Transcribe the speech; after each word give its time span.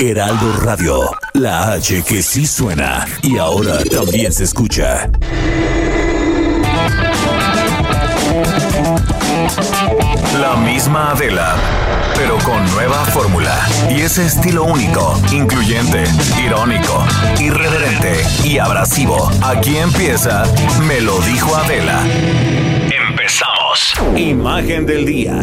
Heraldo 0.00 0.52
Radio, 0.60 1.10
la 1.32 1.72
H 1.72 2.04
que 2.04 2.22
sí 2.22 2.46
suena 2.46 3.04
y 3.20 3.36
ahora 3.36 3.82
también 3.82 4.32
se 4.32 4.44
escucha. 4.44 5.10
La 10.40 10.54
misma 10.54 11.10
Adela, 11.10 11.56
pero 12.14 12.38
con 12.38 12.64
nueva 12.74 13.04
fórmula 13.06 13.58
y 13.90 14.02
ese 14.02 14.26
estilo 14.26 14.62
único, 14.66 15.20
incluyente, 15.32 16.04
irónico, 16.46 17.04
irreverente 17.40 18.22
y 18.44 18.58
abrasivo. 18.58 19.28
Aquí 19.42 19.78
empieza 19.78 20.44
Me 20.86 21.00
lo 21.00 21.18
dijo 21.22 21.56
Adela. 21.56 22.04
Empezamos. 23.10 23.94
Imagen 24.16 24.86
del 24.86 25.04
día. 25.04 25.42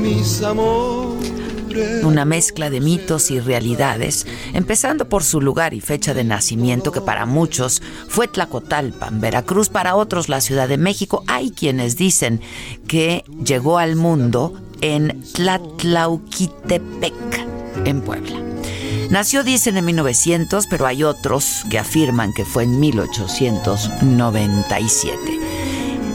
Mis. 0.00 0.42
Una 2.02 2.24
mezcla 2.24 2.68
de 2.68 2.80
mitos 2.80 3.30
y 3.30 3.38
realidades, 3.38 4.26
empezando 4.54 5.08
por 5.08 5.22
su 5.22 5.40
lugar 5.40 5.72
y 5.72 5.80
fecha 5.80 6.14
de 6.14 6.24
nacimiento, 6.24 6.90
que 6.90 7.00
para 7.00 7.26
muchos 7.26 7.80
fue 8.08 8.26
Tlacotalpan, 8.26 9.20
Veracruz, 9.20 9.68
para 9.68 9.94
otros 9.94 10.28
la 10.28 10.40
Ciudad 10.40 10.68
de 10.68 10.78
México. 10.78 11.22
Hay 11.28 11.52
quienes 11.52 11.96
dicen 11.96 12.40
que 12.88 13.22
llegó 13.44 13.78
al 13.78 13.94
mundo 13.94 14.60
en 14.80 15.22
Tlatlauquitepec, 15.34 17.14
en 17.84 18.00
Puebla. 18.00 18.42
Nació, 19.10 19.44
dicen, 19.44 19.76
en 19.76 19.84
1900, 19.86 20.66
pero 20.68 20.86
hay 20.86 21.04
otros 21.04 21.64
que 21.68 21.78
afirman 21.78 22.32
que 22.32 22.44
fue 22.44 22.64
en 22.64 22.78
1897. 22.78 25.49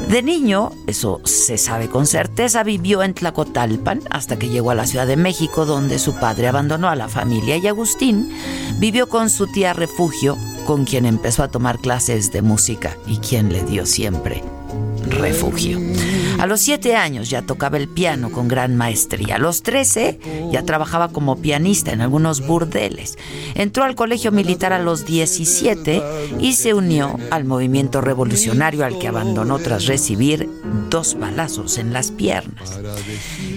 De 0.09 0.21
niño, 0.21 0.71
eso 0.85 1.19
se 1.23 1.57
sabe 1.57 1.89
con 1.89 2.05
certeza, 2.05 2.63
vivió 2.63 3.01
en 3.01 3.15
Tlacotalpan 3.15 4.01
hasta 4.11 4.37
que 4.37 4.49
llegó 4.49 4.69
a 4.69 4.75
la 4.75 4.85
Ciudad 4.85 5.07
de 5.07 5.17
México, 5.17 5.65
donde 5.65 5.97
su 5.97 6.13
padre 6.13 6.47
abandonó 6.47 6.89
a 6.89 6.95
la 6.95 7.09
familia 7.09 7.57
y 7.57 7.65
Agustín 7.67 8.31
vivió 8.77 9.09
con 9.09 9.31
su 9.31 9.47
tía 9.47 9.73
refugio, 9.73 10.37
con 10.65 10.85
quien 10.85 11.05
empezó 11.05 11.41
a 11.41 11.47
tomar 11.47 11.79
clases 11.79 12.31
de 12.31 12.43
música 12.43 12.95
y 13.07 13.17
quien 13.17 13.51
le 13.51 13.63
dio 13.63 13.85
siempre 13.87 14.43
refugio. 15.09 15.79
A 16.39 16.47
los 16.47 16.61
siete 16.61 16.95
años 16.95 17.29
ya 17.29 17.41
tocaba 17.41 17.77
el 17.77 17.87
piano 17.87 18.31
con 18.31 18.47
gran 18.47 18.75
maestría. 18.75 19.35
A 19.35 19.39
los 19.39 19.63
13 19.63 20.49
ya 20.51 20.63
trabajaba 20.63 21.09
como 21.09 21.37
pianista 21.37 21.91
en 21.91 22.01
algunos 22.01 22.45
burdeles. 22.45 23.17
Entró 23.53 23.83
al 23.83 23.95
colegio 23.95 24.31
militar 24.31 24.73
a 24.73 24.79
los 24.79 25.05
17 25.05 26.03
y 26.39 26.53
se 26.53 26.73
unió 26.73 27.17
al 27.31 27.45
movimiento 27.45 28.01
revolucionario 28.01 28.85
al 28.85 28.99
que 28.99 29.07
abandonó 29.07 29.59
tras 29.59 29.85
recibir 29.85 30.49
dos 30.89 31.17
balazos 31.17 31.77
en 31.77 31.93
las 31.93 32.11
piernas. 32.11 32.79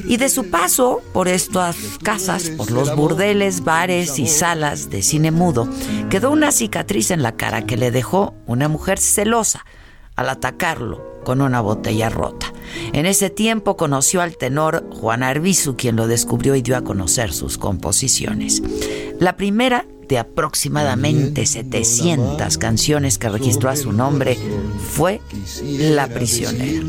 Y 0.07 0.17
de 0.17 0.29
su 0.29 0.51
paso 0.51 1.03
por 1.13 1.29
estas 1.29 1.77
casas, 2.03 2.51
por 2.51 2.71
los 2.71 2.95
burdeles, 2.95 3.65
bares 3.65 4.19
y 4.19 4.27
salas 4.27 4.89
de 4.89 5.03
cine 5.03 5.31
mudo, 5.31 5.69
quedó 6.11 6.31
una 6.31 6.53
cicatriz 6.53 7.11
en 7.11 7.23
la 7.23 7.33
cara 7.33 7.67
que 7.67 7.77
le 7.77 7.91
dejó 7.91 8.35
una 8.47 8.69
mujer 8.69 8.99
celosa 8.99 9.67
al 10.17 10.29
atacarlo 10.31 11.18
con 11.29 11.43
una 11.43 11.61
botella 11.61 12.09
rota. 12.09 12.55
En 12.95 13.05
ese 13.05 13.29
tiempo 13.29 13.77
conoció 13.77 14.23
al 14.23 14.39
tenor 14.39 14.89
Juan 14.99 15.23
Arbizu, 15.23 15.77
quien 15.77 15.95
lo 15.95 16.07
descubrió 16.07 16.55
y 16.55 16.63
dio 16.63 16.75
a 16.75 16.81
conocer 16.81 17.35
sus 17.35 17.59
composiciones. 17.59 18.63
La 19.21 19.37
primera 19.37 19.85
de 20.09 20.17
aproximadamente 20.17 21.45
700 21.45 22.57
canciones 22.57 23.19
que 23.19 23.29
registró 23.29 23.69
a 23.69 23.77
su 23.77 23.93
nombre 23.93 24.39
fue 24.91 25.21
La 25.79 26.09
prisionera. 26.09 26.81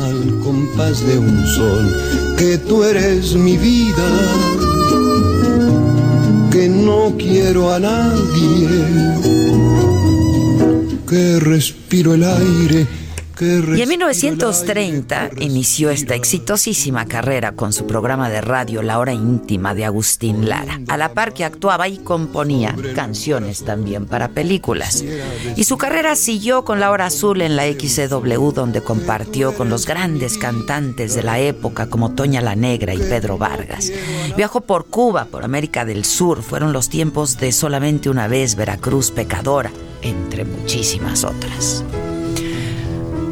Al 0.00 0.40
compás 0.40 1.06
de 1.06 1.20
un 1.20 1.46
sol, 1.46 2.36
que 2.38 2.58
tú 2.58 2.82
eres 2.82 3.36
mi 3.36 3.56
vida, 3.56 4.08
que 6.50 6.68
no 6.68 7.14
quiero 7.16 7.72
a 7.72 7.78
nadie, 7.78 8.68
que 11.08 11.38
respiro 11.38 12.14
el 12.14 12.24
aire 12.24 12.88
y 13.40 13.80
en 13.80 13.88
1930 13.88 15.30
inició 15.38 15.90
esta 15.90 16.14
exitosísima 16.14 17.06
carrera 17.06 17.52
con 17.52 17.72
su 17.72 17.86
programa 17.86 18.28
de 18.28 18.42
radio 18.42 18.82
La 18.82 18.98
Hora 18.98 19.14
Íntima 19.14 19.74
de 19.74 19.86
Agustín 19.86 20.48
Lara, 20.48 20.80
a 20.88 20.96
la 20.98 21.14
par 21.14 21.32
que 21.32 21.44
actuaba 21.44 21.88
y 21.88 21.98
componía 21.98 22.76
canciones 22.94 23.64
también 23.64 24.04
para 24.06 24.28
películas. 24.28 25.02
Y 25.56 25.64
su 25.64 25.78
carrera 25.78 26.16
siguió 26.16 26.64
con 26.64 26.80
La 26.80 26.90
Hora 26.90 27.06
Azul 27.06 27.40
en 27.40 27.56
la 27.56 27.64
XCW, 27.64 28.50
donde 28.52 28.82
compartió 28.82 29.54
con 29.54 29.70
los 29.70 29.86
grandes 29.86 30.36
cantantes 30.36 31.14
de 31.14 31.22
la 31.22 31.38
época 31.38 31.88
como 31.88 32.12
Toña 32.12 32.42
la 32.42 32.56
Negra 32.56 32.94
y 32.94 32.98
Pedro 32.98 33.38
Vargas. 33.38 33.90
Viajó 34.36 34.60
por 34.60 34.86
Cuba, 34.86 35.24
por 35.24 35.44
América 35.44 35.84
del 35.84 36.04
Sur, 36.04 36.42
fueron 36.42 36.72
los 36.72 36.90
tiempos 36.90 37.38
de 37.38 37.52
solamente 37.52 38.10
una 38.10 38.28
vez 38.28 38.54
Veracruz 38.54 39.10
Pecadora, 39.10 39.70
entre 40.02 40.44
muchísimas 40.44 41.24
otras. 41.24 41.84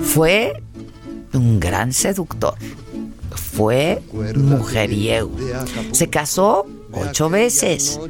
Fue 0.09 0.63
un 1.35 1.61
gran 1.61 1.93
seductor. 1.93 2.55
Fue 3.31 4.03
mujeriego. 4.35 5.31
Se 5.93 6.09
casó 6.09 6.67
ocho 6.93 7.29
veces. 7.29 8.01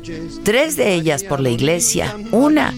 Tres 0.44 0.76
de 0.76 0.94
ellas 0.94 1.24
por 1.24 1.40
la 1.40 1.50
iglesia. 1.50 2.16
Una 2.30 2.72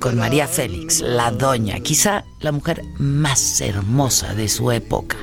con 0.00 0.16
María 0.16 0.48
Félix, 0.48 1.00
la 1.00 1.30
doña, 1.30 1.78
quizá 1.80 2.24
la 2.40 2.50
mujer 2.50 2.82
más 2.98 3.60
hermosa 3.60 4.34
de 4.34 4.48
su 4.48 4.72
época. 4.72 5.16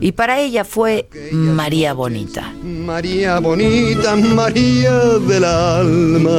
Y 0.00 0.12
para 0.12 0.38
ella 0.40 0.64
fue 0.64 1.08
María 1.32 1.92
Bonita. 1.92 2.52
María 2.62 3.40
Bonita, 3.40 4.16
María 4.16 4.98
del 5.18 5.44
alma. 5.44 6.32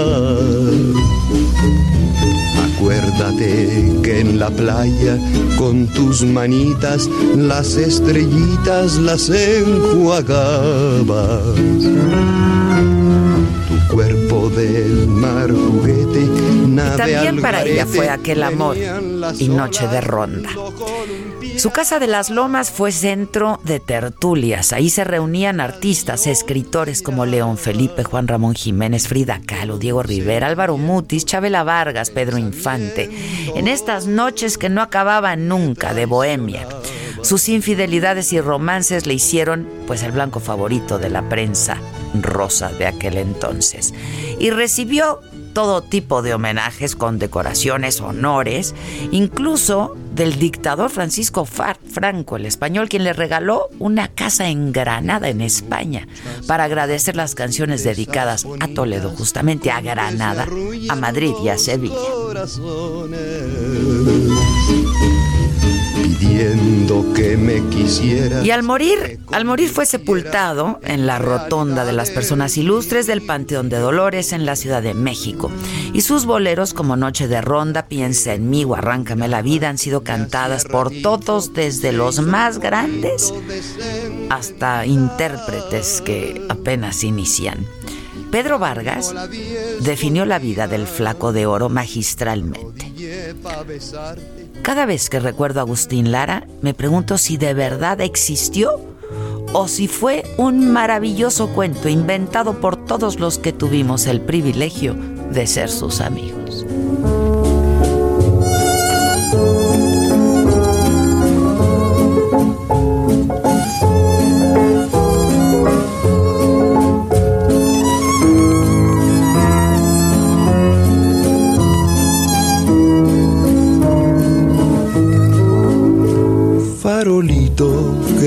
Acuérdate 2.58 4.00
que 4.04 4.20
en 4.20 4.40
la 4.40 4.50
playa 4.50 5.18
con 5.58 5.88
tus 5.88 6.24
manitas 6.24 7.10
las 7.36 7.76
estrellitas 7.76 8.98
las 8.98 9.30
enjuagabas. 9.30 10.36
Tu 13.68 13.94
cuerpo 13.94 14.50
del 14.50 15.08
mar 15.08 15.52
y 16.74 16.98
también 16.98 17.42
para 17.42 17.64
ella 17.64 17.86
fue 17.86 18.10
aquel 18.10 18.44
amor 18.44 18.78
y 18.78 19.48
noche 19.50 19.88
de 19.88 20.02
ronda. 20.02 20.50
Su 21.58 21.70
casa 21.70 22.00
de 22.00 22.08
las 22.08 22.30
Lomas 22.30 22.72
fue 22.72 22.92
centro 22.92 23.60
de 23.64 23.80
tertulias. 23.80 24.74
Ahí 24.74 24.90
se 24.90 25.04
reunían 25.04 25.60
artistas, 25.60 26.25
escritores 26.25 27.02
como 27.02 27.25
León 27.25 27.58
Felipe, 27.58 28.04
Juan 28.04 28.28
Ramón 28.28 28.56
Jiménez, 28.56 29.08
Frida 29.08 29.40
Kahlo, 29.46 29.78
Diego 29.78 30.02
Rivera, 30.02 30.48
Álvaro 30.48 30.78
Mutis, 30.78 31.25
Chabela 31.25 31.64
Vargas, 31.64 32.10
Pedro 32.10 32.38
Infante. 32.38 33.10
En 33.56 33.68
estas 33.68 34.08
noches 34.08 34.58
que 34.58 34.70
no 34.70 34.81
acababan 34.81 35.48
nunca 35.48 35.94
de 35.94 36.06
bohemia. 36.08 36.68
Sus 37.22 37.48
infidelidades 37.48 38.34
y 38.34 38.42
romances 38.42 39.06
le 39.06 39.14
hicieron 39.14 39.68
pues 39.88 40.04
el 40.04 40.12
blanco 40.12 40.40
favorito 40.40 41.00
de 41.00 41.10
la 41.10 41.30
prensa 41.30 41.78
rosa 42.22 42.70
de 42.70 42.88
aquel 42.88 43.18
entonces. 43.18 43.94
Y 44.40 44.50
recibió 44.50 45.22
todo 45.54 45.82
tipo 45.82 46.22
de 46.22 46.34
homenajes, 46.34 46.96
condecoraciones, 46.96 48.02
honores, 48.02 48.76
incluso 49.12 49.96
del 50.14 50.38
dictador 50.38 50.90
Francisco 50.90 51.46
Franco, 51.46 52.36
el 52.36 52.46
español, 52.46 52.90
quien 52.90 53.04
le 53.04 53.14
regaló 53.14 53.70
una 53.80 54.08
casa 54.08 54.48
en 54.50 54.72
Granada, 54.72 55.30
en 55.30 55.42
España, 55.42 56.08
para 56.48 56.66
agradecer 56.66 57.16
las 57.16 57.36
canciones 57.36 57.84
dedicadas 57.84 58.46
a 58.60 58.68
Toledo, 58.68 59.10
justamente 59.12 59.72
a 59.72 59.82
Granada, 59.82 60.48
a 60.90 60.96
Madrid 60.96 61.34
y 61.44 61.50
a 61.50 61.58
Sevilla 61.58 61.96
que 67.16 67.38
me 67.38 67.62
quisiera. 67.70 68.44
Y 68.44 68.52
al 68.52 68.64
morir, 68.64 69.20
al 69.31 69.46
morir 69.46 69.70
fue 69.70 69.86
sepultado 69.86 70.80
en 70.84 71.06
la 71.06 71.20
rotonda 71.20 71.86
de 71.86 71.94
las 71.94 72.12
personas 72.12 72.58
ilustres 72.58 73.08
del 73.08 73.22
Panteón 73.25 73.70
de 73.70 73.78
Dolores 73.78 74.34
en 74.34 74.46
la 74.46 74.56
Ciudad 74.56 74.81
de 74.81 74.94
México. 74.94 75.52
Y 75.94 76.02
sus 76.02 76.25
boleros 76.25 76.74
como 76.74 76.96
Noche 76.96 77.28
de 77.28 77.42
Ronda, 77.42 77.88
Piensa 77.88 78.34
en 78.34 78.50
mí 78.50 78.64
o 78.64 78.75
Arráncame 78.75 79.28
la 79.28 79.42
vida 79.42 79.70
han 79.70 79.78
sido 79.78 80.04
cantadas 80.04 80.66
por 80.66 80.92
todos 81.02 81.54
desde 81.54 81.92
los 81.92 82.20
más 82.22 82.60
grandes 82.60 83.34
hasta 84.30 84.86
intérpretes 84.86 86.02
que 86.02 86.46
apenas 86.50 87.04
inician. 87.04 87.66
Pedro 88.31 88.58
Vargas 88.58 89.14
definió 89.81 90.25
la 90.25 90.40
vida 90.40 90.68
del 90.68 90.88
flaco 90.88 91.34
de 91.34 91.46
oro 91.46 91.70
magistralmente. 91.70 92.92
Cada 94.63 94.86
vez 94.86 95.10
que 95.10 95.19
recuerdo 95.19 95.60
a 95.60 95.63
Agustín 95.63 96.13
Lara, 96.13 96.48
me 96.62 96.74
pregunto 96.74 97.18
si 97.18 97.36
de 97.36 97.54
verdad 97.54 98.00
existió 98.00 98.80
o 99.51 99.68
si 99.68 99.89
fue 99.89 100.24
un 100.38 100.71
maravilloso 100.71 101.50
cuento 101.50 101.89
inventado 101.89 102.62
por 102.62 102.77
todos 102.77 103.19
los 103.19 103.38
que 103.38 103.51
tuvimos 103.51 104.07
el 104.07 104.21
privilegio 104.21 104.95
de 105.31 105.48
ser 105.48 105.69
sus 105.69 106.00
amigos. 106.00 106.65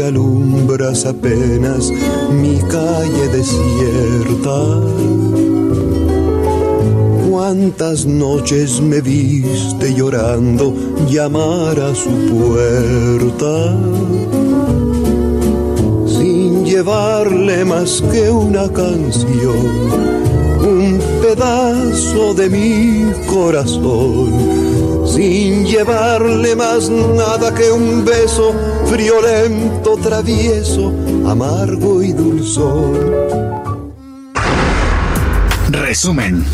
Alumbras 0.06 1.04
apenas 1.04 1.90
mi 2.30 2.58
calle 2.68 3.28
desierta. 3.32 4.58
Cuántas 7.28 8.06
noches 8.06 8.80
me 8.80 9.00
viste 9.00 9.94
llorando 9.94 10.74
llamar 11.08 11.78
a 11.80 11.94
su 11.94 12.10
puerta, 12.32 13.76
sin 16.06 16.64
llevarle 16.64 17.64
más 17.64 18.02
que 18.12 18.30
una 18.30 18.68
canción, 18.72 19.66
un 20.60 21.00
pedazo 21.22 22.34
de 22.34 22.48
mi 22.48 23.26
corazón 23.26 24.66
sin 25.06 25.64
llevarle 25.64 26.54
más 26.56 26.90
nada 26.90 27.54
que 27.54 27.70
un 27.70 28.04
beso 28.04 28.52
friolento, 28.88 29.96
travieso, 29.96 30.92
amargo 31.26 32.02
y 32.02 32.12
dulzón. 32.12 33.92
Resumen. 35.70 36.44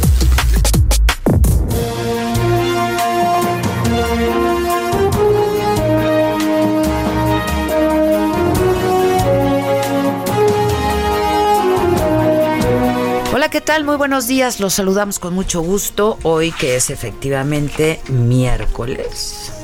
¿qué 13.53 13.61
tal? 13.61 13.85
Muy 13.85 13.97
buenos 13.97 14.27
días. 14.27 14.61
Los 14.61 14.73
saludamos 14.73 15.19
con 15.19 15.35
mucho 15.35 15.61
gusto 15.61 16.19
hoy 16.23 16.53
que 16.53 16.75
es 16.77 16.89
efectivamente 16.89 18.01
miércoles. 18.09 19.62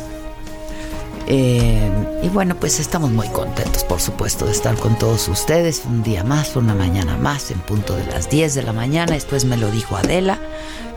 Eh, 1.30 1.90
y 2.22 2.28
bueno, 2.30 2.56
pues 2.56 2.80
estamos 2.80 3.10
muy 3.10 3.28
contentos, 3.28 3.84
por 3.84 4.00
supuesto, 4.00 4.46
de 4.46 4.52
estar 4.52 4.76
con 4.76 4.98
todos 4.98 5.28
ustedes. 5.28 5.82
Un 5.84 6.02
día 6.02 6.25
más, 6.25 6.56
una 6.56 6.75
mañana 6.75 7.19
más, 7.19 7.50
en 7.50 7.58
punto 7.60 7.94
de 7.94 8.06
las 8.06 8.30
10 8.30 8.54
de 8.54 8.62
la 8.62 8.72
mañana. 8.72 9.14
Es 9.14 9.44
Me 9.44 9.58
lo 9.58 9.70
dijo 9.70 9.96
Adela 9.96 10.38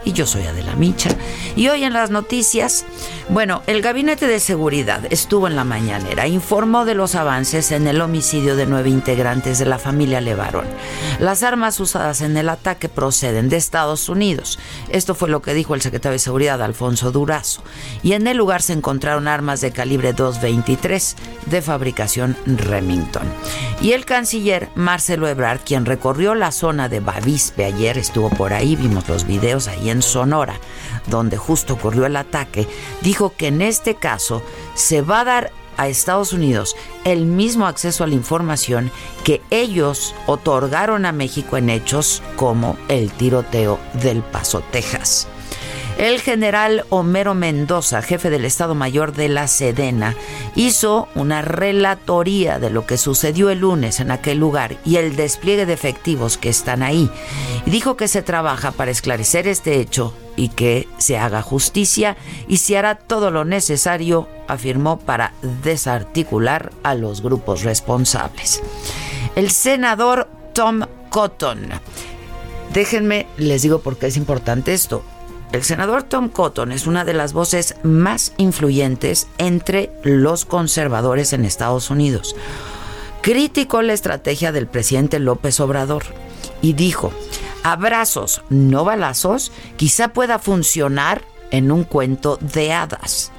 y 0.03 0.13
yo 0.13 0.25
soy 0.25 0.43
Adela 0.43 0.75
Micha. 0.75 1.09
Y 1.55 1.67
hoy 1.67 1.83
en 1.83 1.93
las 1.93 2.09
noticias, 2.09 2.85
bueno, 3.29 3.61
el 3.67 3.81
Gabinete 3.81 4.27
de 4.27 4.39
Seguridad 4.39 5.01
estuvo 5.09 5.47
en 5.47 5.55
la 5.55 5.63
mañanera, 5.63 6.27
informó 6.27 6.85
de 6.85 6.95
los 6.95 7.15
avances 7.15 7.71
en 7.71 7.87
el 7.87 8.01
homicidio 8.01 8.55
de 8.55 8.65
nueve 8.65 8.89
integrantes 8.89 9.59
de 9.59 9.65
la 9.65 9.79
familia 9.79 10.21
Levarón. 10.21 10.65
Las 11.19 11.43
armas 11.43 11.79
usadas 11.79 12.21
en 12.21 12.35
el 12.37 12.49
ataque 12.49 12.89
proceden 12.89 13.49
de 13.49 13.57
Estados 13.57 14.09
Unidos. 14.09 14.59
Esto 14.89 15.13
fue 15.13 15.29
lo 15.29 15.41
que 15.41 15.53
dijo 15.53 15.75
el 15.75 15.81
secretario 15.81 16.13
de 16.13 16.19
Seguridad, 16.19 16.61
Alfonso 16.61 17.11
Durazo. 17.11 17.61
Y 18.01 18.13
en 18.13 18.27
el 18.27 18.37
lugar 18.37 18.61
se 18.61 18.73
encontraron 18.73 19.27
armas 19.27 19.61
de 19.61 19.71
calibre 19.71 20.13
223 20.13 21.15
de 21.45 21.61
fabricación 21.61 22.35
Remington. 22.45 23.23
Y 23.81 23.93
el 23.93 24.05
canciller 24.05 24.69
Marcelo 24.75 25.27
Ebrard, 25.27 25.61
quien 25.65 25.85
recorrió 25.85 26.35
la 26.35 26.51
zona 26.51 26.89
de 26.89 26.99
Bavispe 26.99 27.65
ayer, 27.65 27.97
estuvo 27.97 28.29
por 28.29 28.53
ahí, 28.53 28.75
vimos 28.75 29.07
los 29.07 29.25
videos 29.25 29.67
ahí 29.67 29.90
en 29.91 30.01
Sonora, 30.01 30.59
donde 31.07 31.37
justo 31.37 31.73
ocurrió 31.73 32.05
el 32.05 32.15
ataque, 32.15 32.67
dijo 33.01 33.33
que 33.35 33.47
en 33.47 33.61
este 33.61 33.95
caso 33.95 34.41
se 34.73 35.01
va 35.01 35.21
a 35.21 35.25
dar 35.25 35.51
a 35.77 35.87
Estados 35.87 36.33
Unidos 36.33 36.75
el 37.05 37.25
mismo 37.25 37.65
acceso 37.65 38.03
a 38.03 38.07
la 38.07 38.15
información 38.15 38.91
que 39.23 39.41
ellos 39.49 40.13
otorgaron 40.27 41.05
a 41.05 41.11
México 41.11 41.57
en 41.57 41.69
hechos 41.69 42.21
como 42.35 42.77
el 42.87 43.11
tiroteo 43.11 43.79
del 43.93 44.21
Paso, 44.21 44.61
Texas. 44.71 45.27
El 46.01 46.19
general 46.19 46.83
Homero 46.89 47.35
Mendoza, 47.35 48.01
jefe 48.01 48.31
del 48.31 48.43
Estado 48.43 48.73
Mayor 48.73 49.13
de 49.13 49.29
la 49.29 49.47
Sedena, 49.47 50.15
hizo 50.55 51.07
una 51.13 51.43
relatoría 51.43 52.57
de 52.57 52.71
lo 52.71 52.87
que 52.87 52.97
sucedió 52.97 53.51
el 53.51 53.59
lunes 53.59 53.99
en 53.99 54.09
aquel 54.09 54.39
lugar 54.39 54.77
y 54.83 54.95
el 54.95 55.15
despliegue 55.15 55.67
de 55.67 55.73
efectivos 55.73 56.39
que 56.39 56.49
están 56.49 56.81
ahí. 56.81 57.07
Dijo 57.67 57.97
que 57.97 58.07
se 58.07 58.23
trabaja 58.23 58.71
para 58.71 58.89
esclarecer 58.89 59.47
este 59.47 59.79
hecho 59.79 60.15
y 60.35 60.49
que 60.49 60.87
se 60.97 61.19
haga 61.19 61.43
justicia 61.43 62.17
y 62.47 62.57
se 62.57 62.79
hará 62.79 62.95
todo 62.95 63.29
lo 63.29 63.45
necesario, 63.45 64.27
afirmó, 64.47 64.97
para 64.97 65.35
desarticular 65.63 66.71
a 66.81 66.95
los 66.95 67.21
grupos 67.21 67.61
responsables. 67.61 68.63
El 69.35 69.51
senador 69.51 70.27
Tom 70.53 70.81
Cotton. 71.11 71.69
Déjenme, 72.73 73.27
les 73.37 73.61
digo 73.61 73.81
por 73.81 73.97
qué 73.99 74.07
es 74.07 74.17
importante 74.17 74.73
esto. 74.73 75.03
El 75.51 75.63
senador 75.63 76.03
Tom 76.03 76.29
Cotton 76.29 76.71
es 76.71 76.87
una 76.87 77.03
de 77.03 77.13
las 77.13 77.33
voces 77.33 77.75
más 77.83 78.33
influyentes 78.37 79.27
entre 79.37 79.91
los 80.03 80.45
conservadores 80.45 81.33
en 81.33 81.43
Estados 81.43 81.89
Unidos. 81.89 82.35
Criticó 83.21 83.81
la 83.81 83.93
estrategia 83.93 84.53
del 84.53 84.67
presidente 84.67 85.19
López 85.19 85.59
Obrador 85.59 86.03
y 86.61 86.73
dijo, 86.73 87.11
abrazos, 87.63 88.43
no 88.49 88.85
balazos, 88.85 89.51
quizá 89.75 90.09
pueda 90.13 90.39
funcionar 90.39 91.21
en 91.51 91.71
un 91.71 91.83
cuento 91.83 92.37
de 92.37 92.71
hadas. 92.71 93.31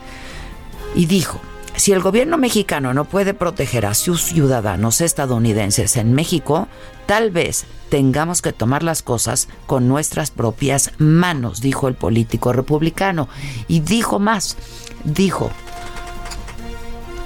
Y 0.94 1.06
dijo, 1.06 1.40
si 1.82 1.90
el 1.90 2.00
gobierno 2.00 2.38
mexicano 2.38 2.94
no 2.94 3.06
puede 3.06 3.34
proteger 3.34 3.86
a 3.86 3.94
sus 3.94 4.22
ciudadanos 4.22 5.00
estadounidenses 5.00 5.96
en 5.96 6.12
México, 6.12 6.68
tal 7.06 7.32
vez 7.32 7.64
tengamos 7.88 8.40
que 8.40 8.52
tomar 8.52 8.84
las 8.84 9.02
cosas 9.02 9.48
con 9.66 9.88
nuestras 9.88 10.30
propias 10.30 10.92
manos, 10.98 11.60
dijo 11.60 11.88
el 11.88 11.94
político 11.94 12.52
republicano. 12.52 13.28
Y 13.66 13.80
dijo 13.80 14.20
más, 14.20 14.56
dijo, 15.02 15.50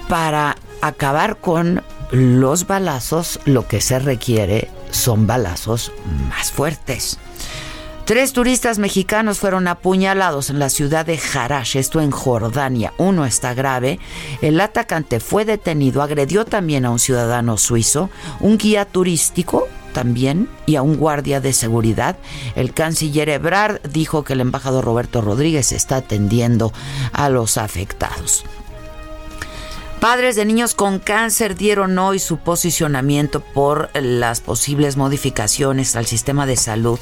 para 0.09 0.55
acabar 0.81 1.37
con 1.37 1.83
los 2.09 2.65
balazos, 2.65 3.39
lo 3.45 3.67
que 3.67 3.79
se 3.79 3.99
requiere 3.99 4.71
son 4.89 5.27
balazos 5.27 5.91
más 6.29 6.51
fuertes. 6.51 7.19
Tres 8.07 8.31
turistas 8.31 8.79
mexicanos 8.79 9.37
fueron 9.37 9.67
apuñalados 9.67 10.49
en 10.49 10.59
la 10.59 10.69
ciudad 10.69 11.05
de 11.05 11.17
Jarash, 11.17 11.75
esto 11.75 11.99
en 11.99 12.09
Jordania. 12.09 12.93
Uno 12.97 13.25
está 13.25 13.53
grave. 13.53 13.99
El 14.41 14.61
atacante 14.61 15.19
fue 15.19 15.43
detenido, 15.43 16.01
agredió 16.01 16.45
también 16.45 16.85
a 16.85 16.89
un 16.89 16.99
ciudadano 16.99 17.57
suizo, 17.57 18.09
un 18.39 18.57
guía 18.57 18.85
turístico 18.85 19.67
también 19.91 20.47
y 20.65 20.77
a 20.77 20.83
un 20.83 20.95
guardia 20.95 21.41
de 21.41 21.51
seguridad. 21.51 22.15
El 22.55 22.73
canciller 22.73 23.27
Ebrard 23.27 23.81
dijo 23.89 24.23
que 24.23 24.31
el 24.33 24.39
embajador 24.39 24.85
Roberto 24.85 25.19
Rodríguez 25.19 25.73
está 25.73 25.97
atendiendo 25.97 26.71
a 27.11 27.27
los 27.27 27.57
afectados. 27.57 28.45
Padres 30.09 30.37
de 30.37 30.45
niños 30.45 30.73
con 30.73 30.99
cáncer 30.99 31.57
dieron 31.57 31.99
hoy 31.99 32.19
su 32.19 32.37
posicionamiento 32.37 33.41
por 33.41 33.89
las 33.93 34.39
posibles 34.39 34.95
modificaciones 34.95 35.97
al 35.97 36.05
sistema 36.05 36.45
de 36.45 36.55
salud, 36.55 36.97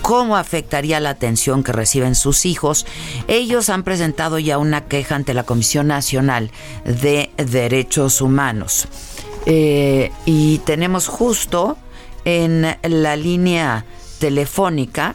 cómo 0.00 0.38
afectaría 0.38 0.98
la 0.98 1.10
atención 1.10 1.62
que 1.62 1.72
reciben 1.72 2.14
sus 2.14 2.46
hijos. 2.46 2.86
Ellos 3.28 3.68
han 3.68 3.82
presentado 3.82 4.38
ya 4.38 4.56
una 4.56 4.86
queja 4.86 5.16
ante 5.16 5.34
la 5.34 5.42
Comisión 5.42 5.88
Nacional 5.88 6.50
de 6.86 7.28
Derechos 7.36 8.22
Humanos. 8.22 8.88
Eh, 9.44 10.10
y 10.24 10.56
tenemos 10.60 11.08
justo 11.08 11.76
en 12.24 12.74
la 12.82 13.16
línea 13.16 13.84
telefónica 14.18 15.14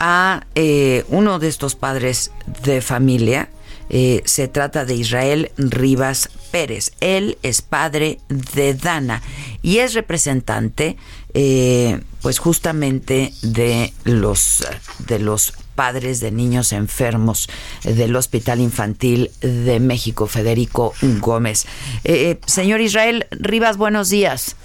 a 0.00 0.42
eh, 0.56 1.04
uno 1.10 1.38
de 1.38 1.46
estos 1.46 1.76
padres 1.76 2.32
de 2.64 2.82
familia. 2.82 3.50
Eh, 3.88 4.22
se 4.24 4.48
trata 4.48 4.84
de 4.84 4.94
Israel 4.94 5.50
Rivas 5.56 6.28
Pérez. 6.50 6.92
Él 7.00 7.38
es 7.42 7.62
padre 7.62 8.18
de 8.28 8.74
Dana 8.74 9.22
y 9.62 9.78
es 9.78 9.94
representante, 9.94 10.96
eh, 11.34 12.00
pues 12.22 12.38
justamente 12.38 13.32
de 13.42 13.92
los 14.04 14.66
de 15.06 15.18
los 15.18 15.52
padres 15.74 16.20
de 16.20 16.32
niños 16.32 16.72
enfermos 16.72 17.48
del 17.84 18.16
Hospital 18.16 18.60
Infantil 18.60 19.30
de 19.40 19.78
México, 19.78 20.26
Federico 20.26 20.94
Gómez. 21.20 21.66
Eh, 22.04 22.40
señor 22.46 22.80
Israel 22.80 23.26
Rivas, 23.30 23.76
buenos 23.76 24.08
días. 24.08 24.56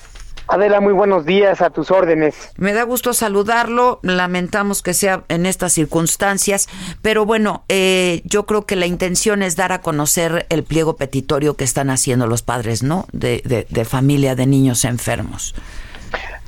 Adela, 0.51 0.81
muy 0.81 0.91
buenos 0.91 1.25
días, 1.25 1.61
a 1.61 1.69
tus 1.69 1.91
órdenes. 1.91 2.51
Me 2.57 2.73
da 2.73 2.83
gusto 2.83 3.13
saludarlo, 3.13 4.01
lamentamos 4.03 4.81
que 4.81 4.93
sea 4.93 5.23
en 5.29 5.45
estas 5.45 5.71
circunstancias, 5.71 6.67
pero 7.01 7.25
bueno, 7.25 7.63
eh, 7.69 8.21
yo 8.25 8.45
creo 8.45 8.65
que 8.65 8.75
la 8.75 8.85
intención 8.85 9.43
es 9.43 9.55
dar 9.55 9.71
a 9.71 9.79
conocer 9.81 10.45
el 10.49 10.65
pliego 10.65 10.97
petitorio 10.97 11.55
que 11.55 11.63
están 11.63 11.89
haciendo 11.89 12.27
los 12.27 12.41
padres, 12.41 12.83
¿no? 12.83 13.05
De, 13.13 13.65
de 13.69 13.85
familia 13.85 14.35
de 14.35 14.45
niños 14.45 14.83
enfermos. 14.83 15.55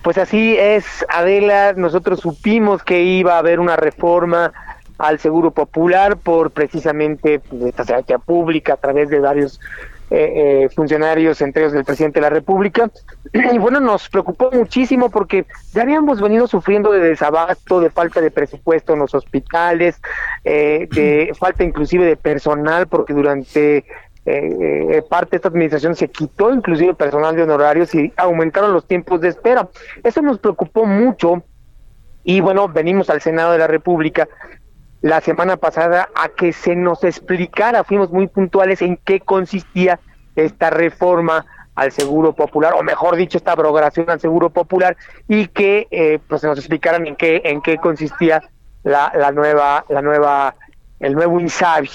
Pues 0.01 0.17
así 0.17 0.57
es, 0.57 0.83
Adela, 1.07 1.71
nosotros 1.71 2.19
supimos 2.19 2.83
que 2.83 3.03
iba 3.03 3.35
a 3.35 3.37
haber 3.37 3.61
una 3.61 3.77
reforma 3.77 4.51
al 4.97 5.19
Seguro 5.19 5.51
Popular 5.51 6.17
por 6.17 6.51
precisamente 6.51 7.39
pues, 7.39 7.61
esta 7.63 7.85
secretaría 7.85 8.17
pública 8.17 8.73
a 8.73 8.77
través 8.77 9.09
de 9.09 9.19
varios 9.19 9.61
eh, 10.09 10.65
eh, 10.65 10.69
funcionarios, 10.69 11.41
entre 11.41 11.63
ellos 11.63 11.73
del 11.73 11.85
presidente 11.85 12.19
de 12.19 12.21
la 12.21 12.29
República. 12.29 12.89
Y 13.53 13.57
bueno, 13.57 13.79
nos 13.79 14.09
preocupó 14.09 14.51
muchísimo 14.51 15.09
porque 15.09 15.45
ya 15.73 15.81
habíamos 15.81 16.21
venido 16.21 16.47
sufriendo 16.47 16.91
de 16.91 16.99
desabasto, 16.99 17.79
de 17.79 17.89
falta 17.89 18.21
de 18.21 18.29
presupuesto 18.29 18.93
en 18.93 18.99
los 18.99 19.15
hospitales, 19.15 19.99
eh, 20.43 20.87
de 20.91 21.33
falta 21.39 21.63
inclusive 21.63 22.05
de 22.05 22.15
personal, 22.15 22.87
porque 22.87 23.13
durante 23.13 23.85
parte 25.09 25.31
de 25.31 25.35
esta 25.35 25.49
administración 25.49 25.95
se 25.95 26.07
quitó 26.07 26.53
inclusive 26.53 26.93
personal 26.93 27.35
de 27.35 27.43
honorarios 27.43 27.93
y 27.93 28.13
aumentaron 28.15 28.71
los 28.71 28.87
tiempos 28.87 29.19
de 29.19 29.27
espera. 29.27 29.67
Eso 30.01 30.21
nos 30.21 30.39
preocupó 30.39 30.85
mucho 30.85 31.43
y 32.23 32.39
bueno, 32.39 32.69
venimos 32.69 33.09
al 33.09 33.21
Senado 33.21 33.51
de 33.51 33.57
la 33.57 33.67
República 33.67 34.29
la 35.03 35.19
semana 35.19 35.57
pasada 35.57 36.07
a 36.15 36.29
que 36.29 36.53
se 36.53 36.77
nos 36.77 37.03
explicara, 37.03 37.83
fuimos 37.83 38.09
muy 38.09 38.27
puntuales 38.27 38.81
en 38.81 38.95
qué 38.95 39.19
consistía 39.19 39.99
esta 40.37 40.69
reforma 40.69 41.45
al 41.75 41.91
Seguro 41.91 42.31
Popular, 42.31 42.73
o 42.73 42.83
mejor 42.83 43.17
dicho, 43.17 43.37
esta 43.37 43.51
abrogación 43.51 44.09
al 44.09 44.21
Seguro 44.21 44.49
Popular, 44.49 44.95
y 45.27 45.47
que 45.47 45.87
eh, 45.91 46.19
pues 46.29 46.41
nos 46.43 46.57
explicaran 46.57 47.05
en 47.05 47.17
qué 47.17 47.41
en 47.43 47.61
qué 47.61 47.79
consistía 47.79 48.43
la, 48.83 49.11
la 49.13 49.33
nueva 49.33 49.83
la 49.89 50.01
nueva 50.01 50.55
el 51.01 51.13
nuevo 51.13 51.37
INSABI. 51.39 51.89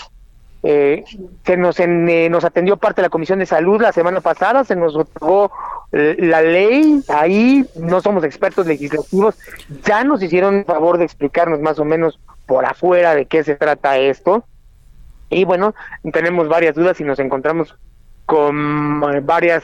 Eh, 0.64 1.04
se 1.46 1.56
nos 1.56 1.80
eh, 1.80 2.28
nos 2.30 2.44
atendió 2.44 2.76
parte 2.76 3.00
de 3.00 3.06
la 3.06 3.10
Comisión 3.10 3.38
de 3.38 3.46
Salud 3.46 3.80
la 3.80 3.92
semana 3.92 4.20
pasada, 4.20 4.64
se 4.64 4.76
nos 4.76 4.94
otorgó 4.94 5.50
la 5.90 6.42
ley, 6.42 7.02
ahí 7.08 7.64
no 7.76 8.02
somos 8.02 8.22
expertos 8.22 8.66
legislativos, 8.66 9.38
ya 9.82 10.04
nos 10.04 10.22
hicieron 10.22 10.66
favor 10.66 10.98
de 10.98 11.06
explicarnos 11.06 11.60
más 11.60 11.78
o 11.78 11.86
menos 11.86 12.20
por 12.48 12.64
afuera 12.64 13.14
de 13.14 13.26
qué 13.26 13.44
se 13.44 13.54
trata 13.54 13.98
esto. 13.98 14.44
Y 15.30 15.44
bueno, 15.44 15.74
tenemos 16.12 16.48
varias 16.48 16.74
dudas 16.74 16.98
y 17.00 17.04
nos 17.04 17.18
encontramos 17.20 17.76
con 18.24 19.04
eh, 19.14 19.20
varias 19.20 19.62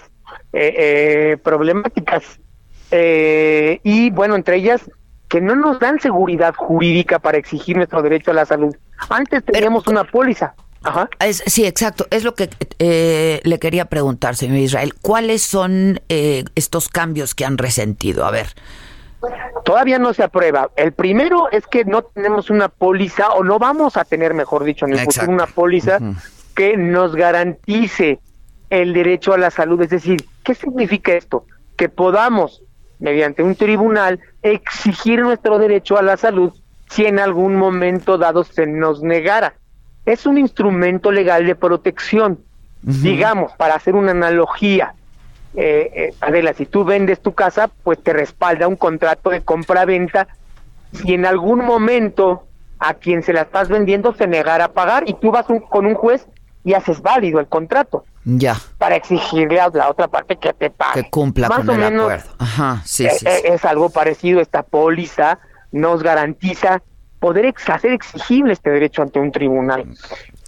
eh, 0.52 0.74
eh, 0.76 1.36
problemáticas. 1.42 2.22
y 2.92 4.10
bueno, 4.10 4.36
entre 4.36 4.56
ellas, 4.56 4.82
que 5.28 5.40
no 5.40 5.56
nos 5.56 5.80
dan 5.80 5.98
seguridad 5.98 6.54
jurídica 6.54 7.18
para 7.18 7.38
exigir 7.38 7.76
nuestro 7.76 8.02
derecho 8.02 8.30
a 8.30 8.34
la 8.34 8.44
salud. 8.44 8.76
Antes 9.08 9.42
teníamos 9.44 9.86
una 9.88 10.04
póliza. 10.04 10.54
Ajá. 10.82 11.08
sí, 11.30 11.64
exacto. 11.64 12.06
Es 12.10 12.24
lo 12.24 12.34
que 12.34 12.50
le 13.42 13.58
quería 13.58 13.86
preguntar, 13.86 14.36
señor 14.36 14.58
Israel. 14.58 14.92
¿Cuáles 15.00 15.42
son 15.42 16.00
estos 16.08 16.88
cambios 16.88 17.34
que 17.34 17.46
han 17.46 17.56
resentido? 17.56 18.26
A 18.26 18.30
ver. 18.30 18.48
Todavía 19.64 19.99
no 19.99 20.12
se 20.12 20.23
aprueba. 20.23 20.71
El 20.76 20.93
primero 20.93 21.50
es 21.50 21.66
que 21.66 21.85
no 21.85 22.02
tenemos 22.02 22.50
una 22.50 22.69
póliza, 22.69 23.31
o 23.31 23.45
no 23.45 23.59
vamos 23.59 23.97
a 23.97 24.04
tener, 24.04 24.35
mejor 24.35 24.64
dicho, 24.64 24.87
en 24.87 24.93
el 24.93 25.00
futuro 25.00 25.31
una 25.31 25.47
póliza 25.47 25.99
que 26.54 26.76
nos 26.76 27.16
garantice 27.16 28.21
el 28.71 28.93
derecho 28.93 29.33
a 29.33 29.38
la 29.38 29.50
salud. 29.50 29.81
Es 29.83 29.90
decir, 29.90 30.25
¿qué 30.43 30.54
significa 30.54 31.12
esto? 31.12 31.47
Que 31.76 31.88
podamos, 31.88 32.62
mediante 32.99 33.43
un 33.43 33.54
tribunal, 33.54 34.21
exigir 34.43 35.21
nuestro 35.21 35.59
derecho 35.59 35.97
a 35.97 36.02
la 36.02 36.16
salud 36.16 36.52
si 36.90 37.07
en 37.07 37.19
algún 37.19 37.57
momento 37.57 38.19
dado 38.19 38.45
se 38.45 38.66
nos 38.66 39.02
negara. 39.02 39.54
Es 40.04 40.26
un 40.26 40.38
instrumento 40.38 41.11
legal 41.11 41.47
de 41.47 41.54
protección. 41.54 42.40
Digamos, 42.83 43.52
para 43.57 43.76
hacer 43.76 43.95
una 43.95 44.11
analogía, 44.11 44.95
eh, 45.56 45.90
eh, 45.94 46.14
Adela, 46.20 46.52
si 46.52 46.66
tú 46.66 46.84
vendes 46.84 47.20
tu 47.20 47.32
casa, 47.32 47.68
pues 47.82 48.02
te 48.02 48.12
respalda 48.12 48.68
un 48.68 48.76
contrato 48.76 49.30
de 49.30 49.42
compra-venta. 49.42 50.28
Si 50.92 51.14
en 51.14 51.26
algún 51.26 51.64
momento 51.64 52.44
a 52.78 52.94
quien 52.94 53.23
se 53.23 53.32
la 53.32 53.42
estás 53.42 53.68
vendiendo 53.68 54.14
se 54.14 54.26
negara 54.26 54.66
a 54.66 54.73
pagar 54.73 55.04
y 55.06 55.14
tú 55.14 55.30
vas 55.30 55.46
con 55.46 55.87
un 55.87 55.94
juez 55.94 56.26
y 56.64 56.75
haces 56.75 57.00
válido 57.02 57.40
el 57.40 57.46
contrato. 57.46 58.04
Ya. 58.25 58.56
Para 58.78 58.96
exigirle 58.96 59.61
a 59.61 59.68
la 59.68 59.90
otra 59.90 60.08
parte 60.08 60.37
que 60.37 60.52
te 60.54 60.70
pague. 60.70 61.02
Que 61.02 61.11
cumpla 61.11 61.49
con 61.49 61.68
el 61.70 62.00
acuerdo. 62.00 62.30
Ajá, 62.38 62.82
sí, 62.84 63.06
sí, 63.11 63.26
es, 63.26 63.44
es 63.44 63.64
algo 63.64 63.90
parecido. 63.90 64.40
Esta 64.40 64.62
póliza 64.62 65.38
nos 65.73 66.02
garantiza 66.02 66.82
poder 67.20 67.54
hacer 67.66 67.92
exigible 67.92 68.52
este 68.52 68.70
derecho 68.70 69.02
ante 69.02 69.20
un 69.20 69.30
tribunal. 69.30 69.87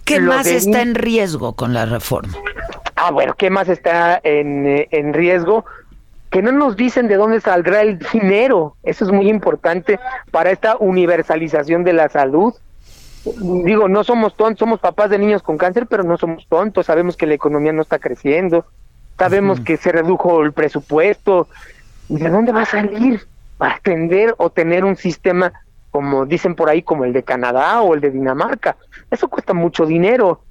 ¿Qué 0.05 0.19
más 0.19 0.47
está 0.47 0.81
en 0.81 0.95
riesgo 0.95 1.53
con 1.55 1.73
la 1.73 1.85
reforma? 1.85 2.33
Ah, 2.99 3.11
bueno, 3.11 3.35
¿qué 3.35 3.51
más 3.51 3.69
está 3.69 4.19
en, 4.23 4.65
eh, 4.65 4.87
en 4.89 5.13
riesgo? 5.13 5.65
Que 6.31 6.41
no 6.41 6.51
nos 6.51 6.75
dicen 6.75 7.07
de 7.07 7.15
dónde 7.15 7.39
saldrá 7.39 7.81
el 7.81 7.99
dinero. 8.11 8.75
Eso 8.81 9.05
es 9.05 9.11
muy 9.11 9.29
importante 9.29 9.99
para 10.31 10.49
esta 10.49 10.77
universalización 10.77 11.83
de 11.83 11.93
la 11.93 12.09
salud. 12.09 12.55
Digo, 13.23 13.87
no 13.87 14.03
somos 14.03 14.35
tontos, 14.35 14.59
somos 14.59 14.79
papás 14.79 15.11
de 15.11 15.19
niños 15.19 15.43
con 15.43 15.59
cáncer, 15.59 15.85
pero 15.85 16.03
no 16.03 16.17
somos 16.17 16.47
tontos. 16.47 16.87
Sabemos 16.87 17.15
que 17.15 17.27
la 17.27 17.35
economía 17.35 17.71
no 17.71 17.83
está 17.83 17.99
creciendo. 17.99 18.65
Sabemos 19.19 19.59
que 19.59 19.77
se 19.77 19.91
redujo 19.91 20.41
el 20.41 20.53
presupuesto. 20.53 21.47
¿Y 22.09 22.17
de 22.17 22.29
dónde 22.29 22.51
va 22.51 22.63
a 22.63 22.65
salir 22.65 23.21
para 23.59 23.75
atender 23.75 24.33
o 24.37 24.49
tener 24.49 24.83
un 24.85 24.95
sistema 24.95 25.53
como 25.91 26.25
dicen 26.25 26.55
por 26.55 26.69
ahí, 26.69 26.81
como 26.81 27.05
el 27.05 27.13
de 27.13 27.23
Canadá 27.23 27.81
o 27.81 27.93
el 27.93 28.01
de 28.01 28.09
Dinamarca? 28.09 28.75
Eso 29.11 29.27
cuesta 29.27 29.53
mucho 29.53 29.85
dinero. 29.85 30.41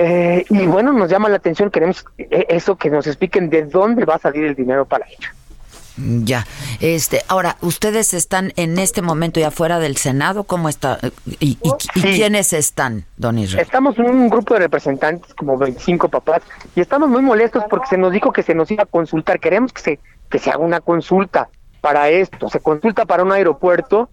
Eh, 0.00 0.44
y 0.48 0.66
bueno, 0.66 0.92
nos 0.92 1.10
llama 1.10 1.28
la 1.28 1.36
atención, 1.36 1.72
queremos 1.72 2.04
eh, 2.18 2.46
eso, 2.50 2.76
que 2.76 2.88
nos 2.88 3.08
expliquen 3.08 3.50
de 3.50 3.64
dónde 3.64 4.04
va 4.04 4.14
a 4.14 4.18
salir 4.20 4.44
el 4.44 4.54
dinero 4.54 4.86
para 4.86 5.04
ello. 5.06 5.28
Ya, 5.96 6.46
este, 6.78 7.22
ahora, 7.26 7.56
¿ustedes 7.60 8.14
están 8.14 8.52
en 8.54 8.78
este 8.78 9.02
momento 9.02 9.40
ya 9.40 9.50
fuera 9.50 9.80
del 9.80 9.96
Senado? 9.96 10.44
¿Cómo 10.44 10.68
está? 10.68 11.00
¿Y, 11.40 11.56
quiénes 11.94 12.52
están, 12.52 13.06
don 13.16 13.38
Israel? 13.38 13.66
Estamos 13.66 13.98
en 13.98 14.06
un 14.06 14.28
grupo 14.30 14.54
de 14.54 14.60
representantes, 14.60 15.34
como 15.34 15.58
25 15.58 16.08
papás, 16.08 16.42
y 16.76 16.80
estamos 16.80 17.08
muy 17.08 17.22
molestos 17.22 17.64
porque 17.68 17.88
se 17.88 17.98
nos 17.98 18.12
dijo 18.12 18.32
que 18.32 18.44
se 18.44 18.54
nos 18.54 18.70
iba 18.70 18.84
a 18.84 18.86
consultar. 18.86 19.40
Queremos 19.40 19.72
que 19.72 19.82
se, 19.82 19.98
que 20.30 20.38
se 20.38 20.50
haga 20.50 20.60
una 20.60 20.80
consulta 20.80 21.48
para 21.80 22.08
esto. 22.10 22.48
Se 22.48 22.60
consulta 22.60 23.04
para 23.04 23.24
un 23.24 23.32
aeropuerto, 23.32 24.10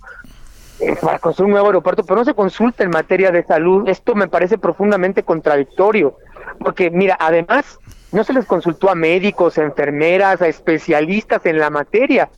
eh, 0.79 0.95
para 1.01 1.19
construir 1.19 1.45
un 1.45 1.51
nuevo 1.51 1.67
aeropuerto, 1.67 2.03
pero 2.03 2.17
no 2.17 2.25
se 2.25 2.33
consulta 2.33 2.83
en 2.83 2.89
materia 2.89 3.31
de 3.31 3.43
salud. 3.43 3.87
Esto 3.87 4.15
me 4.15 4.27
parece 4.27 4.57
profundamente 4.57 5.23
contradictorio, 5.23 6.17
porque 6.59 6.91
mira, 6.91 7.17
además 7.19 7.79
no 8.11 8.23
se 8.23 8.33
les 8.33 8.45
consultó 8.45 8.89
a 8.89 8.95
médicos, 8.95 9.57
a 9.57 9.63
enfermeras, 9.63 10.41
a 10.41 10.47
especialistas 10.47 11.45
en 11.45 11.59
la 11.59 11.69
materia. 11.69 12.29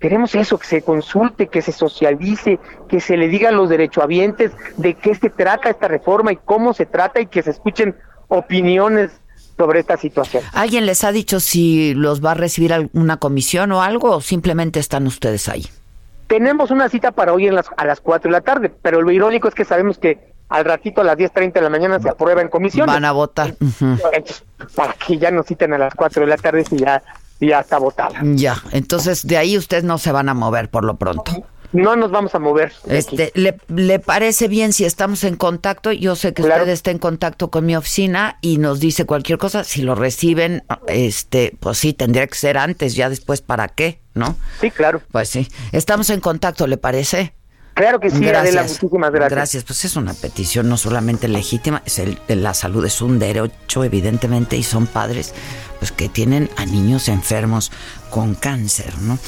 Queremos 0.00 0.34
eso, 0.34 0.58
que 0.58 0.66
se 0.66 0.82
consulte, 0.82 1.46
que 1.46 1.62
se 1.62 1.72
socialice, 1.72 2.58
que 2.88 3.00
se 3.00 3.16
le 3.16 3.28
diga 3.28 3.50
a 3.50 3.52
los 3.52 3.68
derechohabientes 3.68 4.52
de 4.76 4.94
qué 4.94 5.14
se 5.14 5.30
trata 5.30 5.70
esta 5.70 5.86
reforma 5.86 6.32
y 6.32 6.36
cómo 6.36 6.74
se 6.74 6.86
trata 6.86 7.20
y 7.20 7.26
que 7.26 7.42
se 7.42 7.50
escuchen 7.50 7.94
opiniones 8.28 9.12
sobre 9.56 9.80
esta 9.80 9.96
situación. 9.96 10.42
¿Alguien 10.54 10.86
les 10.86 11.04
ha 11.04 11.12
dicho 11.12 11.40
si 11.40 11.94
los 11.94 12.24
va 12.24 12.32
a 12.32 12.34
recibir 12.34 12.72
alguna 12.72 13.18
comisión 13.18 13.70
o 13.72 13.82
algo 13.82 14.16
o 14.16 14.20
simplemente 14.20 14.80
están 14.80 15.06
ustedes 15.06 15.48
ahí? 15.48 15.66
Tenemos 16.32 16.70
una 16.70 16.88
cita 16.88 17.12
para 17.12 17.34
hoy 17.34 17.46
en 17.46 17.54
las, 17.54 17.66
a 17.76 17.84
las 17.84 18.00
4 18.00 18.30
de 18.30 18.32
la 18.32 18.40
tarde, 18.40 18.72
pero 18.80 19.02
lo 19.02 19.10
irónico 19.10 19.48
es 19.48 19.54
que 19.54 19.66
sabemos 19.66 19.98
que 19.98 20.32
al 20.48 20.64
ratito 20.64 21.02
a 21.02 21.04
las 21.04 21.18
10.30 21.18 21.52
de 21.52 21.60
la 21.60 21.68
mañana 21.68 22.00
se 22.00 22.08
aprueba 22.08 22.40
en 22.40 22.48
comisión. 22.48 22.86
Van 22.86 23.04
a 23.04 23.12
votar. 23.12 23.54
Entonces, 23.60 24.42
para 24.74 24.94
que 24.94 25.18
ya 25.18 25.30
nos 25.30 25.44
citen 25.44 25.74
a 25.74 25.78
las 25.78 25.94
4 25.94 26.22
de 26.22 26.28
la 26.28 26.38
tarde 26.38 26.64
si 26.64 26.78
ya, 26.78 27.02
ya 27.38 27.60
está 27.60 27.76
votada. 27.76 28.18
Ya, 28.22 28.56
entonces 28.70 29.26
de 29.26 29.36
ahí 29.36 29.58
ustedes 29.58 29.84
no 29.84 29.98
se 29.98 30.10
van 30.10 30.30
a 30.30 30.32
mover 30.32 30.70
por 30.70 30.84
lo 30.84 30.94
pronto. 30.96 31.32
No 31.72 31.96
nos 31.96 32.10
vamos 32.10 32.34
a 32.34 32.38
mover. 32.38 32.72
Este, 32.86 33.32
¿le, 33.34 33.56
le 33.68 33.98
parece 33.98 34.46
bien 34.48 34.72
si 34.72 34.84
estamos 34.84 35.24
en 35.24 35.36
contacto? 35.36 35.90
Yo 35.92 36.16
sé 36.16 36.34
que 36.34 36.42
Claro. 36.42 36.62
usted 36.62 36.72
está 36.72 36.90
en 36.90 36.98
contacto 36.98 37.50
con 37.50 37.64
mi 37.64 37.74
oficina 37.76 38.36
y 38.42 38.58
nos 38.58 38.78
dice 38.80 39.06
cualquier 39.06 39.38
cosa. 39.38 39.64
Si 39.64 39.82
lo 39.82 39.94
reciben, 39.94 40.64
este, 40.88 41.56
pues 41.60 41.78
sí, 41.78 41.92
tendría 41.94 42.26
que 42.26 42.34
ser 42.34 42.58
antes, 42.58 42.94
ya 42.94 43.08
después, 43.08 43.40
¿para 43.40 43.68
qué? 43.68 44.00
¿No? 44.14 44.36
Sí, 44.60 44.70
claro. 44.70 45.00
Pues 45.10 45.30
sí. 45.30 45.48
Estamos 45.72 46.10
en 46.10 46.20
contacto, 46.20 46.66
¿le 46.66 46.76
parece? 46.76 47.34
Claro 47.74 48.00
que 48.00 48.10
sí, 48.10 48.28
Adela, 48.28 48.64
muchísimas 48.64 49.10
gracias. 49.12 49.30
Gracias, 49.32 49.64
pues 49.64 49.82
es 49.86 49.96
una 49.96 50.12
petición 50.12 50.68
no 50.68 50.76
solamente 50.76 51.26
legítima, 51.26 51.82
es 51.86 51.98
el, 52.00 52.18
la 52.28 52.52
salud 52.52 52.84
es 52.84 53.00
un 53.00 53.18
derecho 53.18 53.82
evidentemente 53.82 54.58
y 54.58 54.62
son 54.62 54.86
padres 54.86 55.32
pues 55.78 55.90
que 55.90 56.10
tienen 56.10 56.50
a 56.58 56.66
niños 56.66 57.08
enfermos 57.08 57.72
con 58.12 58.34
cáncer, 58.34 58.92
¿no? 59.00 59.18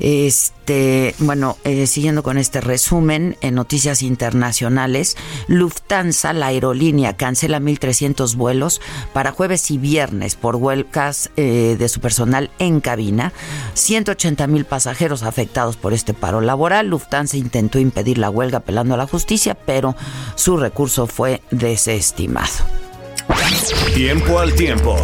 Este, 0.00 1.14
bueno, 1.18 1.56
eh, 1.64 1.86
siguiendo 1.86 2.22
con 2.22 2.36
este 2.36 2.60
resumen, 2.60 3.38
en 3.40 3.54
noticias 3.54 4.02
internacionales, 4.02 5.16
Lufthansa, 5.48 6.34
la 6.34 6.48
aerolínea, 6.48 7.16
cancela 7.16 7.58
1.300 7.58 8.36
vuelos 8.36 8.82
para 9.14 9.32
jueves 9.32 9.70
y 9.70 9.78
viernes 9.78 10.34
por 10.34 10.56
huelgas 10.56 11.30
eh, 11.38 11.76
de 11.78 11.88
su 11.88 12.00
personal 12.00 12.50
en 12.58 12.82
cabina. 12.82 13.32
180 13.72 14.46
mil 14.46 14.66
pasajeros 14.66 15.22
afectados 15.22 15.78
por 15.78 15.94
este 15.94 16.12
paro 16.12 16.42
laboral. 16.42 16.88
Lufthansa 16.88 17.38
intentó 17.38 17.78
impedir 17.78 18.18
la 18.18 18.28
huelga 18.28 18.58
apelando 18.58 18.92
a 18.92 18.98
la 18.98 19.06
justicia, 19.06 19.54
pero 19.54 19.96
su 20.34 20.58
recurso 20.58 21.06
fue 21.06 21.40
desestimado. 21.50 22.52
Tiempo 23.94 24.38
al 24.38 24.52
tiempo. 24.52 24.96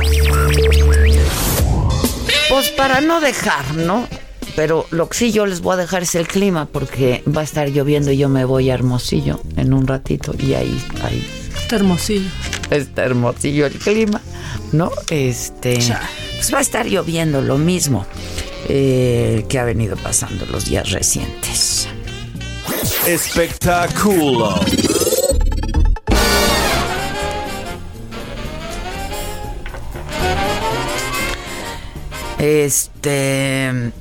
Pues 2.50 2.69
para 2.71 3.00
no 3.00 3.21
dejar, 3.21 3.75
¿no? 3.75 4.07
Pero 4.57 4.87
lo 4.90 5.09
que 5.09 5.16
sí 5.16 5.33
yo 5.33 5.47
les 5.47 5.61
voy 5.61 5.75
a 5.75 5.76
dejar 5.76 6.02
es 6.02 6.14
el 6.16 6.26
clima, 6.26 6.66
porque 6.66 7.23
va 7.35 7.40
a 7.40 7.45
estar 7.45 7.69
lloviendo 7.71 8.11
y 8.11 8.19
yo 8.19 8.28
me 8.28 8.45
voy 8.45 8.69
a 8.71 8.75
Hermosillo 8.75 9.40
en 9.57 9.73
un 9.73 9.87
ratito 9.87 10.35
y 10.38 10.54
ahí, 10.54 10.76
ahí 11.02 11.26
Está 11.57 11.76
hermosillo. 11.76 12.28
está 12.71 13.04
hermosillo 13.04 13.66
el 13.66 13.75
clima, 13.75 14.21
¿no? 14.73 14.90
Este, 15.09 15.78
pues 16.35 16.52
va 16.52 16.59
a 16.59 16.62
estar 16.62 16.87
lloviendo 16.87 17.40
lo 17.42 17.59
mismo 17.59 18.04
eh, 18.69 19.47
que 19.49 19.59
ha 19.61 19.64
venido 19.64 19.97
pasando 19.97 20.47
los 20.47 20.64
días 20.64 20.90
recientes. 20.90 21.87
Espectáculo. 23.07 24.61
Este, 32.40 33.92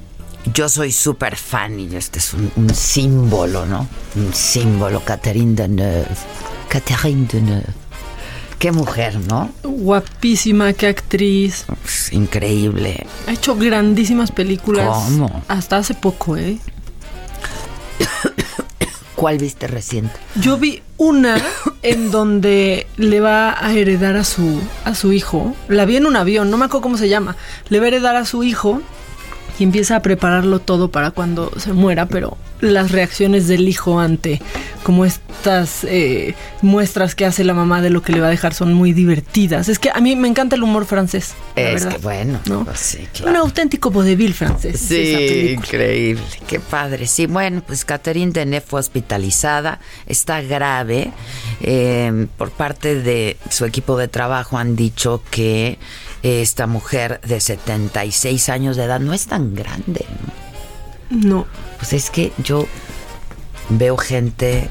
yo 0.53 0.69
soy 0.69 0.93
súper 0.93 1.35
fan 1.35 1.77
y 1.77 1.93
este 1.93 2.19
es 2.19 2.33
un, 2.33 2.49
un 2.55 2.73
símbolo, 2.73 3.65
¿no? 3.65 3.85
Un 4.15 4.33
símbolo, 4.33 5.03
Catherine 5.03 5.55
Deneuve. 5.55 6.07
Catherine 6.69 7.27
Deneuve. 7.29 7.65
Qué 8.57 8.71
mujer, 8.71 9.19
¿no? 9.27 9.49
Guapísima, 9.63 10.71
qué 10.71 10.87
actriz. 10.87 11.65
Es 11.85 12.13
increíble. 12.13 13.05
Ha 13.27 13.33
hecho 13.33 13.55
grandísimas 13.55 14.31
películas. 14.31 14.87
¿Cómo? 14.87 15.43
Hasta 15.49 15.77
hace 15.77 15.93
poco, 15.93 16.37
¿eh? 16.37 16.59
¿Cuál 19.15 19.37
viste 19.37 19.67
reciente? 19.67 20.17
Yo 20.35 20.57
vi 20.57 20.81
una 20.97 21.37
en 21.81 22.11
donde 22.11 22.87
le 22.97 23.19
va 23.19 23.55
a 23.57 23.73
heredar 23.73 24.17
a 24.17 24.23
su, 24.23 24.61
a 24.85 24.95
su 24.95 25.13
hijo. 25.13 25.55
La 25.67 25.85
vi 25.85 25.95
en 25.95 26.05
un 26.05 26.15
avión, 26.15 26.51
no 26.51 26.57
me 26.57 26.65
acuerdo 26.65 26.81
cómo 26.81 26.97
se 26.97 27.09
llama. 27.09 27.35
Le 27.69 27.79
va 27.79 27.85
a 27.85 27.87
heredar 27.87 28.15
a 28.15 28.25
su 28.25 28.43
hijo 28.43 28.81
y 29.59 29.63
empieza 29.63 29.97
a 29.97 30.01
prepararlo 30.01 30.59
todo 30.59 30.89
para 30.89 31.11
cuando 31.11 31.51
se 31.57 31.73
muera, 31.73 32.05
pero 32.07 32.37
las 32.61 32.91
reacciones 32.91 33.47
del 33.47 33.67
hijo 33.69 33.99
ante 33.99 34.41
como 34.83 35.05
estas 35.05 35.83
eh, 35.83 36.35
muestras 36.61 37.13
que 37.15 37.25
hace 37.25 37.43
la 37.43 37.53
mamá 37.53 37.81
de 37.81 37.89
lo 37.89 38.01
que 38.01 38.11
le 38.13 38.19
va 38.21 38.27
a 38.27 38.29
dejar 38.31 38.53
son 38.53 38.73
muy 38.73 38.91
divertidas. 38.93 39.69
Es 39.69 39.79
que 39.79 39.89
a 39.93 39.99
mí 39.99 40.15
me 40.15 40.27
encanta 40.27 40.55
el 40.55 40.63
humor 40.63 40.85
francés. 40.85 41.33
la 41.55 41.61
Es 41.61 41.73
verdad. 41.83 41.91
que 41.97 42.03
bueno, 42.03 42.39
¿no? 42.47 42.65
pues 42.65 42.79
sí, 42.79 42.99
Un 42.99 43.07
claro. 43.21 43.39
auténtico 43.39 43.91
vodevil 43.91 44.33
francés. 44.33 44.79
Sí, 44.79 45.51
increíble, 45.53 46.23
qué 46.47 46.59
padre. 46.59 47.05
Sí, 47.07 47.25
bueno, 47.27 47.61
pues 47.65 47.85
Catherine 47.85 48.31
Deneuve 48.31 48.65
fue 48.65 48.79
hospitalizada, 48.79 49.79
está 50.07 50.41
grave. 50.41 51.11
Eh, 51.61 52.27
por 52.37 52.51
parte 52.51 52.95
de 53.01 53.37
su 53.49 53.65
equipo 53.65 53.97
de 53.97 54.07
trabajo 54.07 54.57
han 54.57 54.75
dicho 54.75 55.21
que 55.31 55.77
esta 56.23 56.67
mujer 56.67 57.21
de 57.21 57.39
76 57.39 58.49
años 58.49 58.77
de 58.77 58.83
edad 58.83 58.99
no 58.99 59.13
es 59.13 59.27
tan 59.27 59.55
grande. 59.55 60.05
¿no? 61.09 61.27
No. 61.27 61.47
Pues 61.77 61.93
es 61.93 62.09
que 62.09 62.31
yo 62.43 62.67
veo 63.69 63.97
gente 63.97 64.69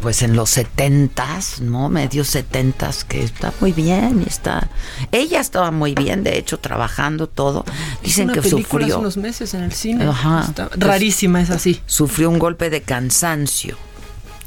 pues 0.00 0.22
en 0.22 0.34
los 0.34 0.50
setentas, 0.50 1.60
¿no? 1.60 1.88
Medios 1.88 2.26
setentas 2.26 3.04
que 3.04 3.22
está 3.22 3.52
muy 3.60 3.70
bien, 3.70 4.24
y 4.26 4.28
está. 4.28 4.68
Ella 5.12 5.40
estaba 5.40 5.70
muy 5.70 5.94
bien, 5.94 6.24
de 6.24 6.38
hecho, 6.38 6.58
trabajando 6.58 7.28
todo. 7.28 7.64
Dicen 8.02 8.24
una 8.24 8.34
que 8.34 8.42
película 8.42 8.84
hace 8.84 8.90
sufrió 8.90 8.98
unos 8.98 9.16
meses 9.16 9.54
en 9.54 9.62
el 9.62 9.72
cine. 9.72 10.04
Ajá. 10.04 10.46
Está 10.48 10.68
rarísima, 10.74 11.40
es 11.40 11.50
así. 11.50 11.80
sufrió 11.86 12.30
un 12.30 12.40
golpe 12.40 12.68
de 12.68 12.82
cansancio 12.82 13.78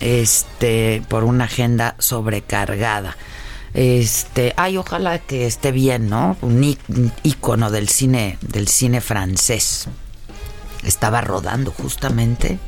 este 0.02 1.02
por 1.08 1.24
una 1.24 1.46
agenda 1.46 1.96
sobrecargada 2.00 3.16
este 3.76 4.54
ay 4.58 4.78
ojalá 4.78 5.20
que 5.20 5.46
esté 5.46 5.72
bien 5.72 6.10
no 6.10 6.38
un, 6.42 6.76
ícono 7.24 7.72
del 7.72 7.90
cine 7.90 8.38
del 8.42 8.68
cine 8.68 9.02
francés. 9.02 9.88
Estaba 10.84 11.22
rodando 11.22 11.72
justamente 11.72 12.60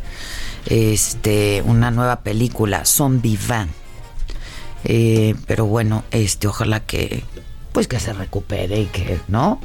este 0.65 1.63
una 1.65 1.91
nueva 1.91 2.21
película 2.21 2.85
Son 2.85 3.21
Vivant 3.21 3.71
Eh, 4.83 5.35
pero 5.47 5.65
bueno 5.65 6.03
este 6.11 6.47
ojalá 6.47 6.81
que 6.81 7.23
pues 7.71 7.87
que 7.87 7.99
se 7.99 8.13
recupere 8.13 8.81
y 8.81 8.85
que 8.85 9.19
no 9.27 9.59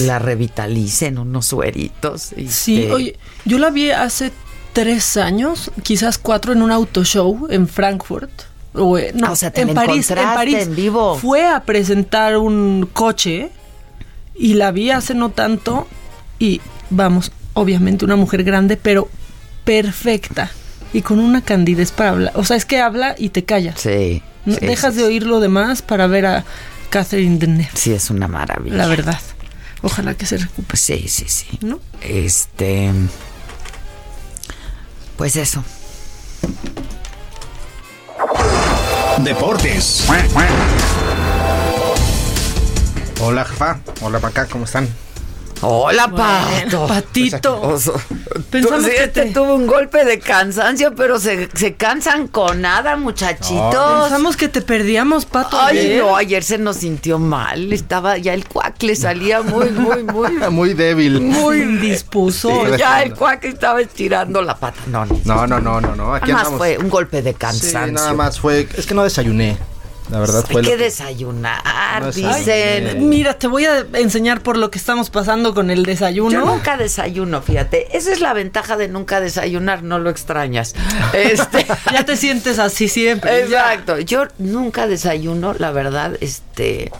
la 0.00 0.18
revitalicen 0.18 1.18
unos 1.18 1.46
sueritos 1.46 2.32
Sí, 2.48 2.82
este, 2.82 2.92
oye, 2.92 3.18
yo 3.44 3.58
la 3.58 3.70
vi 3.70 3.90
hace 3.90 4.32
tres 4.72 5.16
años, 5.16 5.70
quizás 5.82 6.18
cuatro, 6.18 6.52
en 6.52 6.62
un 6.62 6.70
auto 6.70 7.04
show 7.04 7.46
en 7.50 7.68
Frankfurt. 7.68 8.30
O, 8.74 8.96
eh, 8.98 9.12
no, 9.14 9.28
Ah, 9.28 9.30
o 9.32 9.36
sea, 9.36 9.50
te 9.50 9.62
en 9.62 9.74
París, 9.74 10.10
en 10.10 10.16
París. 10.16 10.56
en 10.60 10.76
vivo. 10.76 11.16
Fue 11.16 11.46
a 11.46 11.64
presentar 11.64 12.36
un 12.36 12.88
coche 12.92 13.50
y 14.36 14.54
la 14.54 14.70
vi 14.70 14.90
hace 14.90 15.14
no 15.14 15.30
tanto 15.30 15.86
y 16.38 16.60
vamos, 16.90 17.32
obviamente 17.54 18.04
una 18.04 18.16
mujer 18.16 18.44
grande, 18.44 18.76
pero 18.76 19.08
perfecta 19.64 20.50
y 20.92 21.02
con 21.02 21.18
una 21.18 21.42
candidez 21.42 21.90
para 21.92 22.10
hablar. 22.10 22.32
O 22.36 22.44
sea, 22.44 22.56
es 22.56 22.64
que 22.64 22.80
habla 22.80 23.14
y 23.18 23.30
te 23.30 23.44
callas. 23.44 23.80
sí, 23.80 24.22
No- 24.44 24.54
sí, 24.56 24.66
Dejas 24.66 24.94
sí, 24.94 25.00
de 25.00 25.06
oír 25.06 25.24
lo 25.26 25.40
demás 25.40 25.82
para 25.82 26.06
ver 26.06 26.26
a 26.26 26.44
Catherine 26.90 27.38
Deneuve. 27.38 27.70
Sí, 27.74 27.92
es 27.92 28.08
una 28.10 28.28
maravilla. 28.28 28.76
La 28.76 28.86
verdad. 28.86 29.18
Ojalá 29.82 30.14
que 30.14 30.26
se 30.26 30.36
recupere. 30.38 30.76
Sí, 30.78 31.06
sí, 31.08 31.24
sí. 31.28 31.46
¿No? 31.62 31.78
Este. 32.02 32.90
Pues 35.16 35.36
eso. 35.36 35.62
Deportes. 39.18 40.06
Hola, 43.20 43.44
jefa. 43.44 43.80
Hola, 44.00 44.18
Maca, 44.18 44.46
¿cómo 44.46 44.64
están? 44.64 44.88
Hola, 45.62 46.06
Bueno, 46.06 46.24
Pato. 46.64 46.86
Patito. 46.86 47.60
Oso. 47.60 47.92
Pensamos 48.50 48.78
Tú, 48.82 48.84
sí, 48.86 48.90
que 48.96 49.04
este 49.04 49.22
te- 49.26 49.30
tuvo 49.32 49.54
un 49.54 49.66
golpe 49.66 50.04
de 50.06 50.18
cansancio, 50.18 50.94
pero 50.94 51.20
se, 51.20 51.48
se 51.54 51.74
cansan 51.74 52.28
con 52.28 52.62
nada, 52.62 52.96
muchachitos. 52.96 54.02
Pensamos 54.04 54.36
que 54.36 54.48
te 54.48 54.62
perdíamos, 54.62 55.26
Pato. 55.26 55.60
Ay, 55.60 55.78
ayer. 55.78 56.02
no, 56.02 56.16
ayer 56.16 56.42
se 56.42 56.56
nos 56.58 56.76
sintió 56.78 57.18
mal. 57.18 57.72
Estaba 57.72 58.16
ya 58.16 58.32
el 58.32 58.46
cuac 58.48 58.82
le 58.82 58.96
salía 58.96 59.42
muy, 59.42 59.70
muy, 59.70 60.02
muy. 60.02 60.30
Muy 60.50 60.74
débil. 60.74 61.20
Muy 61.20 61.60
indispuso. 61.60 62.48
Sí, 62.50 62.72
ya 62.78 63.02
el 63.02 63.14
cuac 63.14 63.44
estaba 63.44 63.80
estirando 63.80 64.40
la 64.42 64.56
pata. 64.56 64.80
No, 64.86 65.04
no. 65.04 65.20
No, 65.24 65.46
no, 65.46 65.60
no, 65.60 65.80
no, 65.80 65.94
no. 65.94 66.14
Aquí 66.14 66.30
Nada 66.32 66.44
más 66.44 66.52
andamos. 66.52 66.58
fue 66.58 66.78
un 66.78 66.88
golpe 66.90 67.22
de 67.22 67.32
Sí, 67.32 67.36
cansancio. 67.38 67.92
nada 67.92 68.14
más 68.14 68.40
fue. 68.40 68.66
Es 68.76 68.86
que 68.86 68.94
no 68.94 69.04
desayuné. 69.04 69.56
La 70.10 70.18
verdad 70.18 70.44
Hay 70.48 70.52
fue 70.52 70.62
lo 70.62 70.68
que 70.70 70.76
que- 70.76 70.82
desayunar, 70.84 72.02
No 72.02 72.10
dicen. 72.12 72.86
Ay, 72.88 72.98
Mira, 73.00 73.34
te 73.34 73.46
voy 73.46 73.64
a 73.66 73.86
enseñar 73.94 74.42
por 74.42 74.56
lo 74.56 74.70
que 74.70 74.78
estamos 74.78 75.10
pasando 75.10 75.54
con 75.54 75.70
el 75.70 75.84
desayuno. 75.84 76.30
Yo 76.32 76.44
nunca 76.44 76.76
desayuno, 76.76 77.42
fíjate. 77.42 77.96
Esa 77.96 78.12
es 78.12 78.20
la 78.20 78.32
ventaja 78.32 78.76
de 78.76 78.88
nunca 78.88 79.20
desayunar, 79.20 79.82
no 79.82 79.98
lo 79.98 80.10
extrañas. 80.10 80.74
Este, 81.14 81.66
Ya 81.92 82.04
te 82.04 82.16
sientes 82.16 82.58
así 82.58 82.88
siempre. 82.88 83.30
ya. 83.48 83.72
exacto. 83.72 83.98
Yo 84.00 84.24
nunca 84.38 84.86
desayuno, 84.86 85.54
la 85.58 85.70
verdad, 85.70 86.16
este, 86.20 86.90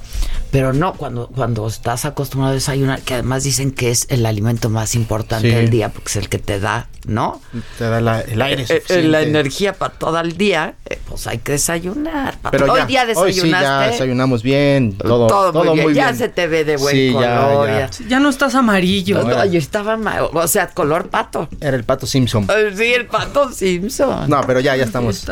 pero 0.51 0.73
no 0.73 0.95
cuando 0.95 1.29
cuando 1.29 1.67
estás 1.69 2.05
acostumbrado 2.05 2.53
a 2.53 2.55
desayunar, 2.55 3.01
que 3.03 3.15
además 3.15 3.45
dicen 3.45 3.71
que 3.73 3.91
es 3.91 4.07
el 4.09 4.27
alimento 4.27 4.69
más 4.69 4.95
importante 4.95 5.49
Sí. 5.49 5.55
del 5.55 5.71
día 5.71 5.89
porque 5.91 6.09
es 6.09 6.17
el 6.17 6.29
que 6.29 6.39
te 6.39 6.59
da, 6.59 6.89
¿no? 7.07 7.41
Te 7.79 7.85
da 7.85 8.01
la- 8.01 8.21
el 8.21 8.43
aire 8.43 8.63
Eh, 8.63 8.65
eh, 8.69 8.81
suficiente. 8.81 9.09
la 9.09 9.23
energía 9.23 9.75
para 9.75 9.95
todo 9.95 10.19
el 10.21 10.37
día, 10.37 10.75
eh, 10.87 10.99
pues 11.09 11.27
hay 11.29 11.39
que 11.39 11.53
desayunar. 11.53 12.39
Pero 12.51 12.73
hoy 12.73 12.81
ya, 12.81 12.87
día 12.87 13.00
hoy 13.17 13.33
sí 13.33 13.39
ya 13.41 13.45
desayunaste. 13.47 13.91
desayunamos 13.93 14.43
bien, 14.43 14.93
todo, 14.97 15.27
todo, 15.27 15.53
todo, 15.53 15.75
muy 15.75 15.85
bien. 15.93 15.95
ya 15.95 16.05
bien. 16.07 16.17
se 16.17 16.29
te 16.29 16.47
ve 16.47 16.65
de 16.65 16.77
buen 16.77 16.95
Sí, 16.95 17.13
ya, 17.13 17.47
color. 17.47 17.69
ya. 17.69 17.91
ya. 17.91 18.09
Ya 18.09 18.21
no 18.21 18.29
estás 18.29 18.55
amarillo. 18.55 19.23
No, 19.23 19.45
yo 19.45 19.59
estaba, 19.59 19.99
o 20.33 20.47
sea, 20.49 20.69
color 20.69 21.09
pato. 21.09 21.49
Era 21.61 21.77
el 21.77 21.85
pato 21.85 22.07
Simpson. 22.07 22.47
Sí, 22.77 22.85
el 22.95 23.07
pato 23.07 23.53
Simpson. 23.53 24.29
No, 24.29 24.41
pero 24.47 24.61
ya, 24.61 24.77
ya 24.77 24.85
estamos, 24.85 25.25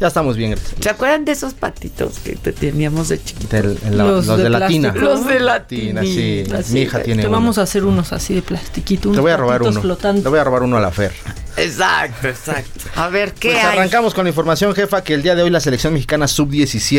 ya 0.00 0.06
estamos 0.06 0.36
bien. 0.36 0.56
¿Se 0.80 0.90
acuerdan 0.90 1.24
de 1.24 1.32
esos 1.32 1.54
patitos 1.54 2.18
que 2.20 2.36
te 2.36 2.52
teníamos 2.52 3.08
de 3.08 3.22
chiquito? 3.22 3.56
Los 3.90 4.26
los, 4.26 4.36
de 4.38 4.44
de, 4.44 4.50
latina. 4.50 4.92
Los 4.94 5.26
de 5.26 5.40
la 5.40 5.54
Latina, 5.54 6.02
sí. 6.02 6.44
Mi 6.70 6.80
hija 6.82 7.02
tiene 7.02 7.22
Te 7.22 7.28
uno. 7.28 7.36
vamos 7.38 7.58
a 7.58 7.62
hacer 7.62 7.84
unos 7.84 8.12
así 8.12 8.34
de 8.34 8.42
plastiquito. 8.42 9.02
Te 9.02 9.08
unos 9.10 9.20
voy 9.22 9.30
a 9.32 9.36
robar 9.36 9.62
uno. 9.62 9.80
flotantes. 9.80 10.24
Le 10.24 10.30
voy 10.30 10.38
a 10.38 10.44
robar 10.44 10.62
uno 10.62 10.76
a 10.76 10.80
la 10.80 10.90
Fer. 10.90 11.12
Exacto, 11.56 12.28
exacto. 12.28 12.80
A 12.96 13.08
ver, 13.08 13.32
¿qué 13.32 13.50
Pues 13.52 13.64
hay? 13.64 13.76
arrancamos 13.78 14.12
con 14.14 14.24
la 14.24 14.30
información, 14.30 14.74
jefa, 14.74 15.04
que 15.04 15.14
el 15.14 15.22
día 15.22 15.34
de 15.36 15.42
hoy 15.42 15.50
la 15.50 15.60
selección 15.60 15.92
mexicana 15.92 16.26
sub-17 16.26 16.93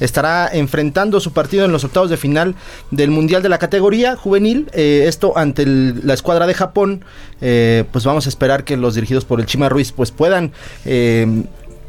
estará 0.00 0.48
enfrentando 0.52 1.20
su 1.20 1.32
partido 1.32 1.64
en 1.64 1.72
los 1.72 1.84
octavos 1.84 2.10
de 2.10 2.16
final 2.16 2.54
del 2.90 3.10
Mundial 3.10 3.42
de 3.42 3.48
la 3.48 3.58
categoría 3.58 4.16
juvenil. 4.16 4.68
Eh, 4.72 5.04
esto 5.06 5.36
ante 5.36 5.66
la 5.66 6.14
escuadra 6.14 6.46
de 6.46 6.54
Japón. 6.54 7.04
Eh, 7.40 7.84
pues 7.92 8.04
vamos 8.04 8.26
a 8.26 8.28
esperar 8.28 8.64
que 8.64 8.76
los 8.76 8.94
dirigidos 8.94 9.24
por 9.24 9.40
el 9.40 9.46
Chima 9.46 9.68
Ruiz 9.68 9.92
pues 9.92 10.10
puedan... 10.10 10.52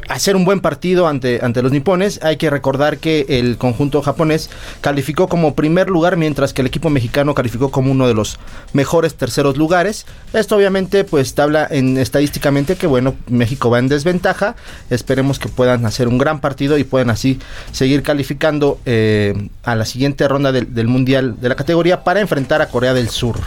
hacer 0.10 0.36
un 0.36 0.46
buen 0.46 0.60
partido 0.60 1.08
ante, 1.08 1.40
ante 1.42 1.62
los 1.62 1.72
nipones. 1.72 2.20
Hay 2.24 2.38
que 2.38 2.50
recordar 2.50 2.98
que 2.98 3.26
el 3.28 3.58
conjunto 3.58 4.02
japonés 4.02 4.50
calificó 4.82 5.28
como 5.28 5.56
primer 5.56 5.90
lugar, 5.90 6.18
mientras 6.18 6.54
que 6.54 6.62
el 6.62 6.68
equipo 6.68 6.90
mexicano 6.90 7.34
calificó 7.34 7.72
como 7.72 7.92
uno 7.92 8.08
de 8.08 8.14
los 8.14 8.40
mejores 8.74 9.16
terceros 9.16 9.58
lugares. 9.58 10.06
Esto 10.34 10.56
obviamente 10.56 11.04
pues 11.04 11.38
habla 11.40 11.68
en 11.70 11.98
estadísticamente 11.98 12.76
que 12.76 12.88
bueno, 12.88 13.16
México 13.28 13.70
va 13.70 13.80
en 13.80 13.88
desventaja. 13.88 14.56
Esperemos 14.90 15.40
que 15.40 15.50
puedan 15.50 15.86
hacer 15.86 16.08
un 16.08 16.18
gran 16.18 16.40
partido 16.40 16.78
y 16.78 16.84
puedan 16.84 17.10
así 17.10 17.40
seguir 17.72 18.04
calificando 18.04 18.80
eh, 18.86 19.50
a 19.64 19.76
la 19.76 19.86
siguiente 19.86 20.28
ronda 20.28 20.52
del 20.52 20.88
Mundial 20.88 21.40
de 21.40 21.50
la 21.50 21.56
categoría 21.56 22.04
para 22.04 22.22
enfrentar 22.22 22.62
a 22.62 22.70
Corea 22.70 22.94
del 22.94 23.10
Sur. 23.10 23.40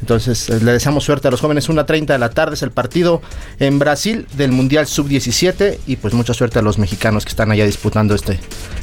Entonces, 0.00 0.48
eh, 0.48 0.60
le 0.62 0.72
deseamos 0.72 1.04
suerte 1.04 1.28
a 1.28 1.30
los 1.30 1.40
jóvenes. 1.40 1.68
1.30 1.68 2.06
de 2.06 2.18
la 2.18 2.30
tarde 2.30 2.54
es 2.54 2.62
el 2.62 2.70
partido 2.70 3.20
en 3.58 3.78
Brasil 3.78 4.26
del 4.36 4.52
Mundial 4.52 4.86
Sub-17 4.86 5.78
y 5.86 5.96
pues 5.96 6.14
mucha 6.14 6.34
suerte 6.34 6.58
a 6.58 6.62
los 6.62 6.78
mexicanos 6.78 7.24
que 7.24 7.30
están 7.30 7.50
allá 7.50 7.64
disputando 7.64 8.14
este, 8.14 8.40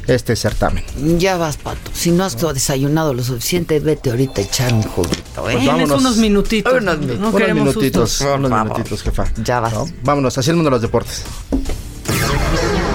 este 0.08 0.36
certamen. 0.36 0.84
Ya 1.17 1.38
vas, 1.38 1.58
pato. 1.58 1.91
Si 1.93 2.12
no 2.12 2.23
has 2.23 2.38
desayunado 2.53 3.13
lo 3.13 3.23
suficiente, 3.23 3.80
vete 3.80 4.12
ahorita 4.12 4.41
a 4.41 4.43
echar 4.43 4.73
un 4.73 4.84
juguito, 4.84 5.49
¿eh? 5.49 5.53
Pues 5.53 5.65
vámonos. 5.65 5.99
unos 5.99 6.17
minutitos. 6.17 6.73
Unos 6.73 6.99
no 6.99 7.30
unos 7.30 7.53
minutitos, 7.53 8.21
unos 8.21 8.51
minutitos, 8.51 9.01
jefa. 9.03 9.25
Ya 9.43 9.60
vas. 9.60 9.73
¿No? 9.73 9.88
Vámonos, 10.03 10.38
así 10.38 10.49
el 10.49 10.56
mundo 10.56 10.69
de 10.69 10.75
los 10.75 10.82
deportes. 10.82 11.23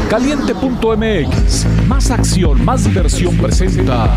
Caliente.mx. 0.09 1.67
Más 1.89 2.11
acción, 2.11 2.65
más 2.65 2.85
diversión 2.85 3.37
presenta. 3.39 4.11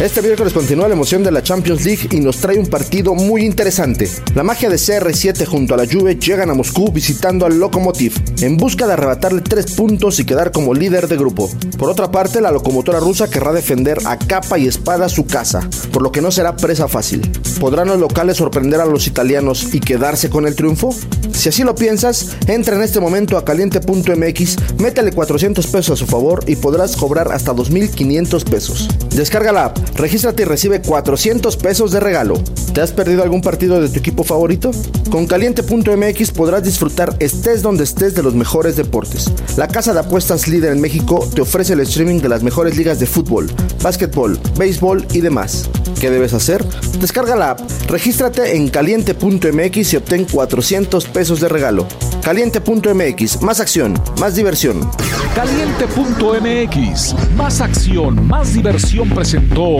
Este 0.00 0.22
miércoles 0.22 0.54
continúa 0.54 0.88
la 0.88 0.94
emoción 0.94 1.22
de 1.22 1.30
la 1.30 1.42
Champions 1.42 1.84
League 1.84 2.08
y 2.10 2.20
nos 2.20 2.38
trae 2.38 2.58
un 2.58 2.68
partido 2.68 3.14
muy 3.14 3.44
interesante. 3.44 4.08
La 4.34 4.42
magia 4.42 4.70
de 4.70 4.76
CR7 4.76 5.44
junto 5.44 5.74
a 5.74 5.76
la 5.76 5.84
Juve 5.84 6.16
llegan 6.16 6.48
a 6.48 6.54
Moscú 6.54 6.90
visitando 6.90 7.44
al 7.44 7.60
Lokomotiv 7.60 8.14
en 8.40 8.56
busca 8.56 8.86
de 8.86 8.94
arrebatarle 8.94 9.42
tres 9.42 9.72
puntos 9.72 10.18
y 10.18 10.24
quedar 10.24 10.52
como 10.52 10.72
líder 10.72 11.06
de 11.06 11.18
grupo. 11.18 11.50
Por 11.78 11.90
otra 11.90 12.10
parte, 12.10 12.40
la 12.40 12.50
locomotora 12.50 12.98
rusa 12.98 13.28
querrá 13.28 13.52
defender 13.52 13.98
a 14.06 14.18
capa 14.18 14.58
y 14.58 14.68
espada 14.68 15.10
su 15.10 15.26
casa, 15.26 15.68
por 15.92 16.00
lo 16.00 16.10
que 16.12 16.22
no 16.22 16.30
será 16.30 16.56
presa 16.56 16.88
fácil. 16.88 17.30
¿Podrán 17.60 17.88
los 17.88 17.98
locales 17.98 18.38
sorprender 18.38 18.80
a 18.80 18.86
los 18.86 19.06
italianos 19.06 19.74
y 19.74 19.80
quedarse 19.80 20.30
con 20.30 20.46
el 20.46 20.54
triunfo? 20.54 20.94
Si 21.32 21.48
así 21.48 21.62
lo 21.62 21.74
piensas, 21.74 22.36
entra 22.46 22.76
en 22.76 22.82
este 22.82 23.00
momento 23.00 23.36
a 23.36 23.44
caliente.mx, 23.44 24.56
métele 24.78 25.12
400 25.12 25.66
pesos 25.66 25.90
a 25.90 25.96
su 25.96 26.06
favor 26.06 26.44
y 26.46 26.56
podrás 26.56 26.96
cobrar 26.96 27.32
hasta 27.32 27.52
2.500 27.52 28.44
pesos. 28.44 28.88
Descarga 29.14 29.52
la 29.52 29.64
app, 29.66 29.78
regístrate 29.94 30.42
y 30.42 30.46
recibe 30.46 30.80
400 30.80 31.56
pesos 31.56 31.92
de 31.92 32.00
regalo. 32.00 32.34
¿Te 32.74 32.80
has 32.80 32.92
perdido 32.92 33.22
algún 33.22 33.40
partido 33.40 33.80
de 33.80 33.88
tu 33.88 33.98
equipo 33.98 34.24
favorito? 34.24 34.70
Con 35.10 35.26
caliente.mx 35.26 36.30
podrás 36.30 36.62
disfrutar 36.62 37.16
estés 37.18 37.62
donde 37.62 37.84
estés 37.84 38.14
de 38.14 38.22
los 38.22 38.34
mejores 38.34 38.76
deportes. 38.76 39.32
La 39.56 39.68
casa 39.68 39.92
de 39.92 40.00
apuestas 40.00 40.48
líder 40.48 40.72
en 40.72 40.80
México 40.80 41.28
te 41.34 41.40
ofrece 41.40 41.72
el 41.72 41.80
streaming 41.80 42.20
de 42.20 42.28
las 42.28 42.42
mejores 42.42 42.76
ligas 42.76 43.00
de 43.00 43.06
fútbol, 43.06 43.50
básquetbol, 43.82 44.38
béisbol 44.56 45.06
y 45.12 45.20
demás. 45.20 45.68
¿Qué 46.00 46.10
debes 46.10 46.32
hacer? 46.32 46.64
Descarga 47.00 47.36
la 47.36 47.50
app, 47.50 47.60
regístrate 47.88 48.56
en 48.56 48.68
caliente.mx 48.68 49.92
y 49.92 49.96
obtén 49.96 50.24
400 50.24 51.04
pesos 51.06 51.40
de 51.40 51.48
regalo. 51.48 51.86
Caliente.mx, 52.22 53.42
más 53.42 53.60
acción, 53.60 53.94
más 54.18 54.36
diversión. 54.36 54.88
Caliente.mx. 55.34 57.14
Más 57.36 57.60
acción, 57.60 58.26
más 58.26 58.54
diversión 58.54 59.08
presentó. 59.10 59.79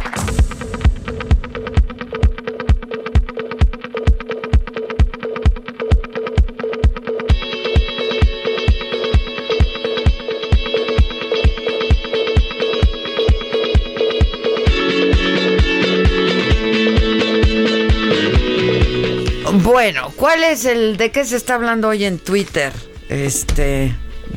Bueno, 19.63 20.11
¿cuál 20.15 20.43
es 20.43 20.65
el 20.65 20.97
de 20.97 21.11
qué 21.11 21.25
se 21.25 21.35
está 21.37 21.55
hablando 21.55 21.89
hoy 21.89 22.05
en 22.05 22.19
Twitter? 22.19 22.71
Este, 23.09 23.95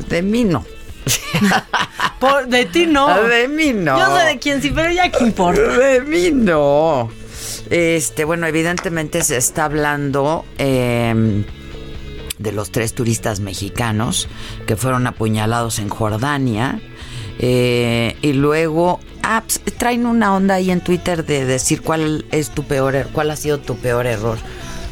de 0.08 0.22
mí 0.22 0.44
no. 0.44 0.64
Por- 2.20 2.48
de 2.48 2.64
ti 2.66 2.86
no. 2.86 3.22
De 3.24 3.48
mí 3.48 3.72
no. 3.72 3.98
Yo 3.98 4.18
sé 4.18 4.26
de 4.26 4.38
quién 4.38 4.62
sí, 4.62 4.72
pero 4.74 4.90
ya 4.90 5.10
qué 5.10 5.24
importa. 5.24 5.60
De 5.78 6.00
mí 6.00 6.30
no. 6.32 7.10
Este, 7.70 8.24
bueno, 8.24 8.46
evidentemente 8.46 9.22
se 9.22 9.36
está 9.36 9.64
hablando 9.66 10.44
eh, 10.58 11.44
de 12.38 12.52
los 12.52 12.70
tres 12.70 12.94
turistas 12.94 13.40
mexicanos 13.40 14.28
que 14.66 14.76
fueron 14.76 15.06
apuñalados 15.06 15.78
en 15.78 15.88
Jordania. 15.88 16.80
Eh, 17.38 18.16
y 18.22 18.32
luego, 18.32 19.00
ah, 19.22 19.42
pues, 19.46 19.60
traen 19.76 20.06
una 20.06 20.34
onda 20.34 20.54
ahí 20.54 20.70
en 20.70 20.80
Twitter 20.80 21.24
de 21.26 21.44
decir 21.44 21.82
cuál 21.82 22.24
es 22.30 22.50
tu 22.50 22.64
peor, 22.64 22.94
er- 22.94 23.08
cuál 23.12 23.30
ha 23.30 23.36
sido 23.36 23.58
tu 23.58 23.76
peor 23.76 24.06
error. 24.06 24.38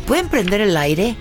¿Pueden 0.06 0.28
prender 0.28 0.60
el 0.60 0.76
aire? 0.76 1.16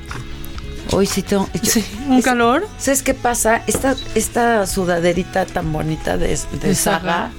Hoy 0.91 1.05
sí 1.05 1.21
tengo. 1.21 1.47
yo- 1.61 1.71
Sí, 1.71 1.85
un 2.07 2.21
calor. 2.21 2.67
¿Sabes 2.77 3.03
qué 3.03 3.13
pasa? 3.13 3.61
Esta, 3.67 3.95
esta 4.15 4.65
sudaderita 4.67 5.45
tan 5.45 5.71
bonita 5.71 6.17
de, 6.17 6.27
de, 6.29 6.67
De 6.67 6.75
saga. 6.75 7.31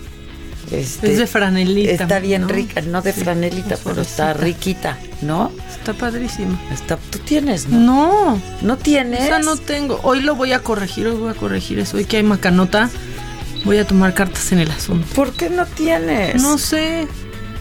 Este, 0.70 1.12
Es 1.12 1.18
de 1.18 1.26
franelita. 1.26 1.90
Está 2.04 2.18
bien 2.18 2.42
¿no? 2.42 2.48
rica, 2.48 2.80
no 2.80 3.02
de 3.02 3.12
franelita, 3.12 3.76
pero 3.84 4.00
está 4.00 4.32
riquita, 4.32 4.96
¿no? 5.20 5.52
Está 5.70 5.92
padrísimo. 5.92 6.58
Está, 6.72 6.96
tú 7.10 7.18
tienes, 7.18 7.68
¿no? 7.68 7.78
No, 7.78 8.42
¿No 8.62 8.78
tienes? 8.78 9.24
esa 9.24 9.40
no 9.40 9.56
tengo. 9.56 10.00
Hoy 10.02 10.22
lo 10.22 10.34
voy 10.34 10.52
a 10.52 10.60
corregir, 10.60 11.08
hoy 11.08 11.16
voy 11.16 11.30
a 11.30 11.34
corregir 11.34 11.78
eso. 11.78 11.98
Hoy 11.98 12.06
que 12.06 12.16
hay 12.18 12.22
macanota, 12.22 12.88
voy 13.64 13.76
a 13.78 13.86
tomar 13.86 14.14
cartas 14.14 14.50
en 14.52 14.60
el 14.60 14.70
asunto. 14.70 15.06
¿Por 15.14 15.32
qué 15.32 15.50
no 15.50 15.66
tienes? 15.66 16.40
No 16.40 16.56
sé, 16.56 17.06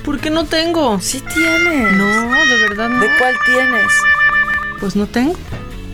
¿por 0.03 0.19
qué 0.19 0.29
no 0.29 0.45
tengo? 0.45 0.99
Sí 0.99 1.21
tienes. 1.33 1.93
No, 1.97 2.45
de 2.45 2.57
verdad 2.67 2.89
no. 2.89 2.99
¿De 3.01 3.09
cuál 3.17 3.35
tienes? 3.45 3.91
Pues 4.79 4.95
no 4.95 5.05
tengo. 5.07 5.35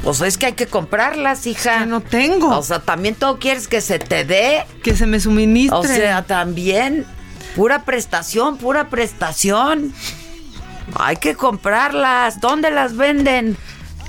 Pues 0.04 0.22
es 0.22 0.38
que 0.38 0.46
hay 0.48 0.54
que 0.54 0.67
comprarlas, 0.67 1.46
hija. 1.48 1.80
Que 1.80 1.86
no 1.86 2.02
tengo. 2.02 2.58
O 2.58 2.63
sea, 2.63 2.80
también 2.80 3.15
tú 3.15 3.38
quieres 3.39 3.67
que 3.67 3.82
se 3.82 4.00
te 4.00 4.24
dé. 4.24 4.63
que 4.84 4.96
se 4.96 5.06
me 5.06 5.20
suministre. 5.20 5.78
O 5.78 5.84
sea, 5.84 6.22
también. 6.24 7.06
Pura 7.56 7.84
prestación, 7.84 8.58
pura 8.58 8.89
prestación. 8.89 9.93
Hay 10.96 11.17
que 11.17 11.36
comprarlas. 11.36 12.39
¿Dónde 12.39 12.72
las 12.72 12.96
venden? 12.96 13.58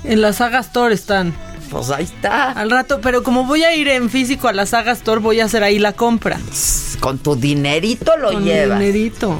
En 0.03 0.21
la 0.21 0.31
Saga 0.33 0.59
Store 0.59 0.93
están. 0.93 1.33
Pues 1.69 1.89
ahí 1.89 2.05
está. 2.05 2.51
Al 2.51 2.71
rato, 2.71 2.99
pero 3.01 3.21
como 3.21 3.43
voy 3.43 3.63
a 3.63 3.75
ir 3.75 3.89
en 3.89 4.09
físico 4.09 4.47
a 4.47 4.53
la 4.53 4.65
Saga 4.65 4.93
Store, 4.93 5.19
voy 5.19 5.39
a 5.41 5.45
hacer 5.45 5.63
ahí 5.63 5.77
la 5.79 5.93
compra. 5.93 6.39
Con 6.99 7.17
tu 7.19 7.35
dinerito 7.35 8.15
lo 8.17 8.31
Con 8.31 8.43
llevas. 8.45 8.79
dinerito. 8.79 9.37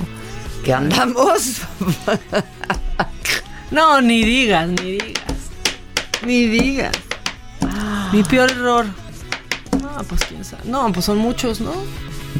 ¿Qué 0.63 0.73
andamos? 0.73 1.61
No, 3.71 4.01
ni 4.01 4.23
digas, 4.23 4.67
ni 4.67 4.93
digas. 4.93 5.23
Ni 6.25 6.47
digas. 6.47 6.91
Mi 8.11 8.23
peor 8.23 8.49
error. 8.49 8.87
No, 9.79 10.03
pues 10.05 10.21
quién 10.27 10.43
sabe. 10.43 10.63
No, 10.65 10.91
pues 10.91 11.05
son 11.05 11.19
muchos, 11.19 11.61
¿no? 11.61 11.73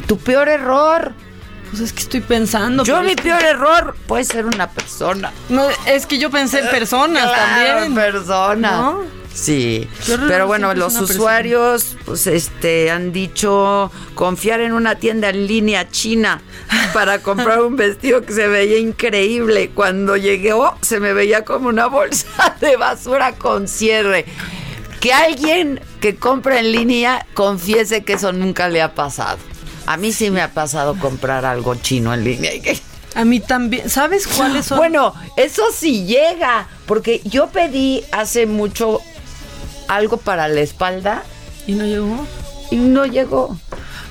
tu 0.06 0.18
peor 0.18 0.48
error. 0.48 1.12
Pues 1.70 1.80
es 1.82 1.92
que 1.92 2.00
estoy 2.02 2.20
pensando. 2.20 2.84
Yo 2.84 2.96
pero 2.96 3.08
mi 3.08 3.14
peor 3.16 3.42
error 3.44 3.96
puede 4.06 4.24
ser 4.24 4.46
una 4.46 4.68
persona. 4.70 5.32
No, 5.48 5.68
es 5.86 6.06
que 6.06 6.18
yo 6.18 6.30
pensé 6.30 6.60
en 6.60 6.68
personas 6.68 7.22
Claro, 7.22 7.80
también. 7.80 7.94
persona. 7.94 8.70
¿No? 8.72 9.20
Sí, 9.32 9.88
pero 10.26 10.48
bueno, 10.48 10.74
los 10.74 10.92
persona. 10.94 11.14
usuarios 11.14 11.96
pues 12.04 12.26
este 12.26 12.90
han 12.90 13.12
dicho 13.12 13.92
confiar 14.16 14.60
en 14.60 14.72
una 14.72 14.96
tienda 14.96 15.28
en 15.28 15.46
línea 15.46 15.88
china 15.88 16.42
para 16.92 17.20
comprar 17.20 17.62
un 17.62 17.76
vestido 17.76 18.22
que 18.22 18.32
se 18.32 18.48
veía 18.48 18.78
increíble. 18.78 19.70
Cuando 19.72 20.16
llegó 20.16 20.76
se 20.80 20.98
me 20.98 21.12
veía 21.12 21.44
como 21.44 21.68
una 21.68 21.86
bolsa 21.86 22.56
de 22.60 22.76
basura 22.76 23.32
con 23.36 23.68
cierre. 23.68 24.24
Que 24.98 25.12
alguien 25.12 25.80
que 26.00 26.16
compra 26.16 26.58
en 26.58 26.72
línea 26.72 27.24
confiese 27.34 28.02
que 28.04 28.14
eso 28.14 28.32
nunca 28.32 28.68
le 28.68 28.82
ha 28.82 28.94
pasado. 28.96 29.38
A 29.90 29.96
mí 29.96 30.12
sí 30.12 30.30
me 30.30 30.40
ha 30.40 30.54
pasado 30.54 30.96
comprar 30.96 31.44
algo 31.44 31.74
chino 31.74 32.14
en 32.14 32.22
línea. 32.22 32.52
A 33.16 33.24
mí 33.24 33.40
también. 33.40 33.90
¿Sabes 33.90 34.28
cuáles 34.28 34.66
son? 34.66 34.78
bueno, 34.78 35.12
eso 35.36 35.64
sí 35.74 36.06
llega, 36.06 36.68
porque 36.86 37.20
yo 37.24 37.48
pedí 37.48 38.04
hace 38.12 38.46
mucho 38.46 39.00
algo 39.88 40.18
para 40.18 40.46
la 40.46 40.60
espalda 40.60 41.24
¿Y 41.66 41.72
no 41.72 41.84
llegó? 41.86 42.24
y 42.70 42.76
no 42.76 43.04
llegó. 43.04 43.58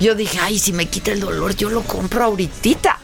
Yo 0.02 0.16
dije, 0.16 0.38
ay, 0.42 0.60
si 0.60 0.74
me 0.74 0.88
quita 0.88 1.14
el 1.14 1.22
dolor, 1.22 1.56
yo 1.56 1.70
lo 1.70 1.84
compro 1.84 2.26
ahorita. 2.26 3.00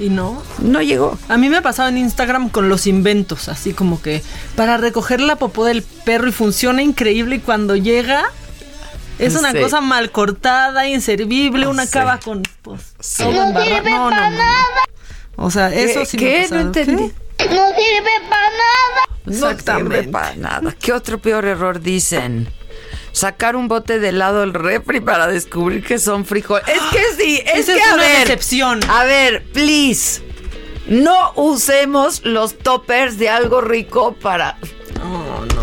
¿Y 0.00 0.08
no? 0.08 0.42
No 0.58 0.82
llegó. 0.82 1.16
A 1.28 1.36
mí 1.36 1.48
me 1.48 1.58
ha 1.58 1.62
pasado 1.62 1.88
en 1.88 1.98
Instagram 1.98 2.48
con 2.48 2.68
los 2.68 2.88
inventos, 2.88 3.48
así 3.48 3.74
como 3.74 4.02
que 4.02 4.24
para 4.56 4.76
recoger 4.76 5.20
la 5.20 5.36
popó 5.36 5.64
del 5.64 5.82
perro 5.82 6.26
y 6.26 6.32
funciona 6.32 6.82
increíble 6.82 7.36
y 7.36 7.38
cuando 7.38 7.76
llega 7.76 8.24
es 9.18 9.34
una 9.36 9.52
Sí. 9.52 9.60
cosa 9.60 9.80
mal 9.80 10.10
cortada, 10.10 10.86
inservible, 10.88 11.66
una 11.66 11.86
Sí. 11.86 11.92
caba 11.92 12.18
con 12.18 12.42
pues, 12.62 12.94
Sí. 13.00 13.22
todo. 13.22 13.32
No, 13.52 14.10
no, 14.10 14.30
no. 14.30 14.44
O 15.36 15.50
sea, 15.50 15.72
eso 15.72 16.00
¿Qué- 16.00 16.06
sí 16.06 16.16
me 16.16 16.22
qué? 16.22 16.46
No 16.50 16.60
entendí. 16.60 17.12
¿Qué? 17.36 17.44
No 17.46 17.68
sirve 17.68 18.10
para 18.28 18.50
nada. 18.50 19.02
No 19.24 19.32
Exactamente. 19.32 19.96
sirve 19.98 20.12
para 20.12 20.34
nada. 20.34 20.74
¿Qué 20.80 20.92
otro 20.92 21.18
peor 21.18 21.44
error 21.44 21.80
dicen? 21.80 22.48
Sacar 23.12 23.56
un 23.56 23.68
bote 23.68 23.98
de 23.98 24.08
helado 24.10 24.40
del 24.40 24.54
refri 24.54 25.00
para 25.00 25.26
descubrir 25.26 25.84
que 25.84 25.98
son 25.98 26.24
frijoles. 26.24 26.66
Es 26.68 26.82
que 26.92 27.22
sí, 27.22 27.42
es 27.46 27.60
Esa 27.68 27.72
que 27.74 27.78
es 27.80 27.86
a 27.86 27.94
una 27.94 28.02
ver, 28.02 28.18
decepción. 28.28 28.80
A 28.88 29.04
ver, 29.04 29.44
please. 29.52 30.22
No 30.88 31.32
usemos 31.36 32.24
los 32.24 32.56
toppers 32.58 33.18
de 33.18 33.28
algo 33.28 33.60
rico 33.60 34.14
para 34.14 34.56
No, 34.98 35.44
no, 35.44 35.44
no. 35.46 35.57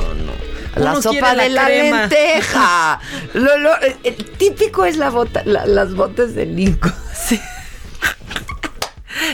La 0.76 1.02
sopa 1.02 1.36
de 1.36 1.50
la 1.50 1.70
lenteja. 1.70 3.00
Lo- 3.34 3.58
lo- 3.58 3.80
el, 3.82 3.96
el 4.04 4.16
típico 4.38 4.86
es 4.86 4.98
la 4.98 5.10
bota, 5.10 5.42
la- 5.46 5.66
las 5.66 5.94
botas 5.96 6.36
de 6.36 6.46
Lincoln. 6.46 6.94
Sí. 7.28 7.40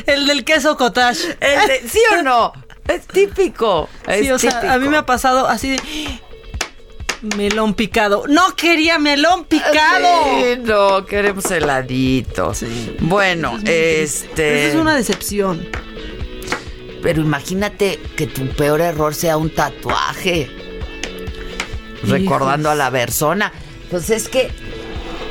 El 0.05 0.27
del 0.27 0.45
queso 0.45 0.77
cottage. 0.77 1.37
El 1.39 1.67
de- 1.67 1.89
¿Sí 1.89 1.99
o 2.17 2.21
no? 2.21 2.53
Es 2.87 3.07
típico. 3.07 3.89
Es 4.07 4.21
Sí, 4.25 4.31
o 4.31 4.39
sea, 4.39 4.73
a 4.73 4.77
mí 4.77 4.87
me 4.87 4.97
ha 4.97 5.05
pasado 5.05 5.47
así 5.47 5.71
de 5.71 5.79
melón 7.35 7.73
picado. 7.73 8.23
No 8.27 8.55
quería 8.55 8.99
melón 8.99 9.45
picado. 9.45 10.07
Sí, 10.25 10.59
no, 10.63 11.05
queremos 11.05 11.49
heladito. 11.51 12.53
Bueno, 12.99 13.59
este. 13.65 14.69
Es 14.69 14.75
una 14.75 14.95
decepción. 14.95 15.67
Pero 17.01 17.21
imagínate 17.21 17.99
que 18.15 18.27
tu 18.27 18.47
peor 18.49 18.81
error 18.81 19.15
sea 19.15 19.37
un 19.37 19.49
tatuaje. 19.49 20.49
Recordando 22.03 22.69
a 22.69 22.75
la 22.75 22.89
persona. 22.91 23.51
Pues 23.89 24.09
es 24.09 24.27
que. 24.29 24.49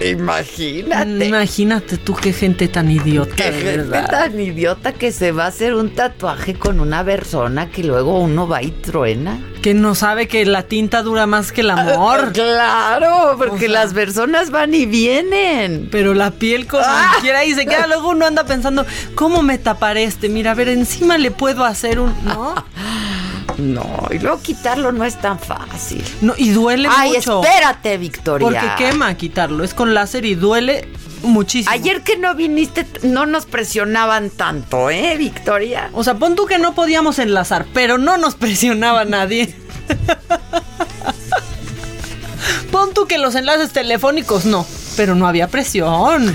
Imagínate. 0.03 1.27
Imagínate 1.27 1.99
tú 1.99 2.15
qué 2.15 2.33
gente 2.33 2.69
tan 2.69 2.91
idiota, 2.91 3.35
Qué 3.37 3.43
gente 3.53 3.65
verdad. 3.77 4.09
tan 4.11 4.41
idiota 4.41 4.93
que 4.95 5.13
se 5.13 5.31
va 5.31 5.45
a 5.45 5.49
hacer 5.49 5.75
un 5.75 5.91
tatuaje 5.95 6.55
con 6.55 6.81
una 6.81 7.05
persona 7.05 7.71
que 7.71 7.85
luego 7.85 8.19
uno 8.19 8.49
va 8.49 8.63
y 8.63 8.71
truena. 8.71 9.39
Que 9.61 9.75
no 9.75 9.95
sabe 9.95 10.27
que 10.27 10.47
la 10.47 10.63
tinta 10.63 11.03
dura 11.03 11.27
más 11.27 11.53
que 11.53 11.61
el 11.61 11.69
amor. 11.71 12.33
Claro, 12.33 13.35
porque 13.37 13.67
O 13.67 13.71
sea- 13.71 13.85
las 13.85 13.93
personas 13.93 14.51
van 14.51 14.73
y 14.73 14.87
vienen. 14.87 15.89
Pero 15.91 16.15
la 16.15 16.31
piel 16.31 16.67
como 16.67 16.83
Ah. 16.87 17.17
quiera 17.21 17.45
y 17.45 17.53
se 17.53 17.67
queda. 17.67 17.87
Luego 17.87 18.09
uno 18.09 18.25
anda 18.25 18.45
pensando, 18.45 18.87
¿cómo 19.15 19.43
me 19.43 19.59
taparé 19.59 20.05
este? 20.05 20.31
Mira, 20.31 20.53
a 20.53 20.55
ver, 20.55 20.69
encima 20.69 21.19
le 21.19 21.31
puedo 21.31 21.63
hacer 21.65 22.01
un. 22.01 22.15
¿No? 22.25 22.55
No, 23.59 24.09
y 24.11 24.19
luego 24.19 24.41
quitarlo 24.41 24.93
no 24.93 25.05
es 25.05 25.21
tan 25.21 25.39
fácil. 25.39 26.03
no 26.21 26.35
y 26.37 26.51
duele 26.51 26.89
Ay, 26.91 27.13
mucho. 27.15 27.43
espérate, 27.43 27.99
Victoria. 27.99 28.47
Porque 28.47 28.69
quema 28.79 29.15
quitarlo. 29.15 29.65
Es 29.65 29.75
con 29.75 29.95
láser 29.95 30.25
y 30.25 30.35
duele 30.35 30.89
muchísimo. 31.23 31.73
Ayer 31.73 32.03
que 32.03 32.17
no 32.17 32.35
viniste, 32.35 32.87
no 33.03 33.27
nos 33.27 33.47
presionaban 33.47 34.31
tanto, 34.31 34.91
¿eh, 34.91 35.17
Victoria? 35.17 35.91
O 35.93 36.05
sea, 36.05 36.15
pon 36.15 36.37
tú 36.37 36.47
que 36.47 36.59
no 36.59 36.75
podíamos 36.75 37.19
enlazar, 37.19 37.67
pero 37.75 37.99
no 37.99 38.17
nos 38.17 38.35
presionaba 38.35 39.05
nadie. 39.05 39.55
pon 42.73 42.95
tú 42.95 43.07
que 43.07 43.19
los 43.19 43.35
enlaces 43.35 43.73
telefónicos 43.73 44.45
no, 44.45 44.67
pero 44.97 45.15
no 45.15 45.27
había 45.27 45.49
presión. 45.49 46.35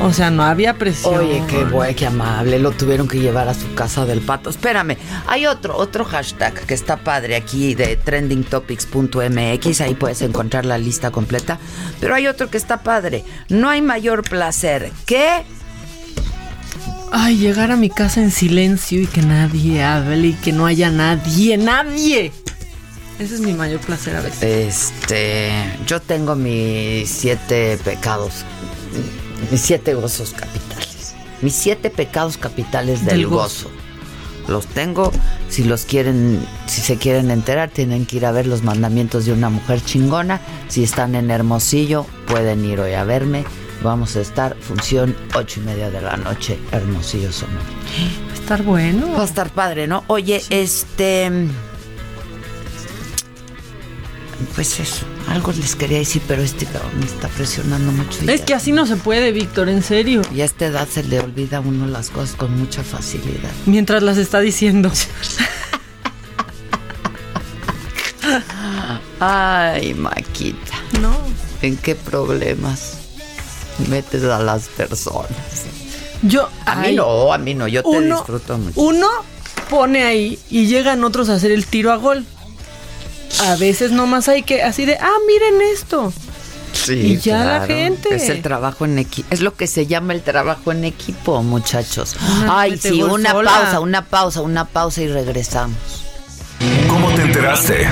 O 0.00 0.12
sea, 0.12 0.30
no 0.30 0.42
había 0.42 0.74
presión. 0.74 1.14
Oye, 1.14 1.42
qué 1.48 1.64
guay, 1.64 1.94
qué 1.94 2.06
amable. 2.06 2.58
Lo 2.58 2.72
tuvieron 2.72 3.06
que 3.06 3.20
llevar 3.20 3.48
a 3.48 3.54
su 3.54 3.74
casa 3.74 4.04
del 4.04 4.20
pato. 4.20 4.50
Espérame, 4.50 4.96
hay 5.26 5.46
otro, 5.46 5.76
otro 5.76 6.04
hashtag 6.04 6.54
que 6.66 6.74
está 6.74 6.96
padre 6.96 7.36
aquí 7.36 7.74
de 7.74 7.96
trendingtopics.mx. 7.96 9.80
Ahí 9.80 9.94
puedes 9.94 10.22
encontrar 10.22 10.66
la 10.66 10.78
lista 10.78 11.10
completa. 11.10 11.58
Pero 12.00 12.14
hay 12.14 12.26
otro 12.26 12.50
que 12.50 12.58
está 12.58 12.82
padre. 12.82 13.24
No 13.48 13.68
hay 13.68 13.82
mayor 13.82 14.22
placer 14.22 14.90
que. 15.06 15.44
Ay, 17.12 17.38
llegar 17.38 17.70
a 17.70 17.76
mi 17.76 17.90
casa 17.90 18.20
en 18.20 18.32
silencio 18.32 19.00
y 19.00 19.06
que 19.06 19.22
nadie 19.22 19.84
hable 19.84 20.28
y 20.28 20.32
que 20.34 20.52
no 20.52 20.66
haya 20.66 20.90
nadie, 20.90 21.56
nadie. 21.56 22.32
Ese 23.20 23.36
es 23.36 23.40
mi 23.40 23.52
mayor 23.52 23.78
placer 23.78 24.16
a 24.16 24.20
veces. 24.20 24.42
Este. 24.42 25.52
Yo 25.86 26.00
tengo 26.02 26.34
mis 26.34 27.08
siete 27.08 27.78
pecados. 27.84 28.44
Mis 29.50 29.60
siete 29.60 29.94
gozos 29.94 30.32
capitales. 30.32 31.14
Mis 31.42 31.54
siete 31.54 31.90
pecados 31.90 32.36
capitales 32.38 33.04
del, 33.04 33.18
Del 33.18 33.26
gozo. 33.26 33.68
gozo. 33.68 33.70
Los 34.48 34.66
tengo. 34.66 35.10
Si 35.48 35.64
los 35.64 35.84
quieren, 35.84 36.44
si 36.66 36.80
se 36.82 36.96
quieren 36.96 37.30
enterar, 37.30 37.70
tienen 37.70 38.04
que 38.06 38.16
ir 38.16 38.26
a 38.26 38.32
ver 38.32 38.46
los 38.46 38.62
mandamientos 38.62 39.24
de 39.24 39.32
una 39.32 39.48
mujer 39.48 39.82
chingona. 39.82 40.40
Si 40.68 40.82
están 40.84 41.14
en 41.14 41.30
Hermosillo, 41.30 42.06
pueden 42.26 42.64
ir 42.64 42.80
hoy 42.80 42.92
a 42.92 43.04
verme. 43.04 43.44
Vamos 43.82 44.16
a 44.16 44.20
estar, 44.20 44.56
función 44.60 45.16
ocho 45.34 45.60
y 45.60 45.64
media 45.64 45.90
de 45.90 46.00
la 46.00 46.16
noche, 46.16 46.58
Hermosillo 46.72 47.32
Sonora. 47.32 47.58
Va 48.28 48.32
a 48.32 48.34
estar 48.34 48.62
bueno. 48.62 49.12
Va 49.12 49.22
a 49.22 49.26
estar 49.26 49.50
padre, 49.50 49.86
¿no? 49.86 50.04
Oye, 50.08 50.42
este. 50.50 51.30
Pues 54.54 54.78
eso, 54.80 55.04
algo 55.28 55.52
les 55.52 55.74
quería 55.74 55.98
decir, 55.98 56.22
pero 56.28 56.42
este 56.42 56.66
cabrón 56.66 56.92
me 57.00 57.06
está 57.06 57.28
presionando 57.28 57.90
mucho. 57.92 58.18
Es 58.28 58.40
ya- 58.40 58.44
que 58.44 58.54
así 58.54 58.72
no 58.72 58.86
se 58.86 58.96
puede, 58.96 59.32
Víctor, 59.32 59.68
en 59.68 59.82
serio. 59.82 60.22
Y 60.34 60.42
a 60.42 60.44
esta 60.44 60.66
edad 60.66 60.86
se 60.88 61.02
le 61.02 61.18
olvida 61.20 61.58
a 61.58 61.60
uno 61.60 61.86
las 61.86 62.10
cosas 62.10 62.36
con 62.36 62.56
mucha 62.58 62.82
facilidad. 62.84 63.50
Mientras 63.66 64.02
las 64.02 64.18
está 64.18 64.40
diciendo. 64.40 64.90
Ay, 69.20 69.94
Maquita, 69.94 70.76
No. 71.00 71.16
¿en 71.62 71.76
qué 71.76 71.94
problemas 71.94 72.98
metes 73.88 74.24
a 74.24 74.38
las 74.40 74.68
personas? 74.68 75.28
Yo. 76.22 76.48
A 76.66 76.76
mí 76.76 76.94
no, 76.94 77.32
a 77.32 77.38
mí 77.38 77.54
no, 77.54 77.68
yo 77.68 77.82
te 77.82 78.00
disfruto 78.00 78.58
mucho. 78.58 78.80
Uno 78.80 79.08
pone 79.70 80.04
ahí 80.04 80.38
y 80.50 80.66
llegan 80.66 81.04
otros 81.04 81.28
a 81.28 81.34
hacer 81.34 81.50
el 81.50 81.66
tiro 81.66 81.92
a 81.92 81.96
gol. 81.96 82.24
A 83.40 83.56
veces 83.56 83.90
nomás 83.90 84.28
hay 84.28 84.42
que, 84.42 84.62
así 84.62 84.84
de, 84.84 84.96
ah, 84.96 85.16
miren 85.26 85.60
esto. 85.72 86.12
Sí, 86.72 86.92
y 86.94 87.16
ya 87.18 87.44
la 87.44 87.66
gente. 87.66 88.14
Es 88.14 88.28
el 88.28 88.42
trabajo 88.42 88.84
en 88.84 88.98
equipo. 88.98 89.28
Es 89.30 89.40
lo 89.40 89.54
que 89.54 89.66
se 89.66 89.86
llama 89.86 90.12
el 90.12 90.22
trabajo 90.22 90.72
en 90.72 90.84
equipo, 90.84 91.42
muchachos. 91.42 92.16
Una 92.38 92.60
Ay, 92.60 92.78
sí, 92.78 93.02
una 93.02 93.30
sola. 93.30 93.50
pausa, 93.52 93.80
una 93.80 94.04
pausa, 94.04 94.40
una 94.42 94.64
pausa 94.64 95.02
y 95.02 95.08
regresamos. 95.08 95.76
¿Cómo 96.88 97.10
te 97.14 97.22
enteraste? 97.22 97.86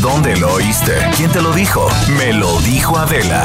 ¿Dónde 0.00 0.36
lo 0.36 0.54
oíste? 0.54 0.92
¿Quién 1.16 1.30
te 1.30 1.42
lo 1.42 1.52
dijo? 1.52 1.88
Me 2.16 2.32
lo 2.32 2.58
dijo 2.60 2.96
Adela. 2.96 3.44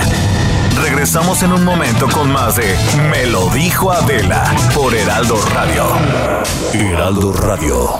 Regresamos 0.82 1.42
en 1.44 1.54
un 1.54 1.64
momento 1.64 2.08
con 2.10 2.32
más 2.32 2.58
de 2.58 2.76
Me 3.10 3.26
lo 3.28 3.50
dijo 3.50 3.92
Adela 3.92 4.54
por 4.74 4.94
Heraldo 4.94 5.42
Radio. 5.54 5.88
Heraldo 6.74 7.34
Radio. 7.34 8.00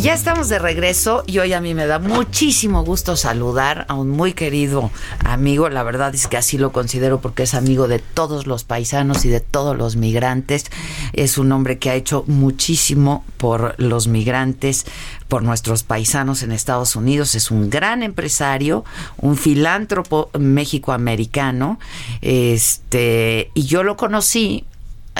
Ya 0.00 0.14
estamos 0.14 0.48
de 0.48 0.60
regreso 0.60 1.24
y 1.26 1.40
hoy 1.40 1.52
a 1.54 1.60
mí 1.60 1.74
me 1.74 1.86
da 1.86 1.98
muchísimo 1.98 2.84
gusto 2.84 3.16
saludar 3.16 3.84
a 3.88 3.94
un 3.94 4.08
muy 4.08 4.32
querido 4.32 4.92
amigo. 5.24 5.68
La 5.70 5.82
verdad 5.82 6.14
es 6.14 6.28
que 6.28 6.36
así 6.36 6.56
lo 6.56 6.70
considero 6.70 7.20
porque 7.20 7.42
es 7.42 7.54
amigo 7.54 7.88
de 7.88 7.98
todos 7.98 8.46
los 8.46 8.62
paisanos 8.62 9.24
y 9.24 9.28
de 9.28 9.40
todos 9.40 9.76
los 9.76 9.96
migrantes. 9.96 10.66
Es 11.14 11.36
un 11.36 11.50
hombre 11.50 11.78
que 11.78 11.90
ha 11.90 11.96
hecho 11.96 12.22
muchísimo 12.28 13.24
por 13.38 13.74
los 13.78 14.06
migrantes, 14.06 14.86
por 15.26 15.42
nuestros 15.42 15.82
paisanos 15.82 16.44
en 16.44 16.52
Estados 16.52 16.94
Unidos. 16.94 17.34
Es 17.34 17.50
un 17.50 17.68
gran 17.68 18.04
empresario, 18.04 18.84
un 19.16 19.36
filántropo 19.36 20.30
mexicoamericano. 20.38 21.80
Este, 22.22 23.50
y 23.52 23.64
yo 23.64 23.82
lo 23.82 23.96
conocí 23.96 24.64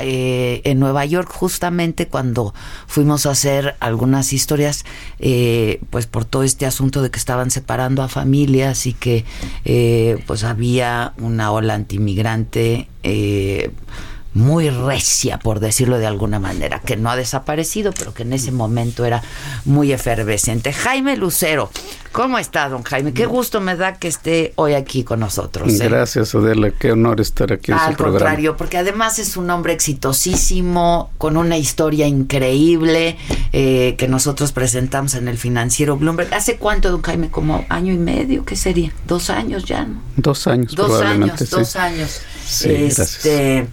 eh, 0.01 0.61
en 0.63 0.79
Nueva 0.79 1.05
York 1.05 1.29
justamente 1.31 2.07
cuando 2.07 2.53
fuimos 2.87 3.25
a 3.25 3.31
hacer 3.31 3.75
algunas 3.79 4.33
historias, 4.33 4.85
eh, 5.19 5.81
pues 5.89 6.07
por 6.07 6.25
todo 6.25 6.43
este 6.43 6.65
asunto 6.65 7.01
de 7.01 7.11
que 7.11 7.19
estaban 7.19 7.51
separando 7.51 8.03
a 8.03 8.07
familias 8.07 8.85
y 8.85 8.93
que 8.93 9.25
eh, 9.65 10.23
pues 10.27 10.43
había 10.43 11.13
una 11.17 11.51
ola 11.51 11.73
antimigrante 11.75 12.87
muy 14.33 14.69
recia, 14.69 15.39
por 15.39 15.59
decirlo 15.59 15.97
de 15.97 16.05
alguna 16.05 16.39
manera, 16.39 16.79
que 16.79 16.95
no 16.95 17.09
ha 17.09 17.15
desaparecido, 17.15 17.91
pero 17.97 18.13
que 18.13 18.23
en 18.23 18.33
ese 18.33 18.51
momento 18.51 19.03
era 19.05 19.23
muy 19.65 19.91
efervescente. 19.91 20.71
Jaime 20.71 21.17
Lucero, 21.17 21.71
¿cómo 22.11 22.37
está, 22.37 22.69
don 22.69 22.83
Jaime? 22.83 23.11
Qué 23.13 23.25
gusto 23.25 23.59
me 23.59 23.75
da 23.75 23.95
que 23.95 24.07
esté 24.07 24.53
hoy 24.55 24.73
aquí 24.75 25.03
con 25.03 25.19
nosotros. 25.19 25.73
¿eh? 25.79 25.87
Gracias, 25.89 26.35
Adela, 26.35 26.69
qué 26.71 26.91
honor 26.91 27.19
estar 27.21 27.51
aquí 27.51 27.71
en 27.71 27.79
Al 27.79 27.95
programa. 27.95 28.19
contrario, 28.19 28.55
porque 28.55 28.77
además 28.77 29.17
es 29.17 29.35
un 29.35 29.49
hombre 29.49 29.73
exitosísimo, 29.73 31.11
con 31.17 31.35
una 31.35 31.57
historia 31.57 32.07
increíble, 32.07 33.17
eh, 33.51 33.95
que 33.97 34.07
nosotros 34.07 34.51
presentamos 34.51 35.15
en 35.15 35.27
el 35.27 35.37
financiero 35.37 35.97
Bloomberg. 35.97 36.33
¿Hace 36.33 36.57
cuánto, 36.57 36.91
don 36.91 37.01
Jaime? 37.01 37.29
¿Como 37.31 37.65
año 37.69 37.93
y 37.93 37.97
medio? 37.97 38.45
¿Qué 38.45 38.55
sería? 38.55 38.91
¿Dos 39.07 39.29
años 39.31 39.65
ya? 39.65 39.85
¿no? 39.85 40.01
Dos 40.17 40.45
años, 40.47 40.75
Dos 40.75 40.87
probablemente, 40.87 41.33
años, 41.43 41.49
sí. 41.49 41.55
dos 41.55 41.75
años. 41.75 42.21
Sí, 42.45 42.69
este, 42.73 43.67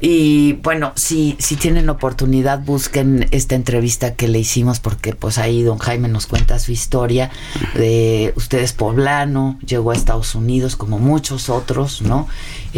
y 0.00 0.54
bueno, 0.54 0.92
si, 0.94 1.36
si 1.38 1.56
tienen 1.56 1.88
oportunidad, 1.88 2.60
busquen 2.60 3.28
esta 3.30 3.54
entrevista 3.54 4.14
que 4.14 4.28
le 4.28 4.38
hicimos, 4.38 4.78
porque 4.78 5.14
pues 5.14 5.38
ahí 5.38 5.62
don 5.62 5.78
Jaime 5.78 6.08
nos 6.08 6.26
cuenta 6.26 6.58
su 6.58 6.72
historia. 6.72 7.30
De 7.74 8.32
usted 8.36 8.58
es 8.58 8.72
poblano, 8.72 9.58
llegó 9.66 9.92
a 9.92 9.94
Estados 9.94 10.34
Unidos 10.34 10.76
como 10.76 10.98
muchos 10.98 11.48
otros, 11.48 12.02
¿no? 12.02 12.28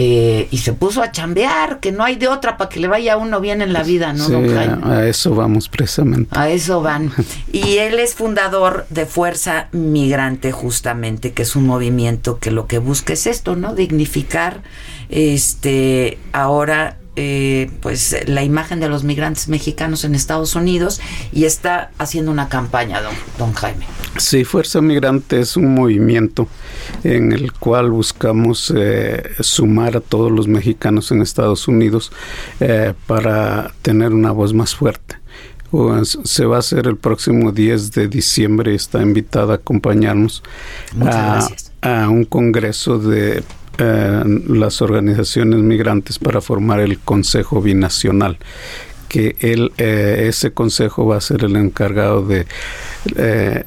Eh, 0.01 0.47
y 0.53 0.59
se 0.59 0.75
puso 0.75 1.03
a 1.03 1.11
chambear, 1.11 1.81
que 1.81 1.91
no 1.91 2.05
hay 2.05 2.15
de 2.15 2.29
otra 2.29 2.57
para 2.57 2.71
que 2.71 2.79
le 2.79 2.87
vaya 2.87 3.17
uno 3.17 3.41
bien 3.41 3.63
en 3.63 3.73
la 3.73 3.83
vida, 3.83 4.13
¿no, 4.13 4.27
Sí, 4.27 4.31
don 4.31 4.47
Jaime? 4.55 4.79
a, 4.85 4.99
a 4.99 5.07
eso 5.09 5.35
vamos 5.35 5.69
precisamente. 5.69 6.39
A 6.39 6.51
eso 6.51 6.81
van. 6.83 7.13
Y 7.53 7.79
él 7.79 7.99
es 7.99 8.15
fundador 8.15 8.87
de 8.91 9.07
Fuerza 9.07 9.67
Migrante, 9.73 10.53
justamente, 10.53 11.33
que 11.33 11.43
es 11.43 11.57
un 11.57 11.67
movimiento 11.67 12.39
que 12.39 12.53
lo 12.53 12.69
que 12.69 12.79
busca 12.79 13.13
es 13.13 13.27
esto, 13.27 13.57
¿no? 13.57 13.75
Dignificar, 13.75 14.63
este, 15.09 16.19
ahora, 16.33 16.99
eh, 17.17 17.69
pues, 17.81 18.15
la 18.29 18.45
imagen 18.45 18.79
de 18.79 18.89
los 18.89 19.03
migrantes 19.03 19.49
mexicanos 19.49 20.05
en 20.05 20.15
Estados 20.15 20.55
Unidos 20.55 21.01
y 21.33 21.47
está 21.47 21.91
haciendo 21.99 22.31
una 22.31 22.49
campaña, 22.49 23.01
don, 23.01 23.15
don 23.39 23.53
Jaime. 23.55 23.85
Sí, 24.19 24.45
Fuerza 24.45 24.81
Migrante 24.81 25.41
es 25.41 25.57
un 25.57 25.75
movimiento 25.75 26.47
en 27.03 27.33
el 27.33 27.53
cual 27.53 27.91
buscamos 27.91 28.73
eh, 28.77 29.23
sumar 29.41 29.88
a 29.97 30.01
todos 30.01 30.31
los 30.31 30.49
mexicanos 30.49 31.11
en 31.11 31.23
Estados 31.23 31.69
Unidos 31.69 32.13
eh, 32.61 32.95
para 33.07 33.73
tener 33.83 34.13
una 34.13 34.31
voz 34.31 34.55
más 34.55 34.75
fuerte. 34.75 35.17
Se 36.25 36.47
va 36.47 36.57
a 36.57 36.59
hacer 36.61 36.87
el 36.87 36.97
próximo 36.97 37.53
10 37.53 37.93
de 37.93 38.09
diciembre, 38.09 38.75
está 38.75 39.03
invitada 39.03 39.53
a 39.53 39.57
acompañarnos 39.57 40.43
a 41.83 42.09
un 42.09 42.25
congreso 42.25 42.99
de 42.99 43.43
eh, 43.79 44.25
las 44.49 44.81
organizaciones 44.81 45.61
migrantes 45.61 46.19
para 46.19 46.41
formar 46.41 46.81
el 46.81 46.99
Consejo 46.99 47.61
Binacional 47.61 48.39
que 49.09 49.37
él, 49.41 49.73
eh, 49.79 50.27
ese 50.29 50.53
consejo 50.53 51.07
va 51.07 51.17
a 51.17 51.21
ser 51.21 51.45
el 51.45 51.57
encargado 51.57 52.25
de 52.25 52.47
eh, 53.17 53.65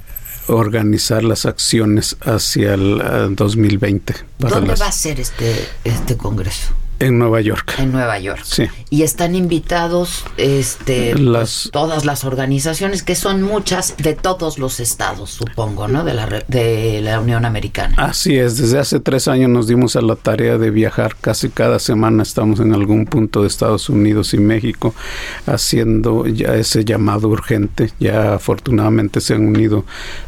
organizar 0.47 1.23
las 1.23 1.45
acciones 1.45 2.17
hacia 2.21 2.73
el 2.73 3.01
eh, 3.01 3.27
2020 3.31 4.15
para 4.39 4.55
¿Dónde 4.55 4.69
las- 4.71 4.81
va 4.81 4.87
a 4.87 4.91
ser 4.91 5.19
este, 5.19 5.67
este 5.83 6.17
congreso? 6.17 6.73
En 7.01 7.17
Nueva 7.19 7.41
York. 7.41 7.75
En 7.79 7.91
Nueva 7.91 8.19
York. 8.19 8.41
Sí. 8.43 8.67
Y 8.89 9.03
están 9.03 9.35
invitados 9.35 10.23
este 10.37 11.15
Las- 11.17 11.41
pues, 11.63 11.69
todas 11.71 12.05
las 12.05 12.23
organizaciones, 12.23 13.03
que 13.03 13.15
son 13.15 13.41
muchas 13.41 13.95
de 13.97 14.13
todos 14.13 14.57
los 14.59 14.79
estados, 14.79 15.31
supongo, 15.31 15.87
¿no? 15.87 16.03
De 16.03 16.13
la, 16.13 16.27
de 16.47 17.01
la 17.01 17.19
Unión 17.19 17.45
Americana. 17.45 17.95
Así 17.97 18.37
es, 18.37 18.57
desde 18.57 18.79
hace 18.79 18.99
tres 18.99 19.27
años 19.27 19.49
nos 19.49 19.67
dimos 19.67 19.95
a 19.95 20.01
la 20.01 20.15
tarea 20.15 20.57
de 20.57 20.69
viajar 20.69 21.15
casi 21.19 21.49
cada 21.49 21.79
semana, 21.79 22.23
estamos 22.23 22.59
en 22.59 22.73
algún 22.73 23.05
punto 23.05 23.41
de 23.41 23.47
Estados 23.47 23.89
Unidos 23.89 24.33
y 24.33 24.37
México 24.37 24.93
haciendo 25.47 26.25
ya 26.27 26.55
ese 26.55 26.85
llamado 26.85 27.27
urgente. 27.29 27.91
Ya 27.99 28.33
afortunadamente 28.35 29.21
se 29.21 29.33
han 29.33 29.45
unido 29.47 29.85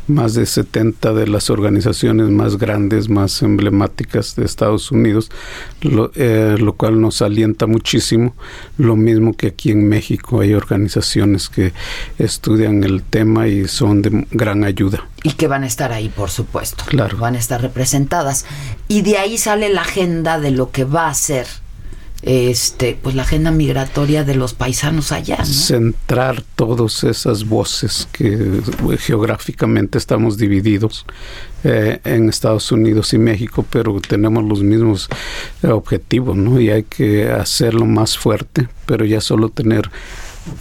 más 0.07 0.33
de 0.33 0.45
70 0.45 1.13
de 1.13 1.27
las 1.27 1.49
organizaciones 1.49 2.29
más 2.29 2.57
grandes, 2.57 3.09
más 3.09 3.41
emblemáticas 3.41 4.35
de 4.35 4.45
Estados 4.45 4.91
Unidos, 4.91 5.29
lo, 5.81 6.11
eh, 6.15 6.55
lo 6.63 6.73
cual 6.73 6.99
nos 6.99 7.21
alienta 7.21 7.67
muchísimo. 7.67 8.35
Lo 8.77 8.95
mismo 8.95 9.33
que 9.33 9.47
aquí 9.47 9.71
en 9.71 9.87
México 9.87 10.41
hay 10.41 10.53
organizaciones 10.53 11.49
que 11.49 11.73
estudian 12.17 12.83
el 12.83 13.03
tema 13.03 13.47
y 13.47 13.67
son 13.67 14.01
de 14.01 14.25
gran 14.31 14.63
ayuda. 14.63 15.07
Y 15.23 15.33
que 15.33 15.47
van 15.47 15.63
a 15.63 15.67
estar 15.67 15.91
ahí, 15.91 16.09
por 16.09 16.29
supuesto. 16.29 16.83
Claro. 16.87 17.17
Van 17.17 17.35
a 17.35 17.39
estar 17.39 17.61
representadas. 17.61 18.45
Y 18.87 19.01
de 19.01 19.17
ahí 19.17 19.37
sale 19.37 19.69
la 19.69 19.81
agenda 19.81 20.39
de 20.39 20.51
lo 20.51 20.71
que 20.71 20.83
va 20.83 21.07
a 21.07 21.13
ser 21.13 21.47
este, 22.23 22.97
pues 23.01 23.15
la 23.15 23.23
agenda 23.23 23.51
migratoria 23.51 24.23
de 24.23 24.35
los 24.35 24.53
paisanos 24.53 25.11
allá, 25.11 25.43
centrar 25.43 26.41
todas 26.55 27.03
esas 27.03 27.45
voces 27.45 28.07
que 28.13 28.33
eh, 28.33 28.97
geográficamente 28.97 29.97
estamos 29.97 30.37
divididos 30.37 31.05
eh, 31.65 31.99
en 32.05 32.29
Estados 32.29 32.71
Unidos 32.71 33.13
y 33.13 33.17
México, 33.17 33.65
pero 33.69 33.99
tenemos 33.99 34.43
los 34.45 34.63
mismos 34.63 35.09
eh, 35.63 35.67
objetivos, 35.67 36.37
¿no? 36.37 36.61
Y 36.61 36.69
hay 36.69 36.83
que 36.83 37.29
hacerlo 37.29 37.85
más 37.85 38.17
fuerte, 38.17 38.69
pero 38.85 39.03
ya 39.03 39.19
solo 39.19 39.49
tener 39.49 39.91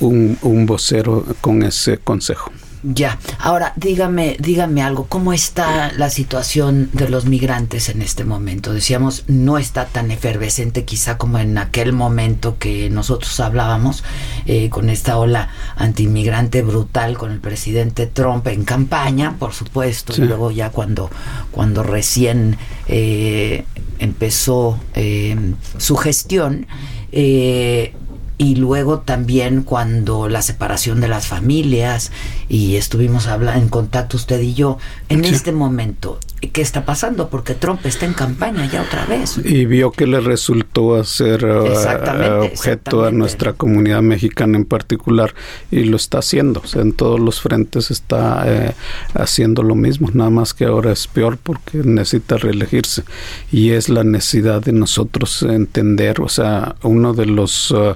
un, 0.01 0.38
un 0.42 0.66
vocero 0.66 1.25
con 1.40 1.62
ese 1.62 1.98
consejo. 1.98 2.51
Ya. 2.85 3.18
Ahora, 3.38 3.73
dígame, 3.77 4.37
dígame 4.40 4.83
algo, 4.83 5.07
¿cómo 5.09 5.33
está 5.33 5.92
la 5.92 6.11
situación 6.11 6.90
de 6.92 7.09
los 7.09 7.27
migrantes 7.27 7.88
en 7.88 8.03
este 8.03 8.25
momento? 8.25 8.73
Decíamos, 8.73 9.23
no 9.29 9.57
está 9.59 9.87
tan 9.87 10.11
efervescente 10.11 10.85
quizá 10.85 11.16
como 11.16 11.38
en 11.38 11.59
aquel 11.59 11.92
momento 11.92 12.59
que 12.59 12.90
nosotros 12.90 13.38
hablábamos, 13.38 14.03
eh, 14.47 14.68
con 14.68 14.90
esta 14.90 15.16
ola 15.18 15.51
antimigrante 15.77 16.62
brutal 16.62 17.16
con 17.16 17.31
el 17.31 17.38
presidente 17.38 18.07
Trump 18.09 18.47
en 18.49 18.64
campaña, 18.64 19.37
por 19.38 19.53
supuesto, 19.53 20.12
Sí. 20.12 20.23
y 20.23 20.25
luego 20.25 20.51
ya 20.51 20.71
cuando, 20.71 21.09
cuando 21.53 21.85
recién 21.85 22.57
eh, 22.88 23.64
empezó 24.01 24.79
eh, 24.95 25.37
su 25.79 25.96
gestión. 25.96 26.67
eh, 27.15 27.94
y 28.43 28.57
luego 28.57 28.99
también 29.01 29.63
cuando 29.63 30.29
la 30.29 30.43
separación 30.43 31.01
de 31.01 31.09
las 31.09 31.27
familias 31.27 32.11
y 32.49 32.77
estuvimos 32.77 33.29
en 33.55 33.69
contacto 33.69 34.17
usted 34.17 34.40
y 34.40 34.55
yo 34.55 34.79
en 35.09 35.25
Sí. 35.25 35.35
este 35.35 35.53
momento 35.53 36.19
qué 36.49 36.63
está 36.63 36.85
pasando, 36.85 37.29
porque 37.29 37.55
Trump 37.55 37.85
está 37.87 38.07
en 38.07 38.15
campaña 38.15 38.67
ya 38.67 38.83
otra 38.83 39.07
vez. 39.07 39.38
Y 39.45 39.65
vio 39.67 39.93
que 39.93 40.07
le 40.07 40.21
resultó 40.21 40.97
hacer 40.97 41.45
Exactamente, 41.45 42.31
uh, 42.31 42.45
objeto 42.45 43.05
a 43.05 43.11
nuestra 43.11 43.53
comunidad 43.53 44.03
mexicana 44.03 44.59
en 44.59 44.65
particular 44.65 45.35
y 45.71 45.85
lo 45.85 45.97
está 45.97 46.19
haciendo. 46.19 46.61
O 46.65 46.67
sea, 46.67 46.83
en 46.83 46.93
todos 46.93 47.21
los 47.21 47.40
frentes 47.40 47.90
está 47.90 48.45
eh, 48.47 48.75
haciendo 49.15 49.63
lo 49.63 49.75
mismo, 49.75 50.11
nada 50.13 50.31
más 50.31 50.53
que 50.53 50.65
ahora 50.65 50.93
es 50.93 51.07
peor 51.07 51.38
porque 51.43 51.79
necesita 51.79 52.37
reelegirse 52.37 53.05
y 53.51 53.71
es 53.71 53.88
la 53.88 54.05
necesidad 54.05 54.63
de 54.63 54.73
nosotros 54.73 55.43
entender, 55.43 56.21
o 56.21 56.29
sea, 56.29 56.75
uno 56.83 57.15
de 57.15 57.27
los 57.27 57.71
uh, 57.71 57.95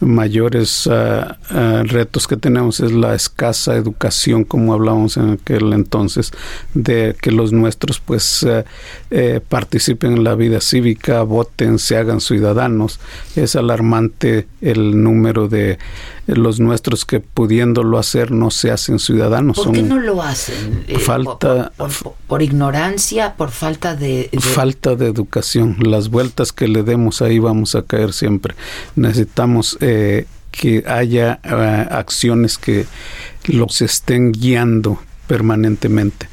mayores 0.00 0.86
uh, 0.86 0.90
uh, 0.90 1.84
retos 1.84 2.26
que 2.26 2.36
tenemos 2.36 2.80
es 2.80 2.92
la 2.92 3.14
escasa 3.14 3.76
educación, 3.76 4.44
como 4.44 4.74
hablábamos 4.74 5.16
en 5.16 5.30
aquel 5.30 5.72
entonces, 5.72 6.32
de 6.74 7.16
que 7.20 7.30
los 7.30 7.52
nuestros 7.52 7.83
pues 8.04 8.42
eh, 8.42 8.64
eh, 9.10 9.40
participen 9.48 10.12
en 10.12 10.24
la 10.24 10.34
vida 10.34 10.60
cívica, 10.60 11.22
voten, 11.22 11.78
se 11.78 11.96
hagan 11.96 12.20
ciudadanos. 12.20 13.00
Es 13.36 13.56
alarmante 13.56 14.46
el 14.60 15.02
número 15.02 15.48
de 15.48 15.78
los 16.26 16.58
nuestros 16.60 17.04
que 17.04 17.20
pudiéndolo 17.20 17.98
hacer 17.98 18.30
no 18.30 18.50
se 18.50 18.70
hacen 18.70 18.98
ciudadanos. 18.98 19.56
¿Por 19.56 19.64
Son 19.66 19.74
qué 19.74 19.82
no 19.82 19.98
lo 20.00 20.22
hacen? 20.22 20.84
Eh, 20.88 20.98
falta 20.98 21.72
por, 21.76 21.90
por- 21.92 22.14
por 22.26 22.42
ignorancia, 22.42 23.34
por 23.36 23.50
falta 23.50 23.94
de, 23.94 24.28
de- 24.32 24.40
falta 24.40 24.96
de 24.96 25.06
educación. 25.06 25.76
Las 25.80 26.08
vueltas 26.08 26.52
que 26.52 26.66
le 26.68 26.82
demos 26.82 27.20
ahí 27.22 27.38
vamos 27.38 27.74
a 27.74 27.82
caer 27.82 28.12
siempre. 28.12 28.54
Necesitamos 28.96 29.76
eh, 29.80 30.26
que 30.50 30.84
haya 30.86 31.40
acciones 31.90 32.58
que 32.58 32.86
los 33.46 33.82
estén 33.82 34.32
guiando 34.32 34.98
permanentemente. 35.26 36.28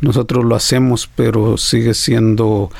Nosotros 0.00 0.44
lo 0.44 0.54
hacemos, 0.54 1.08
pero 1.14 1.56
sigue 1.56 1.94
siendo 1.94 2.70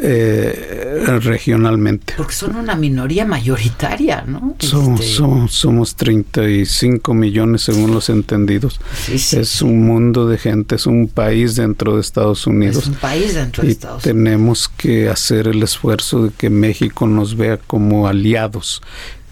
eh, 0.00 1.04
regionalmente. 1.20 2.14
porque 2.16 2.32
son 2.32 2.56
una 2.56 2.74
minoría 2.74 3.26
mayoritaria, 3.26 4.24
¿no? 4.26 4.54
Somos, 4.58 5.00
Este, 5.00 5.12
somos, 5.12 5.52
somos 5.52 5.96
35 5.96 7.12
millones 7.14 7.62
según 7.62 7.92
los 7.92 8.08
entendidos. 8.08 8.80
Sí, 8.94 9.18
sí, 9.18 9.38
es 9.38 9.60
un 9.60 9.84
mundo 9.84 10.26
de 10.26 10.38
gente, 10.38 10.76
es 10.76 10.86
un 10.86 11.08
país 11.08 11.56
dentro 11.56 11.96
de 11.96 12.00
Estados 12.00 12.46
Unidos. 12.46 12.84
es 12.84 12.88
un 12.88 12.94
país 12.94 13.34
dentro 13.34 13.62
de 13.62 13.68
y 13.68 13.72
Estados 13.72 14.04
Unidos. 14.04 14.24
tenemos 14.24 14.68
que 14.68 15.08
hacer 15.08 15.48
el 15.48 15.62
esfuerzo 15.62 16.24
de 16.24 16.30
que 16.30 16.48
México 16.48 17.06
nos 17.06 17.36
vea 17.36 17.58
como 17.58 18.08
aliados 18.08 18.82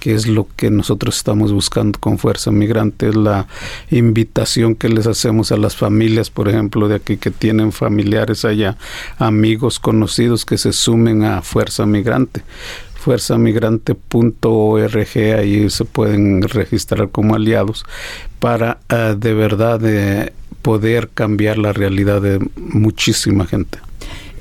que 0.01 0.15
es 0.15 0.27
lo 0.27 0.49
que 0.57 0.71
nosotros 0.71 1.19
estamos 1.19 1.53
buscando 1.53 2.01
con 2.01 2.19
Fuerza 2.19 2.51
Migrante, 2.51 3.11
es 3.11 3.15
la 3.15 3.47
invitación 3.91 4.75
que 4.75 4.89
les 4.89 5.07
hacemos 5.07 5.53
a 5.53 5.57
las 5.57 5.77
familias, 5.77 6.31
por 6.31 6.49
ejemplo, 6.49 6.89
de 6.89 6.97
aquí 6.97 7.19
que 7.19 7.31
tienen 7.31 7.71
familiares 7.71 8.45
allá, 8.45 8.77
amigos 9.19 9.79
conocidos 9.79 10.45
que 10.45 10.59
se 10.59 10.73
sumen 10.73 11.23
a 11.23 11.43
Fuerza 11.43 11.87
Migrante 11.87 12.43
fuerzamigrante.org, 13.01 15.39
ahí 15.39 15.71
se 15.71 15.85
pueden 15.87 16.43
registrar 16.43 17.09
como 17.09 17.35
aliados 17.35 17.87
para 18.39 18.77
eh, 18.91 19.17
de 19.19 19.33
verdad 19.33 19.81
eh, 19.85 20.35
poder 20.61 21.09
cambiar 21.09 21.57
la 21.57 21.73
realidad 21.73 22.21
de 22.21 22.47
muchísima 22.57 23.47
gente. 23.47 23.79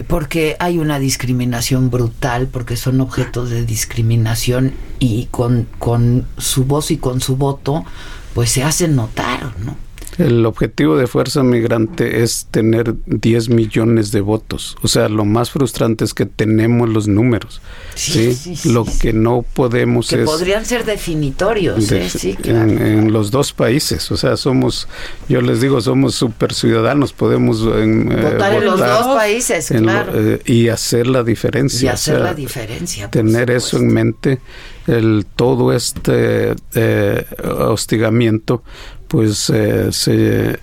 Porque 0.07 0.55
hay 0.59 0.79
una 0.79 0.99
discriminación 0.99 1.89
brutal, 1.89 2.47
porque 2.47 2.77
son 2.77 3.01
objetos 3.01 3.49
de 3.49 3.65
discriminación 3.65 4.73
y 4.99 5.25
con, 5.25 5.67
con 5.77 6.25
su 6.37 6.65
voz 6.65 6.91
y 6.91 6.97
con 6.97 7.21
su 7.21 7.35
voto, 7.35 7.85
pues 8.33 8.51
se 8.51 8.63
hacen 8.63 8.95
notar, 8.95 9.53
¿no? 9.59 9.75
El 10.19 10.45
objetivo 10.45 10.97
de 10.97 11.07
Fuerza 11.07 11.41
Migrante 11.43 12.21
es 12.23 12.47
tener 12.51 12.93
10 13.05 13.49
millones 13.49 14.11
de 14.11 14.19
votos. 14.21 14.75
O 14.81 14.87
sea, 14.89 15.07
lo 15.09 15.23
más 15.25 15.49
frustrante 15.49 16.03
es 16.03 16.13
que 16.13 16.25
tenemos 16.25 16.89
los 16.89 17.07
números. 17.07 17.61
Sí, 17.95 18.11
¿sí? 18.11 18.33
sí, 18.35 18.55
sí, 18.57 18.71
lo 18.73 18.83
sí. 18.85 18.99
que 18.99 19.13
no 19.13 19.43
podemos 19.53 20.09
Que 20.09 20.23
es... 20.23 20.25
podrían 20.25 20.65
ser 20.65 20.83
definitorios, 20.85 21.87
de- 21.87 22.05
¿eh? 22.05 22.09
Sí, 22.09 22.33
claro. 22.35 22.69
en, 22.69 22.81
en 22.85 23.13
los 23.13 23.31
dos 23.31 23.53
países, 23.53 24.11
o 24.11 24.17
sea, 24.17 24.35
somos, 24.37 24.87
yo 25.29 25.41
les 25.41 25.61
digo, 25.61 25.79
somos 25.81 26.15
super 26.15 26.53
ciudadanos, 26.53 27.13
podemos 27.13 27.61
en, 27.61 28.11
eh, 28.11 28.21
Votar 28.21 28.53
en 28.55 28.65
los 28.65 28.79
dos 28.79 29.07
países, 29.15 29.71
en 29.71 29.85
lo- 29.85 29.91
claro. 29.91 30.11
eh, 30.15 30.41
y 30.45 30.67
hacer 30.67 31.07
la 31.07 31.23
diferencia. 31.23 31.85
y 31.87 31.89
o 31.89 31.93
hacer 31.93 32.15
sea, 32.15 32.23
la 32.25 32.33
diferencia. 32.33 33.09
tener 33.09 33.51
eso 33.51 33.77
en 33.77 33.87
mente, 33.93 34.39
el 34.87 35.25
todo 35.35 35.71
este 35.73 36.55
eh, 36.75 37.25
hostigamiento, 37.43 38.63
pues 39.09 39.49
eh, 39.53 39.89
se, 39.91 40.59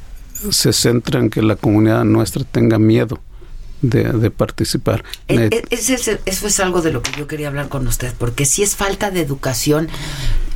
se 0.51 0.72
centra 0.72 1.20
en 1.20 1.28
que 1.28 1.42
la 1.42 1.57
comunidad 1.57 2.05
nuestra 2.05 2.42
tenga 2.44 2.78
miedo 2.78 3.18
de, 3.82 4.05
de 4.05 4.30
participar. 4.30 5.05
E- 5.28 5.51
e- 5.53 5.64
ese 5.70 5.94
es- 5.94 6.18
eso 6.24 6.47
es 6.47 6.61
algo 6.61 6.80
de 6.80 6.92
lo 6.92 7.03
que 7.03 7.11
yo 7.18 7.26
quería 7.26 7.49
hablar 7.49 7.68
con 7.68 7.86
usted, 7.86 8.14
porque 8.18 8.47
si 8.47 8.62
es 8.62 8.74
falta 8.74 9.11
de 9.11 9.20
educación 9.20 9.88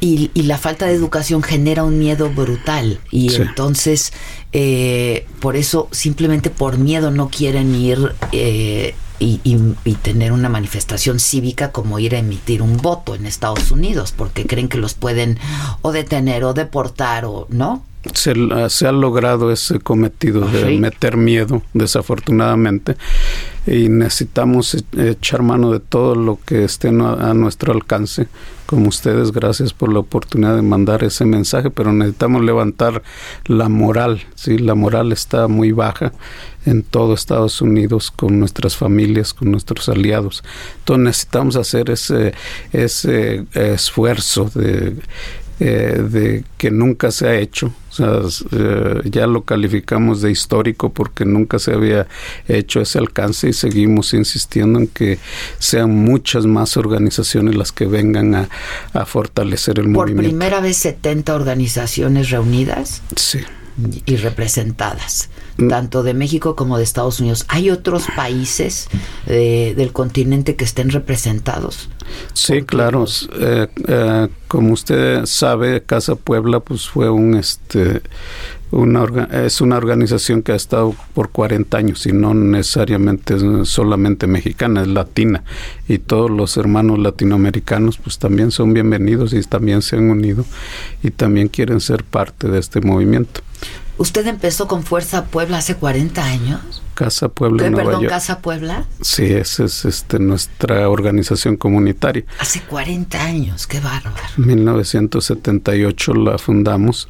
y, 0.00 0.30
y 0.32 0.44
la 0.44 0.56
falta 0.56 0.86
de 0.86 0.94
educación 0.94 1.42
genera 1.42 1.84
un 1.84 1.98
miedo 1.98 2.30
brutal 2.30 2.98
y 3.10 3.28
Sí. 3.28 3.42
entonces 3.42 4.12
eh, 4.52 5.26
por 5.40 5.56
eso 5.56 5.88
simplemente 5.90 6.48
por 6.48 6.78
miedo 6.78 7.10
no 7.10 7.28
quieren 7.28 7.74
ir 7.74 8.14
eh, 8.32 8.94
y, 9.20 9.40
y- 9.44 9.94
tener 9.94 10.32
una 10.32 10.48
manifestación 10.48 11.20
cívica 11.20 11.70
como 11.70 11.98
ir 12.00 12.14
a 12.16 12.18
emitir 12.18 12.62
un 12.62 12.78
voto 12.78 13.14
en 13.14 13.26
Estados 13.26 13.70
Unidos, 13.70 14.12
porque 14.16 14.46
creen 14.46 14.68
que 14.68 14.78
los 14.78 14.94
pueden 14.94 15.38
o 15.82 15.92
detener 15.92 16.42
o 16.44 16.54
deportar 16.54 17.24
o 17.26 17.46
no. 17.50 17.84
Se, 18.14 18.34
se 18.68 18.86
ha 18.86 18.92
logrado 18.92 19.50
ese 19.52 19.78
cometido 19.78 20.46
de 20.48 20.78
meter 20.78 21.16
miedo, 21.16 21.62
desafortunadamente, 21.74 22.96
y 23.66 23.88
necesitamos 23.88 24.74
e- 24.74 25.10
echar 25.10 25.42
mano 25.42 25.70
de 25.70 25.80
todo 25.80 26.14
lo 26.14 26.38
que 26.44 26.64
esté 26.64 26.88
a 26.88 27.34
nuestro 27.34 27.72
alcance. 27.72 28.28
Como 28.64 28.88
ustedes, 28.88 29.32
gracias 29.32 29.72
por 29.72 29.92
la 29.92 29.98
oportunidad 29.98 30.54
de 30.54 30.62
mandar 30.62 31.02
ese 31.02 31.24
mensaje, 31.24 31.70
pero 31.70 31.92
necesitamos 31.92 32.44
levantar 32.44 33.02
la 33.46 33.68
moral. 33.68 34.22
¿sí? 34.36 34.58
La 34.58 34.76
moral 34.76 35.10
está 35.10 35.48
muy 35.48 35.72
baja 35.72 36.12
en 36.66 36.82
todo 36.82 37.14
Estados 37.14 37.60
Unidos 37.60 38.10
con 38.10 38.38
nuestras 38.38 38.76
familias, 38.76 39.34
con 39.34 39.50
nuestros 39.50 39.88
aliados. 39.88 40.44
Entonces 40.78 41.04
necesitamos 41.04 41.56
hacer 41.56 41.90
ese, 41.90 42.32
ese 42.72 43.44
esfuerzo 43.54 44.50
de 44.54 44.96
eh, 45.60 46.02
de 46.10 46.44
que 46.56 46.70
nunca 46.70 47.10
se 47.10 47.28
ha 47.28 47.36
hecho. 47.38 47.72
O 47.90 47.92
sea, 47.92 48.20
eh, 48.52 49.00
ya 49.04 49.26
lo 49.26 49.42
calificamos 49.42 50.22
de 50.22 50.30
histórico 50.30 50.90
porque 50.92 51.24
nunca 51.24 51.58
se 51.58 51.72
había 51.72 52.06
hecho 52.48 52.80
ese 52.80 52.98
alcance 52.98 53.48
y 53.48 53.52
seguimos 53.52 54.14
insistiendo 54.14 54.78
en 54.78 54.86
que 54.86 55.18
sean 55.58 55.90
muchas 55.90 56.46
más 56.46 56.76
organizaciones 56.76 57.56
las 57.56 57.72
que 57.72 57.86
vengan 57.86 58.34
a, 58.34 58.48
a 58.94 59.04
fortalecer 59.06 59.78
el 59.78 59.86
Por 59.92 60.06
movimiento. 60.06 60.30
primera 60.30 60.60
vez 60.60 60.76
70 60.78 61.34
organizaciones 61.34 62.30
reunidas. 62.30 63.02
Sí. 63.16 63.40
Y 64.06 64.16
representadas, 64.16 65.30
tanto 65.68 66.02
de 66.02 66.14
México 66.14 66.56
como 66.56 66.78
de 66.78 66.84
Estados 66.84 67.20
Unidos. 67.20 67.44
¿Hay 67.48 67.70
otros 67.70 68.04
países 68.16 68.88
eh, 69.26 69.74
del 69.76 69.92
continente 69.92 70.56
que 70.56 70.64
estén 70.64 70.90
representados? 70.90 71.88
Sí, 72.32 72.62
claro. 72.62 73.04
eh, 73.38 73.68
eh, 73.86 74.28
como 74.48 74.72
usted 74.72 75.26
sabe, 75.26 75.82
Casa 75.82 76.14
Puebla, 76.16 76.60
pues 76.60 76.88
fue 76.88 77.10
un 77.10 77.34
este 77.36 78.02
una 78.72 79.02
orga- 79.02 79.32
es 79.44 79.60
una 79.60 79.76
organización 79.76 80.42
que 80.42 80.52
ha 80.52 80.56
estado 80.56 80.94
por 81.14 81.30
40 81.30 81.76
años 81.76 82.06
y 82.06 82.12
no 82.12 82.34
necesariamente 82.34 83.34
es 83.34 83.68
solamente 83.68 84.26
mexicana, 84.26 84.82
es 84.82 84.88
latina 84.88 85.42
y 85.88 85.98
todos 85.98 86.30
los 86.30 86.56
hermanos 86.56 86.98
latinoamericanos 86.98 87.98
pues 87.98 88.18
también 88.18 88.50
son 88.50 88.72
bienvenidos 88.72 89.32
y 89.32 89.40
también 89.42 89.82
se 89.82 89.96
han 89.96 90.10
unido 90.10 90.44
y 91.02 91.10
también 91.10 91.48
quieren 91.48 91.80
ser 91.80 92.04
parte 92.04 92.48
de 92.48 92.58
este 92.60 92.80
movimiento. 92.80 93.40
¿Usted 93.98 94.26
empezó 94.28 94.66
con 94.66 94.82
Fuerza 94.82 95.26
Puebla 95.26 95.58
hace 95.58 95.74
40 95.74 96.24
años? 96.24 96.82
Casa 96.94 97.28
Puebla, 97.28 97.68
Nueva 97.68 97.84
perdón, 97.84 98.02
York. 98.02 98.12
Casa 98.14 98.38
Puebla. 98.40 98.84
Sí, 99.02 99.24
esa 99.24 99.64
es 99.64 99.84
este 99.84 100.18
nuestra 100.18 100.88
organización 100.88 101.56
comunitaria. 101.56 102.24
Hace 102.38 102.60
40 102.62 103.22
años, 103.22 103.66
qué 103.66 103.80
bárbaro. 103.80 104.16
1978 104.38 106.14
la 106.14 106.38
fundamos 106.38 107.08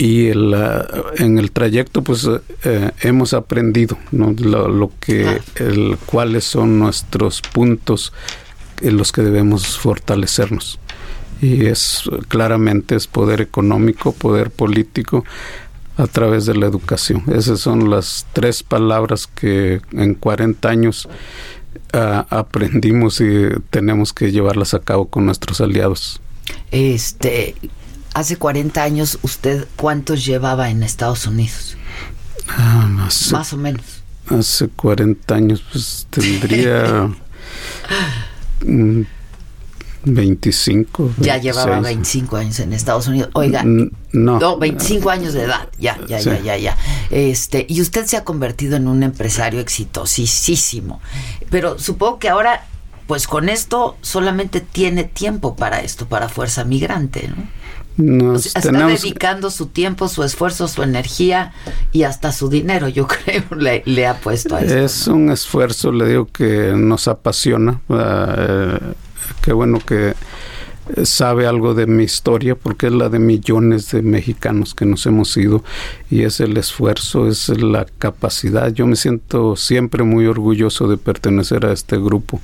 y 0.00 0.28
el, 0.28 0.54
ah, 0.54 0.86
en 1.18 1.36
el 1.36 1.52
trayecto 1.52 2.02
pues 2.02 2.26
eh, 2.64 2.90
hemos 3.02 3.34
aprendido 3.34 3.98
¿no? 4.12 4.34
lo, 4.38 4.66
lo 4.66 4.90
que 4.98 5.40
el, 5.56 5.98
cuáles 6.06 6.44
son 6.44 6.78
nuestros 6.78 7.42
puntos 7.42 8.14
en 8.80 8.96
los 8.96 9.12
que 9.12 9.20
debemos 9.20 9.78
fortalecernos. 9.78 10.78
Y 11.42 11.66
es 11.66 12.04
claramente 12.28 12.96
es 12.96 13.06
poder 13.06 13.42
económico 13.42 14.12
poder 14.12 14.50
político 14.50 15.26
a 15.98 16.06
través 16.06 16.46
de 16.46 16.54
la 16.54 16.66
educación. 16.66 17.24
Esas 17.34 17.60
son 17.60 17.90
las 17.90 18.26
tres 18.32 18.62
palabras 18.62 19.26
que 19.26 19.82
en 19.92 20.14
40 20.14 20.66
años 20.66 21.10
ah, 21.92 22.26
aprendimos 22.30 23.20
y 23.20 23.50
tenemos 23.68 24.14
que 24.14 24.32
llevarlas 24.32 24.72
a 24.72 24.80
cabo 24.80 25.08
con 25.08 25.26
nuestros 25.26 25.60
aliados. 25.60 26.22
Este, 26.70 27.54
hace 28.14 28.36
40 28.36 28.82
años, 28.82 29.18
¿usted 29.22 29.66
cuántos 29.76 30.24
llevaba 30.24 30.70
en 30.70 30.82
Estados 30.82 31.26
Unidos? 31.26 31.76
Ah, 32.48 32.86
más, 32.88 33.30
Más 33.32 33.52
o 33.52 33.56
menos. 33.56 33.82
Hace 34.28 34.68
40 34.68 35.34
años, 35.34 35.62
pues 35.72 36.06
tendría 36.10 37.10
mm, 38.64 39.02
25. 40.04 41.14
Ya 41.18 41.36
llevaba 41.38 41.80
26. 41.80 41.96
25 41.96 42.36
años 42.36 42.60
en 42.60 42.72
Estados 42.72 43.06
Unidos. 43.08 43.30
Oiga, 43.34 43.60
N- 43.62 43.90
no. 44.12 44.38
No, 44.38 44.56
25 44.58 45.10
años 45.10 45.34
de 45.34 45.42
edad, 45.44 45.68
ya, 45.78 45.98
ya, 46.06 46.20
Sí. 46.20 46.30
ya, 46.30 46.40
ya, 46.42 46.56
ya. 46.56 46.76
Este, 47.10 47.66
y 47.68 47.80
usted 47.82 48.06
se 48.06 48.16
ha 48.16 48.24
convertido 48.24 48.76
en 48.76 48.88
un 48.88 49.02
empresario 49.02 49.60
exitosísimo. 49.60 51.00
Pero 51.50 51.78
supongo 51.78 52.18
que 52.18 52.28
ahora, 52.28 52.64
pues 53.06 53.26
con 53.26 53.48
esto 53.48 53.96
solamente 54.00 54.60
tiene 54.60 55.04
tiempo 55.04 55.56
para 55.56 55.80
esto, 55.80 56.06
para 56.08 56.28
Fuerza 56.28 56.64
Migrante, 56.64 57.28
¿no? 57.28 57.59
Nos 57.96 58.42
sea, 58.42 58.48
está 58.48 58.60
tenemos, 58.60 59.02
dedicando 59.02 59.50
su 59.50 59.66
tiempo, 59.66 60.08
su 60.08 60.22
esfuerzo, 60.22 60.68
su 60.68 60.82
energía 60.82 61.52
y 61.92 62.04
hasta 62.04 62.32
su 62.32 62.48
dinero, 62.48 62.88
yo 62.88 63.06
creo, 63.24 63.44
le, 63.56 63.82
le 63.86 64.06
ha 64.06 64.18
puesto 64.18 64.56
a 64.56 64.62
esto. 64.62 64.78
es 64.78 65.06
un 65.06 65.30
esfuerzo, 65.30 65.92
le 65.92 66.08
digo, 66.08 66.26
que 66.26 66.72
nos 66.74 67.08
apasiona. 67.08 67.80
eh, 67.90 68.78
qué 69.42 69.52
bueno 69.52 69.78
que 69.84 70.14
sabe 71.04 71.46
algo 71.46 71.74
de 71.74 71.86
mi 71.86 72.04
historia 72.04 72.54
porque 72.54 72.86
es 72.86 72.92
la 72.92 73.08
de 73.08 73.18
millones 73.18 73.90
de 73.90 74.02
mexicanos 74.02 74.74
que 74.74 74.86
nos 74.86 75.06
hemos 75.06 75.36
ido 75.36 75.62
y 76.10 76.22
es 76.22 76.40
el 76.40 76.56
esfuerzo, 76.56 77.28
es 77.28 77.48
la 77.48 77.86
capacidad. 77.98 78.72
Yo 78.72 78.86
me 78.86 78.96
siento 78.96 79.56
siempre 79.56 80.02
muy 80.02 80.26
orgulloso 80.26 80.88
de 80.88 80.96
pertenecer 80.96 81.66
a 81.66 81.72
este 81.72 81.96
grupo 81.96 82.40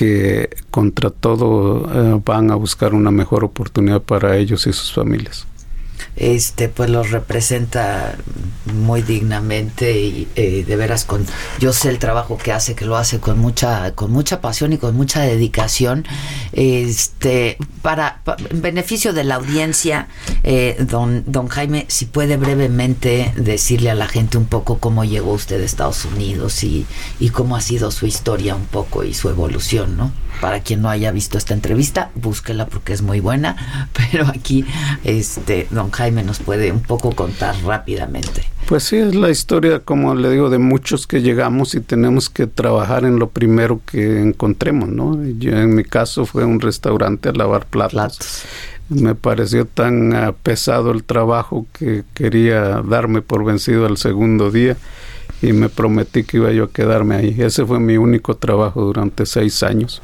que 0.00 0.48
contra 0.70 1.10
todo 1.10 1.84
eh, 1.92 2.22
van 2.24 2.50
a 2.50 2.54
buscar 2.54 2.94
una 2.94 3.10
mejor 3.10 3.44
oportunidad 3.44 4.00
para 4.00 4.38
ellos 4.38 4.66
y 4.66 4.72
sus 4.72 4.94
familias. 4.94 5.46
Este 6.16 6.68
pues 6.68 6.90
los 6.90 7.10
representa 7.10 8.16
muy 8.74 9.02
dignamente 9.02 9.98
y 9.98 10.28
eh, 10.36 10.64
de 10.66 10.76
veras 10.76 11.04
con 11.04 11.24
yo 11.58 11.72
sé 11.72 11.88
el 11.88 11.98
trabajo 11.98 12.36
que 12.38 12.52
hace 12.52 12.74
que 12.74 12.84
lo 12.84 12.96
hace 12.96 13.18
con 13.20 13.38
mucha 13.38 13.94
con 13.94 14.10
mucha 14.12 14.40
pasión 14.40 14.72
y 14.72 14.78
con 14.78 14.94
mucha 14.96 15.20
dedicación. 15.22 16.04
Este 16.52 17.56
para, 17.82 18.20
pa- 18.24 18.36
en 18.50 18.60
beneficio 18.62 19.12
de 19.12 19.24
la 19.24 19.36
audiencia 19.36 20.08
eh, 20.42 20.76
don 20.88 21.24
don 21.26 21.48
Jaime 21.48 21.86
si 21.88 22.04
puede 22.06 22.36
brevemente 22.36 23.32
decirle 23.36 23.90
a 23.90 23.94
la 23.94 24.06
gente 24.06 24.36
un 24.36 24.44
poco 24.46 24.78
cómo 24.78 25.04
llegó 25.04 25.32
usted 25.32 25.60
a 25.62 25.64
Estados 25.64 26.04
Unidos 26.04 26.62
y, 26.64 26.86
y 27.18 27.30
cómo 27.30 27.56
ha 27.56 27.60
sido 27.60 27.90
su 27.90 28.06
historia 28.06 28.54
un 28.54 28.66
poco 28.66 29.04
y 29.04 29.14
su 29.14 29.28
evolución 29.30 29.96
no 29.96 30.12
para 30.40 30.60
quien 30.60 30.82
no 30.82 30.88
haya 30.88 31.12
visto 31.12 31.38
esta 31.38 31.54
entrevista 31.54 32.10
búsquela 32.14 32.66
porque 32.66 32.92
es 32.92 33.02
muy 33.02 33.20
buena 33.20 33.88
pero 34.10 34.26
aquí 34.26 34.64
este 35.04 35.66
don 35.70 35.90
Jaime 35.90 36.22
nos 36.22 36.38
puede 36.38 36.72
un 36.72 36.80
poco 36.80 37.12
contar 37.12 37.54
rápidamente 37.64 38.44
Pues 38.66 38.84
sí, 38.84 38.96
es 38.96 39.14
la 39.14 39.30
historia, 39.30 39.80
como 39.80 40.14
le 40.14 40.30
digo, 40.30 40.48
de 40.48 40.58
muchos 40.58 41.06
que 41.06 41.22
llegamos 41.22 41.74
y 41.74 41.80
tenemos 41.80 42.30
que 42.30 42.46
trabajar 42.46 43.04
en 43.04 43.18
lo 43.18 43.28
primero 43.28 43.80
que 43.84 44.20
encontremos, 44.20 44.88
¿no? 44.88 45.18
Yo, 45.38 45.56
en 45.56 45.74
mi 45.74 45.82
caso 45.82 46.24
fue 46.24 46.44
un 46.44 46.60
restaurante 46.60 47.30
a 47.30 47.32
lavar 47.32 47.66
platos. 47.66 48.44
Me 48.88 49.14
pareció 49.14 49.66
tan 49.66 50.34
pesado 50.42 50.90
el 50.90 51.04
trabajo 51.04 51.66
que 51.72 52.04
quería 52.14 52.82
darme 52.82 53.22
por 53.22 53.44
vencido 53.44 53.86
al 53.86 53.96
segundo 53.96 54.50
día 54.50 54.76
y 55.42 55.52
me 55.52 55.68
prometí 55.68 56.24
que 56.24 56.36
iba 56.38 56.50
yo 56.52 56.64
a 56.64 56.70
quedarme 56.70 57.16
ahí. 57.16 57.36
Ese 57.38 57.64
fue 57.64 57.80
mi 57.80 57.96
único 57.96 58.36
trabajo 58.36 58.82
durante 58.82 59.26
seis 59.26 59.62
años. 59.62 60.02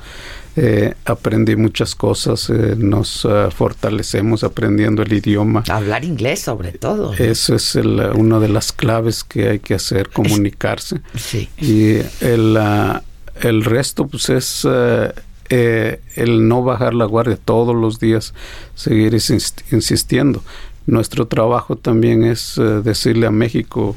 Eh, 0.59 0.95
aprendí 1.05 1.55
muchas 1.55 1.95
cosas, 1.95 2.49
eh, 2.49 2.77
nos 2.79 3.27
ah, 3.27 3.51
fortalecemos 3.55 4.43
aprendiendo 4.43 5.03
el 5.03 5.13
idioma. 5.13 5.63
hablar 5.69 6.03
inglés 6.03 6.41
sobre 6.41 6.73
todo 6.73 7.13
¿no? 7.13 7.19
Eso 7.19 7.55
es 7.55 7.77
el, 7.77 8.01
uh, 8.01 8.19
una 8.19 8.39
de 8.41 8.49
las 8.49 8.73
claves 8.73 9.23
que 9.23 9.51
hay 9.51 9.59
que 9.59 9.75
hacer, 9.75 10.09
comunicarse. 10.09 11.03
Sí. 11.15 11.51
Y 11.59 11.97
el, 12.25 12.57
uh, 12.57 13.01
el 13.47 13.65
resto, 13.67 14.07
pues 14.07 14.31
es 14.31 14.65
uh, 14.65 15.11
eh, 15.51 16.01
el 16.15 16.49
no 16.49 16.63
bajar 16.63 16.95
la 16.95 17.05
guardia 17.05 17.37
todos 17.37 17.77
los 17.77 18.01
días, 18.01 18.33
seguir 18.75 19.13
insist- 19.13 19.63
insistiendo. 19.73 20.43
Nuestro 20.87 21.27
trabajo 21.27 21.77
también 21.77 22.25
es 22.25 22.57
uh, 22.57 22.81
decirle 22.83 23.27
a 23.27 23.31
México, 23.31 23.95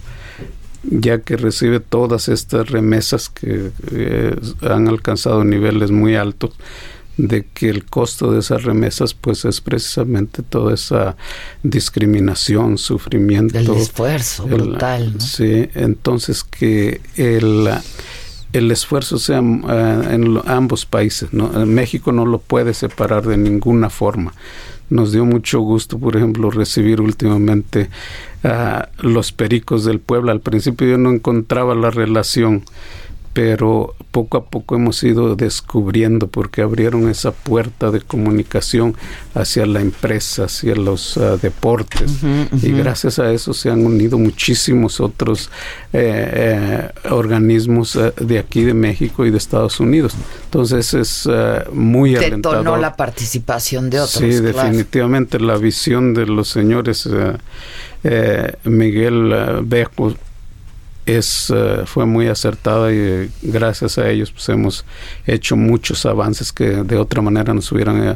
ya 0.83 1.19
que 1.19 1.37
recibe 1.37 1.79
todas 1.79 2.29
estas 2.29 2.69
remesas 2.69 3.29
que 3.29 3.71
eh, 3.91 4.35
han 4.61 4.87
alcanzado 4.87 5.43
niveles 5.43 5.91
muy 5.91 6.15
altos, 6.15 6.51
de 7.17 7.45
que 7.53 7.69
el 7.69 7.83
costo 7.83 8.31
de 8.31 8.39
esas 8.39 8.63
remesas 8.63 9.13
pues 9.13 9.43
es 9.43 9.59
precisamente 9.59 10.41
toda 10.41 10.73
esa 10.73 11.17
discriminación, 11.63 12.77
sufrimiento. 12.77 13.57
El 13.57 13.69
esfuerzo 13.71 14.45
brutal, 14.45 15.13
¿no? 15.15 15.19
Sí, 15.19 15.69
entonces 15.73 16.45
que 16.45 17.01
el, 17.17 17.69
el 18.53 18.71
esfuerzo 18.71 19.19
sea 19.19 19.39
eh, 19.39 20.01
en 20.11 20.39
ambos 20.45 20.85
países. 20.85 21.33
¿no? 21.33 21.49
México 21.65 22.13
no 22.13 22.25
lo 22.25 22.39
puede 22.39 22.73
separar 22.73 23.27
de 23.27 23.37
ninguna 23.37 23.89
forma. 23.89 24.33
Nos 24.89 25.11
dio 25.11 25.25
mucho 25.25 25.59
gusto, 25.59 25.99
por 25.99 26.15
ejemplo, 26.15 26.49
recibir 26.49 27.01
últimamente 27.01 27.89
a 28.43 28.89
los 28.99 29.31
pericos 29.31 29.85
del 29.85 29.99
pueblo. 29.99 30.31
Al 30.31 30.41
principio 30.41 30.87
yo 30.87 30.97
no 30.97 31.11
encontraba 31.11 31.75
la 31.75 31.91
relación, 31.91 32.63
pero 33.33 33.95
poco 34.11 34.37
a 34.37 34.45
poco 34.45 34.75
hemos 34.75 35.03
ido 35.03 35.35
descubriendo 35.35 36.27
porque 36.27 36.61
abrieron 36.61 37.09
esa 37.09 37.31
puerta 37.31 37.91
de 37.91 38.01
comunicación 38.01 38.95
hacia 39.35 39.65
la 39.65 39.81
empresa, 39.81 40.45
hacia 40.45 40.75
los 40.75 41.17
ah, 41.17 41.37
deportes 41.37 42.11
y 42.63 42.71
gracias 42.71 43.19
a 43.19 43.31
eso 43.31 43.53
se 43.53 43.69
han 43.69 43.85
unido 43.85 44.17
muchísimos 44.17 44.99
otros 44.99 45.49
eh, 45.93 46.89
eh, 47.03 47.09
organismos 47.11 47.95
eh, 47.95 48.13
de 48.19 48.39
aquí 48.39 48.63
de 48.63 48.73
México 48.73 49.25
y 49.25 49.31
de 49.31 49.37
Estados 49.37 49.79
Unidos. 49.79 50.15
Entonces 50.45 50.93
es 50.93 51.29
eh, 51.31 51.63
muy 51.71 52.11
detonó 52.13 52.25
alentador. 52.49 52.79
la 52.79 52.95
participación 52.95 53.89
de 53.89 53.99
otros 53.99 54.11
Sí, 54.19 54.39
claro. 54.39 54.69
definitivamente 54.69 55.39
la 55.39 55.57
visión 55.57 56.13
de 56.13 56.25
los 56.25 56.49
señores 56.49 57.05
eh, 57.05 57.37
eh, 58.03 58.53
Miguel 58.63 59.31
eh, 59.33 59.59
Bejo 59.63 60.13
es 61.17 61.51
eh, 61.55 61.83
fue 61.85 62.05
muy 62.05 62.27
acertada 62.27 62.91
y 62.91 62.97
eh, 62.97 63.29
gracias 63.41 63.97
a 63.97 64.09
ellos 64.09 64.31
pues 64.31 64.47
hemos 64.49 64.85
hecho 65.25 65.55
muchos 65.55 66.05
avances 66.05 66.51
que 66.51 66.83
de 66.83 66.97
otra 66.97 67.21
manera 67.21 67.53
nos 67.53 67.71
hubieran 67.71 68.07
eh, 68.09 68.15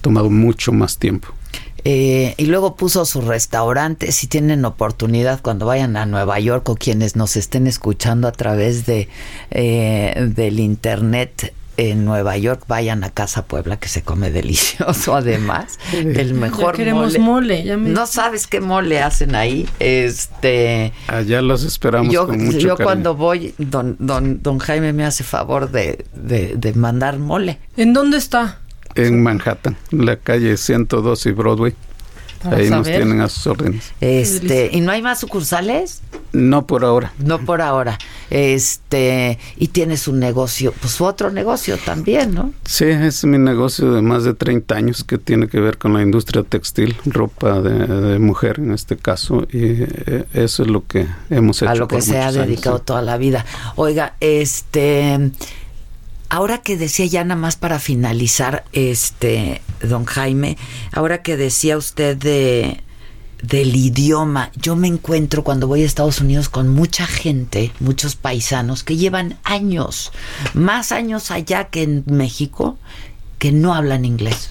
tomado 0.00 0.30
mucho 0.30 0.72
más 0.72 0.98
tiempo. 0.98 1.28
Y 1.82 2.44
luego 2.44 2.76
puso 2.76 3.06
su 3.06 3.22
restaurante. 3.22 4.12
Si 4.12 4.26
tienen 4.26 4.66
oportunidad 4.66 5.40
cuando 5.40 5.64
vayan 5.64 5.96
a 5.96 6.04
Nueva 6.04 6.38
York 6.38 6.68
o 6.68 6.74
quienes 6.74 7.16
nos 7.16 7.36
estén 7.36 7.66
escuchando 7.66 8.28
a 8.28 8.32
través 8.32 8.84
de 8.84 9.08
del 9.50 10.60
internet 10.60 11.54
en 11.88 12.04
Nueva 12.04 12.36
York, 12.36 12.64
vayan 12.68 13.04
a 13.04 13.10
Casa 13.10 13.46
Puebla 13.46 13.78
que 13.78 13.88
se 13.88 14.02
come 14.02 14.30
delicioso. 14.40 15.14
Además, 15.16 15.78
el 15.92 16.34
mejor 16.34 16.72
Ya 16.74 16.76
queremos 16.78 17.12
mole. 17.18 17.18
mole, 17.18 17.64
ya 17.64 17.76
me- 17.76 17.88
No 17.90 18.06
sabes 18.06 18.46
qué 18.46 18.60
mole 18.60 19.00
hacen 19.02 19.34
ahí. 19.34 19.66
Este, 19.78 20.92
Allá 21.06 21.40
los 21.42 21.64
esperamos 21.64 22.12
yo, 22.12 22.26
con 22.26 22.44
mucho 22.44 22.58
yo 22.58 22.68
cariño. 22.76 22.84
cuando 22.84 23.14
voy, 23.14 23.54
don, 23.58 23.96
don, 23.98 24.42
don 24.42 24.58
Jaime 24.58 24.92
me 24.92 25.04
hace 25.04 25.24
favor 25.24 25.70
de, 25.70 26.04
de, 26.14 26.54
de 26.56 26.72
mandar 26.74 27.18
mole. 27.18 27.58
¿En 27.76 27.92
dónde 27.92 28.18
está? 28.18 28.58
en 28.96 29.22
Manhattan, 29.22 29.76
la 29.92 30.16
calle 30.16 30.56
102 30.56 31.26
y 31.26 31.30
Broadway. 31.30 31.74
Para 32.42 32.56
Ahí 32.56 32.70
nos 32.70 32.86
tienen 32.86 33.20
a 33.20 33.28
sus 33.28 33.46
órdenes. 33.46 33.92
Este, 34.00 34.70
¿y 34.72 34.80
no 34.80 34.92
hay 34.92 35.02
más 35.02 35.20
sucursales? 35.20 36.02
No 36.32 36.66
por 36.66 36.84
ahora. 36.84 37.12
No 37.18 37.40
por 37.40 37.60
ahora. 37.60 37.98
Este, 38.30 39.38
y 39.56 39.68
tiene 39.68 39.96
su 39.96 40.14
negocio, 40.14 40.72
pues 40.80 40.92
su 40.92 41.04
otro 41.04 41.30
negocio 41.30 41.76
también, 41.84 42.34
¿no? 42.34 42.52
Sí, 42.64 42.84
es 42.84 43.24
mi 43.24 43.38
negocio 43.38 43.92
de 43.92 44.02
más 44.02 44.24
de 44.24 44.34
30 44.34 44.74
años 44.74 45.04
que 45.04 45.18
tiene 45.18 45.48
que 45.48 45.60
ver 45.60 45.78
con 45.78 45.92
la 45.92 46.02
industria 46.02 46.42
textil, 46.44 46.96
ropa 47.04 47.60
de, 47.60 47.86
de 47.86 48.18
mujer 48.18 48.60
en 48.60 48.72
este 48.72 48.96
caso, 48.96 49.46
y 49.50 49.82
eh, 49.82 50.24
eso 50.32 50.62
es 50.62 50.68
lo 50.68 50.86
que 50.86 51.06
hemos 51.28 51.60
hecho. 51.62 51.70
a 51.70 51.74
lo 51.74 51.88
que 51.88 51.96
por 51.96 52.02
se 52.02 52.18
ha 52.18 52.28
años, 52.28 52.46
dedicado 52.46 52.78
sí. 52.78 52.84
toda 52.86 53.02
la 53.02 53.16
vida. 53.16 53.44
Oiga, 53.74 54.14
este, 54.20 55.32
ahora 56.30 56.58
que 56.58 56.78
decía 56.78 57.04
ya 57.04 57.24
nada 57.24 57.38
más 57.38 57.56
para 57.56 57.78
finalizar, 57.78 58.64
este, 58.72 59.60
don 59.82 60.06
Jaime, 60.06 60.56
ahora 60.92 61.22
que 61.22 61.36
decía 61.36 61.76
usted 61.76 62.16
de 62.16 62.82
del 63.42 63.74
idioma, 63.74 64.50
yo 64.54 64.76
me 64.76 64.86
encuentro 64.86 65.44
cuando 65.44 65.66
voy 65.66 65.82
a 65.82 65.86
Estados 65.86 66.20
Unidos 66.20 66.50
con 66.50 66.68
mucha 66.68 67.06
gente, 67.06 67.72
muchos 67.80 68.14
paisanos 68.14 68.84
que 68.84 68.96
llevan 68.96 69.38
años, 69.44 70.12
más 70.52 70.92
años 70.92 71.30
allá 71.30 71.64
que 71.64 71.82
en 71.82 72.04
México, 72.06 72.76
que 73.38 73.50
no 73.50 73.74
hablan 73.74 74.04
inglés, 74.04 74.50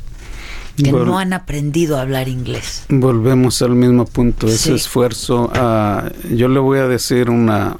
que 0.83 0.91
no 0.91 1.19
han 1.19 1.33
aprendido 1.33 1.97
a 1.97 2.01
hablar 2.01 2.27
inglés. 2.27 2.83
Volvemos 2.89 3.61
al 3.61 3.71
mismo 3.75 4.05
punto, 4.05 4.47
ese 4.47 4.57
Sí. 4.57 4.73
esfuerzo. 4.73 5.51
ah, 5.53 6.11
yo 6.31 6.47
le 6.47 6.59
voy 6.59 6.79
a 6.79 6.87
decir 6.87 7.29
una 7.29 7.77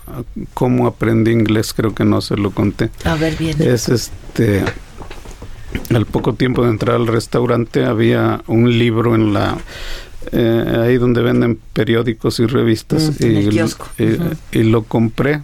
cómo 0.54 0.88
aprendí 0.88 1.32
inglés, 1.32 1.74
creo 1.74 1.94
que 1.96 2.06
no 2.06 2.22
se 2.22 2.36
lo 2.38 2.52
conté. 2.52 2.90
A 3.06 3.16
ver 3.16 3.36
bien. 3.38 3.56
Es 3.62 3.90
este 3.90 4.64
al 5.94 6.06
poco 6.06 6.34
tiempo 6.34 6.64
de 6.64 6.72
entrar 6.72 6.96
al 6.96 7.08
restaurante 7.08 7.86
había 7.86 8.42
un 8.48 8.78
libro 8.78 9.16
en 9.16 9.34
la 9.34 9.58
eh, 10.32 10.80
ahí 10.84 10.98
donde 10.98 11.22
venden 11.22 11.60
periódicos 11.74 12.40
y 12.40 12.46
revistas 12.46 13.20
Mm, 13.20 13.24
en 13.26 13.38
el 13.38 13.46
y, 13.48 13.50
kiosco. 13.50 13.88
y- 13.98 14.14
Ujú. 14.14 14.24
y 14.52 14.64
lo 14.64 14.84
compré 14.84 15.42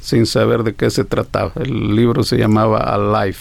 sin 0.00 0.26
saber 0.26 0.62
de 0.62 0.74
qué 0.74 0.90
se 0.90 1.04
trataba. 1.04 1.52
El 1.56 1.94
libro 1.96 2.22
se 2.24 2.36
llamaba 2.36 2.78
Alive. 2.78 3.36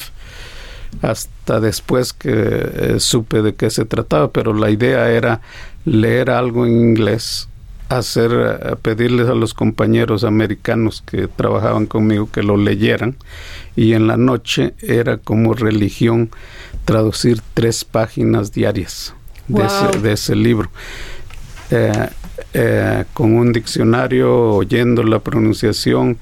Hasta 1.01 1.59
después 1.59 2.13
que 2.13 2.31
eh, 2.33 2.95
supe 2.99 3.41
de 3.41 3.55
qué 3.55 3.69
se 3.69 3.85
trataba, 3.85 4.31
pero 4.31 4.53
la 4.53 4.69
idea 4.69 5.09
era 5.11 5.41
leer 5.85 6.29
algo 6.29 6.65
en 6.65 6.73
inglés, 6.73 7.47
hacer 7.89 8.31
eh, 8.33 8.75
pedirles 8.81 9.29
a 9.29 9.35
los 9.35 9.53
compañeros 9.53 10.23
americanos 10.23 11.03
que 11.05 11.27
trabajaban 11.27 11.85
conmigo 11.85 12.29
que 12.31 12.43
lo 12.43 12.57
leyeran 12.57 13.15
y 13.75 13.93
en 13.93 14.07
la 14.07 14.17
noche 14.17 14.73
era 14.81 15.17
como 15.17 15.53
religión 15.53 16.29
traducir 16.85 17.41
tres 17.53 17.83
páginas 17.83 18.51
diarias 18.51 19.13
de, 19.47 19.65
ese, 19.65 19.99
de 19.99 20.11
ese 20.13 20.35
libro. 20.35 20.69
Eh, 21.71 22.09
eh, 22.53 23.05
con 23.13 23.33
un 23.33 23.51
diccionario, 23.53 24.53
oyendo 24.53 25.03
la 25.03 25.19
pronunciación 25.19 26.17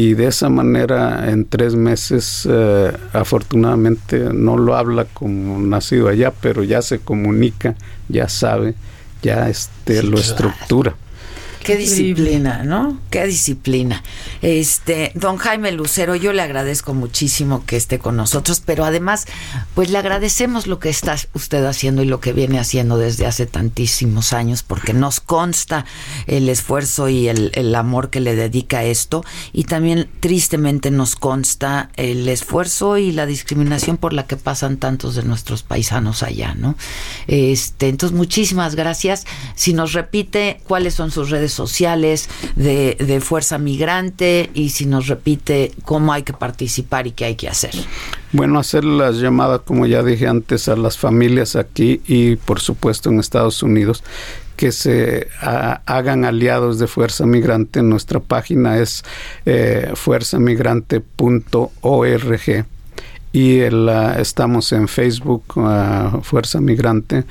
y 0.00 0.14
de 0.14 0.28
esa 0.28 0.48
manera 0.48 1.30
en 1.30 1.44
tres 1.44 1.74
meses 1.74 2.48
eh, 2.50 2.90
afortunadamente 3.12 4.32
no 4.32 4.56
lo 4.56 4.74
habla 4.74 5.04
como 5.04 5.58
nacido 5.58 6.08
allá, 6.08 6.32
pero 6.40 6.64
ya 6.64 6.80
se 6.80 7.00
comunica, 7.00 7.74
ya 8.08 8.26
sabe, 8.26 8.74
ya 9.20 9.50
este, 9.50 10.02
lo 10.02 10.16
estructura. 10.16 10.94
Qué 11.62 11.76
disciplina, 11.76 12.62
¿no? 12.64 12.98
Qué 13.10 13.26
disciplina. 13.26 14.02
Este, 14.40 15.12
don 15.14 15.36
Jaime 15.36 15.72
Lucero, 15.72 16.16
yo 16.16 16.32
le 16.32 16.42
agradezco 16.42 16.94
muchísimo 16.94 17.64
que 17.66 17.76
esté 17.76 17.98
con 17.98 18.16
nosotros, 18.16 18.62
pero 18.64 18.84
además, 18.84 19.26
pues 19.74 19.90
le 19.90 19.98
agradecemos 19.98 20.66
lo 20.66 20.78
que 20.78 20.88
está 20.88 21.16
usted 21.34 21.64
haciendo 21.66 22.02
y 22.02 22.06
lo 22.06 22.20
que 22.20 22.32
viene 22.32 22.58
haciendo 22.58 22.96
desde 22.96 23.26
hace 23.26 23.46
tantísimos 23.46 24.32
años, 24.32 24.62
porque 24.62 24.94
nos 24.94 25.20
consta 25.20 25.84
el 26.26 26.48
esfuerzo 26.48 27.08
y 27.08 27.28
el, 27.28 27.52
el 27.54 27.74
amor 27.74 28.10
que 28.10 28.20
le 28.20 28.34
dedica 28.34 28.78
a 28.78 28.84
esto, 28.84 29.22
y 29.52 29.64
también 29.64 30.08
tristemente 30.20 30.90
nos 30.90 31.14
consta 31.14 31.90
el 31.96 32.26
esfuerzo 32.28 32.96
y 32.96 33.12
la 33.12 33.26
discriminación 33.26 33.98
por 33.98 34.12
la 34.14 34.26
que 34.26 34.36
pasan 34.36 34.78
tantos 34.78 35.14
de 35.14 35.24
nuestros 35.24 35.62
paisanos 35.62 36.22
allá, 36.22 36.54
¿no? 36.54 36.76
Este, 37.26 37.88
entonces, 37.88 38.16
muchísimas 38.16 38.74
gracias. 38.74 39.26
Si 39.54 39.74
nos 39.74 39.92
repite 39.92 40.60
cuáles 40.64 40.94
son 40.94 41.10
sus 41.10 41.28
redes 41.30 41.49
sociales 41.52 42.28
de, 42.56 43.20
Fuerza 43.20 43.58
Migrante 43.58 44.50
y 44.54 44.70
si 44.70 44.86
nos 44.86 45.08
repite 45.08 45.72
cómo 45.84 46.12
hay 46.12 46.22
que 46.22 46.32
participar 46.32 47.06
y 47.06 47.12
qué 47.12 47.26
hay 47.26 47.34
que 47.34 47.48
hacer. 47.48 47.72
Bueno, 48.32 48.58
hacer 48.58 48.84
las 48.84 49.16
llamadas, 49.16 49.60
como 49.64 49.86
ya 49.86 50.02
dije 50.02 50.26
antes, 50.26 50.68
a 50.68 50.76
las 50.76 50.96
familias 50.96 51.56
aquí 51.56 52.00
y 52.06 52.36
por 52.36 52.60
supuesto 52.60 53.10
en 53.10 53.20
Estados 53.20 53.62
Unidos 53.62 54.02
que 54.56 54.72
se 54.72 55.28
hagan 55.40 56.24
aliados 56.26 56.78
de 56.78 56.86
Fuerza 56.86 57.24
Migrante. 57.24 57.82
Nuestra 57.82 58.20
página 58.20 58.78
es 58.78 59.02
eh, 59.46 59.92
fuerzamigrante.org 59.94 62.66
y 63.32 63.60
el, 63.60 63.88
uh, 63.88 64.18
estamos 64.18 64.72
en 64.72 64.88
Facebook, 64.88 65.44
uh, 65.56 66.20
Fuerza 66.22 66.60
Migrante 66.60 67.24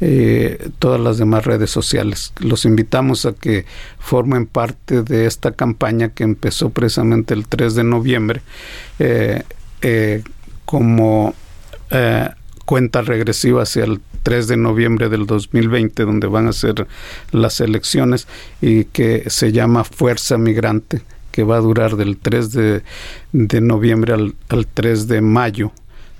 eh, 0.00 0.70
todas 0.78 1.00
las 1.00 1.18
demás 1.18 1.44
redes 1.44 1.70
sociales. 1.70 2.32
Los 2.38 2.64
invitamos 2.64 3.26
a 3.26 3.32
que 3.32 3.66
formen 3.98 4.46
parte 4.46 5.02
de 5.02 5.26
esta 5.26 5.52
campaña 5.52 6.10
que 6.10 6.24
empezó 6.24 6.70
precisamente 6.70 7.34
el 7.34 7.46
3 7.46 7.74
de 7.74 7.84
noviembre 7.84 8.42
eh, 8.98 9.42
eh, 9.82 10.22
como 10.64 11.34
eh, 11.90 12.28
cuenta 12.64 13.02
regresiva 13.02 13.62
hacia 13.62 13.84
el 13.84 14.00
3 14.22 14.48
de 14.48 14.56
noviembre 14.56 15.08
del 15.08 15.26
2020, 15.26 16.04
donde 16.04 16.26
van 16.26 16.48
a 16.48 16.52
ser 16.52 16.86
las 17.30 17.60
elecciones 17.60 18.28
y 18.60 18.84
que 18.84 19.24
se 19.30 19.52
llama 19.52 19.84
Fuerza 19.84 20.36
Migrante, 20.36 21.02
que 21.32 21.44
va 21.44 21.56
a 21.56 21.60
durar 21.60 21.96
del 21.96 22.18
3 22.18 22.52
de, 22.52 22.82
de 23.32 23.60
noviembre 23.60 24.12
al, 24.12 24.34
al 24.48 24.66
3 24.66 25.08
de 25.08 25.22
mayo 25.22 25.72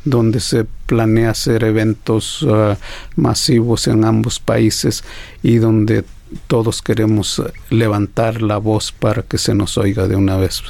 donde 0.05 0.41
se 0.41 0.67
planea 0.87 1.31
hacer 1.31 1.65
eventos 1.65 2.43
uh, 2.43 2.77
masivos 3.17 3.87
en 3.89 4.05
ambos 4.05 4.41
países 4.41 5.05
y 5.43 5.57
donde 5.57 6.05
todos 6.47 6.83
queremos 6.83 7.43
levantar 7.71 8.43
la 8.43 8.59
voz 8.59 8.93
para 8.93 9.23
que 9.23 9.39
se 9.39 9.55
nos 9.55 9.79
oiga 9.79 10.09
de 10.09 10.17
una 10.17 10.37
vez 10.37 10.63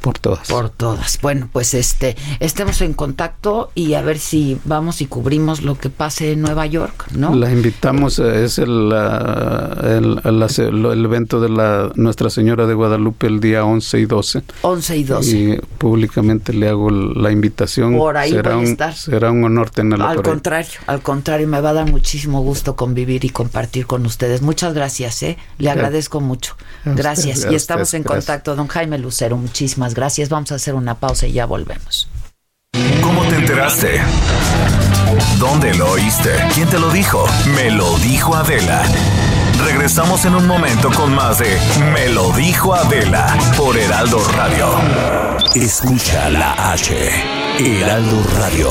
por 0.00 0.18
todas. 0.18 0.48
Por 0.48 0.70
todas. 0.70 1.18
Bueno, 1.20 1.48
pues 1.52 1.74
este, 1.74 2.16
estemos 2.40 2.80
en 2.80 2.94
contacto 2.94 3.70
y 3.74 3.94
a 3.94 4.02
ver 4.02 4.18
si 4.18 4.58
vamos 4.64 5.00
y 5.00 5.06
cubrimos 5.06 5.62
lo 5.62 5.76
que 5.76 5.90
pase 5.90 6.32
en 6.32 6.40
Nueva 6.42 6.66
York, 6.66 7.06
¿no? 7.12 7.34
La 7.34 7.50
invitamos, 7.50 8.18
es 8.18 8.58
el, 8.58 8.92
el, 8.92 10.20
el, 10.24 10.84
el, 10.84 11.04
evento 11.04 11.40
de 11.40 11.48
la 11.48 11.90
Nuestra 11.94 12.30
Señora 12.30 12.66
de 12.66 12.74
Guadalupe 12.74 13.26
el 13.26 13.40
día 13.40 13.64
11 13.64 13.98
y 14.00 14.06
12. 14.06 14.42
11 14.62 14.96
y 14.96 15.04
12. 15.04 15.36
Y 15.36 15.56
públicamente 15.78 16.52
le 16.52 16.68
hago 16.68 16.90
la 16.90 17.30
invitación. 17.30 17.96
Por 17.96 18.16
ahí 18.16 18.30
será 18.30 18.54
voy 18.54 18.64
a 18.64 18.66
un, 18.66 18.72
estar. 18.72 18.94
Será 18.94 19.30
un 19.30 19.44
honor 19.44 19.70
tenerla 19.70 20.10
Al 20.10 20.16
por 20.16 20.26
ahí. 20.26 20.30
contrario, 20.32 20.80
al 20.86 21.02
contrario, 21.02 21.48
me 21.48 21.60
va 21.60 21.70
a 21.70 21.74
dar 21.74 21.90
muchísimo 21.90 22.42
gusto 22.42 22.76
convivir 22.76 23.24
y 23.24 23.30
compartir 23.30 23.86
con 23.86 24.06
ustedes. 24.06 24.42
Muchas 24.42 24.74
gracias, 24.74 25.22
¿eh? 25.22 25.38
Le 25.58 25.70
agradezco 25.70 26.20
mucho. 26.20 26.56
Usted, 26.84 26.96
Gracias. 26.96 27.46
y 27.50 27.54
estamos 27.54 27.88
usted, 27.88 27.98
en 27.98 28.04
gracias. 28.04 28.24
contacto. 28.26 28.56
Don 28.56 28.68
Jaime 28.68 28.98
Lucero, 28.98 29.36
muchísimas 29.36 29.89
gracias. 29.94 30.28
Vamos 30.28 30.52
a 30.52 30.56
hacer 30.56 30.74
una 30.74 30.94
pausa 30.94 31.26
y 31.26 31.32
ya 31.32 31.46
volvemos. 31.46 32.08
¿Cómo 33.02 33.24
te 33.24 33.36
enteraste? 33.36 34.00
¿Dónde 35.38 35.74
lo 35.74 35.90
oíste? 35.90 36.30
¿Quién 36.54 36.68
te 36.68 36.78
lo 36.78 36.90
dijo? 36.90 37.24
Me 37.54 37.70
lo 37.70 37.96
dijo 37.98 38.34
Adela. 38.34 38.82
Regresamos 39.64 40.24
en 40.24 40.34
un 40.34 40.46
momento 40.46 40.90
con 40.90 41.14
más 41.14 41.38
de 41.38 41.58
Me 41.92 42.08
lo 42.08 42.32
dijo 42.32 42.74
Adela 42.74 43.36
por 43.56 43.76
Heraldo 43.76 44.22
Radio. 44.36 44.68
Escucha 45.54 46.30
la 46.30 46.72
H. 46.72 47.10
Heraldo 47.58 48.22
Radio. 48.38 48.70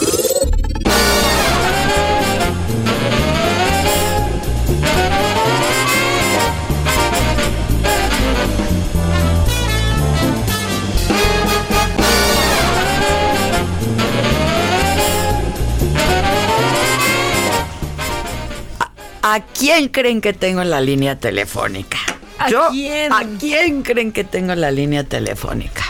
¿A 19.33 19.39
quién 19.41 19.87
creen 19.89 20.19
que 20.21 20.33
tengo 20.33 20.61
en 20.61 20.69
la 20.69 20.81
línea 20.81 21.17
telefónica? 21.19 21.97
¿A 22.39 22.49
Yo, 22.49 22.67
quién? 22.71 23.13
¿A 23.13 23.23
quién 23.39 23.81
creen 23.83 24.11
que 24.11 24.23
tengo 24.23 24.51
en 24.53 24.61
la 24.61 24.71
línea 24.71 25.03
telefónica? 25.03 25.83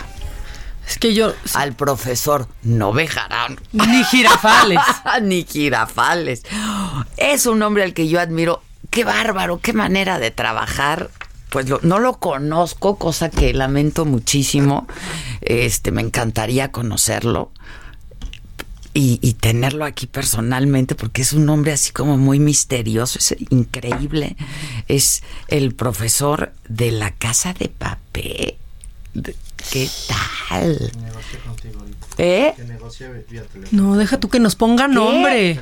Es 0.88 0.98
que 1.00 1.14
yo. 1.14 1.34
Al 1.54 1.74
profesor 1.74 2.48
no 2.64 2.92
Bejarán. 2.94 3.60
Ni 3.72 4.04
jirafales. 4.12 4.80
Ni 5.22 5.44
jirafales. 5.46 6.44
Es 7.18 7.46
un 7.46 7.62
hombre 7.64 7.84
al 7.84 7.94
que 7.94 8.08
yo 8.08 8.20
admiro. 8.20 8.62
Qué 8.89 9.04
bárbaro, 9.06 9.60
qué 9.60 9.74
manera 9.74 10.20
de 10.20 10.32
trabajar. 10.32 11.10
Pues 11.50 11.68
lo- 11.70 11.80
no 11.82 12.00
lo 12.00 12.20
conozco, 12.20 12.98
cosa 12.98 13.30
que 13.30 13.54
lamento 13.54 14.06
muchísimo. 14.06 14.88
Este, 15.42 15.92
me 15.92 16.02
encantaría 16.02 16.72
conocerlo. 16.72 17.52
Y, 18.94 19.20
y 19.22 19.36
tenerlo 19.36 19.86
aquí 19.86 20.06
personalmente, 20.06 20.96
porque 20.96 21.22
es 21.22 21.32
un 21.32 21.48
hombre 21.48 21.72
así 21.72 21.92
como 21.94 22.18
muy 22.18 22.39
misterioso, 22.39 23.20
es 23.20 23.36
increíble. 23.50 24.36
Es 24.89 25.24
el 25.48 25.74
profesor 25.74 26.52
de 26.68 26.92
la 26.92 27.12
casa 27.12 27.54
de 27.54 27.70
papel. 27.70 28.58
¿Qué 29.72 29.89
tal? 30.08 30.92
¿Eh? 32.18 32.54
No, 33.72 33.96
deja 33.96 34.20
tú 34.20 34.30
que 34.30 34.39
nos 34.39 34.56
ponga 34.56 34.88
nombre. 34.88 35.60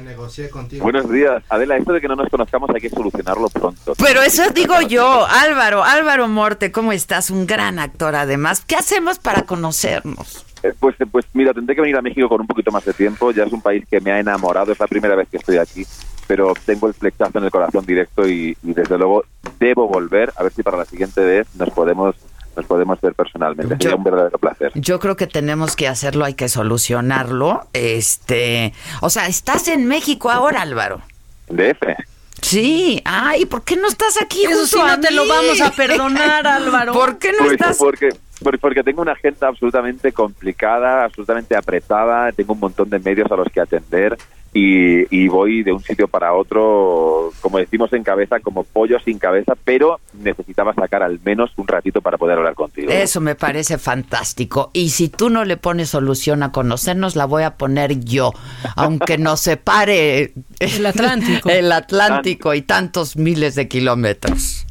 Buenos 0.79 1.11
días. 1.11 1.43
Adela, 1.49 1.77
esto 1.77 1.93
de 1.93 2.01
que 2.01 2.07
no 2.07 2.15
nos 2.15 2.29
conozcamos 2.29 2.69
hay 2.73 2.81
que 2.81 2.89
solucionarlo 2.89 3.49
pronto. 3.49 3.93
Pero 3.97 4.21
eso 4.21 4.43
digo 4.51 4.81
yo, 4.81 5.25
Álvaro, 5.25 5.83
Álvaro 5.83 6.27
Morte, 6.27 6.71
¿cómo 6.71 6.91
estás? 6.91 7.29
Un 7.29 7.45
gran 7.45 7.79
actor 7.79 8.15
además. 8.15 8.63
¿Qué 8.65 8.75
hacemos 8.75 9.19
para 9.19 9.43
conocernos? 9.43 10.45
Eh, 10.63 10.73
Pues, 10.79 10.99
eh, 10.99 11.05
pues 11.05 11.25
mira, 11.33 11.53
tendré 11.53 11.75
que 11.75 11.81
venir 11.81 11.95
a 11.97 12.01
México 12.01 12.27
con 12.29 12.41
un 12.41 12.47
poquito 12.47 12.71
más 12.71 12.85
de 12.85 12.93
tiempo. 12.93 13.31
Ya 13.31 13.43
es 13.43 13.53
un 13.53 13.61
país 13.61 13.83
que 13.89 13.99
me 14.01 14.11
ha 14.11 14.19
enamorado. 14.19 14.71
Es 14.71 14.79
la 14.79 14.87
primera 14.87 15.15
vez 15.15 15.27
que 15.29 15.37
estoy 15.37 15.57
aquí. 15.57 15.85
Pero 16.27 16.53
tengo 16.65 16.87
el 16.87 16.93
flechazo 16.93 17.37
en 17.39 17.45
el 17.45 17.51
corazón 17.51 17.85
directo 17.85 18.27
y, 18.27 18.55
y 18.63 18.73
desde 18.73 18.97
luego 18.97 19.23
debo 19.59 19.87
volver. 19.87 20.31
A 20.37 20.43
ver 20.43 20.51
si 20.53 20.61
para 20.63 20.77
la 20.77 20.85
siguiente 20.85 21.21
vez 21.21 21.47
nos 21.55 21.69
podemos 21.71 22.15
nos 22.55 22.65
podemos 22.65 22.99
ver 22.99 23.13
personalmente. 23.13 23.77
Sería 23.79 23.95
un 23.95 24.03
verdadero 24.03 24.37
placer. 24.37 24.71
Yo 24.75 24.99
creo 24.99 25.15
que 25.15 25.27
tenemos 25.27 25.75
que 25.77 25.87
hacerlo, 25.87 26.25
hay 26.25 26.33
que 26.33 26.49
solucionarlo. 26.49 27.67
Este, 27.73 28.73
o 29.01 29.09
sea, 29.09 29.27
estás 29.27 29.67
en 29.69 29.85
México 29.85 30.29
ahora, 30.29 30.61
Álvaro. 30.61 31.01
DF. 31.47 31.81
Sí, 32.41 33.01
ay, 33.05 33.45
¿por 33.45 33.63
qué 33.63 33.75
no 33.75 33.87
estás 33.87 34.21
aquí 34.21 34.43
Eso 34.45 34.65
sí, 34.65 34.77
no 34.77 34.99
te 34.99 35.11
lo 35.11 35.27
vamos 35.27 35.59
a 35.61 35.71
perdonar, 35.71 36.47
Álvaro. 36.47 36.93
¿Por 36.93 37.17
qué 37.19 37.31
no 37.31 37.39
Pues 37.39 37.51
estás? 37.53 37.77
porque 37.77 38.09
Por- 38.43 38.57
Porque 38.59 38.83
tengo 38.83 39.01
una 39.01 39.11
agenda 39.11 39.47
absolutamente 39.49 40.13
complicada, 40.13 41.03
absolutamente 41.03 41.55
apretada, 41.57 42.31
tengo 42.31 42.53
un 42.53 42.59
montón 42.61 42.89
de 42.89 42.97
medios 42.99 43.29
a 43.31 43.35
los 43.35 43.47
que 43.49 43.59
atender 43.59 44.17
y, 44.53 45.15
y 45.15 45.27
voy 45.27 45.63
de 45.63 45.71
un 45.71 45.81
sitio 45.81 46.07
para 46.07 46.33
otro, 46.33 47.31
como 47.41 47.59
decimos 47.59 47.93
en 47.93 48.03
cabeza, 48.03 48.39
como 48.39 48.63
pollo 48.63 48.99
sin 48.99 49.19
cabeza, 49.19 49.53
pero 49.63 49.99
necesitaba 50.13 50.73
sacar 50.73 51.03
al 51.03 51.19
menos 51.23 51.51
un 51.57 51.67
ratito 51.67 52.01
para 52.01 52.17
poder 52.17 52.37
hablar 52.37 52.55
contigo. 52.55 52.91
Eso 52.91 53.21
me 53.21 53.35
parece 53.35 53.77
fantástico. 53.77 54.71
Y 54.73 54.89
si 54.89 55.09
tú 55.09 55.29
no 55.29 55.45
le 55.45 55.57
pones 55.57 55.89
solución 55.89 56.41
a 56.43 56.51
conocernos, 56.51 57.15
la 57.15 57.25
voy 57.25 57.43
a 57.43 57.57
poner 57.57 57.99
yo. 58.03 58.31
Aunque 58.75 59.17
nos 59.19 59.41
separe 59.41 60.33
El 60.59 60.85
Atlántico. 60.85 61.49
el 61.49 61.71
Atlántico 61.71 62.53
y 62.53 62.61
tantos 62.61 63.17
miles 63.17 63.55
de 63.55 63.67
kilómetros. 63.67 64.65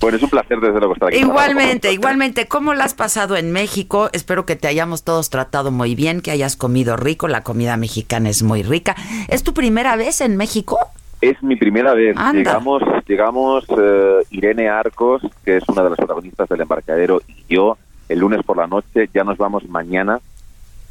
Bueno, 0.00 0.16
es 0.16 0.22
un 0.22 0.30
placer 0.30 0.60
desde 0.60 0.78
luego 0.78 0.94
estar 0.94 1.08
aquí. 1.08 1.18
Igualmente, 1.18 1.92
igualmente. 1.92 2.46
¿Cómo 2.46 2.72
la 2.74 2.84
has 2.84 2.94
pasado 2.94 3.36
en 3.36 3.50
México? 3.50 4.10
Espero 4.12 4.46
que 4.46 4.54
te 4.54 4.68
hayamos 4.68 5.02
todos 5.02 5.28
tratado 5.28 5.70
muy 5.72 5.94
bien, 5.94 6.20
que 6.20 6.30
hayas 6.30 6.56
comido 6.56 6.96
rico. 6.96 7.26
La 7.26 7.42
comida 7.42 7.76
mexicana 7.76 8.28
es 8.28 8.42
muy 8.42 8.62
rica. 8.62 8.94
¿Es 9.28 9.42
tu 9.42 9.54
primera 9.54 9.96
vez 9.96 10.20
en 10.20 10.36
México? 10.36 10.78
Es 11.20 11.42
mi 11.42 11.56
primera 11.56 11.94
vez. 11.94 12.16
Anda. 12.16 12.32
Llegamos, 12.32 12.82
llegamos 13.06 13.64
eh, 13.76 14.24
Irene 14.30 14.68
Arcos, 14.68 15.22
que 15.44 15.56
es 15.56 15.64
una 15.68 15.82
de 15.82 15.90
las 15.90 15.96
protagonistas 15.96 16.48
del 16.48 16.60
embarcadero, 16.60 17.20
y 17.26 17.54
yo 17.54 17.76
el 18.08 18.20
lunes 18.20 18.44
por 18.44 18.56
la 18.56 18.68
noche. 18.68 19.10
Ya 19.12 19.24
nos 19.24 19.36
vamos 19.36 19.68
mañana. 19.68 20.20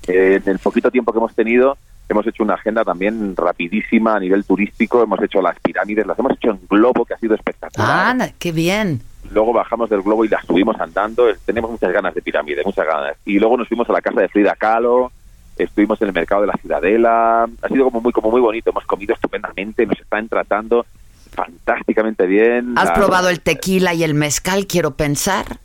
Eh, 0.07 0.41
en 0.43 0.51
el 0.51 0.59
poquito 0.59 0.91
tiempo 0.91 1.13
que 1.13 1.19
hemos 1.19 1.33
tenido, 1.33 1.77
hemos 2.09 2.25
hecho 2.27 2.43
una 2.43 2.55
agenda 2.55 2.83
también 2.83 3.35
rapidísima 3.35 4.15
a 4.15 4.19
nivel 4.19 4.45
turístico. 4.45 5.03
Hemos 5.03 5.21
hecho 5.21 5.41
las 5.41 5.59
pirámides, 5.59 6.05
las 6.05 6.17
hemos 6.19 6.33
hecho 6.33 6.51
en 6.51 6.59
globo, 6.69 7.05
que 7.05 7.13
ha 7.13 7.17
sido 7.19 7.35
espectacular. 7.35 8.17
Ah, 8.19 8.29
qué 8.39 8.51
bien. 8.51 9.01
Luego 9.31 9.53
bajamos 9.53 9.89
del 9.89 10.01
globo 10.01 10.23
y 10.23 10.29
las 10.29 10.45
subimos 10.45 10.79
andando. 10.79 11.25
Tenemos 11.45 11.71
muchas 11.71 11.91
ganas 11.91 12.13
de 12.13 12.21
pirámide, 12.21 12.61
muchas 12.63 12.85
ganas. 12.85 13.17
Y 13.25 13.39
luego 13.39 13.57
nos 13.57 13.67
fuimos 13.67 13.89
a 13.89 13.93
la 13.93 14.01
casa 14.01 14.21
de 14.21 14.29
Frida 14.29 14.55
Kahlo. 14.55 15.11
Estuvimos 15.57 16.01
en 16.01 16.07
el 16.09 16.13
mercado 16.13 16.41
de 16.41 16.47
la 16.47 16.53
Ciudadela. 16.53 17.43
Ha 17.61 17.67
sido 17.67 17.85
como 17.85 18.01
muy, 18.01 18.13
como 18.13 18.31
muy 18.31 18.39
bonito. 18.39 18.69
Hemos 18.69 18.85
comido 18.85 19.13
estupendamente. 19.13 19.85
Nos 19.85 19.99
están 19.99 20.29
tratando 20.29 20.85
fantásticamente 21.31 22.25
bien. 22.25 22.73
¿Has 22.77 22.91
probado 22.91 23.29
el 23.29 23.41
tequila 23.41 23.93
y 23.93 24.03
el 24.03 24.13
mezcal, 24.13 24.65
quiero 24.65 24.91
pensar? 24.91 25.59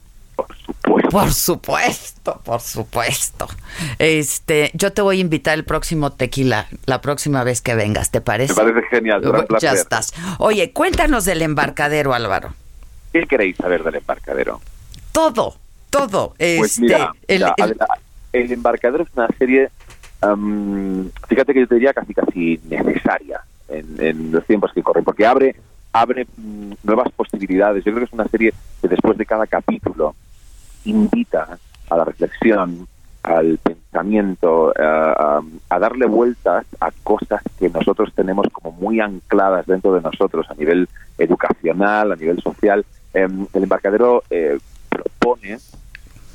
Por 0.82 1.00
supuesto. 1.02 1.10
Por 1.12 1.32
supuesto, 1.32 2.40
por 2.44 2.60
supuesto. 2.60 3.48
Este, 3.98 4.70
yo 4.74 4.92
te 4.92 5.02
voy 5.02 5.18
a 5.18 5.20
invitar 5.20 5.54
el 5.54 5.64
próximo 5.64 6.12
tequila, 6.12 6.66
la 6.86 7.00
próxima 7.00 7.44
vez 7.44 7.60
que 7.60 7.74
vengas, 7.74 8.10
¿te 8.10 8.20
parece? 8.20 8.52
Me 8.54 8.72
parece 8.72 8.88
genial. 8.88 9.22
Ya 9.60 9.72
estás. 9.72 10.12
Oye, 10.38 10.72
cuéntanos 10.72 11.24
del 11.24 11.42
embarcadero, 11.42 12.14
Álvaro. 12.14 12.54
¿Qué 13.12 13.26
queréis 13.26 13.56
saber 13.56 13.84
del 13.84 13.96
embarcadero? 13.96 14.60
Todo, 15.12 15.56
todo. 15.90 16.34
Pues 16.38 16.72
este, 16.72 16.80
mira, 16.82 17.12
el- 17.28 17.40
mira, 17.44 17.54
el- 17.58 17.76
el 18.44 18.52
embarcadero 18.52 19.04
es 19.04 19.10
una 19.14 19.28
serie, 19.38 19.68
am, 20.20 21.10
fíjate 21.28 21.52
que 21.52 21.60
yo 21.60 21.68
te 21.68 21.74
diría 21.74 21.92
casi 21.92 22.14
casi 22.14 22.60
necesaria 22.68 23.40
en, 23.68 23.96
en 24.02 24.32
los 24.32 24.44
tiempos 24.46 24.72
que 24.74 24.82
corren, 24.82 25.04
porque 25.04 25.26
abre 25.26 25.54
abre 25.92 26.26
mm, 26.38 26.72
nuevas 26.84 27.12
posibilidades. 27.12 27.84
Yo 27.84 27.92
creo 27.92 27.98
que 27.98 28.04
es 28.06 28.12
una 28.14 28.26
serie 28.28 28.54
que 28.80 28.88
después 28.88 29.18
de 29.18 29.26
cada 29.26 29.46
capítulo 29.46 30.14
invita 30.84 31.58
a 31.90 31.96
la 31.96 32.04
reflexión, 32.04 32.86
al 33.22 33.58
pensamiento, 33.58 34.72
a, 34.78 35.40
a 35.68 35.78
darle 35.78 36.06
vueltas 36.06 36.66
a 36.80 36.90
cosas 37.02 37.42
que 37.58 37.68
nosotros 37.68 38.12
tenemos 38.14 38.46
como 38.52 38.72
muy 38.72 39.00
ancladas 39.00 39.66
dentro 39.66 39.94
de 39.94 40.00
nosotros 40.00 40.46
a 40.50 40.54
nivel 40.54 40.88
educacional, 41.18 42.12
a 42.12 42.16
nivel 42.16 42.42
social. 42.42 42.84
Em, 43.14 43.46
el 43.52 43.62
embarcadero 43.62 44.22
eh, 44.30 44.58
propone 44.88 45.58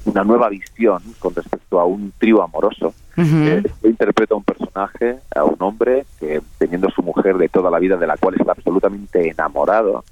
una 0.06 0.24
nueva 0.24 0.50
visión 0.50 1.02
con 1.20 1.36
respecto 1.36 1.80
a 1.80 1.86
un 1.86 2.14
trío 2.18 2.42
amoroso. 2.42 2.94
Eh, 3.18 3.64
yo 3.82 3.90
interpreto 3.90 4.36
a 4.36 4.38
un 4.38 4.44
personaje, 4.44 5.20
a 5.36 5.44
un 5.44 5.58
hombre 5.60 6.06
que 6.20 6.42
teniendo 6.60 6.90
su 6.92 7.02
mujer 7.02 7.38
de 7.38 7.50
toda 7.50 7.72
la 7.72 7.80
vida, 7.80 7.98
de 7.98 8.08
la 8.08 8.16
cual 8.16 8.36
está 8.36 8.52
absolutamente 8.52 9.30
enamorado, 9.30 10.04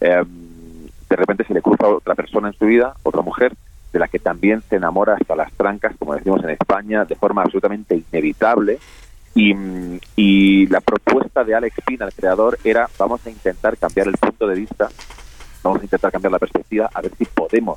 eh, 0.00 0.24
de 1.08 1.16
repente 1.16 1.44
se 1.44 1.54
le 1.54 1.62
cruza 1.62 1.86
otra 1.86 2.14
persona 2.14 2.48
en 2.48 2.54
su 2.54 2.66
vida, 2.66 2.94
otra 3.04 3.22
mujer, 3.22 3.54
de 3.92 3.98
la 3.98 4.08
que 4.08 4.18
también 4.18 4.62
se 4.68 4.76
enamora 4.76 5.14
hasta 5.14 5.36
las 5.36 5.52
trancas, 5.52 5.96
como 5.98 6.14
decimos 6.14 6.42
en 6.44 6.50
España, 6.50 7.04
de 7.04 7.16
forma 7.16 7.42
absolutamente 7.42 8.02
inevitable. 8.10 8.78
Y, 9.34 9.54
mm, 9.54 10.00
y 10.16 10.66
la 10.66 10.80
propuesta 10.80 11.44
de 11.44 11.54
Alex 11.54 11.76
Pina, 11.86 12.06
el 12.06 12.12
creador, 12.12 12.58
era 12.64 12.88
vamos 12.98 13.24
a 13.26 13.30
intentar 13.30 13.76
cambiar 13.76 14.08
el 14.08 14.16
punto 14.16 14.46
de 14.46 14.54
vista, 14.54 14.88
vamos 15.62 15.80
a 15.80 15.84
intentar 15.84 16.10
cambiar 16.10 16.32
la 16.32 16.38
perspectiva, 16.38 16.90
a 16.92 17.00
ver 17.00 17.12
si 17.16 17.24
podemos 17.24 17.76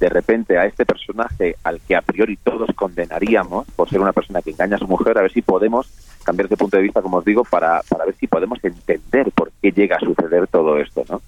de 0.00 0.08
repente 0.08 0.56
a 0.58 0.64
este 0.64 0.86
personaje 0.86 1.56
al 1.64 1.80
que 1.80 1.96
a 1.96 2.02
priori 2.02 2.36
todos 2.36 2.70
condenaríamos 2.74 3.66
por 3.74 3.88
ser 3.88 4.00
una 4.00 4.12
persona 4.12 4.42
que 4.42 4.50
engaña 4.50 4.76
a 4.76 4.78
su 4.78 4.86
mujer, 4.86 5.18
a 5.18 5.22
ver 5.22 5.32
si 5.32 5.42
podemos 5.42 5.90
cambiar 6.22 6.46
ese 6.46 6.56
punto 6.56 6.76
de 6.76 6.84
vista, 6.84 7.02
como 7.02 7.18
os 7.18 7.24
digo, 7.24 7.42
para, 7.44 7.82
para 7.88 8.04
ver 8.04 8.14
si 8.16 8.26
podemos 8.26 8.62
entender 8.62 9.30
por 9.32 9.50
qué 9.60 9.72
llega 9.72 9.96
a 9.96 10.00
suceder 10.00 10.46
todo 10.46 10.78
esto, 10.78 11.04
¿no? 11.08 11.20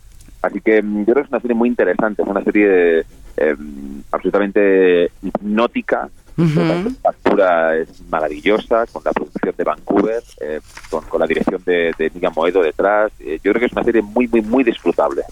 Así 0.43 0.61
que 0.61 0.83
mm, 0.83 1.01
yo 1.01 1.13
creo 1.13 1.15
que 1.17 1.23
es 1.23 1.31
una 1.31 1.41
serie 1.41 1.57
muy 1.57 1.69
interesante, 1.69 2.23
es 2.23 2.29
una 2.29 2.45
serie 2.45 3.01
eh, 3.37 3.57
absolutamente 4.11 5.11
hipnótica, 5.23 6.09
la 6.37 6.91
factura 7.03 7.77
es 7.77 7.89
maravillosa, 8.09 8.87
con 8.87 9.03
la 9.05 9.13
producción 9.13 9.55
de 9.57 9.65
Vancouver, 9.65 10.23
eh, 10.41 10.61
con, 10.89 11.05
con 11.05 11.21
la 11.21 11.27
dirección 11.27 11.63
de, 11.65 11.93
de 11.99 12.11
Miguel 12.15 12.31
Moedo 12.35 12.63
detrás. 12.63 13.13
Eh, 13.21 13.39
yo 13.43 13.53
creo 13.53 13.61
que 13.61 13.67
es 13.67 13.73
una 13.73 13.85
serie 13.85 14.03
muy, 14.03 14.29
muy, 14.29 14.43
muy 14.43 14.65
disfrutable. 14.65 15.23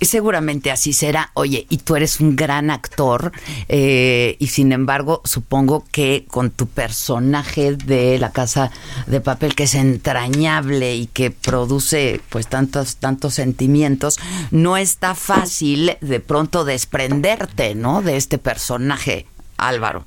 Seguramente 0.00 0.70
así 0.70 0.92
será. 0.92 1.32
Oye, 1.34 1.66
y 1.68 1.78
tú 1.78 1.96
eres 1.96 2.20
un 2.20 2.36
gran 2.36 2.70
actor 2.70 3.32
eh, 3.68 4.36
y 4.38 4.46
sin 4.46 4.70
embargo 4.70 5.20
supongo 5.24 5.84
que 5.90 6.24
con 6.28 6.50
tu 6.50 6.68
personaje 6.68 7.74
de 7.74 8.16
la 8.20 8.30
casa 8.30 8.70
de 9.08 9.20
papel 9.20 9.56
que 9.56 9.64
es 9.64 9.74
entrañable 9.74 10.94
y 10.94 11.06
que 11.06 11.32
produce 11.32 12.20
pues 12.28 12.46
tantos 12.46 12.96
tantos 12.96 13.34
sentimientos, 13.34 14.20
no 14.52 14.76
está 14.76 15.16
fácil 15.16 15.96
de 16.00 16.20
pronto 16.20 16.64
desprenderte, 16.64 17.74
¿no? 17.74 18.00
De 18.00 18.16
este 18.16 18.38
personaje, 18.38 19.26
Álvaro. 19.56 20.04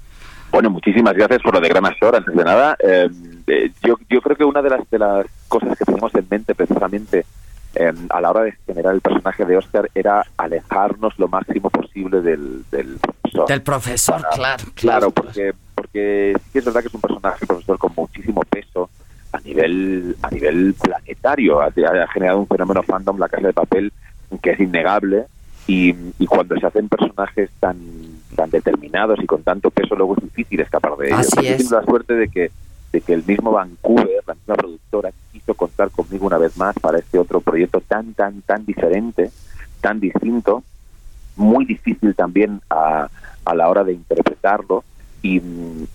Bueno, 0.52 0.70
muchísimas 0.70 1.14
gracias 1.16 1.42
por 1.42 1.54
lo 1.54 1.62
de 1.62 1.70
Gran 1.70 1.86
Ashore, 1.86 2.18
antes 2.18 2.36
de 2.36 2.44
nada. 2.44 2.76
Eh, 2.84 3.10
eh, 3.48 3.72
yo, 3.84 3.96
yo 4.10 4.22
creo 4.22 4.36
que 4.36 4.44
una 4.44 4.62
de 4.62 4.70
las, 4.70 4.90
de 4.90 5.00
las 5.00 5.26
cosas 5.48 5.78
que 5.78 5.86
teníamos 5.86 6.14
en 6.16 6.28
mente 6.30 6.54
precisamente 6.56 7.26
eh, 7.76 7.94
a 8.10 8.20
la 8.22 8.30
hora 8.32 8.42
de 8.44 8.54
generar 8.66 8.94
el 8.94 9.02
personaje 9.02 9.46
de 9.46 9.58
Oscar 9.58 9.90
era 9.96 10.26
alejarnos 10.38 11.18
lo 11.18 11.28
máximo 11.30 11.70
posible 11.70 12.22
del, 12.22 12.64
del 12.70 12.98
profesor. 13.00 13.48
Del 13.48 13.62
profesor, 13.62 14.22
Para- 14.22 14.36
claro. 14.36 14.64
Claro, 14.76 15.12
porque, 15.12 15.54
porque 15.74 16.34
sí 16.44 16.50
que 16.52 16.60
es 16.60 16.66
verdad 16.66 16.82
que 16.82 16.88
es 16.90 16.94
un 16.94 17.02
personaje, 17.02 17.46
profesor, 17.46 17.78
con 17.78 17.94
muchísimo 17.96 18.42
peso 18.42 18.90
a 19.32 19.40
nivel 19.40 20.18
a 20.22 20.30
nivel 20.30 20.74
planetario. 20.74 21.62
Ha, 21.62 21.68
ha 21.68 22.08
generado 22.12 22.40
un 22.40 22.48
fenómeno 22.48 22.84
fandom, 22.84 23.18
la 23.18 23.30
casa 23.30 23.48
de 23.48 23.54
papel, 23.54 23.94
que 24.42 24.52
es 24.52 24.60
innegable. 24.60 25.26
Y, 25.68 25.96
y 26.20 26.26
cuando 26.26 26.58
se 26.60 26.66
hacen 26.68 26.90
personajes 26.90 27.50
tan 27.62 27.78
tan 28.36 28.50
determinados 28.50 29.20
y 29.22 29.26
con 29.26 29.44
tanto 29.44 29.70
peso, 29.72 29.96
luego 29.96 30.16
es 30.18 30.24
difícil 30.24 30.60
escapar 30.60 30.96
de 30.98 31.08
ellos. 31.08 31.20
Así 31.20 31.46
Yo 31.48 31.54
es. 31.54 31.58
tengo 31.58 31.76
la 31.80 31.86
suerte 31.86 32.14
de 32.16 32.28
que 32.30 32.52
de 32.92 33.00
que 33.00 33.14
el 33.14 33.24
mismo 33.26 33.52
Vancouver, 33.54 34.22
la 34.28 34.34
misma 34.34 34.56
productora, 34.56 35.12
quiso 35.32 35.54
contar 35.54 35.90
conmigo 35.92 36.28
una 36.28 36.38
vez 36.38 36.58
más 36.58 36.76
para 36.78 37.00
este 37.00 37.18
otro 37.18 37.40
proyecto 37.40 37.80
tan, 37.80 38.14
tan, 38.14 38.42
tan 38.42 38.66
diferente, 38.66 39.32
tan 39.80 40.02
distinto, 40.02 40.62
muy 41.38 41.64
difícil 41.64 42.14
también 42.14 42.60
a, 42.70 43.08
a 43.46 43.56
la 43.56 43.70
hora 43.70 43.86
de 43.86 43.94
interpretarlo 43.94 44.84
y, 45.22 45.38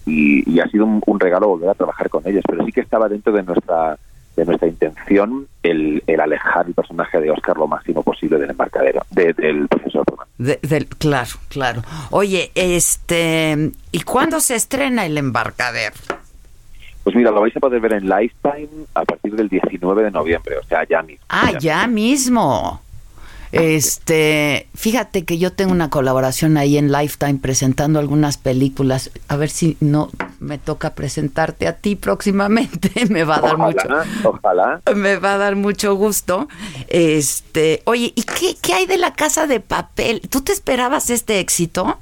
y- 0.06 0.50
y 0.50 0.60
ha 0.60 0.68
sido 0.68 0.86
un, 0.86 1.02
un 1.04 1.20
regalo 1.20 1.48
volver 1.48 1.68
a 1.68 1.74
trabajar 1.74 2.08
con 2.08 2.26
ellos, 2.26 2.42
pero 2.48 2.64
sí 2.64 2.72
que 2.72 2.80
estaba 2.80 3.10
dentro 3.10 3.30
de 3.34 3.42
nuestra 3.42 3.98
de 4.36 4.44
nuestra 4.44 4.68
intención 4.68 5.48
el, 5.62 6.02
el 6.06 6.20
alejar 6.20 6.66
el 6.66 6.74
personaje 6.74 7.20
de 7.20 7.30
Oscar 7.30 7.56
lo 7.56 7.66
máximo 7.66 8.02
posible 8.02 8.38
del 8.38 8.50
embarcadero, 8.50 9.02
de- 9.10 9.32
del 9.32 9.66
profesor. 9.68 10.04
De- 10.38 10.58
del, 10.62 10.86
claro, 10.86 11.30
claro. 11.48 11.82
Oye, 12.10 12.52
este, 12.54 13.72
¿y 13.92 14.00
cuándo 14.02 14.40
se 14.40 14.54
estrena 14.54 15.06
el 15.06 15.16
embarcadero? 15.16 15.94
Pues 17.02 17.16
mira, 17.16 17.30
lo 17.30 17.40
vais 17.40 17.56
a 17.56 17.60
poder 17.60 17.80
ver 17.80 17.94
en 17.94 18.08
Lifetime 18.08 18.68
a 18.94 19.04
partir 19.04 19.34
del 19.36 19.48
19 19.48 20.02
de 20.02 20.10
noviembre, 20.10 20.58
o 20.58 20.64
sea, 20.66 20.84
ya 20.88 21.02
mismo. 21.02 21.24
Ah, 21.28 21.52
ya 21.58 21.86
mismo. 21.86 22.82
Este, 23.52 24.66
fíjate 24.74 25.24
que 25.24 25.38
yo 25.38 25.52
tengo 25.52 25.72
una 25.72 25.88
colaboración 25.88 26.56
ahí 26.56 26.76
en 26.76 26.92
Lifetime 26.92 27.38
presentando 27.40 27.98
algunas 27.98 28.36
películas. 28.38 29.10
A 29.28 29.36
ver 29.36 29.48
si 29.50 29.76
no 29.80 30.10
me 30.46 30.58
toca 30.58 30.94
presentarte 30.94 31.66
a 31.66 31.76
ti 31.76 31.96
próximamente. 31.96 32.90
Me 33.10 33.24
va 33.24 33.36
a 33.36 33.40
dar 33.40 33.58
mucho. 33.58 33.78
Ojalá, 33.86 34.04
ojalá. 34.24 34.80
Me 34.94 35.16
va 35.16 35.34
a 35.34 35.38
dar 35.38 35.56
mucho 35.56 35.94
gusto. 35.94 36.48
Este, 36.88 37.82
oye, 37.84 38.12
¿y 38.14 38.22
qué, 38.22 38.56
qué 38.60 38.74
hay 38.74 38.86
de 38.86 38.98
la 38.98 39.12
casa 39.12 39.46
de 39.46 39.60
papel? 39.60 40.22
¿Tú 40.30 40.42
te 40.42 40.52
esperabas 40.52 41.10
este 41.10 41.40
éxito? 41.40 41.98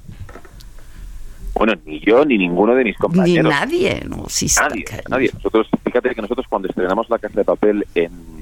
Bueno, 1.55 1.75
ni 1.85 2.01
yo 2.01 2.25
ni 2.25 2.37
ninguno 2.37 2.75
de 2.75 2.85
mis 2.85 2.95
Ni 2.95 2.99
compañeros. 2.99 3.51
nadie, 3.51 4.03
no, 4.09 4.25
sí 4.29 4.47
está 4.47 4.69
nadie, 4.69 4.85
nadie. 5.09 5.31
Nosotros, 5.35 5.69
fíjate 5.85 6.15
que 6.15 6.23
nosotros 6.23 6.47
cuando 6.49 6.69
estrenamos 6.69 7.09
La 7.09 7.19
Casa 7.19 7.39
de 7.39 7.45
Papel 7.45 7.87
en 7.95 8.35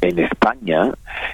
en 0.00 0.18
España 0.18 0.92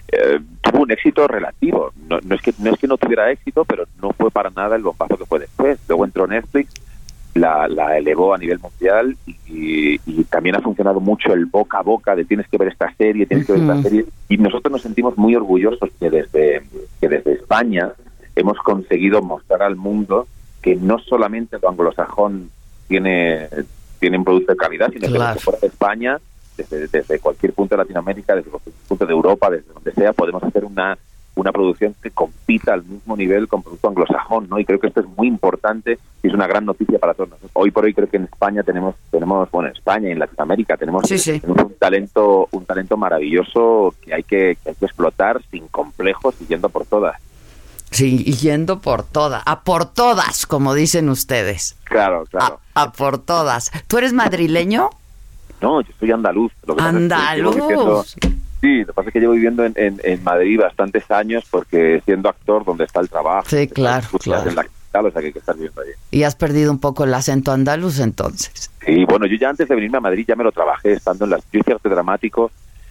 eh, 0.08 0.38
tuvo 0.60 0.82
un 0.82 0.90
éxito 0.92 1.26
relativo. 1.26 1.92
No, 2.08 2.18
no 2.22 2.34
es 2.34 2.42
que 2.42 2.54
no 2.58 2.72
es 2.72 2.78
que 2.78 2.86
no 2.86 2.96
tuviera 2.96 3.30
éxito, 3.30 3.64
pero 3.64 3.84
no 4.00 4.12
fue 4.12 4.30
para 4.30 4.50
nada 4.50 4.76
el 4.76 4.82
bombazo 4.82 5.16
que 5.16 5.26
fue 5.26 5.40
después. 5.40 5.78
Luego 5.88 6.04
entró 6.04 6.26
Netflix, 6.26 6.72
la, 7.34 7.68
la 7.68 7.96
elevó 7.98 8.34
a 8.34 8.38
nivel 8.38 8.58
mundial 8.58 9.16
y, 9.26 10.00
y 10.04 10.24
también 10.24 10.56
ha 10.56 10.60
funcionado 10.60 11.00
mucho 11.00 11.32
el 11.32 11.46
boca 11.46 11.78
a 11.78 11.82
boca 11.82 12.14
de 12.16 12.24
tienes 12.24 12.48
que 12.48 12.58
ver 12.58 12.68
esta 12.68 12.92
serie, 12.96 13.26
tienes 13.26 13.46
que 13.46 13.52
ver 13.52 13.62
esta 13.62 13.82
serie. 13.82 14.04
Y 14.28 14.36
nosotros 14.38 14.72
nos 14.72 14.82
sentimos 14.82 15.16
muy 15.16 15.34
orgullosos 15.34 15.90
que 15.98 16.10
desde, 16.10 16.62
que 17.00 17.08
desde 17.08 17.32
España 17.34 17.92
hemos 18.36 18.58
conseguido 18.58 19.22
mostrar 19.22 19.62
al 19.62 19.76
mundo 19.76 20.26
que 20.62 20.76
no 20.76 20.98
solamente 20.98 21.56
lo 21.62 21.68
anglosajón 21.70 22.50
tiene, 22.88 23.48
tiene 23.98 24.18
un 24.18 24.24
producto 24.24 24.52
de 24.52 24.58
calidad, 24.58 24.90
sino 24.92 25.08
Claro. 25.08 25.24
que 25.24 25.28
desde 25.34 25.40
fuera 25.44 25.58
de 25.60 25.66
España, 25.68 26.18
desde, 26.56 26.86
desde 26.88 27.18
cualquier 27.20 27.52
punto 27.52 27.74
de 27.76 27.82
Latinoamérica, 27.82 28.34
desde 28.34 28.50
cualquier 28.50 28.74
punto 28.88 29.06
de 29.06 29.12
Europa, 29.12 29.50
desde 29.50 29.72
donde 29.72 29.92
sea, 29.92 30.12
podemos 30.12 30.42
hacer 30.42 30.64
una 30.64 30.98
una 31.34 31.52
producción 31.52 31.94
que 32.02 32.10
compita 32.10 32.74
al 32.74 32.84
mismo 32.84 33.16
nivel 33.16 33.48
con 33.48 33.62
producto 33.62 33.88
anglosajón, 33.88 34.48
¿no? 34.48 34.58
Y 34.58 34.64
creo 34.64 34.80
que 34.80 34.88
esto 34.88 35.00
es 35.00 35.06
muy 35.16 35.28
importante 35.28 35.98
y 36.22 36.28
es 36.28 36.34
una 36.34 36.46
gran 36.46 36.64
noticia 36.64 36.98
para 36.98 37.14
todos 37.14 37.30
nosotros. 37.30 37.50
Hoy 37.54 37.70
por 37.70 37.84
hoy 37.84 37.94
creo 37.94 38.08
que 38.08 38.16
en 38.16 38.24
España 38.24 38.62
tenemos, 38.62 38.94
tenemos 39.10 39.50
bueno, 39.50 39.68
en 39.68 39.76
España 39.76 40.08
y 40.08 40.12
en 40.12 40.18
Latinoamérica 40.18 40.76
tenemos, 40.76 41.02
tenemos 41.04 41.64
un 41.64 41.74
talento, 41.78 42.48
un 42.50 42.64
talento 42.66 42.96
maravilloso 42.96 43.94
que 44.02 44.14
hay 44.14 44.22
que, 44.22 44.56
que 44.62 44.70
hay 44.70 44.74
que 44.74 44.84
explotar 44.86 45.40
sin 45.50 45.68
complejos 45.68 46.34
y 46.40 46.46
yendo 46.46 46.68
por 46.68 46.84
todas. 46.86 47.16
Sí, 47.90 48.18
yendo 48.24 48.78
por 48.78 49.02
todas, 49.02 49.42
a 49.46 49.62
por 49.62 49.84
todas, 49.84 50.46
como 50.46 50.74
dicen 50.74 51.08
ustedes. 51.08 51.76
Claro, 51.84 52.24
claro. 52.30 52.60
A 52.74 52.92
por 52.92 53.18
todas. 53.18 53.72
¿Tú 53.88 53.98
eres 53.98 54.12
madrileño? 54.12 54.90
No, 55.60 55.80
yo 55.80 55.92
soy 55.98 56.10
andaluz. 56.10 56.52
Lo 56.66 56.76
que 56.76 56.82
Andaluz. 56.82 58.16
Sí, 58.60 58.80
lo 58.80 58.86
que 58.86 58.92
pasa 58.92 59.08
es 59.08 59.12
que 59.12 59.20
llevo 59.20 59.32
viviendo 59.32 59.64
en, 59.64 59.72
en, 59.76 60.00
en 60.02 60.22
Madrid 60.24 60.60
bastantes 60.60 61.10
años 61.10 61.44
porque 61.50 62.02
siendo 62.04 62.28
actor 62.28 62.64
donde 62.64 62.84
está 62.84 63.00
el 63.00 63.08
trabajo. 63.08 63.48
Sí, 63.48 63.66
claro, 63.68 64.06
claro. 64.18 64.48
En 64.48 64.56
la 64.56 64.64
capital, 64.64 65.06
o 65.06 65.10
sea 65.10 65.20
que 65.20 65.26
hay 65.28 65.32
que 65.32 65.38
estar 65.38 65.54
viviendo 65.54 65.80
allí. 65.82 65.90
Y 66.10 66.22
has 66.22 66.34
perdido 66.36 66.70
un 66.70 66.78
poco 66.78 67.04
el 67.04 67.14
acento 67.14 67.52
andaluz 67.52 68.00
entonces. 68.00 68.70
Sí, 68.84 69.04
bueno, 69.04 69.26
yo 69.26 69.36
ya 69.36 69.50
antes 69.50 69.68
de 69.68 69.74
venirme 69.74 69.98
a 69.98 70.00
Madrid 70.00 70.24
ya 70.26 70.36
me 70.36 70.44
lo 70.44 70.52
trabajé 70.52 70.92
estando 70.92 71.24
en 71.24 71.32
las... 71.32 71.42
Yo 71.52 71.60
hice 71.60 71.72
arte 71.72 71.88
dramático, 71.88 72.50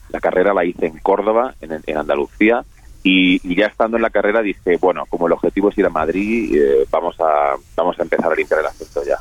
la 0.09 0.19
carrera 0.19 0.53
la 0.53 0.65
hice 0.65 0.87
en 0.87 0.97
Córdoba, 0.99 1.53
en, 1.61 1.79
en 1.85 1.97
Andalucía, 1.97 2.63
y, 3.09 3.41
y 3.43 3.55
ya 3.55 3.67
estando 3.67 3.97
en 3.97 4.03
la 4.03 4.09
carrera 4.09 4.41
dije, 4.41 4.77
bueno, 4.79 5.05
como 5.09 5.27
el 5.27 5.33
objetivo 5.33 5.69
es 5.69 5.77
ir 5.77 5.85
a 5.85 5.89
Madrid, 5.89 6.55
eh, 6.55 6.85
vamos 6.91 7.15
a 7.19 7.55
vamos 7.75 7.99
a 7.99 8.03
empezar 8.03 8.31
a 8.31 8.35
limpiar 8.35 8.59
el 8.59 8.67
acento 8.67 9.01
ya. 9.03 9.17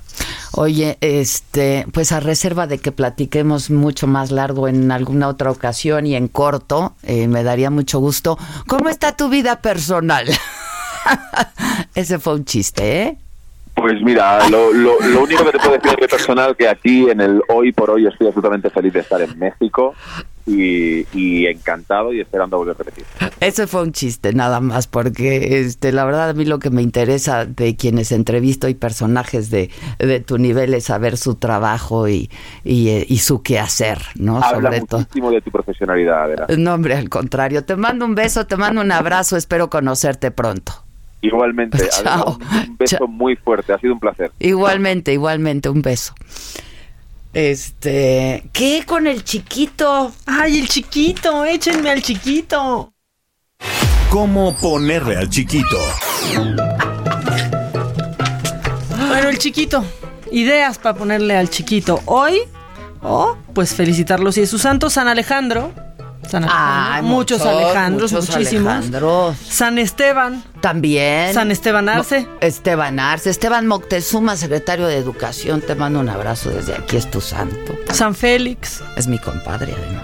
Oye, 0.52 0.98
este, 1.00 1.86
pues 1.92 2.12
a 2.12 2.20
reserva 2.20 2.66
de 2.66 2.78
que 2.78 2.92
platiquemos 2.92 3.70
mucho 3.70 4.06
más 4.06 4.30
largo 4.30 4.68
en 4.68 4.90
alguna 4.90 5.28
otra 5.28 5.50
ocasión 5.50 6.06
y 6.06 6.16
en 6.16 6.28
corto, 6.28 6.94
eh, 7.02 7.28
me 7.28 7.42
daría 7.42 7.70
mucho 7.70 7.98
gusto. 7.98 8.38
¿Cómo 8.66 8.88
está 8.88 9.16
tu 9.16 9.28
vida 9.28 9.60
personal? 9.62 10.26
Ese 11.94 12.18
fue 12.18 12.34
un 12.34 12.44
chiste, 12.44 13.02
¿eh? 13.02 13.16
Pues 13.74 14.02
mira, 14.02 14.48
lo, 14.48 14.72
lo, 14.72 15.00
lo 15.00 15.22
único 15.22 15.44
que 15.44 15.52
te 15.52 15.58
puedo 15.58 15.78
decir 15.78 15.96
de 15.96 16.08
personal 16.08 16.56
que 16.56 16.68
aquí 16.68 17.08
en 17.08 17.20
el 17.20 17.40
hoy 17.48 17.70
por 17.70 17.90
hoy 17.90 18.08
estoy 18.08 18.26
absolutamente 18.26 18.70
feliz 18.70 18.92
de 18.92 19.00
estar 19.00 19.22
en 19.22 19.38
México 19.38 19.94
y, 20.48 21.06
y 21.12 21.46
encantado 21.46 22.12
y 22.12 22.20
esperando 22.20 22.56
volver 22.58 22.74
a 22.74 22.78
repetir. 22.78 23.04
Ese 23.40 23.66
fue 23.66 23.82
un 23.82 23.92
chiste, 23.92 24.32
nada 24.32 24.60
más, 24.60 24.86
porque 24.86 25.60
este, 25.60 25.92
la 25.92 26.04
verdad 26.04 26.30
a 26.30 26.32
mí 26.32 26.44
lo 26.44 26.58
que 26.58 26.70
me 26.70 26.82
interesa 26.82 27.44
de 27.44 27.76
quienes 27.76 28.10
entrevisto 28.12 28.68
y 28.68 28.74
personajes 28.74 29.50
de, 29.50 29.70
de 29.98 30.20
tu 30.20 30.38
nivel 30.38 30.74
es 30.74 30.84
saber 30.84 31.16
su 31.16 31.34
trabajo 31.34 32.08
y, 32.08 32.30
y, 32.64 32.88
eh, 32.88 33.06
y 33.08 33.18
su 33.18 33.42
quehacer, 33.42 33.98
¿no? 34.16 34.38
Habla 34.42 34.70
Sobre 34.70 34.80
muchísimo 34.80 35.30
de 35.30 35.40
tu 35.40 35.50
profesionalidad, 35.50 36.24
Adela. 36.24 36.46
No, 36.56 36.74
hombre, 36.74 36.94
al 36.94 37.08
contrario. 37.08 37.64
Te 37.64 37.76
mando 37.76 38.04
un 38.04 38.14
beso, 38.14 38.46
te 38.46 38.56
mando 38.56 38.80
un 38.80 38.90
abrazo, 38.92 39.36
espero 39.36 39.68
conocerte 39.70 40.30
pronto. 40.30 40.72
Igualmente, 41.20 41.78
Chao. 42.02 42.38
un, 42.38 42.70
un 42.70 42.76
beso 42.76 43.06
muy 43.08 43.36
fuerte, 43.36 43.72
ha 43.72 43.78
sido 43.78 43.92
un 43.92 44.00
placer. 44.00 44.30
Igualmente, 44.38 45.12
igualmente, 45.12 45.68
un 45.68 45.82
beso. 45.82 46.14
Este, 47.38 48.50
¿qué 48.52 48.82
con 48.84 49.06
el 49.06 49.22
chiquito? 49.22 50.12
Ay, 50.26 50.58
el 50.58 50.68
chiquito, 50.68 51.44
échenme 51.44 51.88
al 51.88 52.02
chiquito. 52.02 52.92
¿Cómo 54.10 54.56
ponerle 54.56 55.16
al 55.16 55.30
chiquito? 55.30 55.78
Bueno, 59.06 59.28
el 59.28 59.38
chiquito. 59.38 59.84
Ideas 60.32 60.78
para 60.78 60.98
ponerle 60.98 61.36
al 61.36 61.48
chiquito. 61.48 62.00
Hoy, 62.06 62.40
oh, 63.02 63.36
pues 63.54 63.72
felicitarlos 63.72 64.36
y 64.36 64.40
es 64.40 64.50
su 64.50 64.58
santo, 64.58 64.90
San 64.90 65.06
Alejandro. 65.06 65.72
San. 66.28 66.46
Ay, 66.48 67.02
muchos, 67.02 67.38
muchos, 67.40 67.46
Alejandros, 67.46 68.12
muchos 68.12 68.28
muchísimos. 68.36 68.72
Alejandros. 68.72 69.36
San 69.48 69.78
Esteban. 69.78 70.42
También. 70.60 71.32
San 71.34 71.50
Esteban 71.50 71.88
Arce. 71.88 72.20
Mo- 72.20 72.28
Esteban 72.40 73.00
Arce. 73.00 73.30
Esteban 73.30 73.66
Moctezuma, 73.66 74.36
secretario 74.36 74.86
de 74.86 74.96
Educación. 74.96 75.60
Te 75.60 75.74
mando 75.74 76.00
un 76.00 76.08
abrazo 76.08 76.50
desde 76.50 76.74
aquí, 76.74 76.96
es 76.96 77.10
tu 77.10 77.20
santo. 77.20 77.74
San 77.92 78.14
Félix. 78.14 78.82
Es 78.96 79.06
mi 79.06 79.18
compadre, 79.18 79.74
además. 79.76 80.02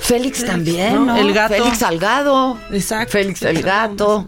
Félix, 0.00 0.44
también. 0.44 1.08
El 1.10 1.34
gato. 1.34 1.54
Félix 1.54 1.78
Salgado. 1.78 2.56
Exacto. 2.70 3.12
Félix 3.12 3.42
el 3.42 3.62
gato. 3.62 4.26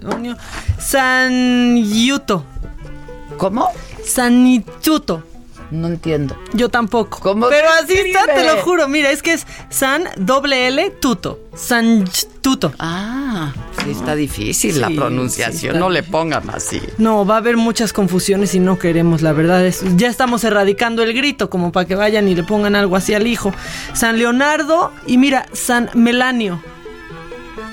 San 0.79 1.77
Yuto. 1.85 2.45
¿Cómo? 3.39 3.69
San 4.05 4.47
Ituto. 4.47 5.23
No 5.71 5.87
entiendo. 5.87 6.37
Yo 6.53 6.69
tampoco. 6.69 7.21
¿Cómo 7.21 7.49
Pero 7.49 7.69
así 7.83 7.95
está, 7.95 8.27
te 8.27 8.45
lo 8.45 8.63
juro. 8.63 8.89
Mira, 8.89 9.11
es 9.11 9.23
que 9.23 9.33
es 9.35 9.47
San 9.69 10.05
doble 10.17 10.67
L 10.69 10.91
Tuto. 11.01 11.39
San 11.55 12.05
Tuto. 12.41 12.73
Ah, 12.79 13.53
sí 13.85 13.91
está 13.91 14.15
difícil 14.15 14.81
la 14.81 14.89
pronunciación. 14.89 15.75
sí 15.75 15.79
no 15.79 15.91
le 15.91 16.03
pongan 16.03 16.51
así. 16.51 16.81
No, 16.99 17.25
va 17.25 17.35
a 17.35 17.39
haber 17.39 17.57
muchas 17.57 17.93
confusiones 17.93 18.55
y 18.55 18.61
no 18.61 18.79
queremos, 18.79 19.23
la 19.23 19.33
verdad. 19.33 19.65
Es, 19.65 19.85
ya 19.97 20.09
estamos 20.09 20.43
erradicando 20.45 21.03
el 21.03 21.13
grito, 21.13 21.51
como 21.51 21.71
para 21.71 21.87
que 21.87 21.95
vayan 21.95 22.27
y 22.29 22.35
le 22.35 22.43
pongan 22.43 22.75
algo 22.75 22.97
así 22.97 23.15
al 23.15 23.27
hijo. 23.27 23.53
San 23.93 24.19
Leonardo 24.19 24.93
y 25.07 25.19
mira, 25.19 25.47
San 25.53 25.91
Melanio. 25.95 26.61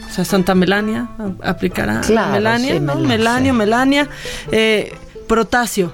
O 0.07 0.13
sea, 0.13 0.25
Santa 0.25 0.55
Melania 0.55 1.09
aplicará. 1.43 2.01
Claro, 2.01 2.33
Melania, 2.33 2.73
sí, 2.73 2.79
¿no? 2.79 2.95
Melania, 2.95 3.53
Melania. 3.53 4.09
Eh, 4.51 4.95
Protasio. 5.27 5.93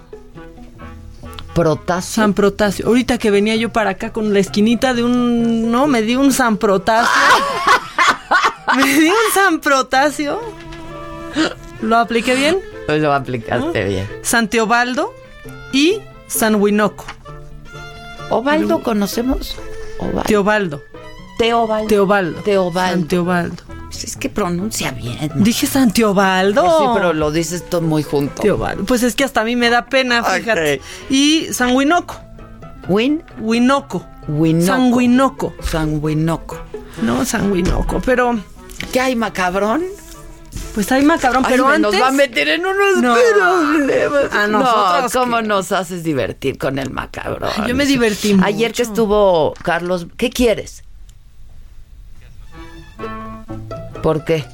Protasio. 1.54 2.24
San 2.24 2.34
Protasio. 2.34 2.88
Ahorita 2.88 3.18
que 3.18 3.32
venía 3.32 3.56
yo 3.56 3.70
para 3.70 3.92
acá 3.92 4.12
con 4.12 4.34
la 4.34 4.40
esquinita 4.40 4.94
de 4.94 5.04
un. 5.04 5.72
No, 5.72 5.88
me 5.88 6.02
di 6.02 6.16
un 6.16 6.34
San 6.34 6.58
Protasio. 6.58 7.12
me 8.76 8.84
di 8.84 9.08
un 9.08 9.34
San 9.34 9.60
Protasio. 9.60 10.42
¿Lo 11.82 11.98
apliqué 11.98 12.36
bien? 12.36 12.60
Lo 12.88 13.14
aplicaste 13.14 13.84
bien. 13.86 14.10
San 14.22 14.50
Teobaldo 14.50 15.14
y 15.72 16.00
San 16.28 16.56
Winoco. 16.56 17.06
¿Obaldo 18.30 18.82
conocemos? 18.82 19.58
Obaldo. 20.00 20.24
Teobaldo. 20.24 20.84
Teobaldo. 21.38 21.88
Teobaldo. 21.88 22.42
Teobaldo. 22.42 23.00
San 23.00 23.08
Teobaldo. 23.08 23.73
Pues 23.94 24.06
es 24.06 24.16
que 24.18 24.28
pronuncia 24.28 24.90
bien. 24.90 25.32
Dije 25.36 25.68
San 25.68 25.94
Teobaldo. 25.94 26.64
Pues 26.64 26.74
sí, 26.80 26.86
pero 26.96 27.14
lo 27.14 27.32
dices 27.32 27.70
todo 27.70 27.82
muy 27.82 28.02
junto. 28.02 28.42
Teobaldo. 28.42 28.86
Pues 28.86 29.04
es 29.04 29.14
que 29.16 29.24
hasta 29.24 29.42
a 29.42 29.44
mí 29.44 29.56
me 29.56 29.70
da 29.70 29.86
pena, 29.86 30.24
fíjate. 30.24 30.82
Y 31.12 31.48
San 31.52 31.76
Winoco. 31.76 32.20
¿Win? 32.88 33.24
Winoco. 33.40 34.04
Winoco. 34.28 34.66
San 34.66 34.92
Winoco. 34.94 35.54
San 35.62 36.00
Winoco. 36.04 36.58
No, 37.04 37.24
San 37.24 37.52
Winoco. 37.52 38.02
Pero, 38.04 38.40
¿Qué 38.92 39.00
hay, 39.00 39.16
macabrón? 39.16 39.84
pues 40.74 40.92
hay 40.92 41.04
macabrón. 41.06 41.44
Ay, 41.46 41.52
Pero 41.52 41.68
me 41.68 41.76
antes. 41.76 41.92
nos 41.92 42.02
va 42.02 42.08
a 42.08 42.12
meter 42.12 42.48
en 42.50 42.66
unos 42.66 42.98
No. 42.98 43.14
problemas. 43.14 44.34
A 44.34 44.48
no, 44.48 44.60
nosotros 44.60 45.14
¿cómo 45.14 45.38
que- 45.38 45.44
nos 45.44 45.72
haces 45.72 46.04
divertir 46.04 46.58
con 46.58 46.80
el 46.80 46.90
macabrón? 46.90 47.52
Yo 47.68 47.76
me 47.76 47.86
divertí 47.86 48.36
Ayer 48.44 48.74
que 48.74 48.82
estuvo 48.82 49.54
Carlos, 49.62 50.08
¿qué 50.18 50.32
quieres? 50.32 50.84
¿Por 54.04 54.24
qué? 54.26 54.46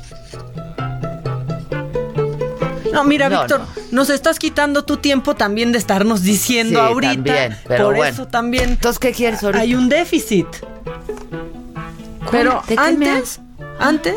No, 2.94 3.04
mira, 3.04 3.30
No, 3.30 3.40
Víctor, 3.40 3.62
nos 3.92 4.10
estás 4.10 4.40
quitando 4.40 4.84
tu 4.86 4.98
tiempo 4.98 5.36
también 5.36 5.72
de 5.72 5.78
estarnos 5.78 6.24
diciendo 6.24 6.80
Sí, 6.80 6.86
ahorita. 6.86 7.14
también, 7.14 7.58
pero 7.68 7.86
Por 7.86 7.96
bueno. 7.96 8.14
eso 8.14 8.28
también. 8.28 8.70
Entonces, 8.70 9.00
¿qué 9.00 9.12
quieres 9.12 9.44
ahorita? 9.44 9.62
Hay 9.62 9.76
un 9.76 9.90
déficit. 9.90 10.48
Pero 12.32 12.62
¿De 12.68 12.76
qué 12.76 12.92
me 12.92 13.10
antes, 13.10 13.40
antes, 13.80 14.16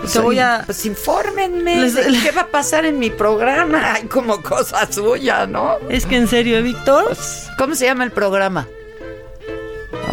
Pues, 0.00 0.12
te 0.12 0.18
voy 0.18 0.38
a. 0.38 0.62
Pues 0.66 0.84
infórmenme. 0.84 1.76
Les- 1.80 1.94
de 1.94 2.02
¿Qué 2.22 2.30
va 2.32 2.42
a 2.42 2.46
pasar 2.48 2.84
en 2.84 2.98
mi 2.98 3.08
programa? 3.10 3.92
Hay 3.94 4.02
como 4.04 4.42
cosa 4.42 4.90
suya, 4.92 5.46
¿no? 5.46 5.76
Es 5.88 6.04
que 6.04 6.16
en 6.16 6.28
serio, 6.28 6.58
¿eh, 6.58 6.62
Víctor. 6.62 7.04
Pues, 7.06 7.48
¿Cómo 7.56 7.74
se 7.74 7.86
llama 7.86 8.04
el 8.04 8.10
programa? 8.10 8.66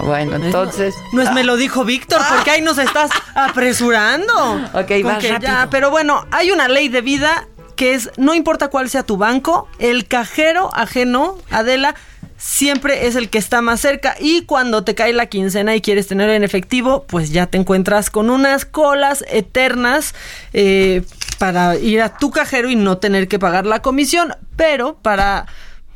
Ah, 0.01 0.05
bueno, 0.05 0.35
entonces. 0.35 0.95
No 1.13 1.21
es 1.21 1.31
me 1.31 1.43
lo 1.43 1.57
dijo 1.57 1.85
Víctor, 1.85 2.21
porque 2.29 2.51
ahí 2.51 2.61
nos 2.61 2.77
estás 2.77 3.11
apresurando. 3.35 4.33
Ok, 4.73 4.91
vas 5.03 5.19
que 5.19 5.29
ya, 5.29 5.39
rápido. 5.39 5.69
pero 5.69 5.91
bueno, 5.91 6.25
hay 6.31 6.51
una 6.51 6.67
ley 6.67 6.89
de 6.89 7.01
vida 7.01 7.47
que 7.75 7.93
es, 7.93 8.11
no 8.17 8.33
importa 8.33 8.69
cuál 8.69 8.89
sea 8.89 9.03
tu 9.03 9.17
banco, 9.17 9.67
el 9.79 10.07
cajero 10.07 10.69
ajeno, 10.73 11.37
Adela, 11.49 11.95
siempre 12.37 13.07
es 13.07 13.15
el 13.15 13.29
que 13.29 13.37
está 13.37 13.61
más 13.61 13.79
cerca 13.79 14.15
y 14.19 14.43
cuando 14.43 14.83
te 14.83 14.95
cae 14.95 15.13
la 15.13 15.27
quincena 15.27 15.75
y 15.75 15.81
quieres 15.81 16.07
tener 16.07 16.29
en 16.29 16.43
efectivo, 16.43 17.05
pues 17.07 17.31
ya 17.31 17.47
te 17.47 17.57
encuentras 17.57 18.09
con 18.09 18.29
unas 18.29 18.65
colas 18.65 19.23
eternas 19.27 20.13
eh, 20.53 21.03
para 21.37 21.75
ir 21.75 22.01
a 22.01 22.17
tu 22.17 22.31
cajero 22.31 22.69
y 22.69 22.75
no 22.75 22.97
tener 22.97 23.27
que 23.27 23.39
pagar 23.39 23.65
la 23.65 23.81
comisión, 23.81 24.35
pero 24.55 24.95
para 25.01 25.47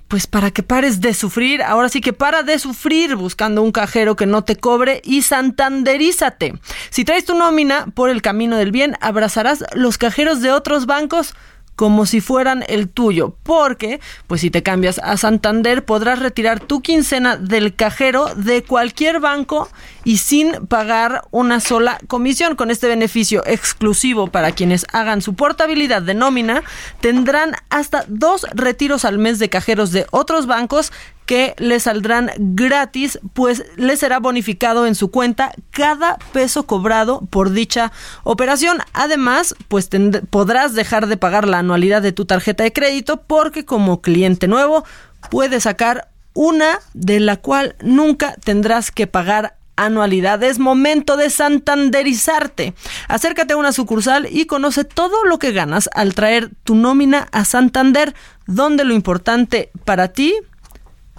pues 0.08 0.28
para 0.28 0.52
que 0.52 0.64
pares 0.64 1.02
de 1.02 1.14
sufrir, 1.14 1.64
ahora 1.64 1.90
sí 1.90 2.02
que 2.02 2.14
para 2.14 2.44
de 2.44 2.60
sufrir 2.60 3.16
buscando 3.16 3.62
un 3.62 3.72
cajero 3.72 4.16
que 4.16 4.26
no 4.26 4.44
te 4.44 4.56
cobre 4.56 5.02
y 5.04 5.24
santanderízate. 5.24 6.54
Si 6.90 7.06
traes 7.06 7.26
tu 7.26 7.36
nómina 7.36 7.88
por 7.94 8.10
el 8.10 8.22
camino 8.22 8.58
del 8.58 8.72
bien, 8.72 8.98
abrazarás 9.02 9.64
los 9.74 9.98
cajeros 9.98 10.42
de 10.42 10.52
otros 10.52 10.86
bancos 10.86 11.34
como 11.76 12.06
si 12.06 12.22
fueran 12.22 12.64
el 12.68 12.90
tuyo, 12.90 13.36
porque 13.44 14.00
pues 14.28 14.42
si 14.42 14.50
te 14.50 14.64
cambias 14.64 15.00
a 15.04 15.18
Santander 15.18 15.86
podrás 15.86 16.20
retirar 16.20 16.60
tu 16.60 16.82
quincena 16.82 17.38
del 17.38 17.76
cajero 17.76 18.34
de 18.36 18.64
cualquier 18.64 19.20
banco 19.20 19.70
y 20.04 20.18
sin 20.18 20.68
pagar 20.68 21.24
una 21.32 21.60
sola 21.60 22.00
comisión. 22.08 22.56
Con 22.56 22.72
este 22.72 22.88
beneficio 22.88 23.44
exclusivo 23.46 24.28
para 24.28 24.52
quienes 24.52 24.86
hagan 24.94 25.22
su 25.22 25.36
portabilidad 25.36 26.02
de 26.02 26.14
nómina, 26.14 26.64
tendrán 27.02 27.56
hasta 27.70 28.06
dos 28.08 28.46
retiros 28.54 29.06
al 29.06 29.18
mes 29.18 29.40
de 29.40 29.50
cajeros 29.50 29.92
de 29.92 30.06
otros 30.12 30.48
bancos 30.48 30.92
que 31.26 31.56
les 31.58 31.84
saldrán 31.84 32.32
gratis, 32.38 33.20
pues 33.34 33.66
les 33.78 34.00
será 34.00 34.20
bonificado 34.20 34.86
en 34.86 34.96
su 34.96 35.12
cuenta 35.12 35.52
cada 35.72 36.18
peso 36.34 36.66
cobrado 36.66 37.22
por 37.30 37.52
dicha 37.52 37.92
operación. 38.24 38.80
Además, 38.94 39.56
pues 39.68 39.90
podrás 40.30 40.74
dejar 40.74 41.08
de 41.08 41.18
pagar 41.18 41.48
la 41.48 41.60
anualidad 41.60 42.02
de 42.02 42.12
tu 42.12 42.26
tarjeta 42.26 42.64
de 42.64 42.74
crédito 42.74 43.22
porque 43.28 43.66
como 43.66 44.02
cliente 44.02 44.48
nuevo 44.48 44.84
puedes 45.30 45.64
sacar 45.64 46.10
una 46.34 46.80
de 46.94 47.20
la 47.20 47.38
cual 47.38 47.76
nunca 47.82 48.36
tendrás 48.44 48.92
que 48.92 49.08
pagar 49.08 49.56
anualidad. 49.78 50.42
Es 50.44 50.60
momento 50.60 51.18
de 51.18 51.30
santanderizarte. 51.30 52.74
Acércate 53.08 53.54
a 53.54 53.58
una 53.58 53.72
sucursal 53.72 54.28
y 54.30 54.46
conoce 54.46 54.84
todo 54.84 55.24
lo 55.26 55.40
que 55.40 55.52
ganas 55.52 55.90
al 55.94 56.14
traer 56.14 56.52
tu 56.64 56.76
nómina 56.76 57.28
a 57.32 57.46
Santander, 57.46 58.14
donde 58.48 58.84
lo 58.84 58.94
importante 58.94 59.72
para 59.84 60.10
ti 60.10 60.36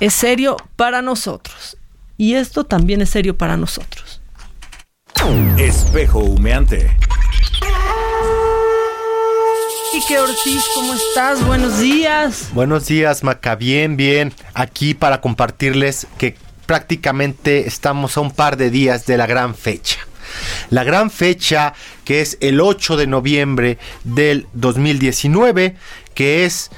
es 0.01 0.15
serio 0.15 0.57
para 0.77 1.03
nosotros. 1.03 1.77
Y 2.19 2.35
esto 2.35 2.65
también 2.65 3.03
es 3.03 3.11
serio 3.11 3.37
para 3.37 3.57
nosotros. 3.57 4.21
Espejo 5.59 6.21
humeante. 6.21 6.97
Quique 9.93 10.19
Ortiz, 10.19 10.65
¿cómo 10.75 10.95
estás? 10.95 11.45
Buenos 11.47 11.79
días. 11.79 12.51
Buenos 12.53 12.87
días, 12.87 13.25
Maca. 13.25 13.55
Bien, 13.55 13.97
bien. 13.97 14.33
Aquí 14.55 14.95
para 14.95 15.21
compartirles 15.21 16.07
que 16.19 16.37
prácticamente 16.67 17.67
estamos 17.67 18.17
a 18.17 18.21
un 18.21 18.31
par 18.31 18.57
de 18.57 18.71
días 18.71 19.07
de 19.07 19.17
la 19.17 19.27
gran 19.27 19.55
fecha. 19.55 19.99
La 20.71 20.85
gran 20.85 21.11
fecha 21.11 21.73
que 22.05 22.21
es 22.21 22.37
el 22.41 22.61
8 22.61 22.97
de 22.97 23.07
noviembre 23.07 23.79
del 24.05 24.47
2019, 24.53 25.77
que 26.15 26.45
es 26.45 26.71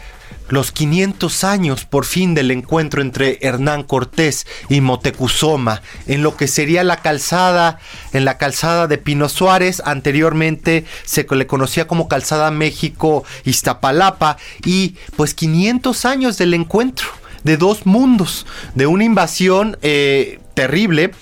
los 0.49 0.73
500 0.73 1.45
años 1.45 1.85
por 1.85 2.05
fin 2.05 2.35
del 2.35 2.51
encuentro 2.51 3.03
entre 3.03 3.39
Hernán 3.43 3.83
Cortés 3.83 4.47
y 4.69 4.81
Motecuzoma 4.81 5.83
en 6.07 6.23
lo 6.23 6.37
que 6.37 6.49
sería 6.49 6.85
la 6.85 6.97
calzada, 6.99 7.79
en 8.13 8.25
la 8.25 8.39
calzada 8.39 8.87
de 8.87 8.99
Pino 8.99 9.29
Suárez, 9.29 9.83
anteriormente 9.85 10.85
se 11.05 11.27
le 11.31 11.47
conocía 11.47 11.87
como 11.87 12.09
Calzada 12.09 12.51
México 12.51 13.25
Iztapalapa. 13.45 14.37
Y 14.65 14.97
pues 15.17 15.35
500 15.35 16.05
años 16.05 16.39
del 16.39 16.55
encuentro 16.55 17.09
de 17.45 17.57
dos 17.57 17.87
mundos, 17.87 18.47
de 18.75 18.87
una 18.87 19.05
invasión 19.05 19.79
eh, 19.83 20.41
terrible, 20.55 21.13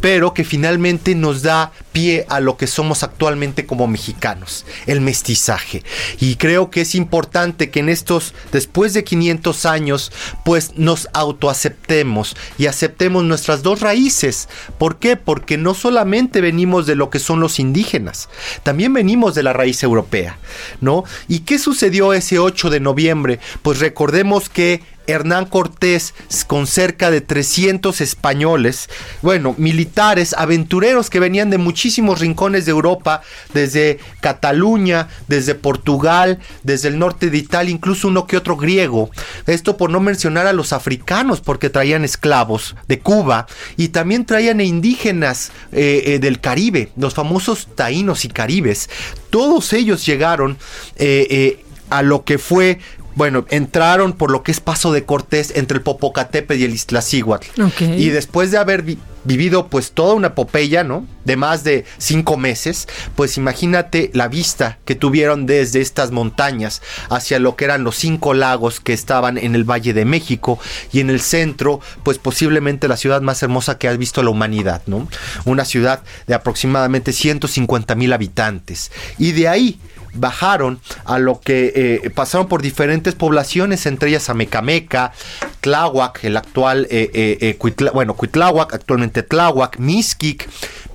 pero 0.00 0.34
que 0.34 0.44
finalmente 0.44 1.14
nos 1.14 1.42
da 1.42 1.72
pie 1.92 2.26
a 2.28 2.40
lo 2.40 2.56
que 2.56 2.66
somos 2.66 3.02
actualmente 3.02 3.66
como 3.66 3.86
mexicanos, 3.86 4.64
el 4.86 5.00
mestizaje. 5.00 5.82
Y 6.20 6.36
creo 6.36 6.70
que 6.70 6.82
es 6.82 6.94
importante 6.94 7.70
que 7.70 7.80
en 7.80 7.88
estos, 7.88 8.34
después 8.50 8.94
de 8.94 9.04
500 9.04 9.66
años, 9.66 10.12
pues 10.44 10.72
nos 10.76 11.08
autoaceptemos 11.12 12.36
y 12.58 12.66
aceptemos 12.66 13.24
nuestras 13.24 13.62
dos 13.62 13.80
raíces. 13.80 14.48
¿Por 14.78 14.98
qué? 14.98 15.16
Porque 15.16 15.58
no 15.58 15.74
solamente 15.74 16.40
venimos 16.40 16.86
de 16.86 16.96
lo 16.96 17.10
que 17.10 17.18
son 17.18 17.40
los 17.40 17.58
indígenas, 17.58 18.28
también 18.62 18.92
venimos 18.92 19.34
de 19.34 19.42
la 19.42 19.52
raíz 19.52 19.82
europea, 19.82 20.38
¿no? 20.80 21.04
¿Y 21.28 21.40
qué 21.40 21.58
sucedió 21.58 22.12
ese 22.12 22.38
8 22.38 22.70
de 22.70 22.80
noviembre? 22.80 23.40
Pues 23.62 23.78
recordemos 23.78 24.48
que 24.48 24.82
Hernán 25.06 25.46
Cortés 25.46 26.14
con 26.46 26.66
cerca 26.66 27.10
de 27.10 27.20
300 27.20 28.00
españoles, 28.00 28.88
bueno, 29.20 29.54
militares, 29.58 30.34
aventureros 30.36 31.10
que 31.10 31.20
venían 31.20 31.50
de 31.50 31.58
muchísimos 31.82 32.20
rincones 32.20 32.64
de 32.64 32.70
Europa, 32.70 33.22
desde 33.54 33.98
Cataluña, 34.20 35.08
desde 35.26 35.56
Portugal, 35.56 36.38
desde 36.62 36.86
el 36.86 36.96
norte 36.96 37.28
de 37.28 37.38
Italia, 37.38 37.72
incluso 37.72 38.06
uno 38.06 38.24
que 38.28 38.36
otro 38.36 38.56
griego. 38.56 39.10
Esto 39.48 39.76
por 39.76 39.90
no 39.90 39.98
mencionar 39.98 40.46
a 40.46 40.52
los 40.52 40.72
africanos, 40.72 41.40
porque 41.40 41.70
traían 41.70 42.04
esclavos 42.04 42.76
de 42.86 43.00
Cuba 43.00 43.48
y 43.76 43.88
también 43.88 44.26
traían 44.26 44.60
indígenas 44.60 45.50
eh, 45.72 46.04
eh, 46.06 46.18
del 46.20 46.40
Caribe, 46.40 46.90
los 46.96 47.14
famosos 47.14 47.66
taínos 47.74 48.24
y 48.24 48.28
caribes. 48.28 48.88
Todos 49.30 49.72
ellos 49.72 50.06
llegaron 50.06 50.58
eh, 50.94 51.64
a 51.90 52.02
lo 52.02 52.22
que 52.22 52.38
fue 52.38 52.78
bueno, 53.14 53.46
entraron 53.50 54.12
por 54.12 54.30
lo 54.30 54.42
que 54.42 54.52
es 54.52 54.60
Paso 54.60 54.92
de 54.92 55.04
Cortés 55.04 55.52
entre 55.56 55.78
el 55.78 55.82
Popocatépetl 55.82 56.60
y 56.60 56.64
el 56.64 56.74
Iztaccíhuatl. 56.74 57.46
Y 57.80 58.08
después 58.10 58.50
de 58.50 58.58
haber 58.58 58.84
vivido 59.24 59.68
pues 59.68 59.92
toda 59.92 60.14
una 60.14 60.28
epopeya, 60.28 60.84
¿no? 60.84 61.06
De 61.24 61.36
más 61.36 61.62
de 61.62 61.84
cinco 61.98 62.36
meses, 62.36 62.88
pues 63.14 63.36
imagínate 63.36 64.10
la 64.14 64.28
vista 64.28 64.78
que 64.84 64.94
tuvieron 64.94 65.46
desde 65.46 65.80
estas 65.80 66.10
montañas 66.10 66.82
hacia 67.08 67.38
lo 67.38 67.54
que 67.54 67.64
eran 67.64 67.84
los 67.84 67.96
cinco 67.96 68.34
lagos 68.34 68.80
que 68.80 68.92
estaban 68.92 69.38
en 69.38 69.54
el 69.54 69.64
Valle 69.64 69.92
de 69.92 70.04
México 70.04 70.58
y 70.92 71.00
en 71.00 71.10
el 71.10 71.20
centro, 71.20 71.80
pues 72.02 72.18
posiblemente 72.18 72.88
la 72.88 72.96
ciudad 72.96 73.20
más 73.20 73.42
hermosa 73.42 73.78
que 73.78 73.88
ha 73.88 73.96
visto 73.96 74.22
la 74.22 74.30
humanidad, 74.30 74.82
¿no? 74.86 75.08
Una 75.44 75.64
ciudad 75.64 76.02
de 76.26 76.34
aproximadamente 76.34 77.12
150 77.12 77.94
mil 77.94 78.12
habitantes. 78.12 78.90
Y 79.18 79.32
de 79.32 79.48
ahí 79.48 79.78
bajaron 80.14 80.80
a 81.04 81.18
lo 81.18 81.40
que 81.40 81.72
eh, 81.74 82.10
pasaron 82.10 82.48
por 82.48 82.62
diferentes 82.62 83.14
poblaciones, 83.14 83.86
entre 83.86 84.10
ellas 84.10 84.28
Amecameca, 84.28 85.12
Tláhuac, 85.60 86.24
el 86.24 86.36
actual, 86.36 86.86
eh, 86.90 87.10
eh, 87.14 87.90
bueno, 87.92 88.14
Cuitláhuac, 88.14 88.74
actualmente 88.74 89.22
Tláhuac, 89.22 89.78
Mixquic, 89.78 90.48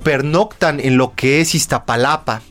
pernoctan 0.03 0.79
en 0.79 0.97
lo 0.97 1.13
que 1.15 1.41
es 1.41 1.55
Iztapalapa. 1.55 2.41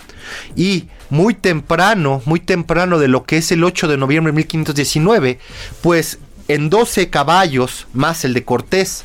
Y 0.57 0.89
muy 1.11 1.35
temprano, 1.35 2.21
muy 2.25 2.41
temprano 2.41 2.99
de 2.99 3.09
lo 3.09 3.25
que 3.25 3.39
es 3.39 3.53
el 3.53 3.63
8 3.63 3.89
de 3.89 3.97
noviembre 3.97 4.33
de 4.33 4.37
1519, 4.37 5.39
pues 5.83 6.19
en 6.49 6.71
12 6.71 7.11
caballos 7.11 7.87
más 7.93 8.25
el 8.25 8.35
de 8.35 8.45
Cortés, 8.45 9.05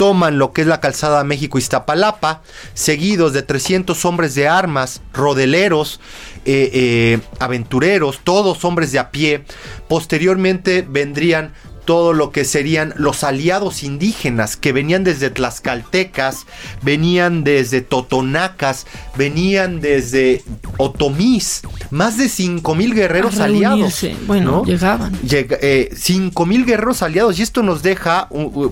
toman 0.00 0.38
lo 0.38 0.54
que 0.54 0.62
es 0.62 0.66
la 0.66 0.80
calzada 0.80 1.24
México-Iztapalapa, 1.24 2.40
seguidos 2.72 3.34
de 3.34 3.42
300 3.42 4.02
hombres 4.06 4.34
de 4.34 4.48
armas, 4.48 5.02
rodeleros, 5.12 6.00
eh, 6.46 6.70
eh, 6.72 7.20
aventureros, 7.38 8.20
todos 8.24 8.64
hombres 8.64 8.92
de 8.92 8.98
a 8.98 9.10
pie. 9.10 9.44
Posteriormente 9.88 10.86
vendrían 10.88 11.52
todo 11.90 12.12
lo 12.12 12.30
que 12.30 12.44
serían 12.44 12.94
los 12.98 13.24
aliados 13.24 13.82
indígenas 13.82 14.56
que 14.56 14.70
venían 14.72 15.02
desde 15.02 15.28
Tlaxcaltecas, 15.28 16.46
venían 16.82 17.42
desde 17.42 17.80
Totonacas, 17.80 18.86
venían 19.16 19.80
desde 19.80 20.44
Otomís, 20.76 21.62
más 21.90 22.16
de 22.16 22.28
5 22.28 22.76
mil 22.76 22.94
guerreros 22.94 23.40
aliados. 23.40 24.06
Bueno, 24.28 24.62
llegaban. 24.64 25.18
eh, 25.28 25.90
5 25.92 26.46
mil 26.46 26.64
guerreros 26.64 27.02
aliados 27.02 27.40
y 27.40 27.42
esto 27.42 27.64
nos 27.64 27.82
deja 27.82 28.28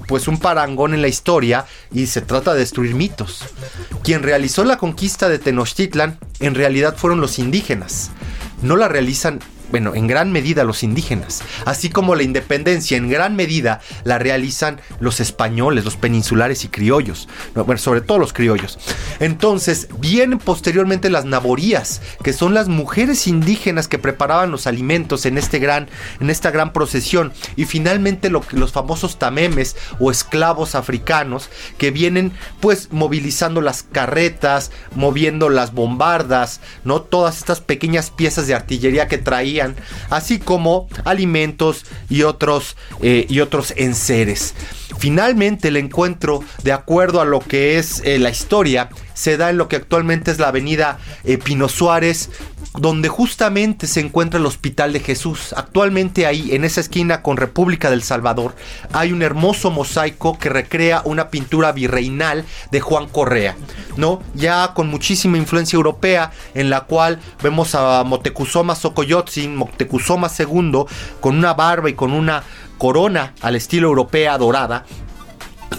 pues 0.06 0.28
un 0.28 0.38
parangón 0.38 0.94
en 0.94 1.02
la 1.02 1.08
historia 1.08 1.64
y 1.92 2.06
se 2.06 2.20
trata 2.20 2.54
de 2.54 2.60
destruir 2.60 2.94
mitos. 2.94 3.46
Quien 4.04 4.22
realizó 4.22 4.62
la 4.62 4.78
conquista 4.78 5.28
de 5.28 5.40
Tenochtitlan 5.40 6.20
en 6.38 6.54
realidad 6.54 6.94
fueron 6.96 7.20
los 7.20 7.40
indígenas. 7.40 8.12
No 8.62 8.76
la 8.76 8.86
realizan 8.86 9.40
bueno, 9.70 9.94
en 9.94 10.06
gran 10.06 10.32
medida 10.32 10.64
los 10.64 10.82
indígenas, 10.82 11.42
así 11.64 11.90
como 11.90 12.14
la 12.14 12.22
independencia 12.22 12.96
en 12.96 13.08
gran 13.08 13.36
medida 13.36 13.80
la 14.04 14.18
realizan 14.18 14.80
los 15.00 15.20
españoles, 15.20 15.84
los 15.84 15.96
peninsulares 15.96 16.64
y 16.64 16.68
criollos, 16.68 17.28
bueno, 17.54 17.78
sobre 17.78 18.00
todo 18.00 18.18
los 18.18 18.32
criollos. 18.32 18.78
Entonces, 19.20 19.88
vienen 19.98 20.38
posteriormente 20.38 21.10
las 21.10 21.24
naborías, 21.24 22.00
que 22.22 22.32
son 22.32 22.54
las 22.54 22.68
mujeres 22.68 23.26
indígenas 23.26 23.88
que 23.88 23.98
preparaban 23.98 24.50
los 24.50 24.66
alimentos 24.66 25.26
en 25.26 25.38
este 25.38 25.58
gran 25.58 25.88
en 26.20 26.30
esta 26.30 26.50
gran 26.50 26.72
procesión 26.72 27.32
y 27.56 27.64
finalmente 27.64 28.30
los 28.30 28.72
famosos 28.72 29.18
tamemes 29.18 29.76
o 29.98 30.10
esclavos 30.10 30.74
africanos 30.74 31.50
que 31.76 31.90
vienen 31.90 32.32
pues 32.60 32.88
movilizando 32.92 33.60
las 33.60 33.82
carretas, 33.82 34.70
moviendo 34.94 35.48
las 35.48 35.72
bombardas, 35.72 36.60
no 36.84 37.02
todas 37.02 37.38
estas 37.38 37.60
pequeñas 37.60 38.10
piezas 38.10 38.46
de 38.46 38.54
artillería 38.54 39.08
que 39.08 39.18
traían 39.18 39.57
así 40.10 40.38
como 40.38 40.88
alimentos 41.04 41.84
y 42.08 42.22
otros, 42.22 42.76
eh, 43.02 43.26
y 43.28 43.40
otros 43.40 43.72
enseres. 43.76 44.54
Finalmente 44.98 45.68
el 45.68 45.76
encuentro, 45.76 46.42
de 46.62 46.72
acuerdo 46.72 47.20
a 47.20 47.24
lo 47.24 47.40
que 47.40 47.78
es 47.78 48.02
eh, 48.04 48.18
la 48.18 48.30
historia, 48.30 48.88
se 49.18 49.36
da 49.36 49.50
en 49.50 49.58
lo 49.58 49.66
que 49.66 49.74
actualmente 49.74 50.30
es 50.30 50.38
la 50.38 50.48
avenida 50.48 50.98
eh, 51.24 51.38
Pino 51.38 51.68
Suárez, 51.68 52.30
donde 52.74 53.08
justamente 53.08 53.88
se 53.88 53.98
encuentra 53.98 54.38
el 54.38 54.46
Hospital 54.46 54.92
de 54.92 55.00
Jesús. 55.00 55.52
Actualmente 55.56 56.24
ahí, 56.24 56.54
en 56.54 56.64
esa 56.64 56.80
esquina 56.80 57.20
con 57.20 57.36
República 57.36 57.90
del 57.90 58.04
Salvador, 58.04 58.54
hay 58.92 59.10
un 59.10 59.22
hermoso 59.22 59.72
mosaico 59.72 60.38
que 60.38 60.50
recrea 60.50 61.02
una 61.04 61.30
pintura 61.30 61.72
virreinal 61.72 62.44
de 62.70 62.80
Juan 62.80 63.08
Correa, 63.08 63.56
¿no? 63.96 64.22
Ya 64.34 64.72
con 64.72 64.88
muchísima 64.88 65.36
influencia 65.36 65.76
europea, 65.76 66.30
en 66.54 66.70
la 66.70 66.82
cual 66.82 67.18
vemos 67.42 67.74
a 67.74 68.04
Moctezuma 68.04 68.76
Xocoyotzin, 68.76 69.56
Moctezuma 69.56 70.30
II, 70.38 70.84
con 71.20 71.36
una 71.36 71.54
barba 71.54 71.90
y 71.90 71.94
con 71.94 72.12
una 72.12 72.44
corona 72.78 73.34
al 73.40 73.56
estilo 73.56 73.88
europea 73.88 74.38
dorada, 74.38 74.84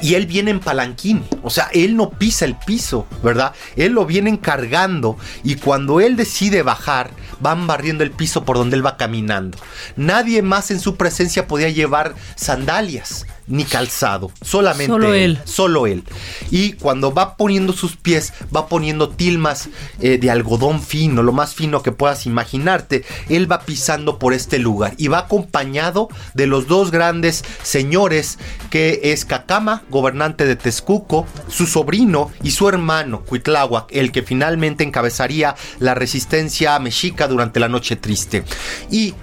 y 0.01 0.15
él 0.15 0.25
viene 0.25 0.51
en 0.51 0.59
palanquín, 0.59 1.23
o 1.43 1.49
sea, 1.49 1.69
él 1.73 1.95
no 1.95 2.09
pisa 2.11 2.45
el 2.45 2.55
piso, 2.55 3.07
¿verdad? 3.23 3.53
Él 3.75 3.93
lo 3.93 4.05
viene 4.05 4.39
cargando 4.39 5.17
y 5.43 5.55
cuando 5.55 5.99
él 5.99 6.15
decide 6.15 6.61
bajar, 6.61 7.11
van 7.39 7.67
barriendo 7.67 8.03
el 8.03 8.11
piso 8.11 8.45
por 8.45 8.57
donde 8.57 8.75
él 8.75 8.85
va 8.85 8.97
caminando. 8.97 9.57
Nadie 9.95 10.41
más 10.41 10.71
en 10.71 10.79
su 10.79 10.95
presencia 10.95 11.47
podía 11.47 11.69
llevar 11.69 12.15
sandalias 12.35 13.25
ni 13.49 13.65
calzado, 13.65 14.31
solamente 14.41 14.93
Solo 14.93 15.13
él. 15.13 15.39
Solo 15.43 15.87
él. 15.87 16.03
Y 16.51 16.73
cuando 16.73 17.13
va 17.13 17.35
poniendo 17.35 17.73
sus 17.73 17.97
pies, 17.97 18.33
va 18.55 18.67
poniendo 18.67 19.09
tilmas 19.09 19.69
eh, 19.99 20.17
de 20.17 20.31
algodón 20.31 20.81
fino, 20.81 21.23
lo 21.23 21.33
más 21.33 21.53
fino 21.53 21.83
que 21.83 21.91
puedas 21.91 22.25
imaginarte. 22.25 23.03
Él 23.27 23.51
va 23.51 23.61
pisando 23.61 24.19
por 24.19 24.33
este 24.33 24.59
lugar 24.59 24.93
y 24.97 25.07
va 25.07 25.19
acompañado 25.19 26.09
de 26.33 26.47
los 26.47 26.67
dos 26.67 26.91
grandes 26.91 27.43
señores 27.63 28.37
que 28.69 29.01
es 29.03 29.25
Cacama, 29.25 29.83
gobernante 29.89 30.45
de 30.45 30.55
Texcuco, 30.55 31.25
su 31.47 31.65
sobrino 31.65 32.31
y 32.43 32.51
su 32.51 32.69
hermano 32.69 33.21
Cuitláhuac, 33.21 33.87
el 33.91 34.11
que 34.11 34.21
finalmente 34.21 34.83
encabezaría 34.83 35.55
la 35.79 35.95
resistencia 35.95 36.77
mexica 36.79 37.27
durante 37.27 37.59
la 37.59 37.67
noche 37.67 37.95
triste. 37.95 38.43
Y 38.91 39.15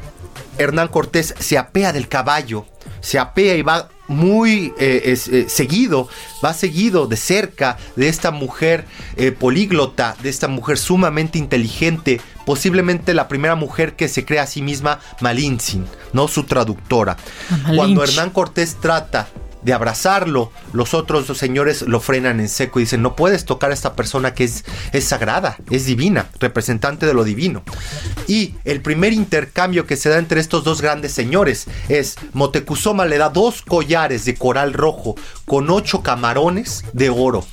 Hernán 0.58 0.88
Cortés 0.88 1.34
se 1.38 1.58
apea 1.58 1.92
del 1.92 2.08
caballo, 2.08 2.66
se 3.00 3.18
apea 3.18 3.54
y 3.56 3.62
va 3.62 3.88
muy 4.08 4.72
eh, 4.78 5.02
es, 5.06 5.28
eh, 5.28 5.48
seguido, 5.48 6.08
va 6.44 6.54
seguido 6.54 7.06
de 7.06 7.16
cerca 7.16 7.76
de 7.96 8.08
esta 8.08 8.30
mujer 8.30 8.84
eh, 9.16 9.32
políglota, 9.32 10.16
de 10.22 10.28
esta 10.28 10.48
mujer 10.48 10.78
sumamente 10.78 11.38
inteligente, 11.38 12.20
posiblemente 12.44 13.14
la 13.14 13.28
primera 13.28 13.54
mujer 13.54 13.96
que 13.96 14.08
se 14.08 14.24
crea 14.24 14.42
a 14.42 14.46
sí 14.46 14.62
misma 14.62 15.00
Malintzin, 15.20 15.84
no 16.12 16.28
su 16.28 16.44
traductora. 16.44 17.16
Cuando 17.74 18.04
Hernán 18.04 18.30
Cortés 18.30 18.76
trata 18.80 19.28
de 19.66 19.72
abrazarlo, 19.72 20.52
los 20.72 20.94
otros 20.94 21.26
dos 21.26 21.38
señores 21.38 21.82
lo 21.82 21.98
frenan 21.98 22.38
en 22.38 22.48
seco 22.48 22.78
y 22.78 22.84
dicen, 22.84 23.02
no 23.02 23.16
puedes 23.16 23.44
tocar 23.44 23.72
a 23.72 23.74
esta 23.74 23.96
persona 23.96 24.32
que 24.32 24.44
es, 24.44 24.64
es 24.92 25.04
sagrada, 25.04 25.56
es 25.70 25.86
divina, 25.86 26.30
representante 26.38 27.04
de 27.04 27.12
lo 27.12 27.24
divino. 27.24 27.64
Y 28.28 28.54
el 28.64 28.80
primer 28.80 29.12
intercambio 29.12 29.84
que 29.84 29.96
se 29.96 30.08
da 30.08 30.18
entre 30.18 30.38
estos 30.38 30.62
dos 30.62 30.80
grandes 30.80 31.10
señores 31.10 31.66
es, 31.88 32.14
Motecuzoma 32.32 33.06
le 33.06 33.18
da 33.18 33.28
dos 33.28 33.60
collares 33.62 34.24
de 34.24 34.36
coral 34.36 34.72
rojo 34.72 35.16
con 35.46 35.68
ocho 35.68 36.00
camarones 36.00 36.84
de 36.92 37.10
oro 37.10 37.44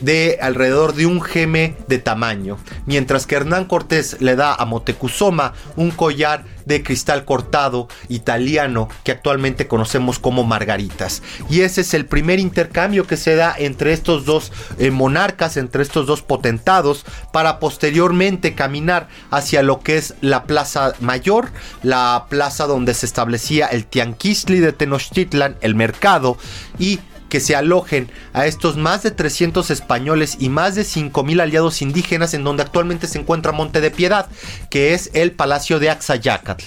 de 0.00 0.38
alrededor 0.40 0.94
de 0.94 1.06
un 1.06 1.20
geme 1.20 1.76
de 1.88 1.98
tamaño, 1.98 2.58
mientras 2.86 3.26
que 3.26 3.36
Hernán 3.36 3.66
Cortés 3.66 4.16
le 4.20 4.36
da 4.36 4.54
a 4.54 4.64
Motecuzoma 4.64 5.52
un 5.76 5.90
collar 5.90 6.44
de 6.64 6.82
cristal 6.82 7.24
cortado 7.24 7.88
italiano 8.08 8.88
que 9.02 9.12
actualmente 9.12 9.66
conocemos 9.66 10.18
como 10.18 10.44
margaritas. 10.44 11.22
Y 11.48 11.62
ese 11.62 11.80
es 11.80 11.94
el 11.94 12.06
primer 12.06 12.38
intercambio 12.38 13.06
que 13.06 13.16
se 13.16 13.34
da 13.34 13.54
entre 13.58 13.92
estos 13.92 14.24
dos 14.24 14.52
eh, 14.78 14.90
monarcas, 14.90 15.56
entre 15.56 15.82
estos 15.82 16.06
dos 16.06 16.22
potentados, 16.22 17.04
para 17.32 17.58
posteriormente 17.58 18.54
caminar 18.54 19.08
hacia 19.30 19.62
lo 19.62 19.80
que 19.80 19.96
es 19.96 20.14
la 20.20 20.44
Plaza 20.44 20.94
Mayor, 21.00 21.50
la 21.82 22.26
plaza 22.28 22.66
donde 22.66 22.94
se 22.94 23.06
establecía 23.06 23.66
el 23.66 23.86
Tianquistli 23.86 24.60
de 24.60 24.72
Tenochtitlan, 24.72 25.56
el 25.60 25.74
mercado, 25.74 26.36
y 26.78 27.00
que 27.30 27.40
se 27.40 27.56
alojen 27.56 28.10
a 28.34 28.44
estos 28.44 28.76
más 28.76 29.02
de 29.02 29.10
300 29.10 29.70
españoles 29.70 30.36
y 30.38 30.50
más 30.50 30.74
de 30.74 30.82
5.000 30.82 31.40
aliados 31.40 31.80
indígenas 31.80 32.34
en 32.34 32.44
donde 32.44 32.62
actualmente 32.62 33.06
se 33.06 33.18
encuentra 33.18 33.52
Monte 33.52 33.80
de 33.80 33.90
Piedad, 33.90 34.28
que 34.68 34.92
es 34.92 35.10
el 35.14 35.32
Palacio 35.32 35.78
de 35.78 35.88
Axayacatl. 35.88 36.64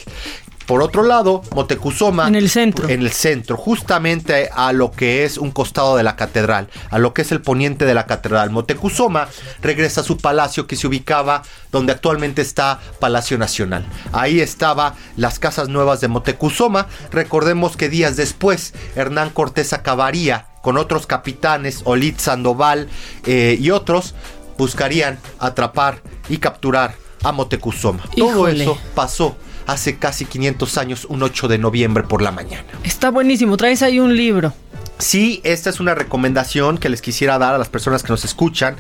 Por 0.66 0.82
otro 0.82 1.04
lado, 1.04 1.42
Motecuzoma. 1.54 2.28
En 2.28 2.36
el 2.36 2.50
centro. 2.50 2.88
En 2.88 3.02
el 3.02 3.12
centro, 3.12 3.58
justamente 3.58 4.50
a 4.54 4.72
lo 4.72 4.92
que 4.92 5.26
es 5.26 5.38
un 5.38 5.52
costado 5.52 5.98
de 5.98 6.04
la 6.04 6.16
catedral, 6.16 6.70
a 6.90 7.00
lo 7.00 7.14
que 7.14 7.24
es 7.24 7.32
el 7.32 7.42
poniente 7.42 7.86
de 7.86 7.94
la 7.94 8.06
catedral. 8.06 8.50
Motecuzoma 8.50 9.28
regresa 9.62 10.02
a 10.02 10.04
su 10.06 10.18
palacio 10.18 10.66
que 10.66 10.78
se 10.78 10.88
ubicaba 10.88 11.44
donde 11.72 11.92
actualmente 11.92 12.42
está 12.42 12.80
Palacio 13.00 13.38
Nacional. 13.38 13.86
Ahí 14.14 14.40
estaba 14.40 14.96
las 15.18 15.38
casas 15.38 15.68
nuevas 15.68 16.00
de 16.00 16.08
Motecuzoma. 16.08 16.88
Recordemos 17.12 17.76
que 17.76 17.90
días 17.90 18.16
después, 18.16 18.74
Hernán 18.96 19.32
Cortés 19.32 19.74
acabaría 19.74 20.48
con 20.64 20.78
otros 20.78 21.06
capitanes, 21.08 21.82
Olit 21.84 22.20
Sandoval 22.20 22.88
eh, 23.26 23.58
y 23.60 23.70
otros, 23.70 24.16
buscarían 24.58 25.20
atrapar 25.38 26.02
y 26.30 26.38
capturar 26.38 26.96
a 27.22 27.34
Motecuzoma. 27.34 28.02
Todo 28.16 28.48
eso 28.48 28.78
pasó 28.96 29.36
hace 29.68 29.98
casi 29.98 30.24
500 30.24 30.78
años, 30.78 31.06
un 31.10 31.22
8 31.22 31.50
de 31.50 31.58
noviembre 31.58 32.04
por 32.04 32.22
la 32.22 32.32
mañana. 32.32 32.64
Está 32.86 33.12
buenísimo. 33.12 33.58
Traes 33.58 33.82
ahí 33.82 34.00
un 34.00 34.16
libro. 34.16 34.54
Sí, 35.00 35.42
esta 35.44 35.70
es 35.70 35.82
una 35.82 35.96
recomendación 35.96 36.78
que 36.78 36.88
les 36.88 37.02
quisiera 37.02 37.38
dar 37.38 37.54
a 37.54 37.58
las 37.58 37.68
personas 37.68 38.02
que 38.02 38.14
nos 38.14 38.24
escuchan. 38.24 38.78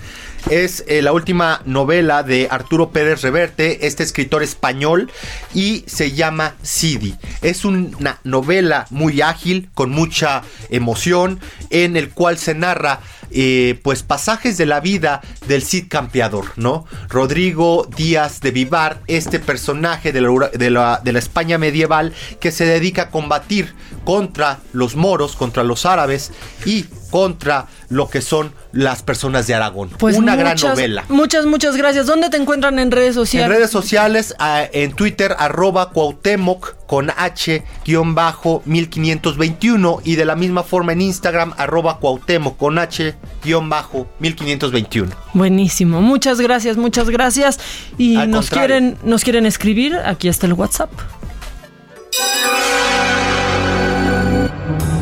Es 0.50 0.84
eh, 0.88 1.02
la 1.02 1.14
última 1.14 1.62
novela 1.66 2.22
de 2.22 2.48
Arturo 2.52 2.90
Pérez 2.92 3.22
Reverte, 3.22 3.88
este 3.88 4.04
escritor 4.04 4.44
español, 4.44 5.10
y 5.54 5.84
se 5.88 6.12
llama 6.12 6.56
Sidi. 6.62 7.16
Es 7.42 7.64
una 7.66 8.20
novela 8.24 8.86
muy 8.90 9.22
ágil, 9.22 9.70
con 9.74 9.90
mucha 9.90 10.42
emoción, 10.70 11.40
en 11.70 11.96
el 11.96 12.10
cual 12.10 12.38
se 12.38 12.54
narra 12.56 13.00
eh, 13.32 13.80
pues 13.84 14.04
pasajes 14.04 14.58
de 14.58 14.66
la 14.68 14.80
vida 14.80 15.22
del 15.48 15.64
Cid 15.64 15.86
Campeador, 15.88 16.46
¿no? 16.58 16.86
Rodrigo 17.10 17.88
Díaz 17.96 18.42
de 18.42 18.52
Vivar, 18.52 19.00
este 19.08 19.40
personaje 19.40 20.12
de 20.12 20.22
la, 20.22 20.50
de 20.50 20.70
la- 20.70 21.02
de 21.04 21.14
la 21.14 21.20
España 21.20 21.58
medieval 21.58 22.14
que 22.40 22.52
se 22.52 22.66
dedica 22.66 23.04
a 23.04 23.10
combatir 23.10 23.74
contra 24.04 24.60
los 24.74 24.96
moros, 24.96 25.36
contra 25.36 25.64
los 25.64 25.86
árabes 25.88 26.32
y 26.66 26.84
contra 27.10 27.66
lo 27.90 28.08
que 28.10 28.22
son 28.22 28.54
las 28.74 29.04
personas 29.04 29.48
de 29.48 29.54
Aragón. 29.54 29.90
Pues 30.00 30.18
Una 30.18 30.36
gran 30.36 30.54
muchas, 30.54 30.72
novela. 30.72 31.06
Muchas, 31.08 31.46
muchas 31.46 31.78
gracias. 31.78 32.08
¿Dónde 32.08 32.30
te 32.30 32.38
encuentran 32.38 32.80
en 32.80 32.92
redes 32.92 33.16
sociales? 33.16 33.50
En 33.50 33.56
redes 33.56 33.70
sociales, 33.70 34.36
ah, 34.40 34.64
en 34.74 34.94
Twitter, 34.94 35.36
arroba 35.38 35.92
Cuauhtémoc 35.92 36.76
con 36.88 37.12
H, 37.16 37.64
guion 37.86 38.16
bajo 38.16 38.64
1521. 38.66 40.02
Y 40.04 40.16
de 40.16 40.26
la 40.26 40.36
misma 40.36 40.64
forma 40.64 40.92
en 40.94 41.02
Instagram, 41.02 41.54
arroba 41.58 42.00
Cuauhtémoc 42.00 42.58
con 42.58 42.80
H, 42.80 43.16
guion 43.44 43.70
bajo 43.70 44.08
1521. 44.20 45.12
Buenísimo. 45.34 46.02
Muchas 46.02 46.42
gracias, 46.42 46.76
muchas 46.76 47.10
gracias. 47.10 47.60
Y 47.98 48.16
Al 48.16 48.32
nos 48.32 48.50
contrario. 48.50 48.68
quieren, 48.68 48.98
nos 49.04 49.24
quieren 49.24 49.46
escribir. 49.46 49.96
Aquí 50.04 50.28
está 50.28 50.48
el 50.48 50.54
WhatsApp. 50.54 50.92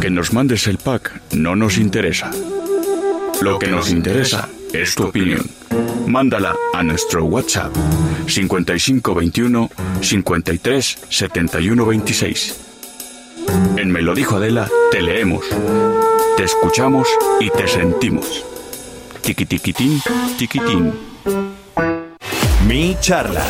Que 0.01 0.09
nos 0.09 0.33
mandes 0.33 0.67
el 0.67 0.77
pack 0.77 1.21
no 1.31 1.55
nos 1.55 1.77
interesa. 1.77 2.31
Lo 3.41 3.57
que 3.57 3.67
nos 3.67 3.89
interesa 3.89 4.47
es 4.71 4.93
tu 4.93 5.05
opinión. 5.05 5.43
Mándala 6.05 6.55
a 6.73 6.83
nuestro 6.83 7.25
WhatsApp 7.25 7.75
5521 8.27 9.69
53 9.99 10.97
71 11.09 11.85
26. 11.85 12.59
En 13.77 13.91
Me 13.91 14.01
dijo 14.13 14.35
Adela, 14.35 14.69
te 14.91 15.01
leemos, 15.01 15.43
te 16.37 16.43
escuchamos 16.43 17.07
y 17.39 17.49
te 17.49 17.67
sentimos. 17.67 18.45
Tiquitiquitín, 19.21 19.99
tiquitín. 20.37 20.93
Mi 22.67 22.95
charla. 23.01 23.43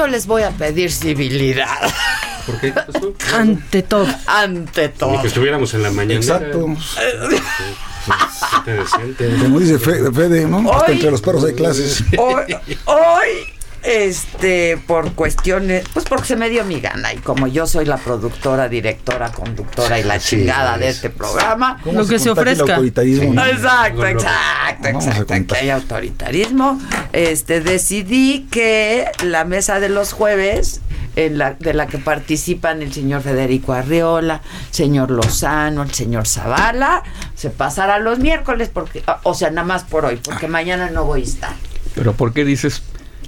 Yo 0.00 0.06
les 0.06 0.26
voy 0.26 0.42
a 0.42 0.50
pedir 0.50 0.90
civilidad. 0.90 1.78
¿Por 2.46 2.58
qué? 2.58 2.72
Ante 3.34 3.82
todo. 3.82 4.06
Ante 4.26 4.88
todo. 4.88 5.12
Ni 5.12 5.20
que 5.20 5.26
estuviéramos 5.28 5.74
en 5.74 5.82
la 5.82 5.90
mañana. 5.90 6.14
Exacto. 6.20 6.74
Como 9.42 9.60
dice 9.60 9.78
Fe- 9.78 10.10
Fede, 10.10 10.46
¿no? 10.46 10.70
Hasta 10.72 10.86
Hoy- 10.86 10.92
entre 10.92 11.10
los 11.10 11.20
perros 11.20 11.44
hay 11.44 11.52
clases. 11.54 12.02
Hoy, 12.18 12.56
hoy, 12.86 13.28
este, 13.82 14.78
por 14.86 15.12
cuestiones, 15.14 15.84
pues 15.92 16.04
porque 16.04 16.26
se 16.26 16.36
me 16.36 16.48
dio 16.50 16.64
mi 16.64 16.80
gana 16.80 17.12
y 17.14 17.18
como 17.18 17.46
yo 17.46 17.66
soy 17.66 17.84
la 17.86 17.96
productora, 17.96 18.68
directora, 18.68 19.30
conductora 19.32 19.98
y 19.98 20.04
la 20.04 20.18
Sí, 20.20 20.36
chingada 20.36 20.76
de 20.78 20.88
es. 20.88 20.96
este 20.96 21.10
programa, 21.10 21.80
¿Cómo 21.82 22.00
Lo 22.00 22.06
que 22.06 22.18
se 22.18 22.26
el 22.26 22.30
ofrezca. 22.38 22.74
autoritarismo, 22.74 23.34
no? 23.34 23.46
Exacto, 23.46 24.06
exacto, 24.06 24.88
exacto. 24.88 25.54
Que 25.54 25.60
hay 25.60 25.70
autoritarismo. 25.70 26.80
Este, 27.12 27.60
decidí 27.60 28.46
que 28.50 29.06
la 29.24 29.44
mesa 29.44 29.80
de 29.80 29.88
los 29.88 30.12
jueves 30.12 30.80
en 31.16 31.38
la, 31.38 31.54
de 31.54 31.74
la 31.74 31.86
que 31.86 31.98
participan 31.98 32.82
el 32.82 32.92
señor 32.92 33.22
Federico 33.22 33.72
Arriola, 33.72 34.42
señor 34.70 35.10
Lozano, 35.10 35.82
el 35.82 35.92
señor 35.92 36.26
Zavala, 36.28 37.02
se 37.34 37.50
pasará 37.50 37.98
los 37.98 38.18
miércoles, 38.20 38.70
porque, 38.72 39.02
o 39.24 39.34
sea, 39.34 39.50
nada 39.50 39.66
más 39.66 39.82
por 39.84 40.04
hoy, 40.04 40.20
porque 40.22 40.46
mañana 40.46 40.90
no 40.90 41.04
voy 41.04 41.22
a 41.22 41.24
estar. 41.24 41.52
Pero 41.94 42.12
¿por 42.12 42.32
qué 42.32 42.44
dices 42.44 42.82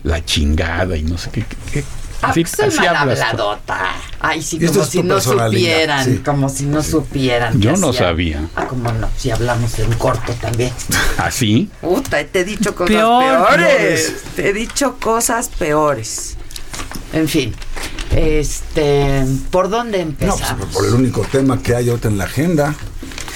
la 0.05 0.25
chingada 0.25 0.97
y 0.97 1.03
no 1.03 1.19
sé 1.19 1.31
qué? 1.31 1.45
qué- 1.45 1.57
qué? 1.73 1.85
Ah, 2.25 2.29
Así, 2.31 2.45
soy 2.45 2.69
así 2.69 2.87
hablas 2.87 3.21
habladota. 3.21 3.81
Ay, 4.21 4.43
sí, 4.43 4.61
como 4.65 4.85
si 4.85 5.03
no 5.03 5.21
supieran, 5.21 6.05
sí. 6.05 6.19
como 6.25 6.49
si 6.49 6.67
no 6.67 6.81
supieran. 6.81 7.61
Yo 7.61 7.77
no 7.77 7.89
hacía- 7.91 8.01
sabía. 8.07 8.49
Ah, 8.55 8.67
como 8.69 8.93
no, 8.93 9.09
si 9.17 9.33
hablamos 9.33 9.77
en 9.81 9.93
corto 9.95 10.33
también. 10.41 10.71
¿Así? 11.19 11.69
Puta, 11.81 12.25
te 12.25 12.41
he 12.41 12.45
dicho 12.45 12.77
cosas 12.77 12.95
Peor, 12.95 13.25
peores. 13.49 13.67
peores. 13.77 14.15
Te 14.37 14.49
he 14.51 14.53
dicho 14.53 14.97
cosas 15.01 15.49
peores. 15.49 16.37
En 17.13 17.27
fin, 17.29 17.53
este, 18.15 19.25
¿por 19.51 19.69
dónde 19.69 20.05
No, 20.05 20.13
pues 20.17 20.31
empezamos? 20.31 20.67
por 20.67 20.87
el 20.87 20.95
único 20.95 21.23
tema 21.23 21.61
que 21.61 21.75
hay 21.75 21.89
ahorita 21.91 22.07
en 22.09 22.19
la 22.19 22.25
agenda. 22.25 22.73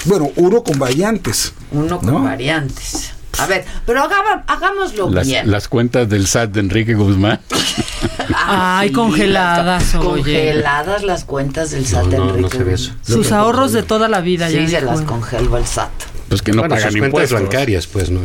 Bueno, 0.05 0.31
uno 0.37 0.63
con 0.63 0.79
variantes. 0.79 1.53
Uno 1.71 1.99
con 1.99 2.09
¿no? 2.13 2.23
variantes. 2.23 3.11
A 3.39 3.45
ver, 3.45 3.65
pero 3.85 4.01
hagamos, 4.03 4.43
hagámoslo 4.47 5.09
Las, 5.11 5.27
bien. 5.27 5.49
las 5.51 5.67
cuentas 5.67 6.09
del 6.09 6.25
SAT 6.27 6.51
de 6.51 6.59
Enrique 6.61 6.95
Guzmán. 6.95 7.39
Ay, 8.33 8.91
congeladas, 8.91 9.93
las- 9.93 9.95
oye. 10.03 10.23
Congeladas 10.23 11.03
las 11.03 11.23
cuentas 11.23 11.71
del 11.71 11.85
SAT 11.85 12.05
de 12.07 12.17
no, 12.17 12.25
no 12.25 12.35
Enrique 12.35 12.57
se 12.57 12.63
ve 12.63 12.71
Guzmán. 12.71 12.97
Sus 13.03 13.31
ahorros 13.31 13.71
de 13.73 13.83
toda 13.83 14.07
la 14.07 14.21
vida. 14.21 14.47
Sí, 14.49 14.55
ya 14.55 14.67
se 14.67 14.79
dijo. 14.81 14.91
las 14.91 15.01
congeló 15.01 15.57
el 15.57 15.65
SAT. 15.65 15.89
Pues 16.29 16.41
que 16.41 16.51
no 16.51 16.61
Bueno, 16.63 16.75
pagan 16.75 16.91
sus 16.91 16.99
cuentas 16.99 17.07
impuestos. 17.21 17.41
bancarias, 17.41 17.87
pues, 17.87 18.09
no. 18.09 18.21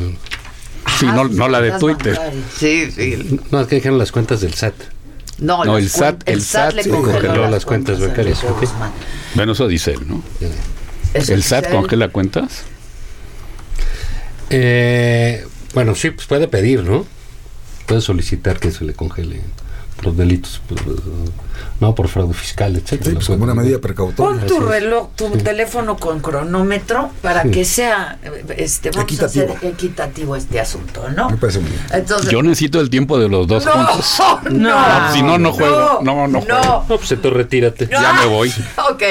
Sí, 0.99 1.07
no, 1.07 1.25
no 1.29 1.49
la 1.49 1.61
de 1.61 1.73
Twitter. 1.73 2.17
bancarias. 2.17 2.45
Sí, 2.59 2.91
sí. 2.91 3.41
No, 3.51 3.61
es 3.61 3.67
que 3.67 3.75
dijeron 3.77 3.99
las 3.99 4.13
cuentas 4.13 4.41
del 4.41 4.55
SAT. 4.55 4.75
No, 5.39 5.65
No, 5.65 5.77
el 5.77 5.89
SAT, 5.91 6.23
el 6.27 6.43
SAT 6.43 6.75
le 6.75 6.89
congeló, 6.89 7.13
congeló 7.21 7.49
las 7.51 7.65
cuentas 7.67 7.99
de 7.99 8.07
bancarias, 8.07 8.39
Enrique 8.43 8.55
ok. 8.55 8.61
Guzmán. 8.71 8.93
Bueno, 9.35 9.53
eso 9.53 9.67
dice 9.69 9.93
él, 9.93 10.01
¿no? 10.07 10.23
¿El 11.15 11.43
SAT 11.43 11.71
congela 11.71 12.09
cuentas? 12.09 12.63
Eh, 14.53 15.47
bueno, 15.75 15.95
sí, 15.95 16.11
pues 16.11 16.27
puede 16.27 16.47
pedir, 16.47 16.85
¿no? 16.85 17.07
Puede 17.87 18.03
solicitar 18.03 18.61
que 18.61 18.71
se 18.71 18.85
le 18.85 18.93
congele 18.93 19.41
los 20.03 20.17
delitos, 20.17 20.61
pues, 20.69 20.81
no 21.81 21.95
por 21.95 22.09
fraude 22.09 22.35
fiscal, 22.35 22.77
etcétera. 22.77 23.11
Sí, 23.11 23.15
pues 23.17 23.27
como 23.27 23.45
una 23.45 23.55
medida 23.55 23.79
precautoria. 23.79 24.41
Pon 24.41 24.47
tu 24.49 24.61
reloj, 24.61 25.09
tu 25.17 25.31
teléfono 25.39 25.97
con 25.97 26.21
cronómetro 26.21 27.11
para 27.23 27.43
Sí. 27.43 27.51
que 27.51 27.65
sea 27.65 28.19
este 28.57 28.91
vamos 28.91 29.05
Equitativo. 29.05 29.53
a 29.53 29.57
hacer 29.57 29.71
equitativo 29.71 30.37
este 30.37 30.61
asunto, 30.61 31.09
¿no? 31.11 31.31
Me 31.31 31.37
parece 31.37 31.61
muy 31.61 31.71
bien. 31.71 31.83
Entonces, 31.93 32.31
Yo 32.31 32.43
necesito 32.43 32.81
el 32.81 32.91
tiempo 32.91 33.19
de 33.19 33.29
los 33.29 33.47
dos 33.47 33.65
No, 33.65 33.73
juntos. 33.73 34.19
no, 34.53 35.13
si 35.13 35.23
no, 35.23 35.39
no 35.39 35.53
juego. 35.53 36.01
No, 36.03 36.27
no, 36.29 36.41
juego. 36.41 36.63
no. 36.63 36.63
No, 36.63 36.85
pues 36.99 37.13
entonces 37.13 37.33
retírate. 37.37 37.89
Ya 37.91 38.13
me 38.15 38.27
voy. 38.27 38.53
Ok, 38.93 39.03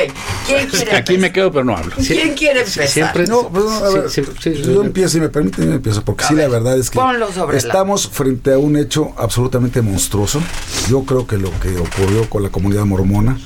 ¿quién 0.48 0.68
quiere 0.68 0.96
Aquí 0.96 1.18
me 1.18 1.32
quedo, 1.32 1.52
pero 1.52 1.64
no 1.64 1.76
hablo. 1.76 1.94
¿Quién 1.96 2.34
quiere 2.36 2.62
empezar? 2.62 3.28
No, 3.28 3.50
pues, 3.50 3.66
a 3.66 3.90
ver, 3.90 4.62
yo 4.64 4.84
empiezo, 4.84 5.10
si 5.10 5.20
me 5.20 5.30
permiten, 5.30 5.66
yo 5.66 5.74
empiezo, 5.76 6.04
porque 6.04 6.26
sí, 6.26 6.36
la 6.36 6.48
verdad 6.48 6.78
es 6.78 6.90
que 6.90 7.00
sobre 7.34 7.54
la- 7.54 7.58
estamos 7.58 8.08
frente 8.10 8.54
a 8.54 8.58
un 8.58 8.76
hecho 8.78 9.14
absolutamente 9.18 9.82
monstruoso. 9.82 10.42
Yo 10.90 11.04
creo 11.04 11.26
que 11.26 11.38
lo 11.38 11.50
que 11.60 11.78
ocurrió 11.78 12.30
con 12.30 12.41
la 12.42 12.50
comunidad 12.50 12.86
mormona, 12.86 13.38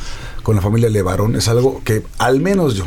con 0.43 0.55
la 0.55 0.61
familia 0.61 0.89
Levarón, 0.89 1.35
es 1.35 1.47
algo 1.47 1.81
que 1.83 2.03
al 2.19 2.39
menos 2.39 2.75
yo, 2.75 2.85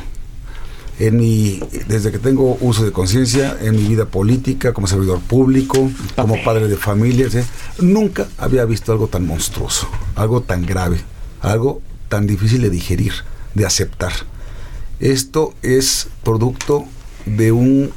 en 0.98 1.16
mi, 1.16 1.60
desde 1.86 2.10
que 2.10 2.18
tengo 2.18 2.56
uso 2.60 2.84
de 2.84 2.92
conciencia, 2.92 3.56
en 3.60 3.76
mi 3.76 3.84
vida 3.84 4.06
política, 4.06 4.72
como 4.72 4.86
servidor 4.86 5.20
público, 5.20 5.90
como 6.16 6.42
padre 6.44 6.68
de 6.68 6.76
familia, 6.76 7.28
¿sí? 7.30 7.38
nunca 7.80 8.28
había 8.38 8.64
visto 8.64 8.92
algo 8.92 9.08
tan 9.08 9.26
monstruoso, 9.26 9.88
algo 10.14 10.40
tan 10.40 10.66
grave, 10.66 11.00
algo 11.40 11.82
tan 12.08 12.26
difícil 12.26 12.62
de 12.62 12.70
digerir, 12.70 13.12
de 13.54 13.66
aceptar. 13.66 14.12
Esto 15.00 15.54
es 15.62 16.08
producto 16.24 16.84
de 17.26 17.52
un, 17.52 17.90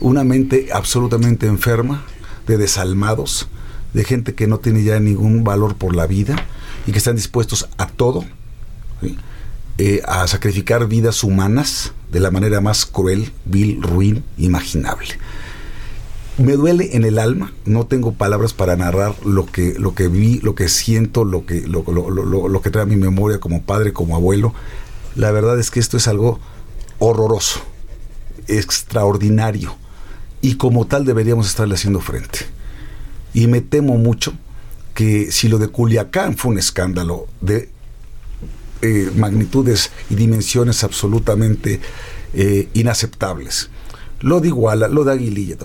una 0.00 0.24
mente 0.24 0.68
absolutamente 0.72 1.46
enferma, 1.46 2.04
de 2.46 2.56
desalmados, 2.56 3.48
de 3.92 4.04
gente 4.04 4.34
que 4.34 4.46
no 4.46 4.58
tiene 4.58 4.84
ya 4.84 5.00
ningún 5.00 5.44
valor 5.44 5.76
por 5.76 5.94
la 5.94 6.06
vida 6.06 6.36
y 6.88 6.92
que 6.92 6.96
están 6.98 7.16
dispuestos 7.16 7.68
a 7.76 7.86
todo. 7.86 8.24
Eh, 9.76 10.00
a 10.08 10.26
sacrificar 10.26 10.88
vidas 10.88 11.22
humanas 11.22 11.92
de 12.10 12.18
la 12.18 12.30
manera 12.30 12.62
más 12.62 12.86
cruel, 12.86 13.30
vil, 13.44 13.82
ruin, 13.82 14.24
imaginable. 14.38 15.06
Me 16.38 16.54
duele 16.54 16.96
en 16.96 17.04
el 17.04 17.18
alma, 17.18 17.52
no 17.66 17.84
tengo 17.84 18.12
palabras 18.14 18.54
para 18.54 18.74
narrar 18.74 19.14
lo 19.26 19.44
que, 19.44 19.74
lo 19.78 19.94
que 19.94 20.08
vi, 20.08 20.40
lo 20.40 20.54
que 20.54 20.70
siento, 20.70 21.24
lo 21.26 21.44
que, 21.44 21.60
lo- 21.66 21.84
lo 22.48 22.62
que 22.62 22.70
trae 22.70 22.84
a 22.84 22.86
mi 22.86 22.96
memoria 22.96 23.38
como 23.38 23.62
padre, 23.62 23.92
como 23.92 24.16
abuelo. 24.16 24.54
La 25.14 25.30
verdad 25.30 25.60
es 25.60 25.70
que 25.70 25.78
esto 25.80 25.98
es 25.98 26.08
algo 26.08 26.40
horroroso, 27.00 27.60
extraordinario, 28.46 29.76
y 30.40 30.54
como 30.54 30.86
tal 30.86 31.04
deberíamos 31.04 31.46
estarle 31.48 31.74
haciendo 31.74 32.00
frente. 32.00 32.38
Y 33.34 33.46
me 33.46 33.60
temo 33.60 33.96
mucho 33.98 34.32
que 34.98 35.30
si 35.30 35.46
lo 35.46 35.58
de 35.58 35.68
Culiacán 35.68 36.36
fue 36.36 36.50
un 36.50 36.58
escándalo 36.58 37.28
de 37.40 37.68
eh, 38.82 39.12
magnitudes 39.14 39.92
y 40.10 40.16
dimensiones 40.16 40.82
absolutamente 40.82 41.78
eh, 42.34 42.68
inaceptables, 42.74 43.70
lo 44.18 44.40
de 44.40 44.48
Iguala, 44.48 44.88
lo 44.88 45.04
de 45.04 45.12
Aguililla, 45.12 45.56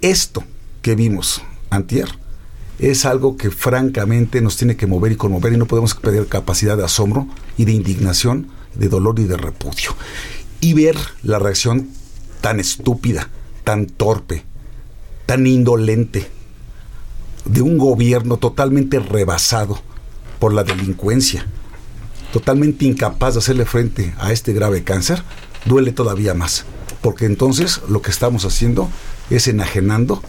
esto 0.00 0.42
que 0.82 0.96
vimos 0.96 1.42
antier 1.70 2.08
es 2.80 3.04
algo 3.04 3.36
que 3.36 3.52
francamente 3.52 4.40
nos 4.40 4.56
tiene 4.56 4.76
que 4.76 4.88
mover 4.88 5.12
y 5.12 5.16
conmover 5.16 5.52
y 5.52 5.58
no 5.58 5.66
podemos 5.66 5.94
perder 5.94 6.26
capacidad 6.26 6.76
de 6.76 6.84
asombro 6.84 7.28
y 7.56 7.66
de 7.66 7.70
indignación, 7.70 8.48
de 8.74 8.88
dolor 8.88 9.20
y 9.20 9.26
de 9.26 9.36
repudio. 9.36 9.94
Y 10.60 10.74
ver 10.74 10.96
la 11.22 11.38
reacción 11.38 11.88
tan 12.40 12.58
estúpida, 12.58 13.30
tan 13.62 13.86
torpe, 13.86 14.42
tan 15.26 15.46
indolente 15.46 16.28
de 17.44 17.62
un 17.62 17.78
gobierno 17.78 18.36
totalmente 18.36 18.98
rebasado 18.98 19.80
por 20.38 20.52
la 20.52 20.64
delincuencia, 20.64 21.46
totalmente 22.32 22.84
incapaz 22.84 23.34
de 23.34 23.40
hacerle 23.40 23.64
frente 23.64 24.14
a 24.18 24.32
este 24.32 24.52
grave 24.52 24.84
cáncer, 24.84 25.22
duele 25.64 25.92
todavía 25.92 26.34
más. 26.34 26.64
Porque 27.00 27.26
entonces 27.26 27.80
lo 27.88 28.02
que 28.02 28.10
estamos 28.10 28.44
haciendo 28.44 28.88
es 29.30 29.48
enajenando 29.48 30.22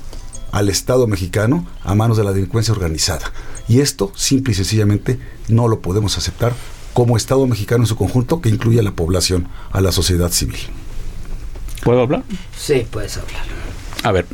al 0.51 0.69
Estado 0.69 1.07
mexicano 1.07 1.67
a 1.83 1.95
manos 1.95 2.17
de 2.17 2.23
la 2.23 2.31
delincuencia 2.31 2.73
organizada. 2.73 3.31
Y 3.67 3.79
esto, 3.79 4.11
simple 4.15 4.53
y 4.53 4.55
sencillamente, 4.55 5.19
no 5.47 5.67
lo 5.67 5.81
podemos 5.81 6.17
aceptar 6.17 6.53
como 6.93 7.17
Estado 7.17 7.47
mexicano 7.47 7.83
en 7.83 7.87
su 7.87 7.95
conjunto, 7.95 8.39
que 8.39 8.49
incluye 8.49 8.79
a 8.79 8.83
la 8.83 8.91
población, 8.91 9.47
a 9.71 9.81
la 9.81 9.91
sociedad 9.91 10.31
civil. 10.31 10.59
¿Puedo 11.83 12.01
hablar? 12.01 12.23
Sí, 12.55 12.85
puedes 12.89 13.17
hablar. 13.17 13.43
A 14.03 14.11
ver, 14.11 14.27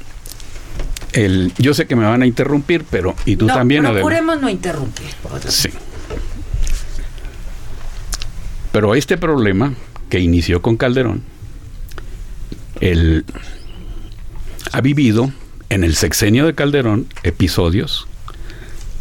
el, 1.14 1.52
yo 1.58 1.74
sé 1.74 1.88
que 1.88 1.96
me 1.96 2.06
van 2.06 2.22
a 2.22 2.26
interrumpir, 2.26 2.86
pero 2.90 3.16
y 3.26 3.36
tú 3.36 3.48
no, 3.48 3.54
también, 3.54 3.86
Adela. 3.86 4.02
procuremos 4.02 4.42
no 4.42 4.50
interrumpir. 4.50 5.08
Sí. 5.48 5.70
Pero 8.72 8.96
este 8.96 9.18
problema 9.18 9.74
que 10.10 10.20
inició 10.20 10.62
con 10.62 10.78
Calderón, 10.78 11.24
él 12.82 13.26
ha 14.72 14.82
vivido 14.82 15.32
en 15.70 15.84
el 15.84 15.96
sexenio 15.96 16.46
de 16.46 16.56
Calderón 16.56 17.08
episodios 17.24 18.08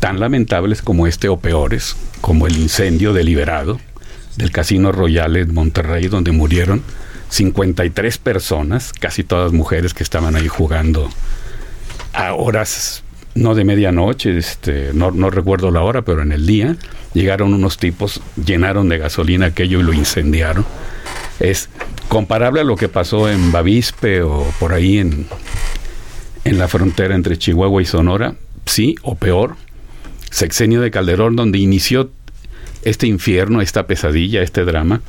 tan 0.01 0.20
lamentables 0.20 0.80
como 0.80 1.06
este 1.06 1.28
o 1.28 1.39
peores, 1.39 1.97
como 2.20 2.47
el 2.47 2.56
incendio 2.56 3.12
deliberado 3.12 3.80
del 4.36 4.52
Casino 4.52 4.93
Royal 4.93 5.36
en 5.36 5.52
Monterrey, 5.52 6.06
donde 6.06 6.32
murieron 6.32 6.82
53 7.30 8.18
personas, 8.18 8.93
casi 8.93 9.24
todas 9.24 9.52
mujeres 9.52 9.94
que 9.94 10.02
estaban 10.02 10.36
ahí 10.36 10.48
jugando 10.48 11.10
a 12.19 12.35
horas 12.35 13.05
no 13.36 13.55
de 13.55 13.65
medianoche, 13.65 14.36
este, 14.36 14.90
no, 14.93 15.12
no 15.12 15.31
recuerdo 15.31 15.70
la 15.70 15.82
hora, 15.82 16.03
pero 16.03 16.23
en 16.23 16.32
el 16.32 16.47
día 16.47 16.77
llegaron 17.15 17.55
unos 17.55 17.78
tipos, 17.78 18.20
llenaron 18.45 18.89
de 18.89 18.99
gasolina 18.99 19.47
aquello 19.47 19.78
y 19.78 19.85
lo 19.85 19.93
incendiaron. 19.93 20.66
Es 21.39 21.69
comparable 22.09 22.61
a 22.61 22.65
lo 22.65 22.74
que 22.74 22.89
pasó 22.89 23.31
en 23.31 23.53
Bavispe 23.53 24.23
o 24.23 24.45
por 24.59 24.73
ahí 24.73 24.99
en, 24.99 25.28
en 26.45 26.59
la 26.59 26.66
frontera 26.66 27.15
entre 27.15 27.39
Chihuahua 27.39 27.81
y 27.82 27.85
Sonora, 27.85 28.35
sí 28.66 28.97
o 29.03 29.15
peor, 29.15 29.55
sexenio 30.32 30.81
de 30.81 30.90
Calderón, 30.90 31.36
donde 31.36 31.59
inició 31.59 32.11
este 32.82 33.07
infierno, 33.07 33.61
esta 33.61 33.86
pesadilla, 33.86 34.43
este 34.43 34.65
drama, 34.65 35.03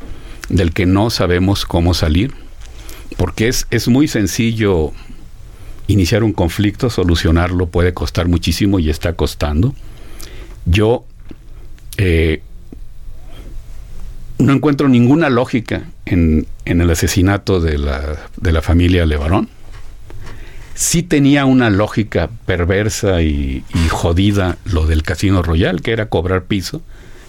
del 0.49 0.73
que 0.73 0.85
no 0.85 1.09
sabemos 1.09 1.65
cómo 1.65 1.95
salir, 1.95 2.35
porque 3.17 3.47
es, 3.47 3.65
es 3.71 3.87
muy 3.87 4.07
sencillo 4.07 4.93
iniciar 5.89 6.23
un 6.23 6.33
conflicto, 6.33 6.89
solucionarlo 6.89 7.67
puede 7.67 7.93
costar 7.93 8.27
muchísimo 8.27 8.79
y 8.79 8.89
está 8.89 9.13
costando. 9.13 9.73
Yo 10.65 11.03
eh, 11.97 12.41
no 14.37 14.53
encuentro 14.53 14.87
ninguna 14.87 15.29
lógica 15.29 15.83
en, 16.05 16.47
en 16.65 16.81
el 16.81 16.89
asesinato 16.91 17.59
de 17.59 17.77
la, 17.77 18.17
de 18.37 18.51
la 18.51 18.61
familia 18.61 19.05
Levarón. 19.05 19.49
Sí 20.75 21.03
tenía 21.03 21.45
una 21.45 21.69
lógica 21.69 22.29
perversa 22.45 23.21
y, 23.21 23.63
y 23.73 23.89
jodida 23.89 24.57
lo 24.63 24.85
del 24.85 25.03
Casino 25.03 25.41
Royal, 25.41 25.81
que 25.81 25.91
era 25.91 26.07
cobrar 26.07 26.43
piso. 26.43 26.81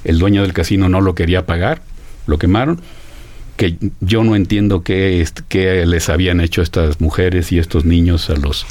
El 0.05 0.19
dueño 0.19 0.43
del 0.43 0.53
casino 0.53 0.89
no 0.89 1.01
lo 1.01 1.15
quería 1.15 1.47
pagar, 1.47 1.83
lo 2.27 2.39
quemaron. 2.39 2.81
Que 3.61 3.77
yo 4.01 4.25
no 4.25 4.37
entiendo 4.37 4.83
qué, 4.83 5.23
qué 5.49 5.85
les 5.85 6.09
habían 6.09 6.41
hecho 6.41 6.63
estas 6.63 6.99
mujeres 6.99 7.53
y 7.53 7.59
estos 7.59 7.85
niños 7.85 8.31
a 8.31 8.37
los 8.37 8.65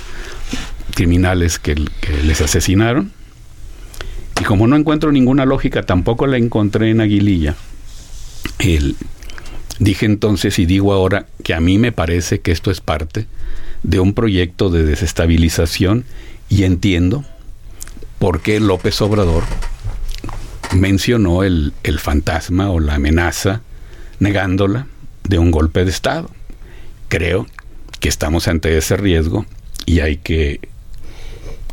criminales 0.95 1.59
que, 1.59 1.75
que 1.75 2.23
les 2.23 2.41
asesinaron. 2.41 3.11
Y 4.41 4.45
como 4.45 4.65
no 4.65 4.75
encuentro 4.75 5.11
ninguna 5.11 5.45
lógica, 5.45 5.83
tampoco 5.83 6.25
la 6.25 6.37
encontré 6.37 6.89
en 6.89 7.01
Aguililla. 7.01 7.53
El, 8.57 8.95
dije 9.77 10.07
entonces 10.07 10.57
y 10.57 10.65
digo 10.65 10.91
ahora 10.91 11.27
que 11.43 11.53
a 11.53 11.59
mí 11.59 11.77
me 11.77 11.91
parece 11.91 12.39
que 12.39 12.51
esto 12.51 12.71
es 12.71 12.81
parte 12.81 13.27
de 13.83 13.99
un 13.99 14.15
proyecto 14.15 14.71
de 14.71 14.85
desestabilización 14.85 16.03
y 16.49 16.63
entiendo 16.63 17.25
por 18.17 18.41
qué 18.41 18.59
López 18.59 18.99
Obrador 19.03 19.43
mencionó 20.75 21.43
el, 21.43 21.73
el 21.83 21.99
fantasma 21.99 22.71
o 22.71 22.79
la 22.79 22.95
amenaza 22.95 23.61
negándola 24.19 24.87
de 25.23 25.39
un 25.39 25.51
golpe 25.51 25.83
de 25.85 25.91
Estado. 25.91 26.29
Creo 27.07 27.47
que 27.99 28.09
estamos 28.09 28.47
ante 28.47 28.77
ese 28.77 28.97
riesgo 28.97 29.45
y 29.85 29.99
hay 30.01 30.17
que, 30.17 30.59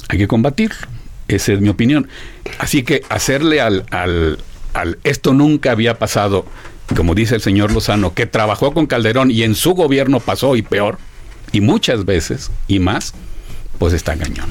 hay 0.09 0.19
que 0.19 0.29
combatirlo. 0.29 0.89
Esa 1.29 1.53
es 1.53 1.61
mi 1.61 1.69
opinión. 1.69 2.09
Así 2.59 2.83
que 2.83 3.03
hacerle 3.09 3.61
al, 3.61 3.85
al, 3.91 4.39
al 4.75 4.99
esto 5.05 5.35
nunca 5.35 5.73
había 5.73 5.99
pasado, 5.99 6.47
como 6.97 7.15
dice 7.15 7.35
el 7.35 7.41
señor 7.41 7.73
Lozano, 7.73 8.15
que 8.15 8.27
trabajó 8.27 8.73
con 8.73 8.87
Calderón 8.87 9.31
y 9.31 9.43
en 9.43 9.55
su 9.55 9.73
gobierno 9.75 10.21
pasó 10.21 10.57
y 10.57 10.63
peor, 10.63 10.99
y 11.53 11.61
muchas 11.61 12.05
veces 12.05 12.51
y 12.69 12.79
más, 12.79 13.13
pues 13.79 13.93
está 13.93 14.17
cañón. 14.17 14.49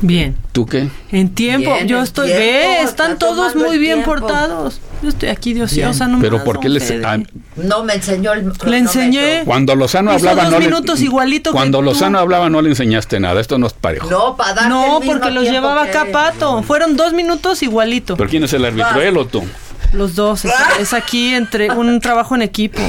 Bien. 0.00 0.36
¿Tú 0.52 0.66
qué? 0.66 0.88
En 1.10 1.34
tiempo, 1.34 1.74
Bien, 1.74 1.88
yo 1.88 2.02
estoy, 2.02 2.28
tiempo, 2.28 2.40
ve, 2.44 2.82
están 2.82 3.18
todos 3.18 3.54
muy 3.54 3.78
bien 3.78 4.02
tiempo. 4.02 4.10
portados. 4.12 4.80
Yo 5.04 5.10
estoy 5.10 5.28
aquí 5.28 5.52
de 5.54 5.62
ociosa, 5.62 6.06
no 6.08 6.16
me 6.16 6.22
Pero 6.24 6.36
das 6.38 6.44
¿por 6.44 6.58
qué 6.60 6.68
les... 6.68 6.90
Ah, 7.04 7.18
No 7.56 7.84
me 7.84 7.94
enseñó 7.94 8.32
el 8.32 8.50
Le 8.66 8.78
enseñé. 8.78 9.42
cuando 9.44 9.76
Lozano 9.76 10.10
Hizo 10.16 10.28
hablaba 10.30 10.44
dos 10.44 10.52
no 10.54 10.58
le- 10.58 10.66
minutos 10.66 10.98
que 10.98 11.50
Cuando 11.52 11.78
tú. 11.78 11.84
Lozano 11.84 12.18
hablaba 12.18 12.48
no 12.50 12.62
le 12.62 12.70
enseñaste 12.70 13.20
nada, 13.20 13.40
esto 13.40 13.58
no 13.58 13.66
es 13.66 13.72
parejo. 13.74 14.10
No, 14.10 14.34
para 14.36 14.54
darte 14.54 14.68
No, 14.70 15.00
el 15.02 15.06
porque 15.06 15.30
los 15.30 15.44
llevaba 15.44 15.84
que- 15.84 15.90
acá 15.90 16.06
Pato. 16.10 16.62
Fueron 16.62 16.96
dos 16.96 17.12
minutos 17.12 17.62
igualito. 17.62 18.16
¿Pero 18.16 18.28
quién 18.30 18.44
es 18.44 18.52
el 18.54 18.64
árbitro, 18.64 19.00
él 19.02 19.16
o 19.18 19.26
tú? 19.26 19.44
Los 19.92 20.14
dos. 20.16 20.44
Es, 20.44 20.52
es 20.80 20.92
aquí 20.94 21.34
entre 21.34 21.70
un 21.70 22.00
trabajo 22.00 22.34
en 22.34 22.42
equipo. 22.42 22.80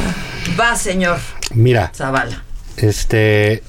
Va, 0.60 0.76
señor 0.76 1.20
Mira, 1.54 1.92
Zavala. 1.94 2.44
este. 2.78 3.62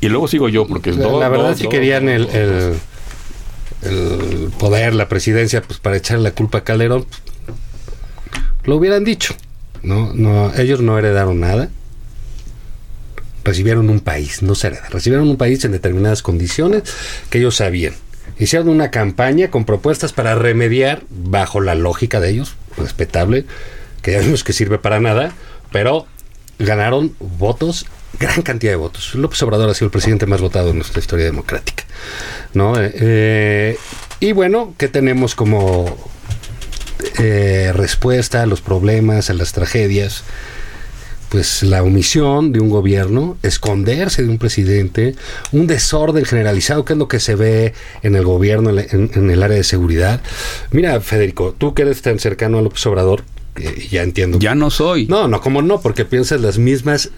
Y 0.00 0.08
luego 0.08 0.28
sigo 0.28 0.48
yo, 0.50 0.66
porque 0.66 0.90
es 0.90 0.96
La, 0.96 1.04
dos, 1.04 1.20
la 1.20 1.28
verdad, 1.28 1.48
dos, 1.50 1.58
si 1.58 1.68
querían 1.68 2.08
el, 2.10 2.26
el, 2.28 2.74
el 3.82 4.50
poder, 4.58 4.94
la 4.94 5.08
presidencia, 5.08 5.62
pues 5.62 5.78
para 5.78 5.96
echarle 5.96 6.24
la 6.24 6.34
culpa 6.34 6.58
a 6.58 6.64
Calderón, 6.64 7.06
lo 8.64 8.76
hubieran 8.76 9.04
dicho. 9.04 9.34
No, 9.82 10.12
no, 10.14 10.52
ellos 10.54 10.80
no 10.80 10.98
heredaron 10.98 11.40
nada. 11.40 11.68
Recibieron 13.44 13.90
un 13.90 14.00
país, 14.00 14.42
no 14.42 14.54
se 14.54 14.68
hereda. 14.68 14.88
Recibieron 14.88 15.28
un 15.28 15.36
país 15.36 15.62
en 15.64 15.72
determinadas 15.72 16.22
condiciones 16.22 16.82
que 17.28 17.38
ellos 17.38 17.56
sabían. 17.56 17.92
Hicieron 18.38 18.70
una 18.70 18.90
campaña 18.90 19.50
con 19.50 19.64
propuestas 19.64 20.12
para 20.12 20.34
remediar, 20.34 21.02
bajo 21.10 21.60
la 21.60 21.74
lógica 21.74 22.20
de 22.20 22.30
ellos, 22.30 22.56
respetable, 22.78 23.44
que 24.02 24.12
ya 24.12 24.20
vimos 24.20 24.42
que 24.42 24.52
sirve 24.54 24.78
para 24.78 24.98
nada, 24.98 25.32
pero 25.70 26.06
ganaron 26.58 27.14
votos, 27.20 27.86
gran 28.18 28.42
cantidad 28.42 28.72
de 28.72 28.76
votos. 28.76 29.14
López 29.14 29.42
Obrador 29.42 29.68
ha 29.70 29.74
sido 29.74 29.86
el 29.86 29.90
presidente 29.92 30.26
más 30.26 30.40
votado 30.40 30.70
en 30.70 30.76
nuestra 30.76 31.00
historia 31.00 31.24
democrática. 31.24 31.84
¿no? 32.54 32.80
Eh, 32.80 32.92
eh, 32.94 33.76
y 34.20 34.32
bueno, 34.32 34.74
¿qué 34.78 34.88
tenemos 34.88 35.34
como 35.34 35.96
eh, 37.18 37.72
respuesta 37.74 38.42
a 38.42 38.46
los 38.46 38.60
problemas, 38.60 39.30
a 39.30 39.34
las 39.34 39.52
tragedias? 39.52 40.22
Pues 41.28 41.64
la 41.64 41.82
omisión 41.82 42.52
de 42.52 42.60
un 42.60 42.70
gobierno, 42.70 43.36
esconderse 43.42 44.22
de 44.22 44.28
un 44.28 44.38
presidente, 44.38 45.16
un 45.50 45.66
desorden 45.66 46.24
generalizado, 46.24 46.84
que 46.84 46.92
es 46.92 46.98
lo 46.98 47.08
que 47.08 47.18
se 47.18 47.34
ve 47.34 47.74
en 48.02 48.14
el 48.14 48.24
gobierno, 48.24 48.70
en, 48.70 49.10
en- 49.12 49.30
el 49.30 49.42
área 49.42 49.56
de 49.56 49.64
seguridad. 49.64 50.20
Mira, 50.70 51.00
Federico, 51.00 51.52
tú 51.58 51.74
que 51.74 51.82
eres 51.82 52.02
tan 52.02 52.20
cercano 52.20 52.58
a 52.58 52.62
López 52.62 52.86
Obrador, 52.86 53.24
ya 53.90 54.02
entiendo. 54.02 54.38
Ya 54.38 54.54
no 54.54 54.70
soy. 54.70 55.06
No, 55.08 55.26
no, 55.26 55.40
como 55.40 55.60
no, 55.60 55.80
porque 55.80 56.04
piensas 56.04 56.40
las 56.40 56.58
mismas 56.58 57.10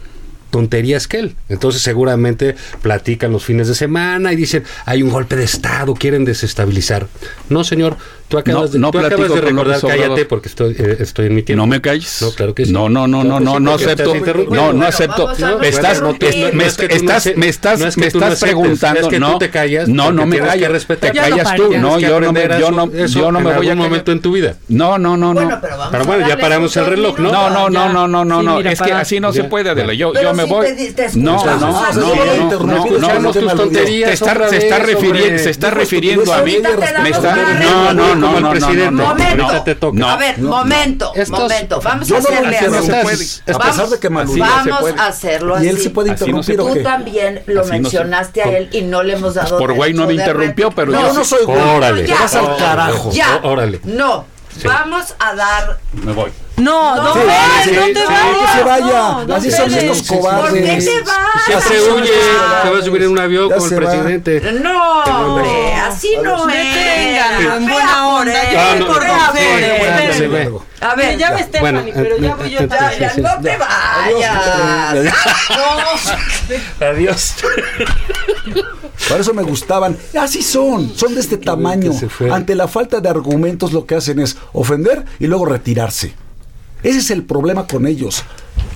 tonterías 0.51 1.09
que 1.09 1.19
él. 1.19 1.37
Entonces 1.49 1.83
seguramente 1.83 2.57
platican 2.83 3.33
los 3.33 3.45
fines 3.45 3.69
de 3.69 3.75
semana 3.75 4.33
y 4.33 4.37
dicen, 4.37 4.65
hay 4.85 5.03
un 5.03 5.11
golpe 5.11 5.37
de 5.37 5.45
Estado, 5.45 5.95
quieren 5.95 6.25
desestabilizar. 6.25 7.09
No, 7.49 7.65
señor, 7.65 7.97
tú 8.29 8.39
acabas, 8.39 8.63
No, 8.63 8.69
de, 8.69 8.79
no 8.79 8.91
tú 8.91 8.99
acabas 8.99 9.35
de 9.35 9.41
recordar, 9.41 9.81
cállate 9.81 10.25
porque 10.25 10.49
estoy, 10.49 10.77
eh, 10.79 10.97
estoy 11.01 11.27
en 11.27 11.35
mi 11.35 11.43
tiempo. 11.43 11.63
No 11.63 11.67
me 11.67 11.81
calles. 11.81 12.19
No, 12.23 12.31
claro 12.33 12.55
que 12.55 12.67
sí. 12.67 12.73
No, 12.73 12.89
no, 12.89 13.07
no, 13.07 13.25
no, 13.25 13.41
no, 13.41 13.61
no 13.61 13.75
acepto. 13.75 14.15
No, 14.51 14.73
no 14.73 14.87
acepto. 14.87 15.33
estás, 15.63 16.03
no 16.03 16.13
me, 16.13 16.53
No 16.53 16.63
es 16.65 16.77
que 16.77 16.89
tú 16.89 17.05
no 17.05 17.13
estás, 17.13 17.37
me 17.37 17.49
estás, 17.49 17.81
no 17.81 17.87
me 17.87 17.93
no 17.97 18.07
estás 18.07 18.41
preguntando. 18.41 19.01
es 19.01 19.09
que 19.09 19.21
no, 19.21 19.39
te 19.39 19.51
callas 19.51 19.89
no, 19.89 20.13
no 20.13 20.27
me 20.27 20.39
respetar. 20.69 21.13
Te 21.13 21.19
callas 21.19 21.55
tú. 21.57 21.73
No, 21.79 21.99
yo 21.99 22.21
no 22.21 22.33
me, 22.33 22.49
yo 22.59 22.71
no, 22.71 22.91
yo 23.07 23.33
no 23.33 23.41
me 23.41 23.51
en 23.51 23.57
voy 23.57 23.69
a 23.69 23.73
algún 23.73 23.77
callar. 23.77 23.77
momento 23.77 24.13
en 24.13 24.21
tu 24.21 24.33
vida. 24.33 24.57
No, 24.69 24.99
no, 24.99 25.17
no, 25.17 25.35
no. 25.35 25.61
pero 25.91 26.05
bueno, 26.05 26.29
ya 26.29 26.37
paramos 26.39 26.77
el 26.77 26.87
reloj, 26.87 27.19
¿no? 27.19 27.33
No, 27.33 27.51
no, 27.51 27.71
no, 27.71 27.93
no, 27.93 28.09
no, 28.09 28.25
no, 28.25 28.43
no. 28.43 28.61
Es 28.61 28.81
que 28.81 28.93
así 28.93 29.21
no 29.21 29.33
se 29.33 29.45
puede, 29.45 29.71
Adela. 29.71 29.95
Yo, 29.95 30.13
yo 30.15 30.35
me 30.35 30.45
voy. 30.45 30.67
No, 31.15 31.45
no, 31.45 31.57
no, 31.57 31.93
no, 31.93 32.59
no, 32.61 32.99
no, 32.99 33.21
no, 33.21 33.33
tus 33.33 33.43
no, 33.43 33.55
tonterías 33.55 34.09
Te 34.09 34.15
está, 34.15 34.33
otra 34.33 34.49
se 34.49 34.57
está 34.59 34.79
refiriendo, 34.79 35.43
se 35.43 35.51
está 35.51 35.71
refiriendo 35.71 36.33
a 36.33 36.43
mí. 36.43 36.59
Me 37.03 37.11
está, 37.11 37.61
no, 37.61 37.95
no, 37.95 38.16
no, 38.21 38.27
como 38.27 38.37
el 38.39 38.43
no, 38.43 38.49
no, 38.49 38.59
presidente. 38.59 38.91
no. 38.91 39.09
Ahorita 39.09 39.65
te 39.65 39.75
toca. 39.75 39.99
No. 39.99 40.09
A 40.11 40.17
ver, 40.17 40.39
momento, 40.39 41.13
Estos- 41.15 41.39
momento. 41.41 41.81
Vamos 41.83 42.09
Yo 42.09 42.17
a 42.17 42.19
hacerle 42.19 42.59
así. 42.59 42.87
se 42.87 43.03
puede. 43.03 43.55
A 43.55 43.59
pesar 43.59 43.89
de 43.89 43.99
que 43.99 44.11
Malú- 44.11 44.31
Así 44.33 44.41
no 44.41 44.47
se 44.47 44.71
Vamos 44.71 44.81
puede. 44.81 45.01
a 45.01 45.07
hacerlo 45.07 45.55
¿Y 45.55 45.59
así. 45.59 45.69
él 45.69 45.79
se 45.79 45.91
puede 45.91 46.11
Así 46.11 46.31
no 46.33 46.43
se 46.43 46.53
interrumpir 46.53 46.83
Tú 46.83 46.89
también 46.89 47.43
lo 47.47 47.61
Así 47.61 47.69
no 47.71 47.75
se- 47.77 47.81
mencionaste 47.83 48.43
a 48.43 48.57
él 48.59 48.69
y 48.73 48.83
no 48.83 49.03
le 49.03 49.15
hemos 49.15 49.35
dado 49.35 49.59
Por 49.59 49.73
güey 49.75 49.93
no 49.95 50.07
me 50.07 50.15
interrumpió, 50.15 50.71
pero 50.71 50.93
yo 50.93 51.13
no 51.13 51.25
soy 51.25 51.45
güey. 51.45 51.59
Órale. 51.61 52.07
Vas 52.07 52.35
al 52.35 52.57
carajo. 52.57 53.11
Ya. 53.13 53.41
Órale. 53.43 53.81
No. 53.85 54.25
Sí. 54.57 54.67
Vamos 54.67 55.15
a 55.19 55.35
dar. 55.35 55.79
Me 55.93 56.13
voy. 56.13 56.31
No, 56.57 56.97
no, 56.97 57.13
Sí, 57.13 57.19
ves, 57.21 57.37
sí, 57.65 57.71
no 57.73 57.87
te 57.87 57.95
sí, 57.95 58.01
vayas. 58.07 58.51
que 58.53 58.59
se 58.59 58.65
vaya. 58.65 59.25
no, 59.27 59.35
Así 59.35 59.51
son 59.51 59.75
estos 59.75 60.03
¿Por 60.03 60.17
qué 60.17 60.23
cobardes. 60.23 60.85
te 60.87 61.01
vas? 61.03 61.65
Siempre 61.65 61.93
huye, 61.93 62.07
se 62.07 62.13
va 62.39 62.59
a 62.59 62.63
cobardes. 62.63 62.85
subir 62.87 63.03
en 63.03 63.11
un 63.11 63.19
avión 63.19 63.49
Ya 63.51 63.57
como 63.57 63.67
el 63.69 63.75
va. 63.75 63.77
presidente. 63.91 64.53
No, 64.63 65.03
hombre, 65.03 65.75
así 65.75 66.17
no 66.23 66.49
es. 66.49 66.55
Detengan, 66.57 67.43
en 67.63 67.69
buena 67.69 68.09
onda. 68.09 68.33
A 70.81 70.95
ver, 70.95 71.13
Me 71.13 71.19
llama 71.19 71.39
Stephanie, 71.43 71.93
Bueno, 71.93 71.93
pero 71.95 72.17
ya 72.19 72.29
eh, 72.29 72.35
voy 72.39 72.51
yo 72.51 72.61
eh, 72.61 72.67
también. 72.69 73.11
no 73.23 73.41
te 73.43 73.57
vayas. 73.57 75.15
Adiós. 76.81 77.35
Por 79.09 79.21
eso 79.21 79.35
me 79.35 79.43
gustaban. 79.43 79.97
Así 80.19 80.43
son, 80.43 80.93
son 80.97 81.15
de 81.15 81.21
este 81.21 81.37
tamaño. 81.39 81.93
Ante 82.33 82.55
la 82.55 82.69
falta 82.69 83.01
de 83.01 83.09
argumentos 83.09 83.73
lo 83.73 83.85
que 83.87 83.95
hacen 83.97 84.21
es 84.21 84.37
ofender 84.53 85.05
y 85.19 85.27
luego 85.27 85.47
retirarse. 85.47 86.15
Ese 86.83 86.99
es 86.99 87.11
el 87.11 87.25
problema 87.25 87.67
con 87.67 87.87
ellos, 87.87 88.23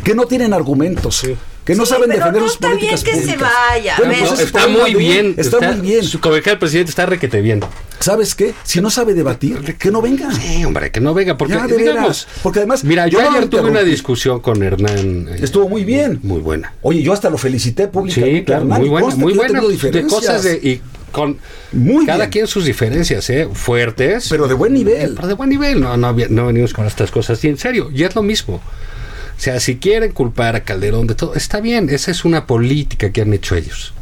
que 0.05 0.15
no 0.15 0.27
tienen 0.27 0.53
argumentos, 0.53 1.23
que 1.65 1.75
no 1.75 1.85
Sí, 1.85 1.91
saben 1.91 2.09
pero 2.09 2.19
defender 2.19 2.43
no 2.43 2.49
sus 2.49 2.55
está 2.57 2.69
bien 2.75 2.79
políticas 2.91 3.05
que 3.05 3.23
se 3.23 3.37
vaya, 3.37 3.95
Bueno, 3.99 4.15
pues 4.27 4.41
está 4.41 4.67
muy 4.67 4.95
bien. 4.95 5.35
Está, 5.37 5.61
muy 5.73 5.81
bien. 5.81 6.03
Su 6.05 6.19
del 6.51 6.59
presidente 6.59 6.91
está 6.91 7.07
requete 7.07 7.41
bien. 7.41 7.61
¿Sabes 8.01 8.35
qué? 8.35 8.55
Si 8.65 8.81
no 8.81 8.91
sabe 8.91 9.13
debatir, 9.13 9.77
que 9.77 9.91
no 9.91 10.01
venga. 10.01 10.33
Sí, 10.33 10.65
hombre, 10.65 10.91
que 10.91 11.01
no 11.01 11.13
venga, 11.13 11.37
porque 11.37 11.55
Ya, 11.55 11.67
de 11.67 11.77
digamos, 11.77 12.01
veras. 12.03 12.27
Porque 12.43 12.61
además, 12.61 12.83
Mira, 12.83 13.07
yo, 13.09 13.21
ayer 13.21 13.47
tuve 13.49 13.69
una 13.71 13.83
discusión 13.83 14.41
con 14.41 14.63
Hernán. 14.63 15.29
eh, 15.29 15.37
Estuvo 15.43 15.69
muy 15.69 15.85
bien. 15.85 16.19
Muy 16.23 16.41
buena. 16.41 16.73
Oye, 16.81 17.03
yo 17.03 17.13
hasta 17.13 17.29
lo 17.29 17.37
felicité 17.37 17.89
públicamente. 17.89 18.39
Sí, 18.39 18.45
claro, 18.45 18.63
Hernán, 18.63 18.81
muy 18.81 18.89
buena, 18.89 19.15
muy 19.17 19.35
buena. 19.35 19.61
De 19.61 20.07
cosas 20.07 20.43
de 20.43 20.55
y 20.57 20.81
con 21.11 21.39
Muy 21.73 22.07
cada 22.07 22.19
bien. 22.21 22.31
quien 22.31 22.47
sus 22.47 22.65
diferencias, 22.65 23.29
eh, 23.31 23.49
fuertes. 23.53 24.29
Pero 24.31 24.49
de 24.49 24.55
buen 24.55 24.73
nivel. 24.73 25.15
Pero 25.17 25.29
de 25.29 25.35
buen 25.35 25.51
nivel, 25.51 25.81
no, 25.81 25.97
no, 25.97 26.13
no 26.31 26.47
venimos 26.47 26.73
con 26.73 26.87
estas 26.87 27.11
cosas. 27.11 27.43
Y 27.45 27.49
en 27.49 27.59
serio, 27.59 27.91
y 27.93 28.05
es 28.05 28.15
lo 28.15 28.23
mismo. 28.23 28.55
O 28.57 29.43
sea, 29.43 29.59
si 29.61 29.79
quieren 29.79 30.13
culpar 30.13 30.55
a 30.57 30.61
Calderón 30.65 31.07
de 31.07 31.15
todo, 31.15 31.35
está 31.35 31.61
bien, 31.61 31.89
esa 31.91 32.11
es 32.11 32.25
una 32.25 32.47
política 32.47 33.11
que 33.11 33.23
han 33.23 33.33
hecho 33.33 33.55
ellos. 33.57 33.95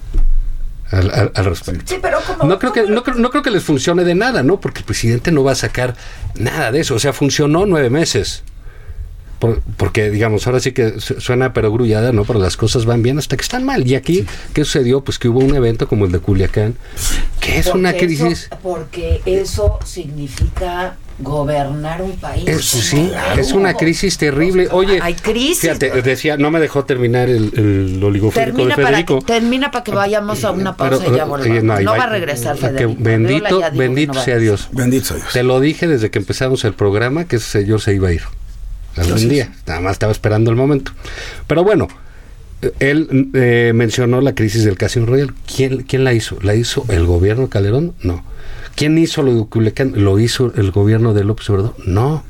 al, 0.90 1.10
al- 1.10 1.32
al 1.34 1.44
respecto. 1.44 1.84
Sí, 1.86 1.98
pero 2.00 2.18
como... 2.26 2.44
No 2.44 2.58
creo, 2.58 2.72
que, 2.72 2.82
no, 2.84 3.02
creo, 3.04 3.16
no 3.16 3.30
creo 3.30 3.42
que 3.42 3.50
les 3.50 3.62
funcione 3.62 4.04
de 4.04 4.14
nada, 4.14 4.42
¿no? 4.42 4.58
Porque 4.58 4.80
el 4.80 4.84
presidente 4.86 5.30
no 5.30 5.44
va 5.44 5.52
a 5.52 5.54
sacar 5.54 5.94
nada 6.38 6.72
de 6.72 6.80
eso. 6.80 6.94
O 6.94 6.98
sea, 6.98 7.12
funcionó 7.12 7.66
nueve 7.66 7.90
meses. 7.90 8.42
Por- 9.38 9.60
porque, 9.76 10.10
digamos, 10.10 10.46
ahora 10.48 10.58
sí 10.58 10.72
que 10.72 10.98
su- 11.00 11.20
suena 11.20 11.52
perogrullada, 11.52 12.12
¿no? 12.12 12.24
Pero 12.24 12.40
las 12.40 12.56
cosas 12.56 12.84
van 12.86 13.02
bien 13.02 13.18
hasta 13.18 13.36
que 13.36 13.42
están 13.42 13.64
mal. 13.64 13.86
Y 13.86 13.94
aquí, 13.94 14.26
¿qué 14.52 14.64
sucedió? 14.64 15.02
Pues 15.02 15.18
que 15.20 15.28
hubo 15.28 15.38
un 15.38 15.54
evento 15.54 15.86
como 15.86 16.06
el 16.06 16.12
de 16.12 16.18
Culiacán, 16.18 16.74
que 17.40 17.58
es 17.58 17.66
una 17.68 17.90
Porque 17.92 18.06
crisis. 18.06 18.26
eso- 18.46 18.58
porque 18.62 19.22
eso 19.26 19.78
significa 19.84 20.96
gobernar 21.20 22.00
un 22.02 22.16
país. 22.16 22.44
Eso 22.46 22.78
sí, 22.80 23.08
Claro. 23.10 23.40
es 23.40 23.52
una 23.52 23.74
crisis 23.74 24.18
terrible. 24.18 24.68
Oye, 24.70 25.00
Hay 25.02 25.14
crisis. 25.14 25.60
fíjate, 25.60 26.02
decía, 26.02 26.36
no 26.36 26.50
me 26.50 26.60
dejó 26.60 26.84
terminar 26.84 27.28
el, 27.28 27.52
el 27.56 28.02
oligoférico 28.04 28.56
Termina 28.58 28.76
de 28.76 28.82
para, 28.82 28.96
Federico. 28.96 29.18
que, 29.20 29.24
termina 29.26 29.70
para 29.70 29.84
que 29.84 29.90
vayamos 29.92 30.44
a 30.44 30.50
una 30.52 30.76
pausa 30.76 30.98
Pero, 30.98 31.12
y 31.12 31.16
ya 31.16 31.22
eh, 31.22 31.26
volvamos. 31.26 31.62
no, 31.64 31.80
No, 31.80 31.90
va- 31.92 31.98
va 31.98 32.04
a 32.04 32.08
regresar 32.08 32.56
Federico. 32.56 32.94
bendito, 32.98 33.60
que 33.60 33.78
bendito 33.78 34.12
no 34.12 34.16
va 34.16 34.22
a 34.22 34.24
sea. 34.24 34.38
Dios. 34.38 34.68
Bendito 34.72 35.06
sea 35.06 35.16
Dios. 35.18 35.32
Te 35.32 35.42
lo 35.42 35.58
dije 35.60 35.86
desde 35.88 36.10
que 36.10 36.18
empezamos 36.20 36.64
el 36.64 36.74
programa 36.74 37.24
que 37.24 37.36
ese 37.36 37.46
señor 37.62 37.80
se 37.80 37.94
iba 37.94 38.08
a 38.08 38.12
ir. 38.12 38.22
Algún 39.00 39.12
Gracias. 39.12 39.30
día. 39.30 39.52
Nada 39.66 39.80
más 39.80 39.92
estaba 39.92 40.12
esperando 40.12 40.50
el 40.50 40.56
momento. 40.56 40.92
Pero 41.46 41.64
bueno, 41.64 41.88
él 42.80 43.28
eh, 43.34 43.72
mencionó 43.74 44.20
la 44.20 44.34
crisis 44.34 44.64
del 44.64 44.76
Casino 44.76 45.06
Royal. 45.06 45.32
¿Quién, 45.54 45.82
¿Quién 45.84 46.04
la 46.04 46.12
hizo? 46.14 46.38
¿La 46.42 46.54
hizo 46.54 46.84
el 46.88 47.06
gobierno 47.06 47.44
de 47.44 47.48
Calderón? 47.48 47.94
No. 48.02 48.24
¿Quién 48.74 48.96
hizo 48.98 49.22
lo 49.22 49.34
de 49.34 49.46
Culiacán? 49.46 49.92
¿Lo 49.96 50.18
hizo 50.18 50.52
el 50.56 50.70
gobierno 50.70 51.14
de 51.14 51.24
López 51.24 51.48
Obrador? 51.50 51.74
No. 51.84 52.24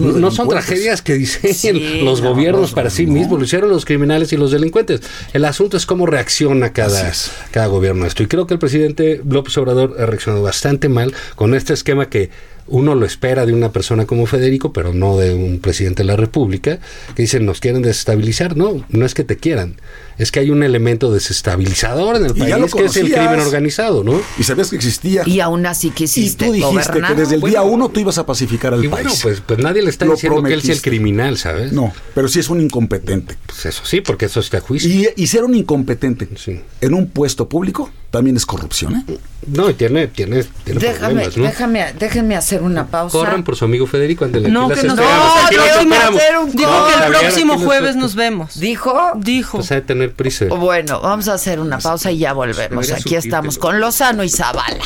No 0.00 0.32
son 0.32 0.48
tragedias 0.48 1.00
que 1.00 1.14
diseñen 1.14 1.54
Sí, 1.54 2.00
los 2.02 2.20
no, 2.20 2.30
gobiernos 2.30 2.70
no, 2.70 2.74
para 2.74 2.90
sí 2.90 3.06
no. 3.06 3.12
mismos, 3.12 3.38
lo 3.38 3.44
hicieron 3.44 3.70
los 3.70 3.84
criminales 3.84 4.32
y 4.32 4.36
los 4.36 4.50
delincuentes. 4.50 5.00
El 5.32 5.44
asunto 5.44 5.76
es 5.76 5.86
cómo 5.86 6.06
reacciona 6.06 6.72
cada, 6.72 6.98
Así 7.08 7.28
es. 7.28 7.30
cada 7.52 7.66
gobierno 7.68 8.04
a 8.04 8.08
esto. 8.08 8.24
Y 8.24 8.26
creo 8.26 8.48
que 8.48 8.54
el 8.54 8.58
presidente 8.58 9.22
López 9.24 9.56
Obrador 9.58 9.94
ha 10.00 10.06
reaccionado 10.06 10.42
bastante 10.42 10.88
mal 10.88 11.14
con 11.36 11.54
este 11.54 11.72
esquema 11.72 12.08
que 12.08 12.30
uno 12.68 12.94
lo 12.94 13.06
espera 13.06 13.46
de 13.46 13.52
una 13.52 13.72
persona 13.72 14.06
como 14.06 14.26
Federico, 14.26 14.72
pero 14.72 14.92
no 14.92 15.16
de 15.16 15.34
un 15.34 15.58
presidente 15.60 16.02
de 16.02 16.06
la 16.08 16.16
República, 16.16 16.78
que 17.14 17.22
dicen 17.22 17.46
nos 17.46 17.60
quieren 17.60 17.82
desestabilizar. 17.82 18.56
No, 18.56 18.84
no 18.88 19.06
es 19.06 19.14
que 19.14 19.24
te 19.24 19.36
quieran, 19.36 19.76
es 20.18 20.32
que 20.32 20.40
hay 20.40 20.50
un 20.50 20.62
elemento 20.62 21.12
desestabilizador 21.12 22.16
en 22.16 22.24
el 22.26 22.32
Y 22.32 22.40
ya 22.46 22.58
país 22.58 22.72
lo 22.72 22.78
que 22.78 22.84
es 22.86 22.96
el 22.96 23.12
crimen 23.12 23.40
organizado, 23.40 24.02
¿no? 24.04 24.20
Y 24.38 24.42
sabías 24.42 24.70
que 24.70 24.76
existía. 24.76 25.22
Y 25.26 25.40
aún 25.40 25.66
así 25.66 25.88
Y 25.88 25.90
quisiste 25.90 26.46
tú 26.46 26.52
dijiste 26.52 26.74
gobernar. 26.90 27.14
que 27.14 27.20
desde 27.20 27.34
el 27.36 27.40
día 27.42 27.62
uno 27.62 27.88
tú 27.88 28.00
ibas 28.00 28.18
a 28.18 28.26
pacificar 28.26 28.74
al 28.74 28.84
Y 28.84 28.88
país. 28.88 29.04
bueno, 29.04 29.18
pues, 29.22 29.40
pues 29.46 29.58
nadie 29.58 29.82
le 29.82 29.90
está 29.90 30.04
Lo 30.04 30.12
diciendo 30.14 30.42
que 30.42 30.54
él 30.54 30.62
sea 30.62 30.74
el 30.74 30.82
criminal, 30.82 31.38
¿sabes? 31.38 31.72
No, 31.72 31.92
pero 32.14 32.28
sí 32.28 32.40
es 32.40 32.48
un 32.50 32.60
incompetente. 32.60 33.36
Pues 33.46 33.66
eso 33.66 33.82
sí, 33.84 34.00
porque 34.00 34.26
eso 34.26 34.40
está 34.40 34.58
a 34.58 34.60
juicio. 34.60 34.90
Y, 34.90 35.08
y 35.16 35.26
ser 35.26 35.44
un 35.44 35.54
incompetente 35.54 36.28
Sí. 36.36 36.60
en 36.80 36.94
un 36.94 37.08
puesto 37.10 37.48
público 37.48 37.90
también 38.10 38.36
es 38.36 38.46
corrupción, 38.46 38.96
¿eh? 39.08 39.18
No, 39.46 39.70
y 39.70 39.74
tiene, 39.74 40.08
tiene, 40.08 40.42
tiene 40.64 40.80
Déjame, 40.80 41.14
problemas, 41.14 41.36
¿no? 41.36 41.44
déjame, 41.44 41.92
déjenme 41.98 42.36
hacer 42.36 42.62
una 42.62 42.86
pausa. 42.86 43.16
Corran 43.16 43.44
por 43.44 43.54
su 43.56 43.64
amigo 43.64 43.86
Federico, 43.86 44.24
ándale, 44.24 44.48
No, 44.48 44.66
aquí 44.66 44.80
que 44.80 44.86
nos 44.88 44.98
esperamos, 44.98 45.34
No, 45.34 45.40
esperamos. 45.80 46.20
hacer 46.20 46.38
un 46.38 46.52
Dijo 46.52 46.70
No, 46.70 46.86
que 46.86 46.94
el 47.04 47.12
próximo 47.12 47.58
jueves 47.58 47.96
nos 47.96 48.14
vemos. 48.16 48.58
¿Dijo? 48.58 49.12
Dijo. 49.16 49.58
Pues 49.58 49.70
ha 49.72 49.76
de 49.76 49.82
tener 49.82 50.12
prisa. 50.14 50.46
Bueno, 50.46 51.00
vamos 51.00 51.28
a 51.28 51.34
hacer 51.34 51.60
una 51.60 51.78
pausa 51.78 52.10
y 52.10 52.18
ya 52.18 52.32
volvemos. 52.32 52.86
Debería 52.86 52.96
Aquí 52.96 53.14
estamos 53.14 53.58
con 53.58 53.78
Lozano 53.80 54.24
y 54.24 54.28
Zavala. 54.28 54.84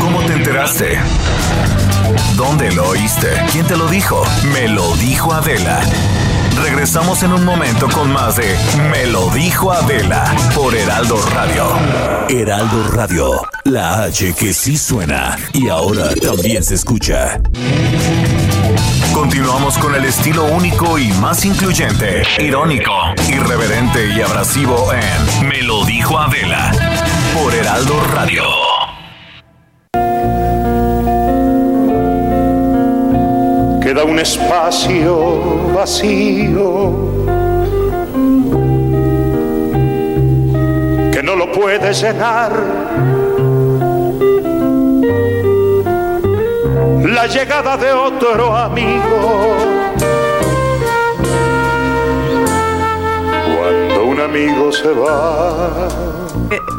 ¿Cómo 0.00 0.20
te 0.24 0.32
enteraste? 0.32 0.98
¿Dónde 2.36 2.72
lo 2.72 2.88
oíste? 2.88 3.28
¿Quién 3.52 3.66
te 3.66 3.76
lo 3.76 3.86
dijo? 3.88 4.24
Me 4.52 4.66
lo 4.68 4.96
dijo 4.96 5.32
Adela. 5.32 5.80
Regresamos 6.62 7.22
en 7.22 7.32
un 7.32 7.44
momento 7.44 7.88
con 7.88 8.12
más 8.12 8.36
de 8.36 8.56
Me 8.90 9.06
lo 9.06 9.28
dijo 9.30 9.72
Adela 9.72 10.24
por 10.54 10.74
Heraldo 10.74 11.20
Radio. 11.34 11.64
Heraldo 12.28 12.88
Radio, 12.92 13.40
la 13.64 14.04
H 14.04 14.34
que 14.34 14.52
sí 14.52 14.76
suena 14.76 15.36
y 15.52 15.68
ahora 15.68 16.14
también 16.14 16.62
se 16.62 16.74
escucha. 16.74 17.40
Continuamos 19.12 19.78
con 19.78 19.94
el 19.94 20.04
estilo 20.04 20.44
único 20.44 20.98
y 20.98 21.08
más 21.14 21.44
incluyente, 21.44 22.22
irónico, 22.38 22.92
irreverente 23.28 24.08
y 24.14 24.20
abrasivo 24.20 24.92
en 24.92 25.48
Me 25.48 25.62
lo 25.62 25.84
dijo 25.84 26.18
Adela 26.18 26.72
por 27.34 27.54
Heraldo 27.54 28.00
Radio. 28.14 28.44
queda 33.90 34.04
un 34.04 34.20
espacio 34.20 35.59
vacío 35.80 36.92
que 41.10 41.22
no 41.22 41.34
lo 41.36 41.50
puede 41.50 41.94
llenar. 41.94 42.52
La 47.16 47.26
llegada 47.26 47.78
de 47.78 47.92
otro 47.94 48.54
amigo. 48.54 49.20
Cuando 53.56 54.04
un 54.04 54.20
amigo 54.20 54.70
se 54.70 54.92
va. 54.92 56.09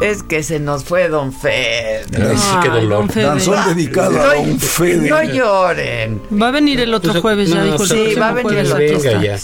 Es 0.02 0.22
que 0.22 0.42
se 0.42 0.58
nos 0.60 0.84
fue 0.84 1.08
Don 1.08 1.32
Fede. 1.32 2.02
Ay, 2.14 2.36
sí, 2.36 2.48
qué 2.62 2.68
dolor. 2.68 2.88
don 3.00 3.08
Fede. 3.08 3.24
Danzón 3.24 3.74
dedicado 3.74 4.20
a 4.20 4.34
Don 4.34 4.58
Fede. 4.60 5.08
No 5.08 5.22
lloren. 5.22 6.20
Va 6.40 6.48
a 6.48 6.50
venir 6.50 6.80
el 6.80 6.92
otro 6.94 7.12
Pues, 7.12 7.22
jueves, 7.22 7.48
ya 7.50 7.56
no, 7.56 7.64
dijo 7.72 7.86
Sí, 7.86 8.14
va 8.20 8.28
a 8.30 8.32
venir 8.32 8.58
el 8.58 8.70
jueves, 8.70 9.06
otro. 9.06 9.22
ya. 9.22 9.38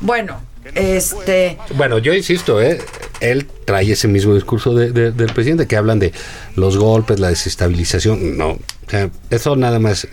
Bueno, 0.00 0.40
este. 0.74 1.58
Bueno, 1.76 1.98
yo 1.98 2.14
insisto, 2.14 2.60
¿eh? 2.62 2.80
él 3.20 3.46
trae 3.64 3.90
ese 3.92 4.08
mismo 4.08 4.34
discurso 4.34 4.74
de- 4.74 4.90
de- 4.90 5.12
del 5.12 5.32
presidente 5.32 5.66
que 5.66 5.76
hablan 5.76 5.98
de 5.98 6.12
los 6.56 6.76
golpes, 6.76 7.20
la 7.20 7.28
desestabilización. 7.28 8.36
No, 8.36 8.50
o 8.52 8.58
sea, 8.88 9.10
eso 9.30 9.56
nada 9.56 9.78
más 9.78 10.06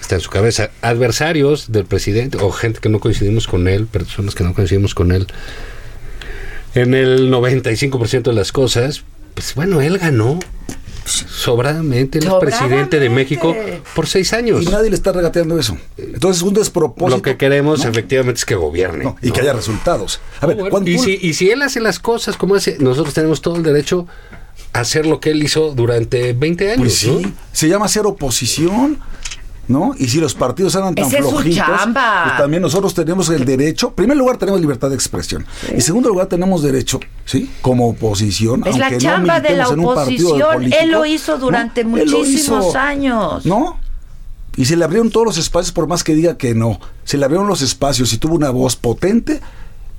está 0.00 0.16
en 0.16 0.20
su 0.20 0.30
cabeza. 0.30 0.70
Adversarios 0.80 1.70
del 1.72 1.84
presidente 1.86 2.38
o 2.40 2.50
gente 2.52 2.80
que 2.80 2.88
no 2.88 2.98
coincidimos 3.00 3.46
con 3.46 3.68
él, 3.68 3.86
personas 3.86 4.34
que 4.34 4.44
no 4.44 4.54
coincidimos 4.54 4.94
con 4.94 5.12
él, 5.12 5.26
en 6.74 6.94
el 6.94 7.30
95% 7.30 8.22
de 8.30 8.32
las 8.32 8.52
cosas, 8.52 9.02
pues 9.34 9.54
bueno, 9.54 9.80
él 9.80 9.98
ganó 9.98 10.38
sobradamente, 11.04 12.18
él 12.18 12.26
es 12.26 12.32
presidente 12.34 13.00
de 13.00 13.10
México 13.10 13.54
por 13.94 14.06
seis 14.06 14.32
años. 14.32 14.62
Y 14.62 14.66
nadie 14.66 14.90
le 14.90 14.96
está 14.96 15.12
regateando 15.12 15.58
eso. 15.58 15.76
Entonces 15.96 16.42
es 16.42 16.48
un 16.48 16.54
despropósito. 16.54 17.16
Lo 17.16 17.22
que 17.22 17.36
queremos 17.36 17.84
¿no? 17.84 17.90
efectivamente 17.90 18.38
es 18.38 18.44
que 18.44 18.54
gobierne. 18.54 19.04
No, 19.04 19.16
y 19.20 19.30
que 19.30 19.40
haya 19.40 19.52
resultados. 19.52 20.20
A 20.40 20.46
ver, 20.46 20.56
Bueno, 20.56 20.86
y, 20.86 20.98
si, 20.98 21.18
y 21.20 21.34
si 21.34 21.50
él 21.50 21.62
hace 21.62 21.80
las 21.80 21.98
cosas 21.98 22.36
como 22.36 22.54
hace, 22.54 22.76
nosotros 22.78 23.14
tenemos 23.14 23.42
todo 23.42 23.56
el 23.56 23.62
derecho 23.62 24.06
a 24.72 24.80
hacer 24.80 25.06
lo 25.06 25.20
que 25.20 25.30
él 25.30 25.42
hizo 25.42 25.74
durante 25.74 26.32
20 26.32 26.72
años. 26.72 26.78
Pues 26.78 26.94
sí, 26.94 27.20
¿no? 27.22 27.32
se 27.52 27.68
llama 27.68 27.88
ser 27.88 28.06
oposición, 28.06 28.98
¿no? 29.68 29.94
Y 29.98 30.08
si 30.08 30.20
los 30.20 30.34
partidos 30.34 30.74
eran 30.74 30.94
tan 30.94 31.10
flojitos, 31.10 31.64
pues 31.66 32.36
también 32.36 32.62
nosotros 32.62 32.94
tenemos 32.94 33.28
el 33.30 33.44
derecho. 33.44 33.88
En 33.88 33.94
primer 33.94 34.16
lugar, 34.16 34.36
tenemos 34.36 34.60
libertad 34.60 34.88
de 34.88 34.94
expresión. 34.94 35.46
En 35.68 35.80
segundo 35.80 36.08
lugar, 36.08 36.26
tenemos 36.26 36.62
derecho, 36.62 37.00
¿sí? 37.24 37.50
Como 37.60 37.88
oposición. 37.88 38.62
Es 38.66 38.78
la 38.78 38.86
aunque 38.86 39.04
no 39.04 39.10
chamba 39.10 39.40
de 39.40 39.56
la 39.56 39.64
en 39.64 39.78
un 39.78 39.86
oposición. 39.86 40.52
político, 40.54 40.82
Él 40.82 40.90
lo 40.90 41.06
hizo 41.06 41.32
¿no? 41.32 41.38
durante 41.38 41.84
muchísimos 41.84 42.66
hizo, 42.66 42.78
años. 42.78 43.46
¿No? 43.46 43.78
Y 44.56 44.66
se 44.66 44.76
le 44.76 44.84
abrieron 44.84 45.10
todos 45.10 45.26
los 45.26 45.38
espacios, 45.38 45.72
por 45.72 45.86
más 45.86 46.04
que 46.04 46.14
diga 46.14 46.36
que 46.36 46.54
no. 46.54 46.78
Se 47.04 47.16
le 47.16 47.24
abrieron 47.24 47.46
los 47.48 47.62
espacios 47.62 48.12
y 48.12 48.18
tuvo 48.18 48.34
una 48.34 48.50
voz 48.50 48.76
potente 48.76 49.40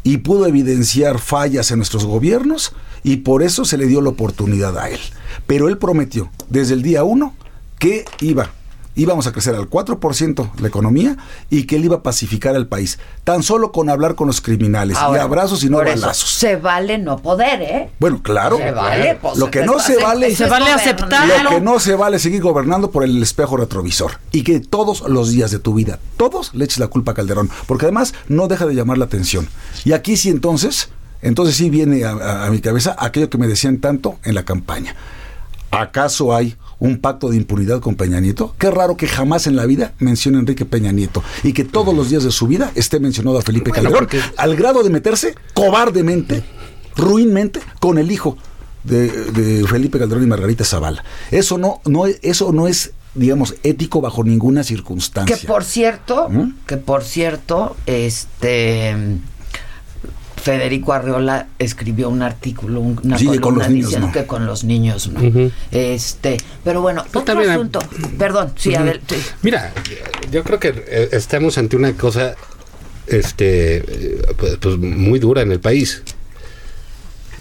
y 0.04 0.18
pudo 0.18 0.46
evidenciar 0.46 1.20
fallas 1.20 1.72
en 1.72 1.78
nuestros 1.78 2.06
gobiernos 2.06 2.74
y 3.04 3.18
por 3.18 3.42
eso 3.42 3.66
se 3.66 3.78
le 3.78 3.88
dio 3.88 4.02
la 4.02 4.10
oportunidad 4.10 4.78
a 4.78 4.90
él. 4.90 5.00
Pero 5.48 5.70
él 5.70 5.78
prometió 5.78 6.30
desde 6.50 6.74
el 6.74 6.84
día 6.84 7.04
uno 7.04 7.34
que 7.80 8.06
iba, 8.22 8.52
íbamos 8.96 9.28
a 9.28 9.32
crecer 9.32 9.56
al 9.56 9.70
4% 9.70 10.52
la 10.60 10.68
economía 10.68 11.18
y 11.50 11.64
que 11.64 11.76
él 11.78 11.86
iba 11.86 11.98
a 11.98 12.04
pacificar 12.04 12.56
al 12.56 12.68
país, 12.68 13.00
tan 13.24 13.42
solo 13.44 13.72
con 13.72 13.90
hablar 13.90 14.16
con 14.16 14.28
los 14.28 14.42
criminales 14.42 14.98
y 14.98 15.00
Ahora, 15.04 15.24
abrazos 15.24 15.64
y 15.64 15.70
no 15.70 15.78
por 15.78 15.88
eso, 15.88 16.02
balazos. 16.02 16.30
Se 16.30 16.56
vale 16.58 16.98
no 16.98 17.18
poder, 17.18 17.62
¿eh? 17.62 17.90
Bueno, 18.00 18.22
claro. 18.22 18.58
Se 18.58 18.72
vale, 18.72 19.18
pues, 19.22 19.38
lo 19.38 19.50
que 19.52 19.64
no 19.66 19.80
se 19.80 19.98
vale 19.98 20.36
Se 20.36 20.46
vale 20.48 20.72
aceptarlo. 20.72 21.44
lo 21.44 21.50
que 21.50 21.62
no 21.62 21.80
se 21.80 21.96
vale 21.96 22.18
es 22.18 22.24
seguir 22.24 22.42
gobernando 22.42 22.92
por 22.92 23.04
el 23.04 23.22
espejo 23.24 23.58
retrovisor 23.58 24.20
y 24.32 24.44
que 24.44 24.60
todos 24.60 25.02
los 25.10 25.30
días 25.32 25.52
de 25.52 25.60
tu 25.60 25.74
vida, 25.74 26.00
todos 26.18 26.54
le 26.54 26.66
eches 26.66 26.78
la 26.80 26.88
culpa 26.88 27.12
a 27.12 27.16
Calderón, 27.16 27.50
porque 27.68 27.86
además 27.86 28.14
no 28.28 28.48
deja 28.48 28.66
de 28.66 28.76
llamar 28.76 28.98
la 28.98 29.06
atención. 29.06 29.48
Y 29.86 29.94
aquí 29.94 30.18
sí 30.18 30.30
entonces, 30.30 30.90
entonces 31.22 31.56
sí 31.56 31.70
viene 31.70 32.04
a, 32.06 32.12
a- 32.12 32.46
a 32.48 32.50
mi 32.52 32.60
cabeza 32.60 32.96
aquello 33.00 33.30
que 33.30 33.38
me 33.38 33.48
decían 33.48 33.78
tanto 33.80 34.20
en 34.24 34.36
la 34.36 34.44
campaña. 34.46 34.96
¿Acaso 35.72 36.36
hay 36.36 36.56
un 36.84 36.98
pacto 37.00 37.30
de 37.30 37.38
impunidad 37.38 37.80
con 37.80 37.96
Peña 37.96 38.20
Nieto? 38.20 38.56
Qué 38.58 38.70
raro 38.70 38.98
que 38.98 39.08
jamás 39.08 39.48
en 39.48 39.56
la 39.56 39.66
vida 39.66 39.94
mencione 40.00 40.38
a 40.38 40.42
Enrique 40.42 40.66
Peña 40.66 40.92
Nieto 40.92 41.24
y 41.42 41.54
que 41.54 41.64
todos 41.64 41.96
los 41.96 42.10
días 42.10 42.24
de 42.24 42.32
su 42.32 42.46
vida 42.48 42.72
esté 42.76 43.00
mencionado 43.00 43.38
a 43.40 43.42
Felipe 43.42 43.70
Bueno, 43.70 43.90
Calderón, 43.90 44.00
porque- 44.08 44.22
al 44.38 44.56
grado 44.58 44.84
de 44.84 44.90
meterse 44.90 45.34
cobardemente, 45.54 46.44
ruinmente, 46.98 47.62
con 47.80 47.98
el 47.98 48.12
hijo 48.12 48.38
de, 48.84 49.08
de 49.32 49.66
Felipe 49.68 49.98
Calderón 49.98 50.24
y 50.24 50.28
Margarita 50.28 50.66
Zavala. 50.66 51.04
Eso 51.32 51.58
no, 51.58 51.80
no, 51.86 52.06
eso 52.06 52.52
no 52.52 52.68
es, 52.68 52.92
digamos, 53.16 53.56
ético 53.64 54.02
bajo 54.02 54.24
ninguna 54.26 54.64
circunstancia. 54.64 55.38
Que 55.38 55.48
por 55.48 55.64
cierto, 55.64 56.28
¿Mm? 56.30 56.54
que 56.68 56.76
por 56.78 57.04
cierto, 57.04 57.78
este 57.86 58.96
Federico 60.44 60.92
Arreola 60.94 61.48
escribió 61.58 62.10
un 62.10 62.22
artículo, 62.22 62.82
un- 62.82 63.00
una 63.04 63.18
Sí, 63.18 63.26
que 63.30 63.40
con 63.40 63.56
columna 63.56 63.64
los 63.66 63.72
niños 63.72 63.86
diciendo 63.88 64.08
no. 64.08 64.14
que 64.14 64.26
con 64.26 64.46
los 64.46 64.64
niños 64.66 65.08
no. 65.08 65.52
Este, 65.72 66.38
pero 66.66 66.82
bueno, 66.82 67.06
otro 67.14 67.40
asunto. 67.40 67.80
Perdón, 68.18 68.54
sí. 68.58 68.76
Adel, 68.76 69.00
sí. 69.08 69.16
Mira, 69.42 69.74
yo 70.32 70.44
creo 70.44 70.60
que 70.60 70.74
eh, 70.88 71.10
estamos 71.14 71.58
ante 71.58 71.78
una 71.78 71.94
cosa 71.94 72.36
este 73.08 73.78
eh, 73.78 74.22
pues, 74.38 74.58
pues, 74.58 74.78
muy 74.78 75.20
dura 75.20 75.42
en 75.42 75.52
el 75.54 75.60
país. 75.62 76.04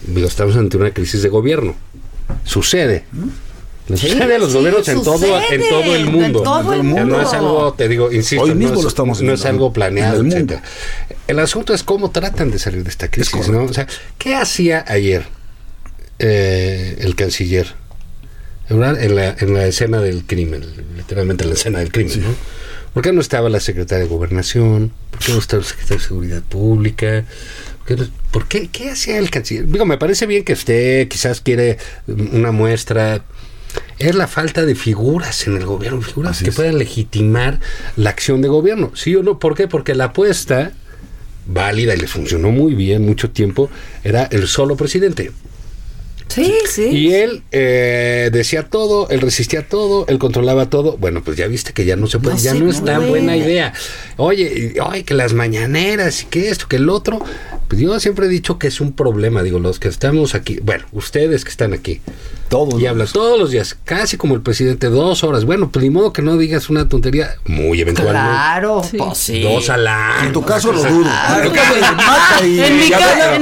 Digo, 0.06 0.26
estamos 0.28 0.56
ante 0.56 0.76
una 0.76 0.92
crisis 0.92 1.22
de 1.22 1.28
gobierno. 1.28 1.74
Sucede. 2.44 3.04
Le 3.88 3.96
Sí, 3.96 4.08
sucede 4.10 4.36
a 4.36 4.38
los 4.38 4.52
sí, 4.52 4.58
gobiernos 4.58 4.88
en 4.88 5.02
todo, 5.02 5.40
en 5.50 5.60
todo 5.68 5.94
el 5.94 6.02
en 6.06 6.12
mundo. 6.12 6.42
todo 6.42 6.72
el 6.72 6.80
O 6.80 6.82
sea, 6.94 7.04
No 7.04 7.20
es 7.20 7.24
mundo. 7.24 7.30
algo, 7.32 7.74
te 7.74 7.88
digo, 7.88 8.12
insisto, 8.12 8.44
Hoy 8.44 8.50
no 8.50 8.54
mismo 8.56 8.74
es, 8.76 8.82
lo 8.82 8.88
estamos 8.88 9.20
no 9.22 9.32
es 9.32 9.44
algo 9.44 9.66
en 9.66 9.72
planeado, 9.72 10.16
el 10.20 10.24
mundo. 10.24 10.60
El 11.26 11.38
asunto 11.40 11.74
es 11.74 11.82
cómo 11.82 12.10
tratan 12.10 12.50
de 12.50 12.58
salir 12.58 12.84
de 12.84 12.90
esta 12.90 13.10
crisis, 13.10 13.48
¿no? 13.48 13.64
O 13.64 13.72
sea, 13.72 13.86
¿qué 14.18 14.34
hacía 14.36 14.84
ayer 14.86 15.24
eh, 16.18 16.96
el 17.00 17.14
canciller? 17.14 17.74
En 18.68 18.80
la, 18.80 19.36
en 19.38 19.52
la 19.54 19.66
escena 19.66 20.00
del 20.00 20.24
crimen, 20.24 20.64
literalmente 20.96 21.44
en 21.44 21.50
la 21.50 21.56
escena 21.56 21.80
del 21.80 21.92
crimen, 21.92 22.22
¿no? 22.22 22.28
¿Por 22.94 23.02
qué 23.02 23.12
no 23.12 23.20
estaba 23.20 23.48
la 23.50 23.60
secretaria 23.60 24.04
de 24.04 24.08
Gobernación? 24.08 24.92
¿Por 25.10 25.20
qué 25.20 25.32
no 25.32 25.38
estaba 25.38 25.60
el 25.60 25.66
secretario 25.68 25.98
de 25.98 26.04
Seguridad 26.08 26.42
Pública? 26.42 27.24
¿Por 28.30 28.46
qué, 28.48 28.60
no- 28.60 28.68
qué, 28.70 28.90
hacía 28.90 29.18
el 29.18 29.28
canciller? 29.30 29.66
Digo, 29.66 29.84
me 29.84 29.98
parece 29.98 30.24
bien 30.26 30.44
que 30.44 30.52
esté, 30.54 31.06
quizás 31.08 31.40
quiere 31.42 31.76
una 32.06 32.52
muestra. 32.52 33.24
Es 33.98 34.14
la 34.14 34.26
falta 34.26 34.64
de 34.64 34.74
figuras 34.74 35.46
en 35.46 35.56
el 35.56 35.64
gobierno, 35.64 36.02
figuras 36.02 36.42
que 36.42 36.52
puedan 36.52 36.78
legitimar 36.78 37.60
la 37.96 38.10
acción 38.10 38.42
de 38.42 38.48
gobierno. 38.48 38.90
¿Sí 38.94 39.14
o 39.14 39.22
no? 39.22 39.38
¿Por 39.38 39.54
qué? 39.54 39.68
Porque 39.68 39.94
la 39.94 40.06
apuesta 40.06 40.72
válida 41.46 41.94
y 41.94 41.98
le 41.98 42.06
funcionó 42.06 42.50
muy 42.50 42.74
bien 42.74 43.04
mucho 43.04 43.30
tiempo 43.30 43.70
era 44.04 44.24
el 44.24 44.46
solo 44.48 44.76
presidente. 44.76 45.32
Sí, 46.28 46.54
sí. 46.66 46.84
Y 46.84 47.12
él 47.12 47.42
eh, 47.52 48.30
decía 48.32 48.62
todo, 48.62 49.08
él 49.10 49.20
resistía 49.20 49.68
todo, 49.68 50.06
él 50.08 50.18
controlaba 50.18 50.70
todo. 50.70 50.96
Bueno, 50.96 51.22
pues 51.22 51.36
ya 51.36 51.46
viste 51.46 51.74
que 51.74 51.84
ya 51.84 51.94
no 51.96 52.06
se 52.06 52.20
puede, 52.20 52.36
No 52.36 52.40
ya 52.40 52.52
se 52.52 52.58
no 52.58 52.70
es 52.70 52.82
tan 52.82 53.06
buena 53.08 53.36
idea. 53.36 53.74
Oye, 54.16 54.74
ay, 54.82 55.02
que 55.02 55.12
las 55.12 55.34
mañaneras 55.34 56.22
y 56.22 56.26
que 56.26 56.48
esto, 56.48 56.68
que 56.68 56.76
el 56.76 56.88
otro. 56.88 57.22
Pues 57.72 57.80
yo 57.80 57.98
siempre 58.00 58.26
he 58.26 58.28
dicho 58.28 58.58
que 58.58 58.66
es 58.66 58.82
un 58.82 58.92
problema, 58.92 59.42
digo, 59.42 59.58
los 59.58 59.78
que 59.80 59.88
estamos 59.88 60.34
aquí, 60.34 60.58
bueno, 60.62 60.84
ustedes 60.92 61.42
que 61.42 61.50
están 61.50 61.72
aquí. 61.72 62.02
Todos. 62.50 62.78
Y 62.82 62.86
hablan 62.86 63.06
todos 63.10 63.38
los 63.38 63.50
días, 63.50 63.78
casi 63.82 64.18
como 64.18 64.34
el 64.34 64.42
presidente, 64.42 64.88
dos 64.88 65.24
horas. 65.24 65.46
Bueno, 65.46 65.70
pues 65.70 65.82
ni 65.82 65.88
modo 65.88 66.12
que 66.12 66.20
no 66.20 66.36
digas 66.36 66.68
una 66.68 66.86
tontería, 66.86 67.36
muy 67.46 67.80
eventualmente. 67.80 68.20
Claro, 68.28 68.82
pues 68.98 69.16
sí. 69.18 69.40
Dos 69.40 69.70
al 69.70 69.86
año. 69.86 70.26
En 70.26 70.32
tu 70.34 70.44
caso 70.44 70.70
lo 70.70 70.82
dudo. 70.84 71.08
En 71.38 71.48
tu 71.48 71.54
caso, 71.54 71.74
En 72.42 72.76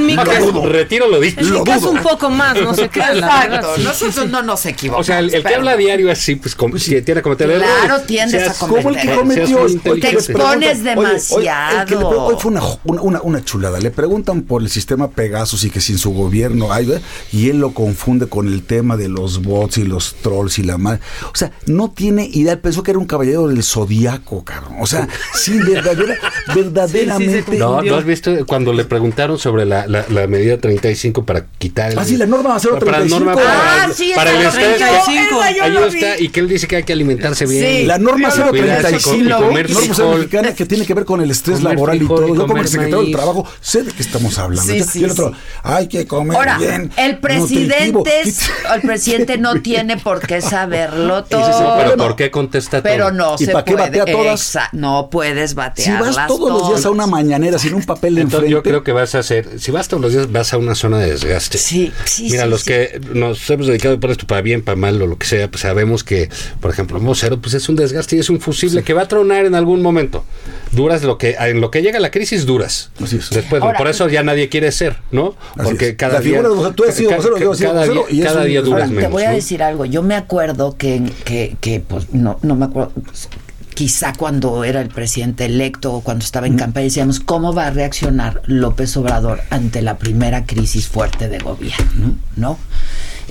mi 0.05 0.13
mi 0.15 0.15
caso-. 0.15 0.65
Retiro 0.65 1.09
lo 1.09 1.19
dicho. 1.19 1.41
En 1.41 1.51
mi 1.53 1.63
caso 1.65 1.89
un 1.91 2.01
poco 2.01 2.29
más, 2.29 2.55
no 2.55 2.71
la 2.71 2.87
verdad. 2.87 3.17
Exacto, 3.17 3.73
sí, 3.75 3.83
nosotros 3.83 4.29
no 4.29 4.43
nos 4.43 4.65
equivocamos. 4.65 5.05
O 5.05 5.07
sea, 5.07 5.19
el, 5.19 5.33
el 5.33 5.43
que 5.43 5.55
habla 5.55 5.75
diario 5.75 6.09
así, 6.09 6.35
pues 6.35 6.55
como, 6.55 6.77
si 6.77 7.01
tiene 7.01 7.19
que 7.19 7.23
cometer 7.23 7.49
Claro, 7.57 8.01
tiendes 8.03 8.43
Seas- 8.43 8.63
a 8.63 8.65
cometer 8.65 8.83
Como 8.85 8.95
el 8.95 9.01
que 9.01 9.13
cometió. 9.13 9.65
Te 9.99 10.09
expones 10.09 10.83
demasiado. 10.85 12.27
hoy 12.27 12.35
fue 12.39 12.51
una, 12.51 12.61
una, 12.85 13.01
una- 13.01 13.21
una 13.23 13.43
chulada. 13.43 13.77
Le 13.79 13.91
preguntan 14.21 14.47
por 14.47 14.61
el 14.61 14.69
sistema 14.69 15.09
Pegasus 15.09 15.63
y 15.63 15.69
que 15.69 15.81
sin 15.81 15.97
su 15.97 16.11
gobierno 16.13 16.71
hay, 16.71 16.91
y 17.31 17.49
él 17.49 17.59
lo 17.59 17.73
confunde 17.73 18.27
con 18.27 18.47
el 18.47 18.63
tema 18.63 18.97
de 18.97 19.07
los 19.07 19.41
bots 19.41 19.77
y 19.77 19.83
los 19.83 20.15
trolls 20.15 20.59
y 20.59 20.63
la 20.63 20.77
madre. 20.77 20.99
O 21.33 21.35
sea, 21.35 21.51
no 21.65 21.91
tiene 21.91 22.29
idea. 22.31 22.59
Pensó 22.61 22.83
que 22.83 22.91
era 22.91 22.99
un 22.99 23.05
caballero 23.05 23.47
del 23.47 23.63
zodiaco, 23.63 24.43
cabrón. 24.43 24.75
O 24.79 24.85
sea, 24.85 25.07
sí, 25.33 25.57
verdadera, 25.59 26.17
verdaderamente. 26.53 27.57
No, 27.57 27.81
¿no 27.81 27.95
has 27.95 28.05
visto 28.05 28.45
cuando 28.45 28.73
le 28.73 28.85
preguntaron 28.85 29.37
sobre 29.37 29.65
la, 29.65 29.87
la, 29.87 30.05
la 30.09 30.27
medida 30.27 30.57
35 30.57 31.25
para 31.25 31.45
quitar 31.57 31.91
el... 31.91 31.99
Ah, 31.99 32.05
sí, 32.05 32.17
la 32.17 32.25
norma 32.25 32.57
Para 32.59 32.99
la 32.99 33.07
035. 33.07 33.19
norma 33.19 33.33
para, 33.35 33.83
Ah, 33.83 33.89
sí, 33.93 34.11
para 34.15 34.31
el 34.31 34.43
la 34.43 34.49
estrés. 34.49 34.77
35. 34.77 35.43
Esa 35.43 35.67
yo 35.67 35.83
Ahí 35.85 35.95
está, 35.95 36.19
y 36.19 36.29
que 36.29 36.39
él 36.41 36.47
dice 36.47 36.67
que 36.67 36.77
hay 36.77 36.83
que 36.83 36.93
alimentarse 36.93 37.45
bien. 37.45 37.65
Sí. 37.65 37.85
La 37.85 37.97
norma 37.97 38.29
Cuidarse, 38.29 38.97
035, 38.97 39.23
y 39.23 39.29
comer 39.29 39.69
norma 39.69 40.15
mexicana 40.15 40.53
que 40.53 40.65
tiene 40.65 40.85
que 40.85 40.93
ver 40.93 41.05
con 41.05 41.21
el 41.21 41.31
estrés 41.31 41.61
laboral 41.63 42.01
y 42.01 42.07
todo. 42.07 42.27
Yo 42.27 42.47
como 42.47 42.63
secretario 42.67 43.01
del 43.03 43.11
trabajo 43.11 43.47
sé 43.61 43.83
de 43.83 43.91
qué 43.91 44.01
estamos 44.17 44.37
hablando. 44.37 44.71
Sí, 44.71 44.79
y 44.79 44.83
sí, 44.83 45.03
el 45.03 45.11
otro, 45.11 45.29
sí. 45.29 45.35
hay 45.63 45.87
que 45.87 46.05
comer 46.07 46.37
Ahora, 46.37 46.57
bien. 46.57 46.91
el 46.97 47.17
presidente, 47.19 47.91
nutritivo". 47.91 48.03
es- 48.29 48.49
el 48.73 48.81
presidente 48.81 49.37
no 49.37 49.61
tiene 49.61 49.97
por 49.97 50.19
qué 50.25 50.41
saberlo 50.41 51.23
todo. 51.23 51.41
Ese 51.41 51.51
es 51.51 51.57
el 51.57 51.65
Pero. 51.91 51.97
¿por 51.97 52.15
qué 52.15 52.31
contesta 52.31 52.81
todo? 52.81 52.91
Pero 52.91 53.11
no 53.11 53.35
¿Y 53.39 53.45
se 53.45 53.51
para 53.51 53.63
qué 53.65 53.73
puede. 53.73 53.89
batea 53.99 54.05
todas? 54.13 54.55
Exa- 54.55 54.69
no 54.73 55.09
puedes 55.09 55.51
Si 55.51 55.55
batearlas 55.55 56.15
vas 56.15 56.27
todos 56.27 56.49
los 56.51 56.69
días 56.69 56.85
a 56.85 56.89
una 56.91 57.07
mañanera 57.07 57.57
sin 57.59 57.73
un 57.73 57.83
papel 57.83 58.15
de 58.15 58.21
Entonces 58.21 58.47
enfrente. 58.47 58.51
yo 58.51 58.63
creo 58.63 58.83
que 58.83 58.91
vas 58.91 59.15
a 59.15 59.19
hacer, 59.19 59.59
si 59.59 59.71
vas 59.71 59.87
todos 59.87 60.01
los 60.01 60.11
días, 60.13 60.31
vas 60.31 60.53
a 60.53 60.57
una 60.57 60.75
zona 60.75 60.97
de 60.99 61.11
desgaste. 61.11 61.57
Sí, 61.57 61.91
sí, 62.05 62.27
Mira, 62.31 62.43
sí, 62.43 62.49
los 62.49 62.61
sí. 62.61 62.65
que 62.67 63.01
nos 63.13 63.49
hemos 63.49 63.67
dedicado 63.67 63.99
por 63.99 64.11
esto, 64.11 64.27
para 64.27 64.41
bien, 64.41 64.61
para 64.63 64.75
mal 64.75 65.01
o 65.01 65.07
lo 65.07 65.17
que 65.17 65.27
sea, 65.27 65.49
pues 65.49 65.61
sabemos 65.61 66.03
que, 66.03 66.29
por 66.59 66.71
ejemplo, 66.71 66.99
un 66.99 67.05
vocero, 67.05 67.39
pues 67.39 67.53
es 67.53 67.67
un 67.69 67.75
desgaste 67.75 68.15
y 68.15 68.19
es 68.19 68.29
un 68.29 68.39
fusible 68.39 68.83
que 68.83 68.93
va 68.93 69.03
a 69.03 69.07
tronar 69.07 69.45
en 69.45 69.55
algún 69.55 69.81
momento. 69.81 70.25
Duras 70.71 71.03
lo 71.03 71.17
que, 71.17 71.35
en 71.39 71.59
lo 71.61 71.69
que 71.71 71.81
llega 71.81 71.99
la 71.99 72.11
crisis, 72.11 72.45
duras. 72.45 72.91
Así 73.03 73.17
es. 73.17 73.29
Después, 73.29 73.61
Ahora- 73.61 73.77
por 73.77 73.87
eso 73.91 74.09
ya 74.09 74.23
nadie 74.23 74.49
quiere 74.49 74.71
ser, 74.71 74.97
¿no? 75.11 75.35
Así 75.55 75.63
Porque 75.63 75.89
es. 75.89 75.95
cada 75.95 76.13
La 76.15 76.19
día. 76.21 76.41
figura 76.41 76.71
tú 76.73 76.83
has 76.83 76.95
sido 76.95 77.09
ca- 77.11 77.17
vocero, 77.17 77.35
ca- 77.35 77.41
yo 77.41 77.51
he 77.53 77.55
sido 77.55 77.73
cada 77.73 77.83
día, 77.87 78.01
y 78.09 78.21
cada 78.21 78.43
día 78.43 78.61
duras 78.61 78.81
Ahora, 78.81 78.87
te 78.89 78.95
menos. 78.95 79.11
voy 79.11 79.23
a 79.23 79.29
¿no? 79.29 79.35
decir 79.35 79.61
algo. 79.63 79.85
Yo 79.85 80.01
me 80.03 80.15
acuerdo 80.15 80.75
que, 80.77 81.03
que, 81.23 81.55
que 81.61 81.79
pues, 81.79 82.13
no, 82.13 82.39
no 82.41 82.55
me 82.55 82.65
acuerdo. 82.65 82.91
pues, 83.05 83.29
Quizá 83.73 84.13
cuando 84.13 84.63
era 84.65 84.81
el 84.81 84.89
presidente 84.89 85.45
electo 85.45 85.93
o 85.93 86.01
cuando 86.01 86.23
estaba 86.25 86.45
en 86.45 86.55
campaña 86.57 86.83
decíamos 86.83 87.19
cómo 87.21 87.53
va 87.53 87.67
a 87.67 87.71
reaccionar 87.71 88.41
López 88.45 88.95
Obrador 88.97 89.39
ante 89.49 89.81
la 89.81 89.97
primera 89.97 90.45
crisis 90.45 90.87
fuerte 90.87 91.29
de 91.29 91.39
gobierno, 91.39 92.17
¿no? 92.35 92.59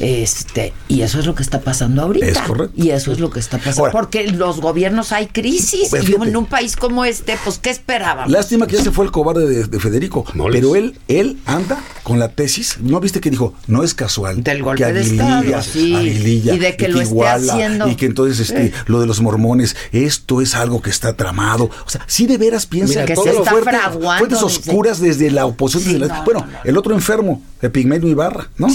Este, 0.00 0.72
y 0.88 1.02
eso 1.02 1.20
es 1.20 1.26
lo 1.26 1.34
que 1.34 1.42
está 1.42 1.60
pasando 1.60 2.02
ahorita. 2.02 2.26
Es 2.26 2.38
correcto. 2.38 2.72
Y 2.74 2.90
eso 2.90 3.12
es 3.12 3.20
lo 3.20 3.30
que 3.30 3.38
está 3.38 3.58
pasando. 3.58 3.80
Ahora- 3.82 3.92
porque 3.92 4.26
los 4.28 4.60
gobiernos 4.60 5.12
hay 5.12 5.26
crisis. 5.26 5.88
Pues 5.90 6.02
y 6.02 6.06
fíjate. 6.06 6.30
en 6.30 6.36
un 6.36 6.46
país 6.46 6.74
como 6.74 7.04
este, 7.04 7.36
pues, 7.44 7.58
¿qué 7.58 7.70
esperábamos? 7.70 8.32
Lástima 8.32 8.66
que 8.66 8.76
ya 8.76 8.82
se 8.82 8.90
fue 8.90 9.04
el 9.04 9.10
cobarde 9.10 9.46
de, 9.46 9.64
de 9.64 9.78
Federico. 9.80 10.24
Pero 10.50 10.74
él, 10.74 10.98
él 11.08 11.38
anda 11.46 11.78
con 12.02 12.18
la 12.18 12.28
tesis. 12.30 12.78
¿No 12.80 12.98
viste 13.00 13.20
que 13.20 13.30
dijo? 13.30 13.54
No 13.66 13.82
es 13.84 13.94
casual. 13.94 14.42
Del 14.42 14.62
golpe 14.62 14.84
que 14.84 14.92
de 14.92 15.00
Estado, 15.02 15.62
sí. 15.62 15.94
Aguililla, 15.94 16.54
Y 16.54 16.58
de 16.58 16.76
que 16.76 16.88
lo 16.88 17.00
esté 17.00 17.10
Iguala, 17.14 17.52
haciendo. 17.52 17.88
Y 17.88 17.96
que 17.96 18.06
entonces 18.06 18.40
este, 18.40 18.66
Eh. 18.66 18.72
lo 18.86 19.00
de 19.00 19.06
los 19.06 19.20
mormones, 19.20 19.76
esto 19.92 20.40
es 20.40 20.54
algo 20.54 20.80
que 20.80 20.90
está 20.90 21.14
tramado. 21.14 21.64
O 21.86 21.90
sea, 21.90 22.00
sí 22.06 22.26
de 22.26 22.38
veras 22.38 22.66
piensa 22.66 22.94
Mira, 22.94 23.04
que 23.06 23.14
todo 23.14 23.24
se 23.24 23.30
está 23.36 23.50
fuerte- 23.50 23.70
fraguando 23.70 24.18
fuentes 24.18 24.42
oscuras 24.42 25.00
desde 25.00 25.30
la 25.30 25.44
oposición. 25.46 25.84
Sí, 25.84 25.92
desde 25.98 26.06
la- 26.08 26.18
no, 26.18 26.24
bueno, 26.24 26.40
no, 26.40 26.46
no. 26.52 26.58
el 26.64 26.76
otro 26.78 26.94
enfermo, 26.94 27.42
Epigmenio 27.62 28.08
Ibarra, 28.08 28.48
¿no? 28.56 28.68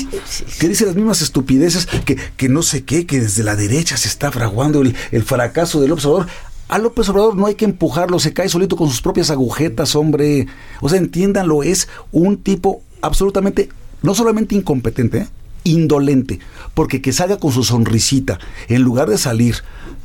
que 0.60 0.68
dice 0.68 0.86
las 0.86 0.96
mismas 0.96 1.22
estupideces 1.22 1.88
que, 2.06 2.16
que 2.16 2.50
no 2.50 2.62
sé 2.62 2.84
qué, 2.84 3.06
que 3.06 3.20
desde 3.20 3.44
la 3.44 3.56
derecha 3.56 3.98
se 3.98 4.08
está 4.08 4.32
fraguando 4.32 4.82
el, 4.82 4.96
el 5.12 5.24
fracaso 5.24 5.82
del 5.82 5.90
López 5.90 6.06
Obrador. 6.06 6.28
A 6.68 6.80
López 6.80 7.10
Obrador 7.10 7.36
no 7.36 7.46
hay 7.46 7.56
que 7.56 7.66
empujarlo, 7.66 8.20
se 8.20 8.34
cae 8.34 8.50
solito 8.50 8.76
con 8.76 8.90
sus 8.90 9.02
propias 9.02 9.30
agujetas, 9.30 9.96
hombre. 9.96 10.48
O 10.82 10.90
sea, 10.90 10.98
entiéndanlo, 10.98 11.64
es 11.64 11.88
un 12.12 12.38
tipo 12.38 12.82
absolutamente, 13.02 13.70
no 14.02 14.16
solamente 14.16 14.56
incompetente, 14.56 15.18
¿eh? 15.20 15.28
indolente, 15.64 16.40
porque 16.74 17.02
que 17.02 17.12
salga 17.12 17.38
con 17.38 17.52
su 17.52 17.64
sonrisita, 17.64 18.40
en 18.68 18.82
lugar 18.84 19.10
de 19.10 19.18
salir 19.18 19.58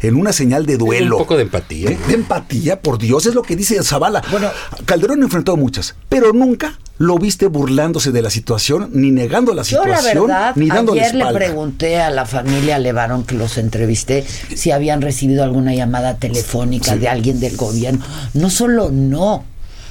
en 0.02 0.16
una 0.16 0.32
señal 0.32 0.66
de 0.66 0.76
duelo. 0.76 1.16
Un 1.16 1.22
poco 1.22 1.36
de 1.36 1.42
empatía. 1.42 1.90
De, 1.90 1.96
de 1.96 2.14
empatía, 2.14 2.80
por 2.80 2.98
Dios, 2.98 3.26
es 3.26 3.34
lo 3.34 3.42
que 3.42 3.56
dice 3.56 3.82
Zavala. 3.82 4.22
Bueno, 4.30 4.50
Calderón 4.84 5.22
enfrentó 5.22 5.56
muchas, 5.56 5.94
pero 6.08 6.32
nunca 6.32 6.78
lo 7.00 7.18
viste 7.18 7.46
burlándose 7.46 8.12
de 8.12 8.20
la 8.20 8.28
situación, 8.28 8.90
ni 8.92 9.10
negando 9.10 9.54
la 9.54 9.62
Yo 9.62 9.84
la 9.86 9.96
situación, 9.96 10.26
verdad, 10.26 10.52
ni 10.54 10.68
dando 10.68 10.94
la 10.94 11.02
ayer 11.02 11.14
le 11.14 11.32
pregunté 11.32 11.98
a 11.98 12.10
la 12.10 12.26
familia 12.26 12.78
Levarón 12.78 13.24
que 13.24 13.34
los 13.36 13.56
entrevisté 13.56 14.26
si 14.54 14.70
habían 14.70 15.00
recibido 15.00 15.42
alguna 15.42 15.74
llamada 15.74 16.16
telefónica 16.16 16.96
de 16.96 17.08
alguien 17.08 17.40
del 17.40 17.56
gobierno. 17.56 18.04
No 18.34 18.50
solo 18.50 18.90
no, 18.90 19.44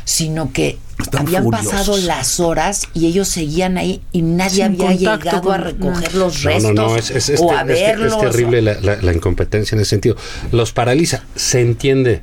sino 0.05 0.53
que 0.53 0.77
Están 0.99 1.21
habían 1.27 1.43
furiosos. 1.43 1.71
pasado 1.71 1.97
las 1.97 2.39
horas 2.39 2.81
y 2.93 3.05
ellos 3.07 3.27
seguían 3.27 3.77
ahí 3.77 4.01
y 4.11 4.21
nadie 4.21 4.65
Sin 4.65 4.81
había 4.81 4.93
llegado 4.93 5.51
a 5.51 5.57
recoger 5.57 6.13
no. 6.13 6.19
los 6.19 6.43
restos 6.43 6.73
no, 6.73 6.89
no, 6.89 6.95
es, 6.97 7.09
es- 7.11 7.29
es 7.29 7.39
o 7.39 7.51
a 7.51 7.61
es 7.61 7.67
ter- 7.67 7.75
es 7.77 7.87
verlos. 7.99 8.19
terrible 8.19 8.61
la, 8.61 8.79
la- 8.81 9.01
la 9.01 9.13
incompetencia 9.13 9.75
en 9.75 9.81
ese 9.81 9.89
sentido. 9.91 10.15
Los 10.51 10.71
paraliza, 10.73 11.23
se 11.35 11.61
entiende, 11.61 12.21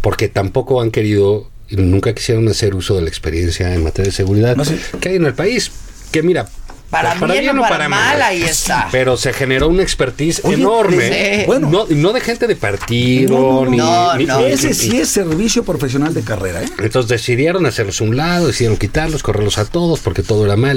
porque 0.00 0.28
tampoco 0.28 0.80
han 0.80 0.90
querido, 0.90 1.50
y 1.68 1.76
nunca 1.76 2.14
quisieron 2.14 2.46
hacer 2.48 2.74
uso 2.74 2.94
de 2.94 3.02
la 3.02 3.08
experiencia 3.08 3.74
en 3.74 3.82
materia 3.82 4.10
de 4.10 4.16
seguridad 4.16 4.54
No, 4.56 4.64
sí. 4.64 4.78
que 5.00 5.08
hay 5.10 5.16
en 5.16 5.26
el 5.26 5.34
país. 5.34 5.70
Que 6.12 6.22
mira, 6.22 6.46
Para 6.94 7.14
bien 7.40 7.58
o 7.58 7.62
para 7.62 7.88
mal, 7.88 8.22
ahí 8.22 8.42
está. 8.42 8.88
Pero 8.92 9.16
se 9.16 9.32
generó 9.32 9.68
una 9.68 9.82
expertise 9.82 10.40
Oye, 10.44 10.54
enorme. 10.54 11.38
sí. 11.40 11.44
Bueno. 11.46 11.68
no, 11.70 11.86
no 11.88 12.12
de 12.12 12.20
gente 12.20 12.46
de 12.46 12.56
partido, 12.56 13.38
No, 13.38 13.64
no, 13.64 13.70
ni, 13.70 13.76
no. 13.76 14.16
ni- 14.16 14.24
No, 14.26 14.40
ni- 14.40 14.46
Ese 14.52 14.68
ni- 14.68 14.74
sí 14.74 14.98
es 15.00 15.08
servicio 15.08 15.64
profesional 15.64 16.14
de 16.14 16.22
carrera, 16.22 16.62
¿eh? 16.62 16.68
entonces 16.78 17.08
decidieron 17.08 17.66
hacerlos 17.66 18.00
a 18.00 18.04
un 18.04 18.16
lado, 18.16 18.46
decidieron 18.46 18.76
quitarlos, 18.78 19.22
correrlos 19.22 19.58
a 19.58 19.64
todos 19.64 20.00
porque 20.00 20.22
todo 20.22 20.44
era 20.44 20.56
mal. 20.56 20.74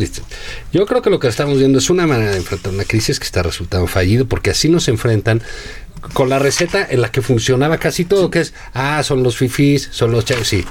Yo 0.73 0.85
creo 0.85 1.01
que 1.01 1.09
lo 1.09 1.19
que 1.19 1.27
estamos 1.27 1.57
viendo 1.57 1.79
es 1.79 1.89
una 1.89 2.05
manera 2.05 2.31
de 2.31 2.37
enfrentar 2.37 2.71
una 2.73 2.83
crisis 2.85 3.19
que 3.19 3.25
está 3.25 3.41
resultando 3.43 3.87
fallido 3.87 4.27
porque 4.27 4.51
así 4.51 4.69
nos 4.69 4.87
enfrentan 4.87 5.41
con 6.13 6.29
la 6.29 6.37
receta 6.39 6.85
en 6.89 7.01
la 7.01 7.11
que 7.11 7.21
funcionaba 7.21 7.77
casi 7.79 8.05
todo, 8.05 8.29
que 8.29 8.39
es, 8.41 8.53
ah, 8.73 9.01
son 9.03 9.23
los 9.23 9.35
fifís, 9.37 9.89
son 9.91 10.11
los 10.11 10.23
chavos, 10.25 10.47
sí. 10.47 10.63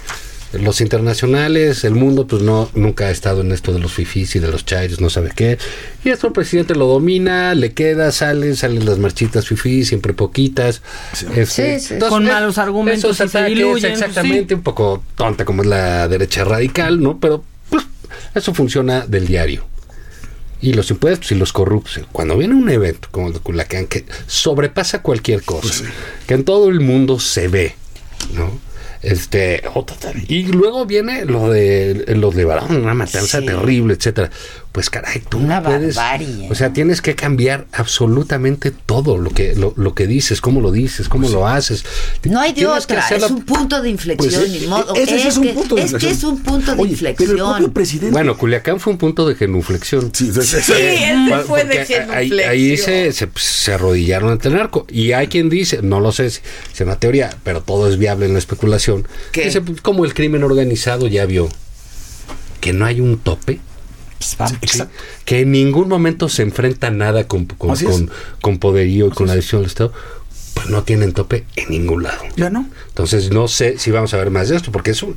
Los 0.58 0.80
internacionales, 0.80 1.84
el 1.84 1.94
mundo, 1.94 2.26
pues 2.26 2.42
no, 2.42 2.70
nunca 2.74 3.06
ha 3.06 3.10
estado 3.10 3.40
en 3.40 3.52
esto 3.52 3.72
de 3.72 3.78
los 3.78 3.92
fifís 3.92 4.36
y 4.36 4.38
de 4.38 4.48
los 4.48 4.64
chairos, 4.64 5.00
no 5.00 5.10
sabe 5.10 5.30
qué. 5.34 5.58
Y 6.04 6.10
esto 6.10 6.28
el 6.28 6.32
presidente 6.32 6.74
lo 6.74 6.86
domina, 6.86 7.54
le 7.54 7.72
queda, 7.72 8.12
salen, 8.12 8.56
salen 8.56 8.84
las 8.84 8.98
marchitas 8.98 9.46
fifís, 9.46 9.88
siempre 9.88 10.12
poquitas. 10.14 10.82
Este, 11.34 11.78
Sí, 11.80 11.94
sí. 11.94 11.98
Con 12.08 12.24
malos 12.24 12.58
argumentos 12.58 13.04
esos 13.04 13.26
y 13.26 13.30
se 13.30 13.38
ataques, 13.38 13.56
diluyen, 13.56 13.92
pues, 13.92 14.02
Exactamente, 14.02 14.54
un 14.54 14.62
poco 14.62 15.02
tonta 15.16 15.44
como 15.44 15.62
es 15.62 15.68
la 15.68 16.08
derecha 16.08 16.44
radical, 16.44 17.00
¿no? 17.00 17.18
Pero 17.18 17.44
pues, 17.70 17.84
eso 18.34 18.54
funciona 18.54 19.06
del 19.06 19.26
diario. 19.26 19.64
Y 20.60 20.72
los 20.72 20.90
impuestos 20.90 21.32
y 21.32 21.34
los 21.34 21.52
corruptos. 21.52 22.00
Cuando 22.12 22.36
viene 22.36 22.54
un 22.54 22.68
evento 22.70 23.08
como 23.10 23.28
el 23.28 23.34
de 23.34 23.40
Culacán 23.40 23.86
que 23.86 24.04
sobrepasa 24.26 25.02
cualquier 25.02 25.42
cosa, 25.42 25.84
que 26.26 26.34
en 26.34 26.44
todo 26.44 26.70
el 26.70 26.80
mundo 26.80 27.20
se 27.20 27.48
ve, 27.48 27.74
¿no? 28.34 28.65
Este, 29.06 29.62
tal- 30.00 30.24
y 30.26 30.46
luego 30.46 30.84
viene 30.84 31.24
lo 31.24 31.48
de 31.48 32.04
los 32.16 32.34
de 32.34 32.44
Barón, 32.44 32.76
una 32.82 32.94
matanza 32.94 33.40
terrible, 33.40 33.94
etcétera. 33.94 34.30
Pues 34.76 34.90
caray, 34.90 35.22
tú 35.26 35.40
no 35.40 35.62
puedes, 35.62 35.94
barbarie, 35.94 36.48
o 36.50 36.54
sea, 36.54 36.70
tienes 36.74 37.00
que 37.00 37.14
cambiar 37.14 37.66
absolutamente 37.72 38.70
todo 38.70 39.16
lo 39.16 39.30
que 39.30 39.54
lo, 39.54 39.72
lo 39.74 39.94
que 39.94 40.06
dices, 40.06 40.42
cómo 40.42 40.60
lo 40.60 40.70
dices, 40.70 41.08
cómo 41.08 41.30
lo 41.30 41.48
haces. 41.48 41.82
No 42.24 42.38
hay 42.42 42.52
de 42.52 42.66
otra, 42.66 43.08
es 43.08 43.22
un 43.22 43.42
punto 43.46 43.80
de 43.80 43.88
inflexión, 43.88 44.34
Pues, 44.44 44.50
ni 44.60 44.66
modo. 44.66 44.94
ese 44.94 45.18
sí 45.18 45.28
es 45.28 45.36
un 45.38 45.44
que- 45.44 45.52
punto 45.54 45.76
de 45.76 45.80
es 45.80 45.90
que 45.92 45.94
inflexión. 45.96 46.12
es 46.12 46.24
un 46.24 46.42
punto 46.42 46.74
de 46.76 46.82
inflexión. 46.82 48.12
Bueno, 48.12 48.36
Culiacán 48.36 48.78
fue 48.78 48.92
un 48.92 48.98
punto 48.98 49.26
de 49.26 49.34
genuflexión. 49.34 50.10
Sí, 50.12 50.28
ese 50.28 50.60
fue 50.60 50.76
de 51.64 51.78
Ahí, 51.78 51.86
genuflexión. 51.86 52.10
ahí 52.50 52.76
se, 52.76 53.12
se, 53.12 53.30
se 53.34 53.72
arrodillaron 53.72 54.30
ante 54.30 54.48
el 54.48 54.56
narco. 54.56 54.84
Y 54.90 55.12
hay 55.12 55.28
quien 55.28 55.48
dice, 55.48 55.80
no 55.80 56.00
lo 56.00 56.12
sé 56.12 56.26
es 56.26 56.42
una 56.80 56.96
teoría, 57.00 57.34
pero 57.44 57.62
todo 57.62 57.88
es 57.88 57.96
viable 57.96 58.26
en 58.26 58.34
la 58.34 58.38
especulación. 58.40 59.08
Pues, 59.32 59.58
como 59.80 60.04
el 60.04 60.12
crimen 60.12 60.44
organizado 60.44 61.06
ya 61.08 61.24
vio 61.24 61.48
que 62.60 62.74
no 62.74 62.84
hay 62.84 63.00
un 63.00 63.16
tope. 63.16 63.58
Sí, 64.18 64.36
que 65.24 65.40
en 65.40 65.52
ningún 65.52 65.88
momento 65.88 66.28
se 66.28 66.42
enfrenta 66.42 66.90
nada 66.90 67.26
con, 67.28 67.46
con, 67.46 67.70
Así 67.72 67.84
es. 67.86 67.90
con, 67.92 68.10
con 68.40 68.58
poderío 68.58 69.06
y 69.08 69.10
con 69.10 69.26
la 69.26 69.34
decisión 69.34 69.60
del 69.62 69.68
Estado, 69.68 69.92
pues 70.54 70.68
no 70.70 70.82
tienen 70.84 71.12
tope 71.12 71.44
en 71.56 71.68
ningún 71.68 72.02
lado. 72.04 72.22
Ya 72.36 72.48
no. 72.48 72.66
Entonces 72.88 73.30
no 73.30 73.46
sé 73.46 73.78
si 73.78 73.90
vamos 73.90 74.14
a 74.14 74.16
ver 74.16 74.30
más 74.30 74.48
de 74.48 74.56
esto, 74.56 74.72
porque 74.72 74.92
eso, 74.92 75.08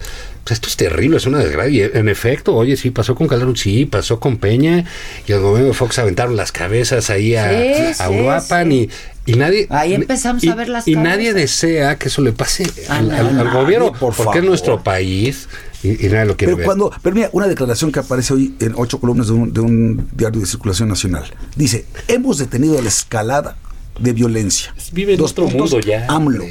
pues, 0.43 0.51
esto 0.51 0.67
es 0.67 0.75
terrible, 0.75 1.15
es 1.15 1.25
una 1.27 1.37
desgracia. 1.39 1.71
Y 1.71 1.97
en 1.97 2.09
efecto, 2.09 2.53
oye, 2.55 2.75
sí, 2.75 2.89
pasó 2.91 3.15
con 3.15 3.27
Calderón, 3.29 3.55
sí, 3.55 3.85
pasó 3.85 4.19
con 4.19 4.35
Peña, 4.37 4.83
y 5.27 5.31
el 5.31 5.39
gobierno 5.39 5.69
de 5.69 5.73
Fox 5.73 5.97
aventaron 5.99 6.35
las 6.35 6.51
cabezas 6.51 7.09
ahí 7.09 7.35
a, 7.35 7.49
Sí, 7.49 8.01
a 8.03 8.07
sí, 8.09 8.13
Uruapan 8.19 8.69
y, 8.73 8.89
y 9.25 9.33
nadie... 9.35 9.65
Ahí 9.69 9.93
empezamos 9.93 10.43
y, 10.43 10.49
a 10.49 10.55
ver 10.55 10.67
las 10.67 10.85
Y 10.89 10.95
cabezas. 10.95 11.13
nadie 11.17 11.33
desea 11.33 11.95
que 11.97 12.09
eso 12.09 12.21
le 12.21 12.33
pase 12.33 12.65
al, 12.89 13.49
gobierno, 13.53 13.93
por 13.93 14.13
porque 14.13 14.15
favor. 14.23 14.37
es 14.39 14.43
nuestro 14.43 14.83
país 14.83 15.47
y, 15.83 16.05
y 16.05 16.09
nadie 16.09 16.25
lo 16.25 16.35
quiere 16.37 16.53
Pero 16.55 16.65
cuando, 16.65 16.91
pero 17.01 17.15
mira, 17.15 17.29
una 17.33 17.47
declaración 17.47 17.91
que 17.91 17.99
aparece 17.99 18.33
hoy 18.33 18.53
en 18.59 18.73
ocho 18.75 18.99
columnas 18.99 19.27
de 19.27 19.33
un, 19.33 19.53
de 19.53 19.61
un 19.61 20.07
diario 20.13 20.39
de 20.41 20.45
circulación 20.47 20.89
nacional. 20.89 21.25
Dice, 21.55 21.85
hemos 22.07 22.37
detenido 22.37 22.81
la 22.81 22.89
escalada 22.89 23.57
de 23.99 24.13
violencia. 24.13 24.73
Vive 24.91 25.13
en 25.13 25.19
Dos 25.19 25.31
otro 25.31 25.45
puntos, 25.47 25.71
mundo 25.71 25.87
ya. 25.87 26.05
AMLO. 26.07 26.43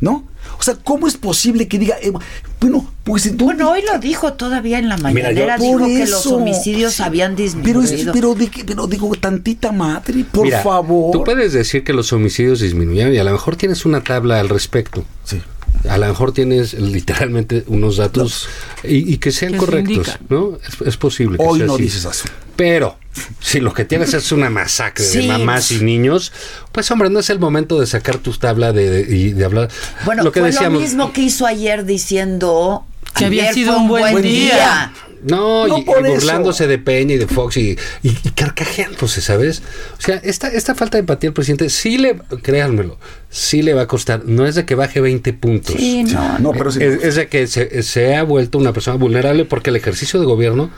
¿No? 0.00 0.26
O 0.58 0.62
sea, 0.62 0.74
¿cómo 0.76 1.06
es 1.08 1.16
posible 1.16 1.68
que 1.68 1.78
diga, 1.78 1.96
eh, 2.02 2.12
bueno, 2.60 2.90
pues 3.02 3.26
entonces... 3.26 3.56
Bueno, 3.56 3.70
hoy 3.72 3.80
lo 3.90 3.98
dijo 3.98 4.34
todavía 4.34 4.78
en 4.78 4.88
la 4.90 4.96
Mira, 4.96 5.10
mañanera, 5.10 5.56
dijo 5.58 5.78
Por 5.78 5.86
que 5.86 5.98
los 6.00 6.20
eso. 6.20 6.36
homicidios 6.36 7.00
habían 7.00 7.34
Pero, 7.34 7.42
disminuido. 7.80 7.82
es, 7.94 8.06
pero, 8.12 8.34
de 8.34 8.48
que- 8.48 8.64
pero 8.64 8.86
digo, 8.86 9.10
tantita 9.14 9.72
madre, 9.72 10.24
por 10.30 10.44
Mira, 10.44 10.62
favor. 10.62 11.12
Tú 11.12 11.24
puedes 11.24 11.52
decir 11.54 11.82
que 11.82 11.92
los 11.94 12.12
homicidios 12.12 12.60
disminuyeron 12.60 13.14
y 13.14 13.18
a 13.18 13.24
lo 13.24 13.32
mejor 13.32 13.56
tienes 13.56 13.84
una 13.86 14.02
tabla 14.02 14.38
al 14.40 14.48
respecto. 14.50 15.02
Sí. 15.24 15.40
A 15.88 15.98
lo 15.98 16.06
mejor 16.08 16.32
tienes 16.32 16.74
literalmente 16.74 17.64
unos 17.66 17.96
datos 17.96 18.48
y, 18.84 19.12
y 19.12 19.18
que 19.18 19.32
sean 19.32 19.52
Que 19.52 19.58
correctos. 19.58 20.18
¿no? 20.28 20.58
Es, 20.66 20.86
es 20.88 20.96
posible. 20.96 21.38
Que 21.38 21.44
Hoy 21.44 21.58
sea 21.58 21.66
no 21.66 21.74
así. 21.74 21.82
dices 21.84 22.04
eso. 22.04 22.24
Pero 22.56 22.96
si 23.40 23.60
lo 23.60 23.72
que 23.74 23.84
tienes 23.84 24.14
es 24.14 24.32
una 24.32 24.48
masacre 24.50 25.04
Sí. 25.04 25.18
de 25.22 25.28
mamás 25.28 25.70
y 25.72 25.80
niños, 25.80 26.32
pues 26.72 26.90
hombre, 26.90 27.10
no 27.10 27.18
es 27.20 27.28
el 27.30 27.38
momento 27.38 27.78
de 27.80 27.86
sacar 27.86 28.18
tus 28.18 28.38
tablas 28.38 28.74
de, 28.74 28.88
de- 28.90 29.16
y 29.16 29.32
de 29.32 29.44
hablar. 29.44 29.68
Bueno, 30.04 30.22
lo 30.22 30.32
que 30.32 30.40
fue 30.40 30.50
decíamos. 30.50 30.74
lo 30.74 30.80
mismo 30.80 31.12
que 31.12 31.22
hizo 31.22 31.46
ayer 31.46 31.84
diciendo 31.84 32.84
Que 33.14 33.26
había 33.26 33.52
sido 33.52 33.72
fue 33.74 33.82
un 33.82 33.88
buen 33.88 34.22
día. 34.22 34.92
No, 35.22 35.66
No 35.66 35.78
y, 35.78 35.82
por 35.82 35.98
y 36.00 36.10
eso. 36.10 36.14
burlándose 36.14 36.66
de 36.66 36.78
Peña 36.78 37.14
y 37.14 37.18
de 37.18 37.26
Fox 37.26 37.56
y, 37.56 37.76
y, 38.02 38.08
y 38.10 38.30
carcajeándose, 38.34 39.20
¿sabes? 39.20 39.62
O 39.98 40.00
sea, 40.00 40.16
esta, 40.16 40.48
esta 40.48 40.74
falta 40.74 40.96
de 40.96 41.00
empatía 41.00 41.30
al 41.30 41.34
presidente, 41.34 41.68
sí 41.70 41.98
le, 41.98 42.16
créanmelo, 42.42 42.98
sí 43.30 43.62
le 43.62 43.74
va 43.74 43.82
a 43.82 43.86
costar. 43.86 44.24
No 44.24 44.46
es 44.46 44.54
de 44.54 44.64
que 44.64 44.74
baje 44.74 45.00
20 45.00 45.32
puntos. 45.34 45.74
Sí, 45.76 46.04
no, 46.04 46.38
no, 46.38 46.52
pero 46.52 46.70
sí- 46.72 46.82
es, 46.82 47.02
es 47.02 47.14
de 47.16 47.28
que 47.28 47.46
se, 47.46 47.82
se 47.82 48.14
ha 48.16 48.22
vuelto 48.22 48.58
una 48.58 48.72
persona 48.72 48.96
vulnerable 48.96 49.44
porque 49.44 49.70
el 49.70 49.76
ejercicio 49.76 50.20
de 50.20 50.26
gobierno 50.26 50.70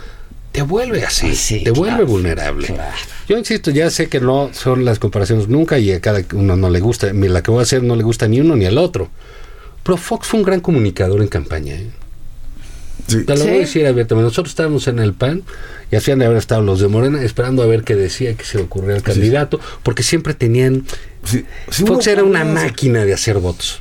te 0.52 0.62
vuelve 0.62 1.04
así, 1.04 1.62
te 1.62 1.70
vuelve 1.70 2.04
vulnerable. 2.04 2.74
Yo 3.28 3.36
insisto, 3.36 3.70
ya 3.70 3.90
sé 3.90 4.08
que 4.08 4.18
no 4.20 4.48
son 4.54 4.84
las 4.84 4.98
comparaciones 4.98 5.46
nunca 5.48 5.78
y 5.78 5.92
a 5.92 6.00
cada 6.00 6.22
uno 6.32 6.56
no 6.56 6.70
le 6.70 6.80
gusta, 6.80 7.12
la 7.12 7.42
que 7.42 7.50
voy 7.50 7.60
a 7.60 7.62
hacer 7.64 7.82
no 7.82 7.94
le 7.96 8.02
gusta 8.02 8.26
ni 8.28 8.40
uno 8.40 8.56
ni 8.56 8.64
al 8.64 8.78
otro. 8.78 9.10
Pero 9.82 9.96
Fox 9.98 10.26
fue 10.28 10.40
un 10.40 10.46
gran 10.46 10.60
comunicador 10.60 11.20
en 11.20 11.28
campaña. 11.28 11.74
¿eh? 11.74 11.90
Te 13.08 13.36
lo 13.36 13.44
voy 13.44 13.54
a 13.54 13.58
decir 13.60 13.86
abiertamente. 13.86 14.24
Nosotros 14.24 14.50
estábamos 14.50 14.86
en 14.86 14.98
el 14.98 15.14
PAN 15.14 15.42
y 15.90 15.96
hacían 15.96 16.18
de 16.18 16.26
haber 16.26 16.36
estado 16.36 16.62
los 16.62 16.78
de 16.78 16.88
Morena 16.88 17.22
esperando 17.22 17.62
a 17.62 17.66
ver 17.66 17.82
qué 17.82 17.94
decía, 17.94 18.34
qué 18.34 18.44
se 18.44 18.58
le 18.58 18.64
ocurría 18.64 18.94
al 18.96 19.02
candidato, 19.02 19.58
porque 19.82 20.02
siempre 20.02 20.34
tenían. 20.34 20.84
Fox 21.68 22.06
era 22.06 22.22
una 22.22 22.44
máquina 22.44 23.04
de 23.04 23.14
hacer 23.14 23.38
votos. 23.38 23.80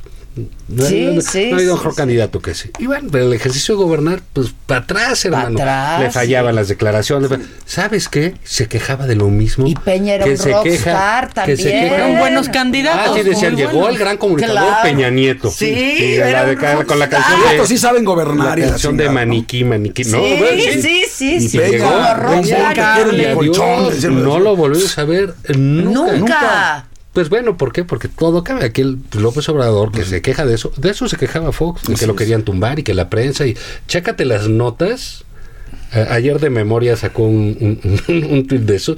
No, 0.68 0.84
Sí, 0.84 1.06
no- 1.06 1.12
no- 1.14 1.20
sí, 1.22 1.46
no 1.50 1.56
ha 1.56 1.58
habido 1.58 1.72
sí, 1.74 1.78
mejor 1.78 1.94
candidato 1.94 2.40
que 2.40 2.50
ese. 2.50 2.70
Y 2.78 2.86
bueno, 2.86 3.08
pero 3.10 3.24
el 3.26 3.32
ejercicio 3.32 3.76
de 3.76 3.82
gobernar, 3.82 4.20
pues 4.32 4.52
para 4.66 4.80
atrás, 4.80 5.24
hermano. 5.24 5.58
atrás, 5.58 6.00
Le 6.00 6.10
fallaban 6.10 6.52
sí. 6.52 6.56
las 6.56 6.68
declaraciones. 6.68 7.30
¿Sabes 7.64 8.08
qué? 8.08 8.34
Se 8.44 8.68
quejaba 8.68 9.06
de 9.06 9.14
lo 9.16 9.28
mismo. 9.28 9.66
Y 9.66 9.74
Peña 9.74 10.14
era 10.14 10.24
que 10.24 10.32
un 10.32 10.36
se 10.36 10.52
rockstar 10.52 11.28
que 11.46 11.56
se 11.56 11.62
también. 11.64 11.84
queja- 11.84 11.88
Fueron 11.96 12.18
buenos 12.18 12.48
candidatos. 12.50 13.16
Ah, 13.16 13.20
sí, 13.22 13.28
decían, 13.28 13.56
llegó 13.56 13.72
buenos. 13.72 13.92
el 13.92 13.98
gran 13.98 14.16
comunicador 14.18 14.56
Claro. 14.58 14.82
Peña 14.82 15.10
Nieto. 15.10 15.50
Sí, 15.50 15.66
Y 15.98 16.14
era 16.14 16.30
la 16.32 16.44
de- 16.46 16.76
un 16.76 16.84
con 16.84 16.98
la 16.98 17.08
canción 17.08 17.40
de. 17.58 17.66
Sí 17.66 17.78
saben 17.78 18.04
gobernar 18.04 18.58
La 18.58 18.68
canción 18.70 18.96
de 18.96 19.08
maniquí, 19.10 19.64
maniquí. 19.64 20.04
Sí, 20.04 20.10
no, 20.12 20.18
sí, 20.82 21.04
sí, 21.10 21.34
Y 21.36 21.48
sí, 21.48 21.58
llegó, 21.58 21.88
adiós, 21.88 22.48
decirlo 23.94 24.20
no 24.22 24.38
lo 24.38 24.56
volvimos 24.56 24.98
a 24.98 25.04
ver 25.04 25.34
nunca. 25.56 26.12
Nunca. 26.16 26.84
Pues 27.12 27.28
bueno, 27.30 27.56
¿por 27.56 27.72
qué? 27.72 27.84
Porque 27.84 28.06
todo 28.08 28.44
cambia. 28.44 28.66
Aquí 28.66 28.82
el 28.82 28.98
López 29.18 29.48
Obrador, 29.48 29.90
que 29.92 30.04
se 30.04 30.22
queja 30.22 30.46
de 30.46 30.54
eso, 30.54 30.72
de 30.76 30.90
eso 30.90 31.08
se 31.08 31.16
quejaba 31.16 31.52
Fox, 31.52 31.82
de 31.84 31.94
que 31.94 32.06
lo 32.06 32.14
querían 32.14 32.42
tumbar 32.44 32.78
y 32.78 32.82
que 32.82 32.94
la 32.94 33.08
prensa, 33.10 33.46
y 33.46 33.56
chécate 33.86 34.24
las 34.24 34.48
notas. 34.48 35.24
A- 35.92 36.14
ayer 36.14 36.38
de 36.38 36.50
memoria 36.50 36.96
sacó 36.96 37.24
un, 37.24 37.80
un, 38.08 38.24
un 38.24 38.46
tuit 38.46 38.62
de 38.62 38.76
eso. 38.76 38.96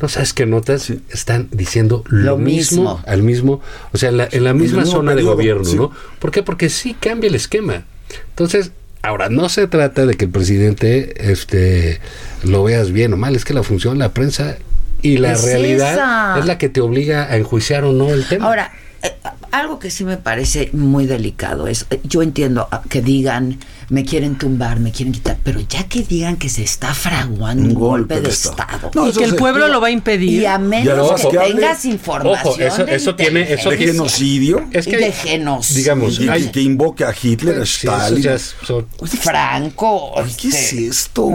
No 0.00 0.08
sabes 0.08 0.32
qué 0.32 0.44
notas 0.46 0.90
están 1.10 1.48
diciendo 1.52 2.02
lo, 2.08 2.32
Lo 2.32 2.36
mismo, 2.38 2.82
mismo. 2.96 3.02
al 3.06 3.22
mismo, 3.22 3.60
o 3.92 3.98
sea, 3.98 4.08
en 4.08 4.16
la, 4.16 4.28
en 4.30 4.42
la 4.44 4.52
misma 4.52 4.84
zona 4.84 5.14
de 5.14 5.22
gobierno. 5.22 5.72
¿no? 5.74 5.92
¿Por 6.18 6.30
qué? 6.32 6.42
Porque 6.42 6.68
sí 6.68 6.94
cambia 6.98 7.28
el 7.28 7.36
esquema. 7.36 7.84
Entonces, 8.30 8.72
ahora 9.02 9.28
no 9.28 9.48
se 9.48 9.68
trata 9.68 10.04
de 10.04 10.14
que 10.14 10.24
el 10.24 10.30
presidente 10.32 11.30
este 11.30 12.00
lo 12.42 12.64
veas 12.64 12.90
bien 12.90 13.12
o 13.12 13.16
mal, 13.16 13.36
es 13.36 13.44
que 13.44 13.54
la 13.54 13.62
función 13.62 13.94
de 13.94 14.00
la 14.00 14.12
prensa 14.12 14.56
y 15.02 15.18
la 15.18 15.32
Es 15.32 15.42
realidad 15.44 15.92
esa. 15.94 16.36
es 16.38 16.46
la 16.46 16.58
que 16.58 16.68
te 16.68 16.80
obliga 16.80 17.24
a 17.30 17.36
enjuiciar 17.36 17.84
o 17.84 17.92
no 17.92 18.10
el 18.10 18.24
tema. 18.26 18.46
Ahora, 18.46 18.72
eh, 19.02 19.12
algo 19.50 19.78
que 19.78 19.90
sí 19.90 20.04
me 20.04 20.16
parece 20.16 20.70
muy 20.72 21.06
delicado 21.06 21.66
es, 21.66 21.86
eh, 21.90 22.00
yo 22.04 22.22
entiendo 22.22 22.68
ah, 22.70 22.82
que 22.88 23.02
digan, 23.02 23.58
me 23.88 24.04
quieren 24.04 24.38
tumbar, 24.38 24.80
me 24.80 24.92
quieren 24.92 25.12
quitar, 25.12 25.36
pero 25.42 25.60
ya 25.60 25.84
que 25.88 26.02
digan 26.02 26.36
que 26.36 26.48
se 26.48 26.62
está 26.62 26.94
fraguando 26.94 27.64
un, 27.68 27.74
golpe, 27.74 28.20
de 28.22 28.30
Estado, 28.30 28.90
No, 28.94 29.08
y 29.08 29.12
que 29.12 29.24
el 29.24 29.34
pueblo 29.34 29.68
lo 29.68 29.80
va 29.82 29.88
a 29.88 29.90
impedir. 29.90 30.40
y 30.42 30.46
a 30.46 30.56
menos 30.56 31.20
que 31.20 31.36
tengas 31.36 31.84
información 31.84 32.38
Ojo, 32.54 32.58
eso- 32.60 32.84
de 32.86 32.94
eso 32.94 33.14
tiene- 33.16 33.52
eso 33.52 33.68
de 33.70 33.76
genocidio. 33.78 34.66
es 34.72 34.86
y 34.86 34.90
que 34.90 34.96
de 34.98 35.12
genocidio. 35.12 35.78
digamos, 35.82 36.20
y, 36.20 36.28
hay- 36.28 36.50
que 36.50 36.62
invoque 36.62 37.04
a 37.04 37.12
Hitler, 37.20 37.60
a 37.60 37.66
Sí, 37.66 37.86
Stalin. 37.88 38.26
es- 38.28 38.54
son- 38.64 38.86
Franco. 39.20 40.14
¿Qué 40.40 40.48
es 40.48 40.54
este, 40.54 40.86
esto? 40.86 41.28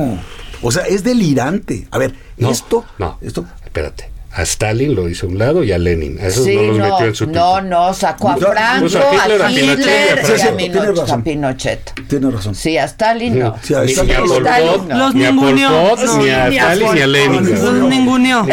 O 0.61 0.71
sea, 0.71 0.83
es 0.85 1.03
delirante. 1.03 1.87
A 1.91 1.97
ver, 1.97 2.13
no, 2.37 2.51
esto. 2.51 2.85
no, 2.97 3.17
esto 3.21 3.45
espérate. 3.63 4.09
A 4.29 4.43
Stalin 4.43 4.93
lo 4.93 5.09
hizo 5.09 5.25
a 5.25 5.29
un 5.29 5.39
lado 5.39 5.63
y 5.63 5.71
a 5.71 5.79
Lenin. 5.79 6.19
A 6.19 6.27
esos 6.27 6.45
Sí, 6.45 6.55
no 6.55 6.61
los 6.61 6.77
no, 6.77 6.83
metió 6.91 7.05
en 7.07 7.15
su 7.15 7.25
no, 7.25 7.53
tuit. 7.55 7.63
no, 7.69 7.91
sacó 7.95 8.29
a 8.29 8.37
Franco, 8.37 8.85
a 8.99 9.13
Hitler, 9.31 9.41
a 9.41 9.47
Pinochet 9.47 10.25
Sí, 10.25 10.33
tiene 10.35 10.51
Mino- 10.69 10.91
razón. 11.01 11.19
a 11.19 11.23
Pinochet. 11.23 11.93
tiene 12.07 12.29
razón. 12.29 12.53
Sí, 12.53 12.77
a 12.77 12.83
Stalin 12.85 13.39
no. 13.39 13.55
Sí, 13.63 13.73
a 13.73 13.81
ni, 13.81 13.91
Stalin 13.93 14.09
ni 14.11 14.13
a 14.15 14.19
no 14.19 14.25
Pol 14.27 14.29
lo- 14.29 14.43
Pot, 14.43 14.45
Stalin 14.45 14.87
no. 14.89 14.97
Los 14.99 15.15
ni 15.15 15.25
a 15.25 15.27
Pol 15.29 15.35
ninguneó. 15.37 15.89
Pot, 15.89 15.99
No, 16.05 16.17
ni 16.21 16.29
a 16.29 16.49
ni 16.49 16.57
a 16.59 16.73
Stalin, 16.73 16.79
ni 16.93 16.99
a 16.99 17.03
Pol 17.03 17.11
Lenin. 17.11 17.63
Los 17.63 17.89
ninguneó. 17.89 18.45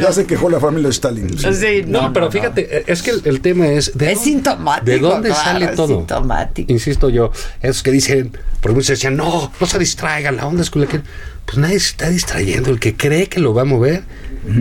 Ya 0.00 0.12
se 0.12 0.26
quejó 0.26 0.50
la 0.50 0.58
familia 0.58 0.88
de 0.88 0.92
Stalin. 0.94 1.38
sí. 1.38 1.54
Sí, 1.54 1.84
No, 1.86 2.12
pero 2.12 2.32
fíjate, 2.32 2.90
es 2.90 3.02
que 3.02 3.10
el, 3.10 3.22
el 3.24 3.40
tema 3.40 3.68
es... 3.68 3.96
¿de 3.96 4.06
Es 4.10 4.14
dónde- 4.18 4.24
sintomático. 4.30 4.90
¿De 4.90 4.98
dónde 4.98 5.28
claro, 5.28 5.44
sale 5.44 5.64
es 5.66 5.74
todo? 5.76 5.86
sintomático. 5.98 6.72
Insisto 6.72 7.10
yo, 7.10 7.30
esos 7.62 7.84
que 7.84 7.92
dicen, 7.92 8.36
por 8.60 8.72
muchos 8.72 8.88
decían, 8.88 9.16
no, 9.16 9.52
no 9.60 9.66
se 9.68 9.78
distraigan, 9.78 10.34
la 10.36 10.48
onda 10.48 10.62
es 10.62 10.70
Culiacán. 10.70 11.04
Pues 11.48 11.56
nadie 11.56 11.80
se 11.80 11.88
está 11.88 12.10
distrayendo. 12.10 12.68
El 12.70 12.78
que 12.78 12.94
cree 12.94 13.28
que 13.28 13.40
lo 13.40 13.54
va 13.54 13.62
a 13.62 13.64
mover 13.64 14.02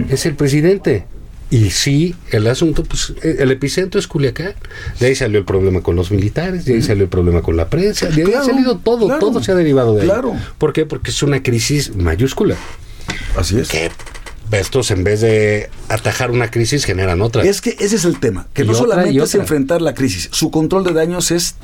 es 0.10 0.26
el 0.26 0.36
presidente. 0.36 1.06
Y 1.50 1.70
sí, 1.70 2.16
el 2.32 2.48
asunto, 2.48 2.84
pues 2.84 3.14
eh, 3.24 3.38
el 3.40 3.52
epicentro 3.52 4.00
es 4.00 4.08
Culiacán. 4.08 4.54
De 5.00 5.08
ahí 5.08 5.16
salió 5.16 5.38
el 5.38 5.46
problema 5.46 5.82
con 5.82 5.98
los 5.98 6.12
militares, 6.12 6.64
de 6.64 6.76
ahí 6.76 6.82
salió 6.82 7.04
el 7.04 7.10
problema 7.10 7.42
con 7.42 7.58
la 7.58 7.70
prensa, 7.70 8.08
de 8.08 8.24
ahí 8.24 8.34
ha 8.34 8.44
salido 8.44 8.78
todo, 8.78 9.08
claro, 9.08 9.20
todo 9.20 9.44
se 9.44 9.52
ha 9.52 9.56
derivado 9.56 9.96
de 9.96 10.04
claro. 10.06 10.34
ahí. 10.34 10.40
¿Por 10.58 10.74
qué? 10.74 10.86
Porque 10.86 11.12
es 11.12 11.24
una 11.24 11.44
crisis 11.44 11.96
mayúscula. 11.96 12.56
Así 13.38 13.60
es. 13.60 13.70
Que 13.70 13.92
estos, 14.52 14.92
en 14.92 15.04
vez 15.04 15.22
de 15.22 15.70
atajar 15.90 16.32
una 16.32 16.52
crisis, 16.52 16.86
generan 16.86 17.22
otra. 17.22 17.44
Es 17.44 17.62
que 17.62 17.76
ese 17.80 17.98
es 17.98 18.06
el 18.06 18.20
tema, 18.20 18.48
que 18.54 18.64
Y 18.64 18.66
no 18.66 18.72
otra, 18.74 18.84
solamente 18.84 19.24
es 19.24 19.36
enfrentar 19.36 19.82
la 19.82 19.94
crisis, 19.94 20.30
su 20.32 20.52
control 20.52 20.84
de 20.84 20.94
daños 20.94 21.32
es 21.32 21.56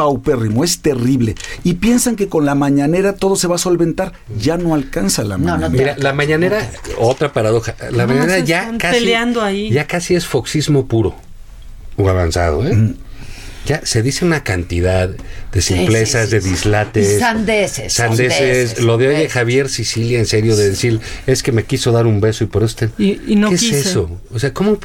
paupérrimo, 0.00 0.64
es 0.64 0.80
terrible. 0.80 1.34
Y 1.62 1.74
piensan 1.74 2.16
que 2.16 2.28
con 2.28 2.46
la 2.46 2.54
mañanera 2.54 3.12
todo 3.16 3.36
se 3.36 3.46
va 3.48 3.56
a 3.56 3.58
solventar. 3.58 4.12
Ya 4.38 4.56
no 4.56 4.74
alcanza 4.74 5.22
la 5.24 5.36
mañanera. 5.36 5.68
Mira, 5.68 5.94
la 5.98 6.14
mañanera, 6.14 6.70
otra 6.98 7.32
paradoja. 7.34 7.74
La 7.90 8.06
No, 8.06 8.14
mañanera 8.14 8.38
ya 8.38 8.60
están 8.62 8.78
casi, 8.78 8.98
peleando 9.00 9.42
ahí. 9.42 9.70
ya 9.70 9.86
casi 9.86 10.14
es 10.14 10.24
foxismo 10.26 10.86
puro 10.86 11.14
o 11.98 12.08
avanzado, 12.08 12.66
¿eh? 12.66 12.94
Ya 13.66 13.82
se 13.84 14.02
dice 14.02 14.24
una 14.24 14.42
cantidad 14.42 15.10
de 15.52 15.60
simplezas, 15.62 16.28
sí, 16.28 16.36
de 16.36 16.40
sí. 16.42 16.48
dislates. 16.50 17.16
Y 17.16 17.18
sandeces, 17.18 17.92
Sandeces. 17.92 18.34
sandeces, 18.36 18.80
Lo 18.84 18.98
de 18.98 19.06
oye 19.08 19.14
sandeces. 19.16 19.32
Javier 19.32 19.68
Sicilia, 19.68 20.18
en 20.18 20.26
serio, 20.26 20.56
de 20.56 20.70
decir, 20.70 21.00
es 21.26 21.42
que 21.42 21.52
me 21.52 21.64
quiso 21.64 21.90
dar 21.92 22.06
un 22.06 22.20
beso 22.20 22.44
y 22.44 22.46
por 22.46 22.62
eso. 22.62 22.76
te- 22.76 22.90
Y, 22.98 23.20
y 23.26 23.36
no 23.36 23.50
¿Qué 23.50 23.56
quise. 23.56 23.80
es 23.80 23.86
eso? 23.86 24.20
O 24.32 24.38
sea, 24.38 24.52
¿cómo? 24.54 24.78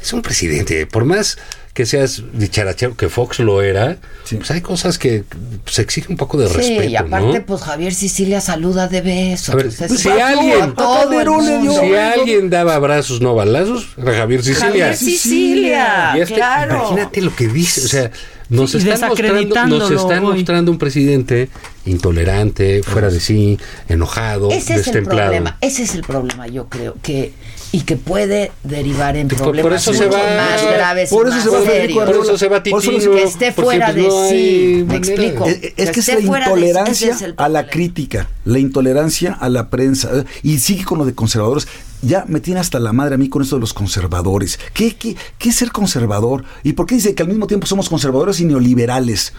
Es 0.00 0.12
un 0.12 0.22
presidente. 0.22 0.86
Por 0.86 1.04
más 1.04 1.38
que 1.74 1.86
seas 1.86 2.22
dicharachero, 2.34 2.94
que 2.98 3.08
Fox 3.08 3.38
lo 3.38 3.62
era, 3.62 3.96
pues 4.30 4.50
hay 4.50 4.60
cosas 4.60 4.98
que 4.98 5.24
se 5.64 5.80
exige 5.80 6.08
un 6.10 6.18
poco 6.18 6.36
de 6.38 6.46
Sí, 6.48 6.54
respeto, 6.54 6.84
y 6.84 6.96
aparte, 6.96 7.38
¿no? 7.38 7.46
pues 7.46 7.62
Javier 7.62 7.94
Sicilia 7.94 8.42
saluda 8.42 8.88
de 8.88 9.00
beso. 9.00 9.52
A 9.52 9.54
ver, 9.54 9.70
pues, 9.74 9.80
es 9.90 10.00
si 10.00 10.10
alguien, 10.10 10.74
todo 10.74 11.18
el 11.18 11.26
mundo. 11.30 11.80
si 11.80 11.94
alguien 11.94 12.50
daba 12.50 12.74
abrazos, 12.74 13.22
no 13.22 13.34
balazos, 13.34 13.88
era 13.96 14.12
Javier 14.18 14.42
Sicilia. 14.44 14.66
Javier 14.68 14.96
Sicilia, 14.96 16.12
Y 16.16 16.20
este, 16.20 16.34
claro. 16.34 16.76
Imagínate 16.90 17.20
lo 17.22 17.34
que 17.34 17.48
dice, 17.48 17.80
o 17.84 17.88
sea, 17.88 18.10
nos 18.52 18.74
Y 18.74 18.78
están, 18.78 19.08
mostrando, 19.08 19.08
nos 19.08 19.16
desacreditándolo 19.16 19.96
están 20.00 20.24
hoy. 20.24 20.34
mostrando 20.34 20.70
un 20.70 20.78
presidente 20.78 21.48
intolerante, 21.86 22.82
fuera 22.82 23.08
de 23.10 23.20
sí, 23.20 23.58
enojado, 23.88 24.50
Ese 24.50 24.56
es 24.58 24.70
el 24.70 24.76
destemplado. 24.84 25.20
problema, 25.30 25.58
ese 25.60 25.82
es 25.82 25.94
el 25.94 26.02
problema, 26.02 26.46
yo 26.46 26.66
creo, 26.68 26.96
que 27.02 27.32
y 27.74 27.80
que 27.82 27.96
puede 27.96 28.52
derivar 28.64 29.16
en 29.16 29.28
por- 29.28 29.38
por 29.38 29.46
problemas 29.52 29.82
eso 29.82 29.94
se 29.94 30.06
va- 30.06 30.18
más 30.18 30.62
graves 30.74 31.08
por 31.08 31.26
eso 31.26 31.36
más 31.36 31.44
se 31.44 31.50
va 31.50 31.62
serios. 31.62 32.04
Por 32.06 32.14
eso 32.24 32.36
se 32.38 32.48
va 32.48 32.62
Por 32.62 32.82
eso 32.82 32.90
Titino, 32.90 33.12
que 33.12 33.22
esté 33.22 33.52
fuera 33.52 33.92
de 33.94 34.02
no 34.02 34.28
sí, 34.28 34.84
me 34.86 34.96
explico. 34.96 35.46
Es, 35.46 35.72
es 35.76 35.90
que 35.90 36.00
es 36.00 36.08
la 36.08 36.14
de 36.16 36.20
sí, 36.20 36.26
intolerancia 36.26 37.10
es 37.12 37.24
a 37.36 37.48
la 37.48 37.66
crítica, 37.68 38.28
la 38.44 38.58
intolerancia 38.58 39.32
a 39.32 39.48
la 39.48 39.70
prensa. 39.70 40.10
Y 40.42 40.58
sigue 40.58 40.84
con 40.84 40.98
lo 40.98 41.06
de 41.06 41.14
conservadores. 41.14 41.66
Ya 42.02 42.24
me 42.26 42.40
tiene 42.40 42.60
hasta 42.60 42.80
la 42.80 42.92
madre 42.92 43.14
a 43.14 43.18
mí 43.18 43.28
con 43.28 43.42
esto 43.42 43.56
de 43.56 43.60
los 43.60 43.72
conservadores. 43.72 44.58
¿Qué, 44.74 44.96
qué, 44.96 45.16
qué 45.38 45.48
es 45.50 45.56
ser 45.56 45.70
conservador? 45.70 46.44
¿Y 46.64 46.72
por 46.72 46.86
qué 46.86 46.96
dice 46.96 47.14
que 47.14 47.22
al 47.22 47.28
mismo 47.28 47.46
tiempo 47.46 47.66
somos 47.66 47.88
conservadores 47.88 48.40
y 48.40 48.44
neoliberales? 48.44 49.32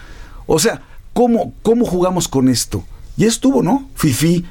O 0.46 0.58
sea, 0.58 0.82
¿cómo, 1.12 1.54
cómo 1.62 1.84
jugamos 1.84 2.26
con 2.26 2.48
esto? 2.48 2.84
Ya 3.16 3.26
estuvo, 3.26 3.62
¿no? 3.62 3.88
Fifi, 3.94 4.44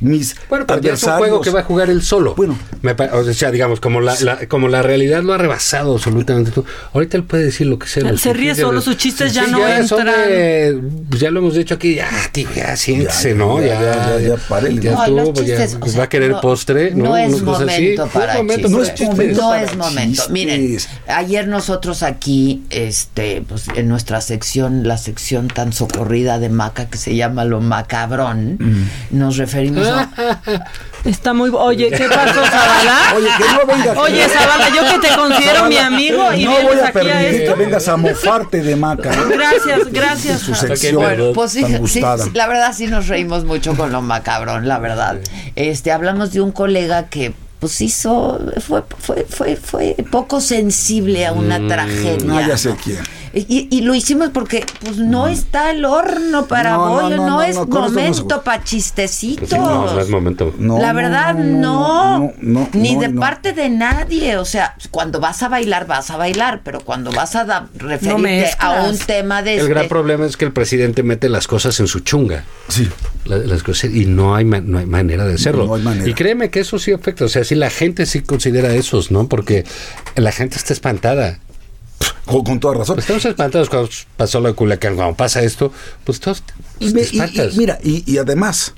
mis 0.00 0.36
Bueno, 0.48 0.66
pero 0.66 0.80
ya 0.80 0.92
es 0.92 1.02
un 1.02 1.08
adversarios. 1.10 1.18
juego 1.18 1.40
que 1.40 1.50
va 1.50 1.60
a 1.60 1.62
jugar 1.62 1.88
él 1.90 2.02
solo. 2.02 2.34
Bueno, 2.34 2.58
o 3.12 3.24
sea, 3.32 3.50
digamos, 3.50 3.80
como 3.80 4.00
la, 4.00 4.14
la- 4.20 4.46
como 4.46 4.68
la 4.68 4.82
realidad 4.82 5.22
lo 5.22 5.32
ha 5.32 5.38
rebasado 5.38 5.94
absolutamente 5.94 6.50
todo. 6.50 6.64
Ahorita 6.92 7.16
él 7.16 7.24
puede 7.24 7.44
decir 7.44 7.66
lo 7.66 7.78
que 7.78 7.86
sea. 7.88 8.16
Se 8.18 8.32
ríe 8.32 8.54
solo, 8.54 8.80
sus 8.80 8.96
chistes 8.96 9.32
ya 9.32 9.46
no 9.46 9.58
son 9.86 10.00
entran. 10.00 10.28
de- 10.28 10.80
pues 11.08 11.20
ya 11.20 11.30
lo 11.30 11.40
hemos 11.40 11.54
dicho 11.54 11.74
aquí, 11.74 11.94
ya, 11.94 12.08
tío, 12.32 12.48
ya 12.54 12.76
siéntese, 12.76 13.34
¿no? 13.34 13.60
ya, 13.60 13.66
Ya, 13.66 13.80
ya, 13.80 13.80
ya, 13.80 14.18
ya, 14.20 14.70
ya 14.70 14.90
No, 14.92 15.04
estuvo, 15.04 15.32
pues 15.34 15.46
ya, 15.46 15.56
chistes, 15.56 15.74
o 15.76 15.80
pues 15.80 15.92
sea, 15.92 15.98
va 16.00 16.04
a 16.04 16.08
querer 16.08 16.30
no- 16.32 16.40
postre, 16.40 16.90
¿no? 16.94 17.04
No 17.04 17.16
es 17.16 17.32
así. 17.34 17.42
momento 17.44 18.06
para 18.12 18.26
No 18.34 18.52
es 18.52 18.60
momento, 18.62 18.68
chistes. 18.68 18.70
no 18.70 18.82
es 18.82 19.00
momento 19.16 19.40
No 19.42 19.54
es 19.54 19.76
momento. 19.76 20.10
chistes. 20.12 20.30
Miren, 20.30 20.78
ayer 21.08 21.48
nosotros 21.48 22.02
aquí, 22.02 22.62
este, 22.70 23.42
pues 23.48 23.64
en 23.74 23.88
nuestra 23.88 24.20
sección, 24.20 24.86
la 24.86 24.98
sección 24.98 25.48
tan 25.48 25.72
socorrida 25.72 26.38
de 26.38 26.48
Maca 26.50 26.86
que 26.90 26.98
se 26.98 27.14
llama 27.16 27.44
lo 27.44 27.60
macabrón, 27.60 28.56
Mm. 28.58 29.18
nos 29.18 29.36
referimos 29.36 29.85
Está 31.04 31.32
muy... 31.34 31.50
Oye, 31.54 31.90
¿qué 31.90 32.08
pasó, 32.08 32.44
Zavala? 32.44 33.14
Oye, 33.16 33.28
que 33.38 33.44
no 33.52 33.66
venga. 33.72 34.00
Oye, 34.00 34.28
Zavala, 34.28 34.68
yo 34.70 34.82
que 35.00 35.06
te 35.08 35.14
considero 35.14 35.66
mi 35.66 35.76
amigo 35.76 36.32
y 36.32 36.44
no 36.44 36.50
vienes 36.50 36.64
voy 36.66 36.78
a 36.80 36.86
aquí 36.88 36.98
a 37.08 37.26
esto. 37.28 37.54
que 37.54 37.64
vengas 37.64 37.86
a 37.88 37.96
mofarte 37.96 38.62
de 38.62 38.74
maca. 38.76 39.10
Gracias, 39.28 39.92
gracias. 39.92 40.40
Su 40.40 40.54
sección 40.54 40.96
Bueno, 40.96 41.32
pues 41.32 41.52
sí, 41.52 41.62
tan 41.62 41.70
sí, 41.72 41.78
gustada. 41.78 42.24
sí, 42.24 42.30
la 42.34 42.46
verdad 42.48 42.72
sí 42.76 42.86
nos 42.88 43.06
reímos 43.06 43.44
mucho 43.44 43.76
con 43.76 43.92
lo 43.92 44.02
macabrón, 44.02 44.66
la 44.66 44.78
verdad. 44.78 45.18
Este, 45.54 45.92
hablamos 45.92 46.32
de 46.32 46.40
un 46.40 46.50
colega 46.50 47.04
que 47.08 47.32
pues 47.60 47.80
hizo, 47.80 48.38
fue, 48.66 48.82
fue, 48.98 49.24
fue, 49.28 49.56
fue 49.56 49.96
poco 50.10 50.40
sensible 50.40 51.24
a 51.24 51.32
una 51.32 51.66
tragedia. 51.68 52.38
Ah, 52.38 52.48
ya 52.48 52.58
sé 52.58 52.74
quién. 52.82 52.98
Y, 53.38 53.68
y 53.70 53.82
lo 53.82 53.94
hicimos 53.94 54.30
porque 54.30 54.64
pues 54.82 54.96
no 54.96 55.28
está 55.28 55.70
el 55.70 55.84
horno 55.84 56.46
para 56.46 56.70
No, 56.72 56.86
no, 56.86 57.02
bollo, 57.02 57.16
no, 57.16 57.22
no, 57.24 57.28
no, 57.36 57.42
es 57.42 57.56
momento 57.56 58.42
para 58.42 58.64
chistecitos. 58.64 59.50
Sí, 59.50 59.56
no, 59.58 59.92
no 59.92 60.00
es 60.00 60.08
momento. 60.08 60.54
No, 60.58 60.78
la 60.78 60.94
verdad, 60.94 61.34
no, 61.34 62.18
no, 62.18 62.18
no, 62.18 62.60
no, 62.62 62.68
ni 62.72 62.94
no, 62.94 63.00
de 63.02 63.08
no. 63.08 63.20
parte 63.20 63.52
de 63.52 63.68
nadie. 63.68 64.38
O 64.38 64.46
sea, 64.46 64.74
cuando 64.90 65.20
vas 65.20 65.42
a 65.42 65.48
bailar, 65.48 65.86
vas 65.86 66.10
a 66.10 66.16
bailar, 66.16 66.62
pero 66.64 66.80
cuando 66.80 67.12
vas 67.12 67.36
a 67.36 67.44
da- 67.44 67.68
referirte 67.76 68.50
a 68.58 68.84
un 68.88 68.96
tema 68.96 69.42
de 69.42 69.54
El 69.54 69.58
este, 69.60 69.70
gran 69.70 69.88
problema 69.88 70.24
es 70.24 70.38
que 70.38 70.46
el 70.46 70.52
presidente 70.52 71.02
mete 71.02 71.28
las 71.28 71.46
cosas 71.46 71.78
en 71.80 71.88
su 71.88 72.00
chunga. 72.00 72.44
Sí. 72.68 72.88
La- 73.26 73.36
las 73.36 73.62
cosas, 73.62 73.90
y 73.92 74.06
no 74.06 74.34
hay, 74.34 74.46
ma- 74.46 74.60
no 74.60 74.78
hay 74.78 74.86
manera 74.86 75.26
de 75.26 75.34
hacerlo. 75.34 75.66
No 75.66 75.74
hay 75.74 75.82
manera. 75.82 76.08
Y 76.08 76.14
créeme 76.14 76.48
que 76.50 76.60
eso 76.60 76.78
sí 76.78 76.90
afecta. 76.92 77.26
O 77.26 77.28
sea, 77.28 77.44
si 77.44 77.54
la 77.54 77.68
gente 77.68 78.06
sí 78.06 78.22
considera 78.22 78.72
esos, 78.72 79.10
¿no? 79.10 79.28
Porque 79.28 79.64
la 80.14 80.32
gente 80.32 80.56
está 80.56 80.72
espantada. 80.72 81.40
Con, 82.24 82.42
con 82.44 82.60
toda 82.60 82.74
razón. 82.74 82.98
Estamos 82.98 83.24
espantados 83.24 83.68
cuando 83.70 83.88
pasó 84.16 84.40
lo 84.40 84.48
de 84.48 84.54
Culiacán. 84.54 84.96
Cuando 84.96 85.14
pasa 85.16 85.42
esto, 85.42 85.72
pues 86.04 86.18
todos 86.20 86.42
Y, 86.80 86.88
te 86.88 86.94
me- 86.94 87.00
y- 87.00 87.04
espantas. 87.04 87.54
y 87.54 87.58
mira, 87.58 87.78
y, 87.82 88.10
y 88.12 88.18
además, 88.18 88.74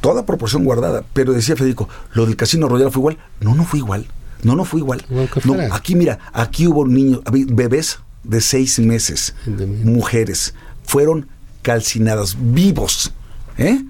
toda 0.00 0.24
proporción 0.24 0.64
guardada, 0.64 1.04
pero 1.12 1.32
decía 1.34 1.56
Federico, 1.56 1.88
lo 2.14 2.24
del 2.26 2.36
Casino 2.36 2.68
Royal 2.68 2.90
fue 2.90 3.00
igual. 3.00 3.18
No, 3.40 3.54
no 3.54 3.64
fue 3.64 3.80
igual. 3.80 4.06
No, 4.42 4.56
no 4.56 4.64
fue 4.64 4.80
igual. 4.80 5.04
No, 5.44 5.56
aquí 5.74 5.94
mira, 5.94 6.18
aquí 6.32 6.66
hubo 6.66 6.86
niños, 6.86 7.20
bebés 7.30 7.98
de 8.24 8.40
seis 8.40 8.78
meses, 8.78 9.34
mujeres, 9.84 10.54
fueron 10.84 11.28
calcinadas 11.62 12.36
vivos. 12.38 13.12
¿Eh? 13.58 13.82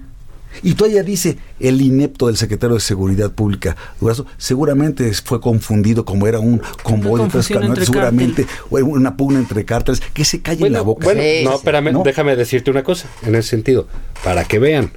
Y 0.63 0.73
todavía 0.73 1.03
dice 1.03 1.37
el 1.59 1.81
inepto 1.81 2.27
del 2.27 2.37
secretario 2.37 2.75
de 2.75 2.81
Seguridad 2.81 3.31
Pública, 3.31 3.75
Durazo, 3.99 4.25
seguramente 4.37 5.11
fue 5.13 5.39
confundido 5.41 6.05
como 6.05 6.27
era 6.27 6.39
un 6.39 6.61
convoy 6.83 7.21
de 7.23 7.29
tres 7.29 7.45
seguramente 7.85 8.45
o 8.69 8.77
una 8.79 9.15
pugna 9.17 9.39
entre 9.39 9.65
cárteles, 9.65 10.01
que 10.13 10.25
se 10.25 10.41
calle 10.41 10.67
en 10.67 10.73
la 10.73 10.81
boca. 10.81 11.05
Bueno, 11.05 11.21
Sí, 11.21 11.43
no, 11.43 11.51
sí. 11.51 11.57
espérame, 11.57 11.91
¿No? 11.93 12.03
déjame 12.03 12.35
decirte 12.35 12.69
una 12.71 12.83
cosa 12.83 13.07
en 13.23 13.35
ese 13.35 13.49
sentido, 13.49 13.87
para 14.23 14.43
que 14.45 14.59
vean. 14.59 14.91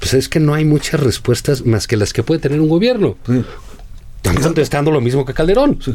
Pues 0.00 0.14
es 0.14 0.28
que 0.28 0.38
no 0.40 0.54
hay 0.54 0.64
muchas 0.64 1.00
respuestas 1.00 1.66
más 1.66 1.86
que 1.86 1.96
las 1.96 2.12
que 2.12 2.22
puede 2.22 2.40
tener 2.40 2.60
un 2.60 2.68
gobierno. 2.68 3.16
Sí. 3.26 3.44
Están 4.22 4.42
contestando 4.42 4.90
lo 4.90 5.00
mismo 5.00 5.24
que 5.24 5.34
Calderón. 5.34 5.78
Sí, 5.84 5.94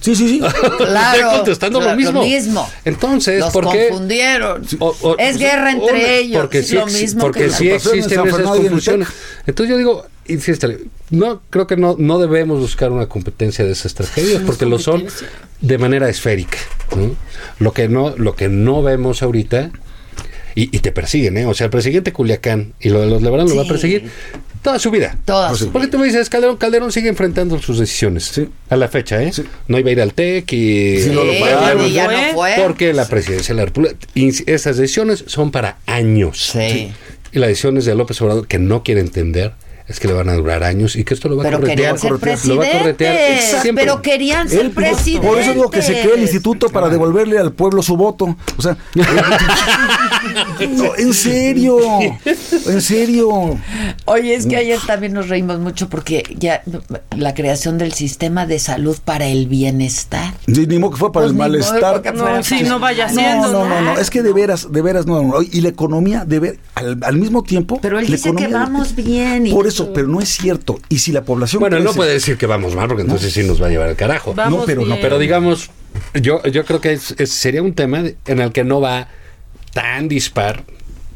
sí, 0.00 0.14
sí. 0.16 0.40
Claro, 0.78 1.16
Están 1.18 1.36
contestando 1.36 1.78
claro, 1.80 1.92
lo 1.94 1.96
mismo. 1.98 2.20
lo 2.20 2.26
mismo. 2.26 2.70
Entonces, 2.84 3.40
Los 3.40 3.52
¿por 3.52 3.70
qué? 3.70 3.88
confundieron. 3.88 4.64
O- 4.78 4.96
o- 5.02 5.16
es 5.18 5.36
guerra 5.38 5.72
entre 5.72 5.90
una- 5.92 6.08
ellos. 6.08 6.40
Porque 6.40 6.58
es 6.60 6.68
sí, 6.68 6.74
lo 6.74 6.86
mismo 6.86 7.20
porque 7.20 7.44
que 7.44 7.50
sí 7.50 7.70
existen 7.70 8.26
esas 8.26 8.42
confusiones. 8.42 9.08
Entonces 9.46 9.70
yo 9.70 9.76
digo, 9.78 10.06
insístele, 10.26 10.78
no 11.10 11.40
creo 11.50 11.66
que 11.66 11.76
no, 11.76 11.96
no 11.98 12.18
debemos 12.18 12.60
buscar 12.60 12.92
una 12.92 13.06
competencia 13.06 13.64
de 13.64 13.72
esas 13.72 13.94
tragedias 13.94 14.42
porque 14.46 14.66
lo 14.66 14.78
son 14.78 15.04
de 15.60 15.78
manera 15.78 16.08
esférica. 16.08 16.58
¿no? 16.96 17.14
Lo 17.58 17.72
que 17.72 17.88
no, 17.88 18.14
lo 18.16 18.34
que 18.36 18.48
no 18.48 18.82
vemos 18.82 19.22
ahorita 19.22 19.70
y, 20.54 20.74
y 20.76 20.80
te 20.80 20.90
persiguen, 20.92 21.36
¿eh? 21.38 21.46
O 21.46 21.54
sea, 21.54 21.66
el 21.66 21.70
presidente 21.70 22.12
Culiacán 22.12 22.72
y 22.80 22.88
lo 22.90 23.00
de 23.00 23.06
los 23.06 23.22
Lebrán 23.22 23.48
lo 23.48 23.54
va 23.56 23.62
a 23.62 23.64
Sí. 23.64 23.70
perseguir 23.70 24.10
toda 24.62 24.78
su 24.78 24.90
vida. 24.90 25.16
Toda 25.24 25.54
su 25.54 25.70
Porque 25.70 25.88
tú 25.88 25.98
me 25.98 26.06
dices, 26.06 26.28
Calderón, 26.28 26.56
Calderón 26.56 26.92
sigue 26.92 27.08
enfrentando 27.08 27.58
sus 27.60 27.78
decisiones. 27.78 28.24
Sí. 28.24 28.48
A 28.70 28.76
la 28.76 28.88
fecha, 28.88 29.22
¿eh? 29.22 29.32
Sí. 29.32 29.44
No 29.66 29.78
iba 29.78 29.88
a 29.90 29.92
ir 29.92 30.00
al 30.00 30.12
TEC 30.14 30.52
y... 30.52 31.02
Sí, 31.02 31.10
no 31.10 31.24
lo 31.24 31.32
Sí, 31.32 31.38
pagaron. 31.40 31.86
y 31.86 31.92
ya 31.92 32.10
no 32.10 32.34
fue. 32.34 32.54
Porque 32.62 32.92
la 32.92 33.06
presidencia 33.08 33.54
de 33.54 33.60
la 33.60 33.64
República, 33.66 33.96
esas 34.14 34.76
decisiones 34.76 35.24
son 35.26 35.50
para 35.50 35.78
años. 35.86 36.50
Sí. 36.52 36.92
Y 37.32 37.38
las 37.38 37.48
decisiones 37.48 37.84
de 37.84 37.94
López 37.94 38.20
Obrador 38.22 38.46
que 38.46 38.58
no 38.58 38.82
quiere 38.82 39.00
entender 39.00 39.52
es 39.88 40.00
que 40.00 40.08
le 40.08 40.14
van 40.14 40.28
a 40.28 40.34
durar 40.34 40.62
años 40.64 40.96
y 40.96 41.04
que 41.04 41.14
esto 41.14 41.28
lo 41.28 41.36
va 41.36 41.42
a 41.42 41.46
Pero 41.46 41.60
corretear. 41.60 41.96
querían 41.96 42.20
ser 42.20 42.48
Lo 42.48 42.56
va 42.56 42.66
a 42.66 42.70
corretear 42.78 43.38
siempre. 43.62 43.84
Pero 43.84 44.02
querían 44.02 44.48
ser 44.48 44.60
Él, 44.60 44.70
presidentes. 44.70 45.30
por 45.30 45.38
eso 45.40 45.52
digo 45.54 45.70
que 45.70 45.82
se 45.82 46.00
cree 46.00 46.14
el 46.14 46.22
instituto 46.22 46.68
para 46.68 46.88
devolverle 46.88 47.38
al 47.38 47.52
pueblo 47.52 47.82
su 47.82 47.96
voto. 47.96 48.36
O 48.56 48.62
sea, 48.62 48.76
no, 48.94 50.94
en 50.96 51.14
serio, 51.14 51.78
en 52.66 52.82
serio. 52.82 53.58
Oye, 54.04 54.34
es 54.34 54.46
que 54.46 54.56
ayer 54.56 54.78
también 54.86 55.12
nos 55.12 55.28
reímos 55.28 55.58
mucho 55.58 55.88
porque 55.88 56.22
ya 56.38 56.62
la 57.16 57.34
creación 57.34 57.78
del 57.78 57.92
sistema 57.92 58.46
de 58.46 58.58
salud 58.58 58.96
para 59.04 59.26
el 59.26 59.46
bienestar. 59.46 60.34
Sí, 60.46 60.66
ni 60.66 60.78
modo 60.78 60.92
que 60.92 60.96
fue 60.98 61.12
para 61.12 61.24
Pues 61.24 61.32
el 61.32 61.38
malestar. 61.38 62.02
No, 62.14 62.42
sí, 62.42 62.62
no 62.62 62.78
vaya 62.78 63.08
No, 63.08 63.14
siendo. 63.14 63.52
no, 63.52 63.68
no, 63.68 63.80
no, 63.80 63.98
es 63.98 64.10
que 64.10 64.22
de 64.22 64.32
veras, 64.32 64.70
de 64.70 64.82
veras 64.82 65.06
no. 65.06 65.22
no. 65.22 65.42
Y 65.42 65.60
la 65.60 65.68
economía, 65.68 66.24
de 66.24 66.38
ver, 66.40 66.58
al, 66.74 66.98
al 67.02 67.16
mismo 67.16 67.42
tiempo. 67.42 67.78
Pero 67.80 67.98
él 67.98 68.06
la 68.06 68.10
dice 68.12 68.34
que 68.34 68.48
vamos 68.48 68.94
bien 68.94 69.46
y 69.46 69.52
Por 69.52 69.66
eso 69.66 69.77
eso, 69.84 69.92
pero 69.92 70.08
no 70.08 70.20
es 70.20 70.28
cierto. 70.28 70.78
Y 70.88 70.98
si 70.98 71.12
la 71.12 71.22
población. 71.24 71.60
Bueno, 71.60 71.78
no 71.80 71.92
puede 71.92 72.12
decir 72.12 72.36
que 72.36 72.46
vamos 72.46 72.74
mal, 72.74 72.88
porque 72.88 73.02
entonces 73.02 73.32
sí 73.32 73.42
nos 73.42 73.60
va 73.62 73.66
a 73.66 73.70
llevar 73.70 73.88
al 73.88 73.96
carajo. 73.96 74.34
Vamos 74.34 74.60
No, 74.60 74.66
pero 74.66 74.84
no. 74.84 74.96
Pero 75.00 75.18
digamos, 75.18 75.70
yo, 76.20 76.42
yo 76.44 76.64
creo 76.64 76.80
que 76.80 76.92
es- 76.92 77.14
es- 77.18 77.30
sería 77.32 77.62
un 77.62 77.74
tema 77.74 78.04
en 78.26 78.40
el 78.40 78.52
que 78.52 78.64
no 78.64 78.80
va 78.80 79.08
tan 79.72 80.08
dispar. 80.08 80.64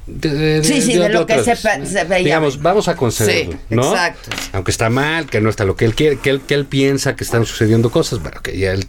De- 0.06 0.30
de- 0.34 0.64
Sí, 0.64 0.82
sí, 0.82 0.94
de 0.98 1.08
lo 1.08 1.26
que 1.26 1.42
se 1.44 1.54
se 1.56 2.04
veía 2.04 2.24
Digamos, 2.24 2.60
vamos 2.60 2.88
a 2.88 2.96
concederlo, 2.96 3.52
Sí, 3.52 3.58
¿no? 3.70 3.90
exacto. 3.92 4.30
Aunque 4.52 4.70
está 4.70 4.90
mal, 4.90 5.26
que 5.26 5.40
no 5.40 5.48
está 5.50 5.64
lo 5.64 5.76
que 5.76 5.84
él 5.84 5.94
quiere, 5.94 6.18
que 6.18 6.30
él, 6.30 6.40
que 6.40 6.54
él 6.54 6.66
piensa 6.66 7.14
que 7.16 7.24
están 7.24 7.44
sucediendo 7.46 7.90
cosas, 7.90 8.20
bueno, 8.20 8.40
que 8.42 8.56
ya 8.58 8.72
él- 8.72 8.86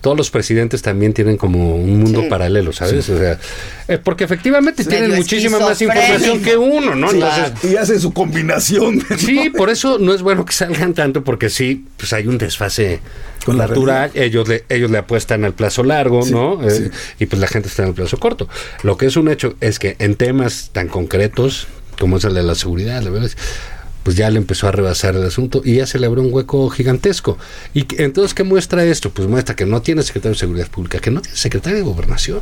todos 0.00 0.16
los 0.16 0.30
presidentes 0.30 0.82
también 0.82 1.12
tienen 1.12 1.36
como 1.36 1.76
un 1.76 2.00
mundo 2.00 2.22
Sí. 2.22 2.26
paralelo, 2.28 2.72
¿sabes? 2.72 3.08
O 3.08 3.18
sea, 3.18 3.38
eh, 3.86 3.98
porque 4.02 4.24
efectivamente 4.24 4.84
tienen 4.84 5.14
muchísima 5.14 5.58
más 5.60 5.80
información 5.80 6.42
que 6.42 6.56
uno, 6.56 6.94
¿no? 6.96 7.08
Sí, 7.10 7.16
Entonces, 7.20 7.70
y 7.72 7.76
hacen 7.76 8.00
su 8.00 8.12
combinación. 8.12 9.00
Sí, 9.16 9.50
por 9.50 9.70
eso 9.70 9.98
no 10.00 10.12
es 10.12 10.22
bueno 10.22 10.44
que 10.44 10.52
salgan 10.52 10.92
tanto, 10.94 11.22
porque 11.22 11.50
sí, 11.50 11.84
pues 11.96 12.12
hay 12.12 12.26
un 12.26 12.36
desfase 12.38 13.00
Con 13.44 13.58
la 13.58 13.66
natural. 13.66 14.10
Ellos 14.14 14.48
le, 14.48 14.64
ellos 14.68 14.90
le 14.90 14.98
apuestan 14.98 15.44
al 15.44 15.54
plazo 15.54 15.82
largo, 15.82 16.22
Sí, 16.22 16.32
¿no? 16.32 16.60
Eh, 16.68 16.90
y 17.18 17.26
pues 17.26 17.40
la 17.40 17.46
gente 17.48 17.68
está 17.68 17.82
en 17.82 17.88
el 17.90 17.94
plazo 17.94 18.18
corto. 18.18 18.48
Lo 18.82 18.96
que 18.96 19.06
es 19.06 19.16
un 19.16 19.28
hecho 19.28 19.54
es 19.60 19.78
que 19.78 19.96
en 19.98 20.14
temas 20.16 20.70
tan 20.72 20.88
concretos 20.88 21.66
como 21.98 22.16
es 22.16 22.24
el 22.24 22.34
de 22.34 22.42
la 22.42 22.54
seguridad, 22.54 23.02
la 23.02 23.10
verdad 23.10 23.26
es- 23.26 23.36
pues 24.02 24.16
ya 24.16 24.28
le 24.30 24.38
empezó 24.38 24.66
a 24.66 24.72
rebasar 24.72 25.14
el 25.14 25.24
asunto 25.24 25.62
y 25.64 25.76
ya 25.76 25.86
se 25.86 26.00
le 26.00 26.06
abrió 26.06 26.24
un 26.24 26.32
hueco 26.32 26.68
gigantesco. 26.70 27.38
¿Y 27.72 27.86
entonces 28.02 28.34
qué 28.34 28.42
muestra 28.42 28.84
esto? 28.84 29.10
Pues 29.10 29.28
muestra 29.28 29.54
que 29.54 29.64
no 29.64 29.80
tiene 29.80 30.02
secretario 30.02 30.32
de 30.34 30.38
Seguridad 30.40 30.68
Pública, 30.68 30.98
que 30.98 31.12
no 31.12 31.20
tiene 31.20 31.36
secretario 31.36 31.78
de 31.78 31.84
Gobernación. 31.84 32.40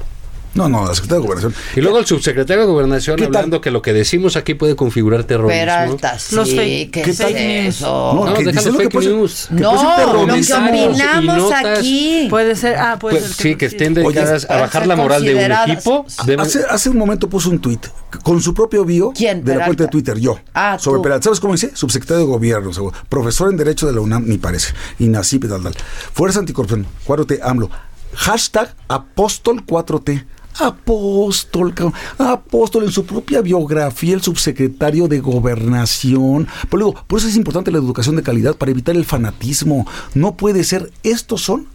No, 0.54 0.68
no, 0.68 0.84
la 0.86 0.94
Secretaría 0.94 1.20
de 1.20 1.26
Gobernación. 1.26 1.54
Y 1.76 1.80
luego 1.80 1.98
el 1.98 2.06
subsecretario 2.06 2.62
de 2.62 2.66
Gobernación 2.72 3.22
hablando 3.22 3.60
que 3.60 3.70
lo 3.70 3.82
que 3.82 3.92
decimos 3.92 4.36
aquí 4.36 4.54
puede 4.54 4.74
configurar 4.74 5.22
terrorismo. 5.24 5.60
Peralta, 5.60 6.18
sí, 6.18 6.34
Los 6.34 6.48
fake- 6.50 6.90
¿qué 6.90 7.02
¿qué 7.02 7.10
es 7.10 7.18
tal? 7.18 7.36
eso? 7.36 8.12
No, 8.14 8.34
que 8.34 8.44
deja 8.44 8.62
los 8.62 8.72
lo 8.72 8.78
que 8.88 8.98
news. 8.98 9.46
que 9.48 9.54
No, 9.54 9.72
lo 9.72 10.26
que 10.26 10.52
opinamos 10.54 11.52
aquí. 11.52 12.26
Puede 12.28 12.56
ser, 12.56 12.76
ah, 12.76 12.98
puede 12.98 13.18
Pues 13.20 13.32
ser. 13.32 13.42
sí, 13.42 13.54
que 13.56 13.66
estén 13.66 13.94
dedicadas 13.94 14.44
Oye, 14.44 14.54
a 14.54 14.60
bajar 14.62 14.86
la 14.86 14.96
moral 14.96 15.22
de 15.22 15.34
un 15.34 15.52
equipo. 15.52 16.04
deben- 16.26 16.40
Hace, 16.40 16.64
hace 16.68 16.90
un 16.90 16.96
momento 16.96 17.28
puso 17.28 17.48
un 17.50 17.60
tuit 17.60 17.86
con 18.22 18.40
su 18.42 18.52
propio 18.52 18.84
bio 18.84 19.12
¿Quién, 19.14 19.44
de 19.44 19.54
la 19.54 19.66
cuenta 19.66 19.84
de 19.84 19.90
Twitter, 19.90 20.18
yo. 20.18 20.38
Ah, 20.52 20.78
sobre 20.80 20.98
tú. 20.98 21.02
Peralta. 21.02 21.24
¿Sabes 21.24 21.38
cómo 21.40 21.52
dice? 21.54 21.70
Subsecretario 21.74 22.24
de 22.24 22.26
Gobierno, 22.30 22.72
seguro. 22.72 22.96
profesor 23.08 23.50
en 23.50 23.56
Derecho 23.56 23.86
de 23.86 23.92
la 23.92 24.00
UNAM, 24.00 24.24
ni 24.26 24.38
parece. 24.38 24.74
Y 24.98 25.08
tal, 25.08 25.62
tal. 25.62 25.74
Fuerza 26.12 26.40
Anticorrupción, 26.40 26.86
4T, 27.04 27.40
AMLO. 27.42 27.70
Hashtag 28.14 28.74
Apóstol 28.88 29.64
4T. 29.64 30.24
Apóstol, 30.60 31.74
cabrón. 31.74 31.94
apóstol 32.18 32.84
en 32.84 32.90
su 32.90 33.06
propia 33.06 33.40
biografía, 33.40 34.14
el 34.14 34.22
subsecretario 34.22 35.08
de 35.08 35.20
Gobernación. 35.20 36.46
Por, 36.68 36.80
digo, 36.80 36.94
por 37.06 37.18
eso 37.18 37.28
es 37.28 37.36
importante 37.36 37.70
la 37.70 37.78
educación 37.78 38.16
de 38.16 38.22
calidad 38.22 38.56
para 38.56 38.70
evitar 38.70 38.94
el 38.94 39.04
fanatismo. 39.04 39.86
No 40.14 40.36
puede 40.36 40.64
ser, 40.64 40.90
estos 41.02 41.40
son 41.42 41.66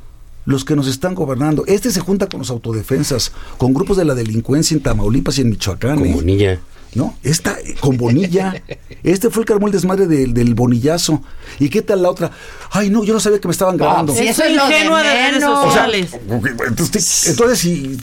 los 0.45 0.63
que 0.63 0.75
nos 0.75 0.87
están 0.87 1.15
gobernando. 1.15 1.63
Este 1.65 1.91
se 1.91 1.99
junta 1.99 2.27
con 2.27 2.39
los 2.39 2.49
autodefensas, 2.49 3.31
con 3.57 3.73
grupos 3.73 3.97
de 3.97 4.05
la 4.05 4.15
delincuencia 4.15 4.75
en 4.75 4.83
Tamaulipas 4.83 5.37
y 5.37 5.41
en 5.41 5.49
Michoacán. 5.49 5.99
Con 5.99 6.07
¿eh? 6.07 6.13
Bonilla. 6.13 6.59
¿No? 6.93 7.13
Esta, 7.23 7.57
eh, 7.59 7.75
con 7.79 7.97
Bonilla. 7.97 8.63
Este 9.03 9.29
fue 9.29 9.41
el 9.41 9.47
que 9.47 9.53
armó 9.53 9.67
el 9.67 9.73
desmadre 9.73 10.07
del, 10.07 10.33
del 10.33 10.55
bonillazo. 10.55 11.21
¿Y 11.59 11.69
qué 11.69 11.81
tal 11.81 12.03
la 12.03 12.09
otra? 12.09 12.31
Ay, 12.71 12.89
no, 12.89 13.03
yo 13.03 13.13
no 13.13 13.19
sabía 13.19 13.39
que 13.39 13.47
me 13.47 13.51
estaban 13.51 13.75
grabando. 13.75 14.13
sí, 14.15 14.27
eso 14.27 14.43
es 14.43 14.55
lo 14.55 14.67
de 14.67 14.77
ingenua 14.77 15.03
de 15.03 15.11
redes 15.11 15.33
menos. 15.33 15.57
O 15.57 15.71
sea, 15.71 15.85
sociales. 15.85 16.11
entonces, 16.67 17.27
entonces 17.27 17.59
si... 17.59 17.97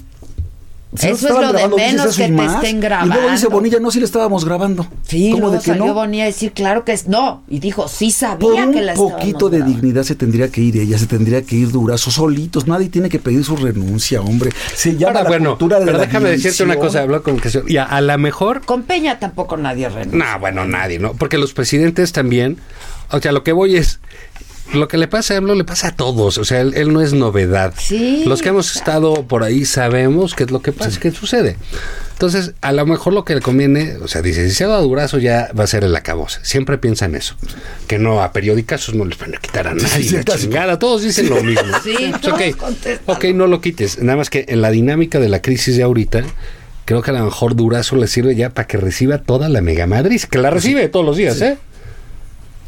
si 0.95 1.09
Eso 1.09 1.29
no 1.29 1.35
es 1.35 1.41
lo 1.41 1.47
de 1.47 1.53
grabando, 1.53 1.77
menos 1.77 2.17
que 2.17 2.29
te 2.29 2.45
estén 2.45 2.77
Y 2.77 2.81
luego 2.81 3.31
dice 3.31 3.47
grabando. 3.47 3.51
Bonilla, 3.51 3.79
no, 3.81 3.91
sí 3.91 3.99
le 3.99 4.05
estábamos 4.05 4.45
grabando. 4.45 4.87
Sí, 5.03 5.31
¿Cómo 5.31 5.41
luego 5.41 5.53
de 5.57 5.59
que 5.61 5.65
salió 5.67 5.87
no? 5.87 5.95
Bonilla 5.95 6.25
a 6.25 6.27
decir, 6.27 6.53
claro 6.53 6.85
que 6.85 6.93
es. 6.93 7.09
No, 7.09 7.43
y 7.49 7.61
dijo, 7.61 7.89
sí 7.89 8.07
Por 8.07 8.15
sabía 8.15 8.67
un 8.67 8.73
que 8.73 8.83
la 8.83 8.93
estábamos 8.93 9.21
poquito 9.21 9.49
de 9.49 9.59
grabando. 9.59 9.81
dignidad 9.81 10.03
se 10.03 10.15
tendría 10.17 10.49
que 10.51 10.61
ir 10.61 10.77
ella, 10.77 10.99
se 10.99 11.07
tendría 11.07 11.43
que 11.43 11.57
ir 11.57 11.71
durazo, 11.71 12.11
solitos. 12.11 12.67
Nadie 12.67 12.89
tiene 12.91 13.09
que 13.09 13.19
pedir 13.19 13.43
su 13.45 13.57
renuncia, 13.57 14.21
hombre. 14.21 14.51
Se 14.75 14.93
llama 14.97 15.07
Ahora, 15.09 15.23
la 15.23 15.29
bueno, 15.29 15.51
cultura 15.51 15.79
de 15.81 15.87
pero 15.87 15.99
la 15.99 16.05
déjame 16.07 16.31
decirte 16.31 16.63
una 16.65 16.77
cosa, 16.77 17.01
hablo 17.01 17.23
con 17.23 17.39
que 17.41 17.51
y 17.69 17.77
a, 17.79 17.85
a 17.85 18.01
la 18.01 18.19
mejor, 18.19 18.61
Con 18.65 18.83
Peña 18.83 19.19
tampoco 19.19 19.57
nadie 19.57 19.89
renuncia. 19.89 20.35
no, 20.35 20.41
bueno, 20.41 20.65
nadie, 20.67 20.99
¿no? 20.99 21.15
Porque 21.15 21.39
los 21.39 21.53
presidentes 21.55 22.13
también, 22.13 22.59
o 23.11 23.19
sea, 23.21 23.33
lo 23.33 23.43
que 23.45 23.53
voy 23.53 23.77
es, 23.77 24.01
lo 24.75 24.89
que 24.89 24.97
le 24.99 25.09
pasa 25.09 25.35
a 25.35 25.37
AMLO 25.39 25.55
le 25.55 25.65
pasa 25.65 25.89
a 25.89 25.97
todos, 25.97 26.39
o 26.39 26.45
sea, 26.45 26.61
él, 26.61 26.73
él 26.77 26.93
no 26.93 27.01
es 27.01 27.13
novedad. 27.13 27.75
Sí, 27.79 28.25
Los 28.27 28.43
que 28.43 28.49
hemos 28.51 28.75
estado 28.77 29.27
por 29.27 29.43
ahí 29.45 29.65
sabemos 29.65 30.35
qué 30.35 30.45
es 30.45 30.51
lo 30.51 30.63
que 30.63 30.73
pasa, 30.73 30.99
qué 31.01 31.11
sucede. 31.11 31.57
Entonces, 32.13 32.53
a 32.61 32.73
lo 32.73 32.87
mejor 32.87 33.13
lo 33.13 33.25
que 33.25 33.35
le 33.35 33.41
conviene, 33.41 33.97
o 33.97 34.07
sea, 34.09 34.23
dice, 34.23 34.49
si 34.49 34.55
se 34.55 34.65
ha 34.65 34.69
dado 34.69 34.83
durazo 34.83 35.19
ya 35.19 35.51
va 35.59 35.65
a 35.65 35.67
ser 35.67 35.83
el 35.85 35.95
acabose. 35.97 36.39
Siempre 36.43 36.79
piensa 36.79 37.07
en 37.07 37.17
eso. 37.17 37.35
Que 37.89 37.99
no, 37.99 38.23
a 38.23 38.33
periodicazos 38.33 38.95
no 38.95 39.05
les 39.05 39.19
van 39.19 39.35
a 39.35 39.39
quitar 39.39 39.67
a 39.67 39.75
nadie 39.75 39.89
sí, 40.05 40.15
la 40.17 40.23
casi. 40.23 40.43
chingada. 40.43 40.79
Todos 40.79 41.03
dicen 41.03 41.29
lo 41.29 41.43
mismo. 41.43 41.63
Sí, 41.83 41.95
Pues, 42.11 42.21
todos 42.21 42.35
ok, 42.41 42.57
contestan. 42.57 43.17
ok, 43.17 43.25
no 43.35 43.47
lo 43.49 43.61
quites. 43.61 43.99
Nada 44.01 44.17
más 44.19 44.31
que 44.31 44.45
en 44.49 44.63
la 44.63 44.71
dinámica 44.71 45.19
de 45.19 45.29
la 45.29 45.43
crisis 45.43 45.77
de 45.77 45.83
ahorita, 45.83 46.23
creo 46.85 47.03
que 47.03 47.11
a 47.11 47.15
lo 47.15 47.25
mejor 47.25 47.57
Durazo 47.57 47.97
le 47.97 48.07
sirve 48.07 48.37
ya 48.37 48.51
para 48.51 48.69
que 48.69 48.77
reciba 48.77 49.19
toda 49.19 49.49
la 49.49 49.61
mega 49.61 49.87
Madrid, 49.89 50.21
que 50.31 50.39
la 50.39 50.51
recibe 50.51 50.89
todos 50.89 51.05
los 51.05 51.17
días, 51.17 51.41
¿eh? 51.43 51.59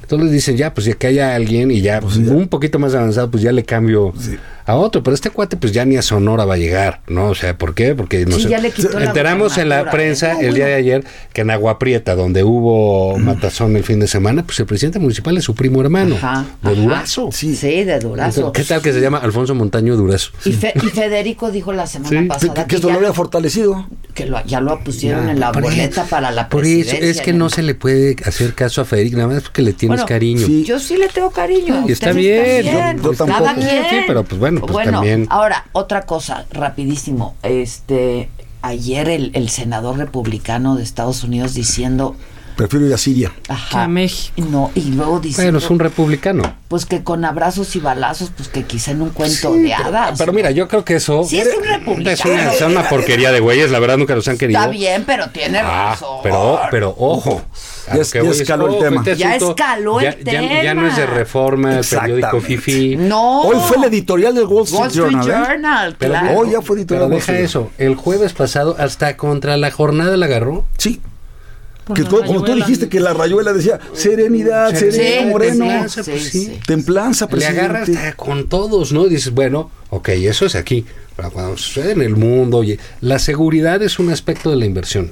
Entonces 0.04 0.30
dicen, 0.30 0.56
ya, 0.58 0.74
pues 0.74 0.86
ya 0.86 0.94
que 0.94 1.06
haya 1.06 1.34
alguien 1.34 1.70
y 1.70 1.80
ya, 1.80 2.00
un 2.00 2.48
poquito 2.48 2.78
más 2.78 2.94
avanzado, 2.94 3.30
pues 3.30 3.42
ya 3.42 3.52
le 3.52 3.64
cambio 3.64 4.12
a 4.66 4.76
otro. 4.76 5.02
Pero 5.02 5.14
este 5.14 5.30
cuate, 5.30 5.56
pues 5.56 5.72
ya 5.72 5.84
ni 5.84 5.96
a 5.96 6.02
Sonora 6.02 6.44
va 6.44 6.54
a 6.54 6.56
llegar, 6.56 7.00
¿no? 7.08 7.28
O 7.28 7.34
sea, 7.34 7.56
¿por 7.56 7.74
qué? 7.74 7.94
Porque 7.94 8.24
nos 8.26 8.42
Sí, 8.42 8.48
ya 8.48 8.58
le 8.58 8.70
quitó 8.70 8.98
la 8.98 9.06
enteramos 9.06 9.58
en 9.58 9.68
la 9.68 9.90
prensa 9.90 10.40
el 10.40 10.54
día 10.54 10.66
de 10.66 10.74
ayer 10.74 11.04
que 11.32 11.42
en 11.42 11.50
Agua 11.50 11.78
Prieta, 11.78 12.14
donde 12.14 12.42
hubo 12.44 13.18
matazón 13.18 13.76
el 13.76 13.84
fin 13.84 14.00
de 14.00 14.06
semana, 14.08 14.44
pues 14.44 14.58
el 14.60 14.66
presidente 14.66 14.98
municipal 14.98 15.36
es 15.36 15.44
su 15.44 15.54
primo 15.54 15.80
hermano, 15.80 16.16
Ajá, 16.16 16.46
de 16.62 16.70
ajá. 16.72 16.80
Durazo. 16.80 17.28
Sí, 17.32 17.54
de 17.84 17.98
Durazo. 17.98 18.52
¿Qué 18.52 18.62
tal 18.64 18.80
que 18.82 18.92
se 18.92 19.00
llama 19.00 19.18
Alfonso 19.18 19.54
Montaño 19.54 19.96
Durazo? 19.96 20.30
Y, 20.44 20.52
Fe- 20.52 20.72
y 20.76 20.86
Federico 20.88 21.50
dijo 21.50 21.72
la 21.72 21.86
semana 21.86 22.26
pasada 22.28 22.54
que 22.54 22.64
que, 22.68 22.76
esto 22.76 22.88
ya, 22.88 22.94
lo 22.94 22.98
había 23.00 23.12
fortalecido. 23.12 23.86
que 24.14 24.26
lo- 24.26 24.44
ya 24.46 24.60
lo 24.60 24.78
pusieron 24.84 25.26
Ya, 25.26 25.32
en 25.32 25.40
la 25.40 25.52
por 25.52 25.62
eso- 25.64 25.72
boleta 25.72 26.04
para 26.04 26.30
la 26.30 26.48
Por 26.48 26.60
presidencia. 26.60 26.98
eso 26.98 27.10
es 27.10 27.20
que 27.20 27.32
no 27.32 27.50
se 27.50 27.62
le 27.62 27.74
puede 27.74 28.16
hacer 28.24 28.54
caso 28.54 28.80
a 28.80 28.84
Federico, 28.84 29.16
nada 29.16 29.28
más 29.34 29.42
porque 29.42 29.62
le 29.62 29.72
tienes 29.72 29.96
Bueno, 29.98 30.06
cariño. 30.08 30.46
sí. 30.46 30.64
Yo 30.64 30.78
sí 30.78 30.96
le 30.96 31.08
tengo 31.08 31.30
cariño. 31.30 31.84
Y 31.88 31.92
está 31.92 32.12
bien, 32.12 32.44
también. 32.64 32.96
yo- 33.02 33.12
yo 33.12 33.26
Cada 33.26 33.54
quien. 33.54 33.68
Sí, 33.90 33.96
pero 34.06 34.22
pues 34.24 34.38
bueno, 34.38 34.53
pues 34.60 34.90
también- 34.90 35.26
Ahora, 35.30 35.66
otra 35.72 36.02
cosa, 36.02 36.46
rapidísimo. 36.50 37.34
Este, 37.42 38.28
ayer 38.62 39.08
el, 39.08 39.30
el 39.34 39.48
senador 39.48 39.98
republicano 39.98 40.76
de 40.76 40.82
Estados 40.82 41.22
Unidos 41.24 41.54
diciendo, 41.54 42.16
Prefiero 42.56 42.86
ir 42.86 42.94
a 42.94 42.98
Siria. 42.98 43.32
ajá, 43.48 43.84
a 43.84 43.88
México. 43.88 44.34
no, 44.50 44.70
y 44.74 44.92
luego 44.92 45.18
diciendo, 45.20 45.52
Bueno, 45.52 45.64
es 45.64 45.70
un 45.70 45.78
republicano. 45.78 46.54
pues 46.68 46.86
que 46.86 47.02
con 47.02 47.24
abrazos 47.24 47.74
y 47.76 47.80
balazos, 47.80 48.30
pues 48.36 48.48
que 48.48 48.62
quizá 48.64 48.92
en 48.92 49.02
un 49.02 49.10
cuento 49.10 49.52
Sí, 49.52 49.58
de 49.62 49.74
pero- 49.76 49.88
hadas. 49.88 50.18
Pero 50.18 50.32
mira, 50.32 50.50
yo 50.52 50.68
creo 50.68 50.84
que 50.84 50.94
eso 50.96 51.24
Sí, 51.24 51.38
es 51.40 51.48
un 51.56 51.64
republicano. 51.64 52.10
es 52.12 52.24
una, 52.24 52.52
es 52.52 52.62
una 52.62 52.88
porquería 52.88 53.32
de 53.32 53.40
güeyes, 53.40 53.70
la 53.70 53.78
verdad 53.80 53.96
nunca 53.98 54.14
los 54.14 54.26
han 54.28 54.38
querido. 54.38 54.58
Está 54.60 54.70
bien, 54.70 55.04
pero 55.04 55.28
tiene 55.30 55.58
Ah, 55.58 55.90
razón. 55.90 56.18
pero, 56.22 56.60
pero 56.70 56.94
ojo. 56.98 57.42
Ya 57.88 58.00
es- 58.00 58.14
es, 58.14 58.40
escaló 58.40 58.68
el 58.68 58.78
tema. 58.78 59.00
este 59.02 59.16
Ya 59.16 59.36
escaló 59.36 60.00
el 60.00 60.24
ya, 60.24 60.32
ya- 60.32 60.62
ya 60.62 60.74
no 60.74 60.86
es 60.86 60.96
de 60.96 61.02
tema. 61.02 61.14
reforma, 61.14 61.78
el 61.78 61.84
periódico. 61.84 62.40
Fifi. 62.40 62.96
No. 62.96 63.42
Hoy 63.42 63.56
fue 63.66 63.76
el 63.78 63.84
editorial 63.84 64.34
del 64.34 64.44
Wall 64.46 64.64
Street, 64.64 64.80
Wall 64.80 64.88
Street 64.90 65.10
Journal. 65.10 65.28
¿eh? 65.28 65.46
Journal, 65.48 65.96
Pero 65.98 66.12
claro. 66.12 66.38
Hoy 66.38 66.50
ya 66.52 66.62
fue 66.62 66.62
Pero 66.62 66.78
editorial 66.78 67.02
Wall 67.10 67.10
deja 67.20 67.38
eso. 67.38 67.70
El 67.78 67.94
jueves 67.96 68.32
pasado, 68.32 68.76
hasta 68.78 69.16
contra 69.16 69.56
la 69.56 69.70
jornada 69.70 70.16
la 70.16 70.26
agarró. 70.26 70.64
Sí. 70.78 71.00
Por 71.84 71.96
Que 71.96 72.04
como 72.04 72.42
tú 72.44 72.54
dijiste 72.54 72.88
que 72.88 72.98
la 73.00 73.12
rayuela 73.12 73.52
decía 73.52 73.78
serenidad, 73.92 74.70
Sí, 74.70 74.90
serenidad, 74.90 75.20
sí, 75.20 75.26
moreno, 75.30 75.64
templanza, 75.66 76.02
sí, 76.02 76.10
pues 76.10 76.24
sí. 76.24 76.58
templanza, 76.66 77.24
Le 77.26 77.30
presidente. 77.30 77.60
agarra 77.60 77.82
hasta 77.82 78.12
con 78.14 78.48
todos, 78.48 78.92
¿no? 78.92 79.06
Y 79.06 79.10
dices, 79.10 79.32
bueno, 79.32 79.70
ok, 79.90 80.08
eso 80.10 80.46
es 80.46 80.54
aquí. 80.54 80.84
Pero 81.16 81.30
cuando 81.30 81.56
sucede 81.56 81.92
en 81.92 82.02
el 82.02 82.16
mundo, 82.16 82.58
oye, 82.58 82.78
la 83.00 83.18
seguridad 83.18 83.82
es 83.82 83.98
un 83.98 84.10
aspecto 84.10 84.50
de 84.50 84.56
la 84.56 84.64
inversión. 84.66 85.10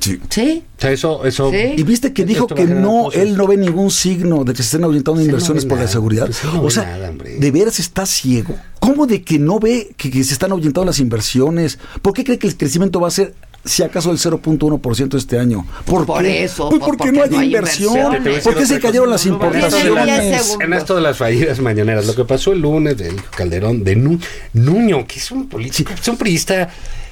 Sí. 0.00 0.20
Sí. 0.28 0.62
O 0.76 0.80
sea, 0.80 0.92
eso, 0.92 1.24
eso. 1.24 1.50
Sí. 1.50 1.56
Y 1.78 1.82
viste 1.82 2.12
que 2.12 2.24
dijo 2.26 2.46
que 2.46 2.66
no, 2.66 3.04
cosas. 3.04 3.22
él 3.22 3.36
no 3.36 3.46
ve 3.46 3.56
ningún 3.56 3.90
signo 3.90 4.44
de 4.44 4.52
que 4.52 4.58
se 4.58 4.64
estén 4.64 4.84
orientando 4.84 5.20
Sí, 5.20 5.26
inversiones 5.26 5.64
ve 5.64 5.70
por 5.70 5.78
la 5.78 5.88
seguridad. 5.88 6.26
Pues 6.26 6.44
no 6.44 6.62
o 6.62 6.70
sea, 6.70 6.84
nada, 6.84 7.12
de 7.12 7.50
veras 7.50 7.80
está 7.80 8.04
ciego. 8.04 8.54
¿Cómo 8.78 9.06
de 9.06 9.22
que 9.22 9.38
no 9.38 9.58
ve 9.58 9.94
que, 9.96 10.10
que 10.10 10.22
se 10.22 10.34
están 10.34 10.52
ahuyentando 10.52 10.84
las 10.84 10.98
inversiones? 10.98 11.78
¿Por 12.02 12.12
qué 12.12 12.24
cree 12.24 12.38
que 12.38 12.46
el 12.46 12.56
crecimiento 12.58 13.00
va 13.00 13.08
a 13.08 13.10
ser, 13.10 13.34
si 13.66 13.82
acaso, 13.82 14.10
el 14.10 14.18
0.1% 14.18 15.16
este 15.16 15.38
año? 15.38 15.66
¿Por, 15.84 16.06
Por 16.06 16.22
qué? 16.22 16.44
eso, 16.44 16.68
Pues 16.70 16.80
pues 16.80 16.88
porque, 16.96 16.98
porque 16.98 17.12
no 17.18 17.24
hay 17.24 17.30
no 17.30 17.38
hay 17.40 17.46
inversión. 17.54 17.94
inversiones. 17.96 18.44
¿Por 18.44 18.54
qué 18.56 18.66
se 18.66 18.80
cayeron 18.80 19.10
las 19.10 19.26
importaciones? 19.26 20.56
En 20.60 20.72
esto 20.72 20.94
de 20.94 21.00
las 21.02 21.16
fallidas 21.18 21.60
mañaneras, 21.60 22.06
lo 22.06 22.14
que 22.14 22.24
pasó 22.24 22.52
el 22.52 22.60
lunes 22.60 22.96
del 22.96 23.16
Calderón 23.36 23.84
de 23.84 23.96
Nu- 23.96 24.18
Nuño, 24.54 25.06
que 25.06 25.18
es 25.18 25.30
un 25.30 25.48
político, 25.48 25.92
es 25.92 26.08
un 26.08 26.16
priista 26.16 26.68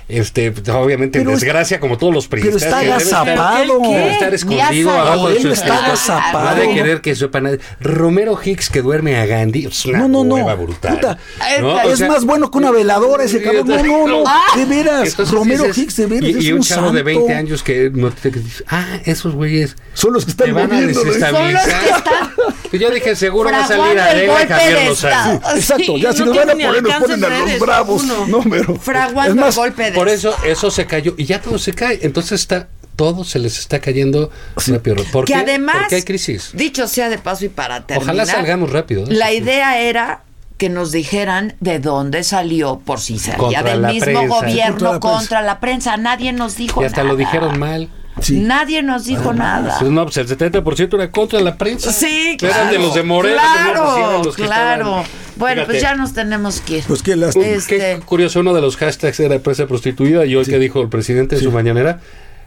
este, 0.09 0.53
obviamente 0.73 1.19
en 1.19 1.25
Pero 1.25 1.35
es- 1.35 1.41
desgracia 1.41 1.81
como 1.81 1.97
todos 1.99 2.13
los 2.15 2.29
pero 2.29 2.43
periodistas. 2.43 2.69
está 2.73 2.81
que 2.81 2.87
debe 2.89 3.03
estar- 3.03 3.29
agazapado. 3.29 3.81
Debe 3.81 4.13
estar 4.13 4.35
escondido 4.35 4.91
abajo 4.91 5.29
de 5.31 5.41
su. 5.41 5.49
Está 5.51 5.85
agazapado. 5.87 6.45
No 6.45 6.49
ha 6.51 6.55
de 6.55 6.75
querer 6.75 7.01
que 7.01 7.15
sepa 7.15 7.41
nadie. 7.41 7.59
Romero 7.81 8.39
Hicks 8.43 8.69
que 8.71 8.83
duerme 8.83 9.17
a 9.17 9.27
Gandhi. 9.27 9.67
Es 9.67 9.87
una 9.87 10.01
No, 10.01 10.09
no, 10.09 10.25
no. 10.25 10.57
brutal. 10.57 10.95
Puta, 10.97 11.19
¿no? 11.61 11.75
O 11.75 11.91
es 11.91 11.99
sea, 11.99 12.09
más 12.09 12.25
bueno 12.25 12.51
que 12.51 12.59
una 12.59 12.71
veladora 12.71 13.25
ese 13.25 13.43
cabrón. 13.43 13.67
No, 13.67 13.83
no, 13.83 14.07
no. 14.07 14.25
De 14.57 14.65
veras. 14.67 15.09
Entonces 15.11 15.35
Romero 15.35 15.65
dices- 15.65 15.79
Hicks, 15.79 15.97
de 15.97 16.07
veras. 16.07 16.31
Y, 16.31 16.39
es 16.39 16.45
y 16.45 16.53
un 16.53 16.61
chavo 16.63 16.91
de 16.91 16.99
santo. 16.99 17.05
20 17.05 17.35
años 17.35 17.63
que 17.63 17.91
no 17.93 18.11
te 18.11 18.31
que 18.31 18.41
dice, 18.41 18.65
ah, 18.69 18.99
esos 19.05 19.35
güeyes 19.35 19.77
son 19.95 20.13
los 20.13 20.25
que 20.25 20.31
están 20.33 20.47
te 20.49 20.53
van 20.53 20.73
a 20.73 20.81
desestabilizar. 20.81 22.33
Y 22.73 22.79
yo 22.79 22.91
dije, 22.91 23.15
seguro 23.15 23.51
va 23.51 23.65
a 23.65 23.69
salir 23.69 23.97
y 24.25 24.27
golpe 24.27 24.47
Javier 24.49 24.79
de 24.81 24.85
Lozano. 24.87 25.41
Exacto, 25.55 25.97
ya 25.97 26.13
si 26.13 26.21
no 26.21 26.27
nos 26.27 26.37
van 26.37 26.51
a 26.51 26.53
poner, 26.53 26.83
nos 26.83 26.95
ponen 26.95 27.25
a 27.25 27.29
los 27.39 27.59
bravos. 27.61 28.05
No, 28.29 28.41
pero. 28.51 28.75
Fraguando 28.77 29.47
es 29.47 29.55
el 29.57 29.61
golpe 29.63 29.91
de 29.91 29.94
Por 29.95 30.09
eso, 30.09 30.35
eso 30.45 30.71
se 30.71 30.87
cayó. 30.87 31.15
Y 31.16 31.25
ya 31.25 31.41
todo 31.41 31.59
se 31.59 31.73
cae. 31.73 31.99
Entonces 32.03 32.41
está, 32.41 32.69
todo 32.97 33.25
se 33.25 33.39
les 33.39 33.59
está 33.59 33.81
cayendo 33.81 34.31
rápido. 34.66 34.97
¿Por 35.12 35.25
que 35.25 35.33
qué? 35.35 35.39
además, 35.39 35.77
Porque 35.81 35.95
hay 35.97 36.03
crisis. 36.03 36.51
dicho 36.55 36.87
sea 36.89 37.09
de 37.09 37.19
paso 37.19 37.45
y 37.45 37.49
para 37.49 37.87
terminar, 37.87 38.15
Ojalá 38.15 38.27
salgamos 38.27 38.71
rápido. 38.71 39.03
¿eh? 39.05 39.07
La 39.11 39.33
idea 39.33 39.79
era 39.81 40.23
que 40.59 40.69
nos 40.69 40.93
dijeran 40.93 41.55
de 41.61 41.81
dónde 41.81 42.23
salió, 42.23 42.79
por 42.79 43.01
si 43.01 43.19
salía 43.19 43.39
Contra 43.39 43.62
del 43.65 43.81
mismo 43.87 44.05
prensa. 44.05 44.27
gobierno 44.41 44.79
Contra 44.79 45.01
contra 45.01 45.43
la 45.43 45.59
prensa. 45.61 45.97
Nadie 45.97 46.33
nos 46.33 46.57
dijo 46.57 46.81
Y 46.83 46.85
hasta 46.85 46.99
nada. 47.03 47.09
lo 47.12 47.16
dijeron 47.16 47.59
mal. 47.59 47.89
Nadie 48.31 48.81
nos 48.85 49.05
dijo 49.07 49.33
nada. 49.35 49.81
No, 49.83 50.05
pues 50.05 50.16
el 50.19 50.29
70% 50.29 50.95
era 50.95 51.11
contra 51.11 51.41
la 51.41 51.57
prensa. 51.59 51.93
Sí, 51.93 52.37
Eran 52.41 52.53
claro. 52.53 52.71
de 52.73 52.79
los 52.79 52.95
de 52.95 53.03
Morena. 53.03 53.43
Claro, 53.43 53.97
eran 53.97 54.23
los 54.23 54.37
claro. 54.37 54.85
estaban- 55.01 55.24
Bueno, 55.36 55.65
pues 55.66 55.82
ya 55.82 55.94
nos 55.97 56.12
tenemos 56.12 56.61
que 56.61 56.78
ir. 56.78 56.85
Pues 56.86 57.02
qué 57.02 57.16
Un- 57.36 57.43
Qué 57.66 58.01
curioso, 58.05 58.40
uno 58.40 58.55
de 58.55 58.61
los 58.61 58.77
hashtags 58.77 59.19
era 59.20 59.39
prensa 59.40 59.66
prostituida 59.66 60.24
y 60.27 60.36
hoy 60.36 60.44
que 60.44 60.59
dijo 60.59 60.81
el 60.82 60.89
presidente 60.89 61.36
en 61.36 61.43
su 61.43 61.51
mañanera 61.51 62.01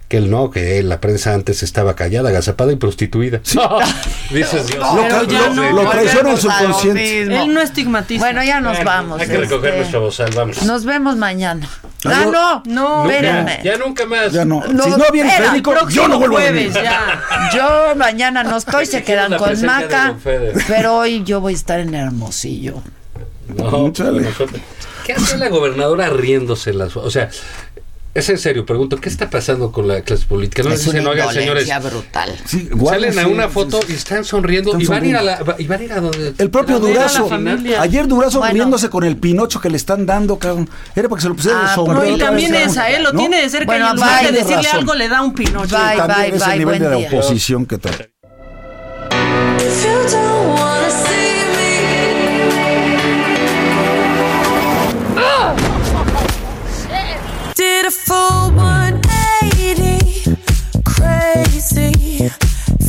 que 0.08 0.18
él 0.18 0.30
no, 0.32 0.50
que 0.52 0.82
la 0.84 1.02
prensa 1.02 1.34
antes 1.34 1.64
estaba 1.64 1.96
callada, 1.96 2.30
agazapada 2.30 2.72
y 2.72 2.78
prostituida. 2.78 3.42
Dices, 4.32 4.68
Dios 4.68 4.80
Lo 4.96 5.08
ca- 5.08 5.24
ya 5.28 5.48
lo- 5.50 5.54
no, 5.54 5.72
lo 5.84 5.90
traiciona 5.90 6.20
el 6.22 6.28
a 6.28 6.32
lo 6.32 6.38
subconsciente. 6.38 7.22
Él 7.24 7.54
no 7.54 7.62
estigmatiza. 7.62 8.24
Bueno, 8.24 8.44
ya 8.44 8.62
nos 8.62 8.78
Bueno, 8.78 8.90
vamos. 8.92 9.22
Hay 9.22 9.28
que 9.28 9.38
recoger 9.38 9.66
este, 9.70 9.78
nuestra 9.80 10.00
bozal, 10.00 10.32
vamos. 10.36 10.64
Nos 10.64 10.86
vemos 10.86 11.18
mañana. 11.18 11.68
Ah, 12.06 12.26
no, 12.32 12.64
no, 12.66 13.04
Nunca, 13.04 13.16
espérenme. 13.16 13.60
ya 13.64 13.78
nunca 13.78 14.06
más. 14.06 14.32
Ya 14.32 14.46
no. 14.46 14.64
No, 14.68 14.84
si 14.84 14.90
no 14.92 15.06
viene 15.12 15.32
Federico, 15.32 15.74
yo 15.90 16.08
no 16.08 16.20
vuelvo 16.20 16.38
a 16.38 16.42
jueves, 16.42 16.74
venir. 16.74 16.90
ya. 16.90 17.24
Yo 17.54 17.96
mañana 17.96 18.44
no 18.44 18.58
estoy, 18.58 18.86
se 18.86 19.04
quedan 19.04 19.36
con 19.38 19.62
Maca, 19.66 20.16
pero 20.68 20.96
hoy 20.98 21.24
yo 21.26 21.42
voy 21.42 21.54
a 21.54 21.56
estar 21.56 21.80
en 21.80 21.94
Hermosillo. 21.94 22.82
No, 23.58 23.90
nosotros- 23.92 24.62
¿Qué 25.06 25.14
hace 25.14 25.38
la 25.38 25.48
gobernadora 25.48 26.10
riéndose? 26.10 26.74
Las, 26.74 26.96
o 26.98 27.10
sea, 27.10 27.30
es 28.20 28.30
en 28.30 28.38
serio, 28.38 28.66
pregunto, 28.66 28.98
¿qué 28.98 29.10
está 29.10 29.30
pasando 29.30 29.72
con 29.72 29.88
la 29.88 30.02
clase 30.02 30.26
política? 30.26 30.64
No 30.64 30.72
es 30.72 30.82
sé 30.82 30.92
si 30.92 30.98
una 30.98 31.02
no 31.02 31.12
hagan, 31.12 31.34
señores. 31.34 31.70
brutal. 31.84 32.36
Sí, 32.46 32.70
Salen 32.86 33.20
a 33.20 33.28
una 33.28 33.50
foto 33.50 33.80
y 33.88 33.94
están 33.94 34.24
sonriendo 34.26 34.72
Están 34.78 34.82
y 34.82 34.86
van 34.88 35.04
a 35.04 35.08
ir 35.08 35.16
a 35.16 35.20
sonriendo. 35.20 35.46
la 35.56 35.56
y 35.62 35.68
van 35.68 35.80
a 35.80 35.84
ir 35.84 35.94
a 35.94 36.00
donde 36.02 36.34
El 36.38 36.50
propio 36.50 36.76
a 36.76 36.78
a 36.78 36.82
Durazo. 36.82 37.30
Ayer 37.80 38.08
Durazo 38.08 38.40
Bueno. 38.40 38.54
riéndose 38.54 38.90
con 38.90 39.04
el 39.04 39.18
pinocho 39.18 39.60
que 39.62 39.70
le 39.70 39.78
están 39.78 40.06
dando, 40.06 40.40
cabrón. 40.40 40.70
Era 40.96 41.08
para 41.10 41.18
que 41.18 41.22
se 41.24 41.30
lo 41.30 41.36
pusiera 41.36 41.60
Ah, 41.64 41.74
el. 41.76 41.94
No, 41.94 42.06
y 42.06 42.12
otra 42.14 42.28
también 42.28 42.52
vez, 42.52 42.72
esa, 42.72 42.90
¿eh? 42.90 43.00
Lo 43.02 43.12
¿no? 43.14 43.20
tiene 43.20 43.42
de 43.42 43.50
cerca 43.50 43.66
Bueno, 43.66 43.86
y 43.86 43.90
en 43.90 43.96
lugar 43.96 44.26
de 44.26 44.32
decirle 44.32 44.56
Razón. 44.64 44.80
algo 44.80 44.94
le 44.96 45.08
da 45.10 45.22
un 45.22 45.34
pinocho. 45.34 45.76
Bye, 45.78 45.98
También 45.98 46.18
bye, 46.32 46.36
es 46.38 46.42
el 46.44 46.48
bye, 46.50 46.58
nivel 46.60 46.66
buen 46.66 46.82
de 46.82 46.90
la 46.90 47.08
oposición 47.08 47.66
que 47.66 47.78
trae. 47.78 48.10
A 57.88 57.90
full 57.90 58.52
180, 58.52 60.36
crazy. 60.84 62.28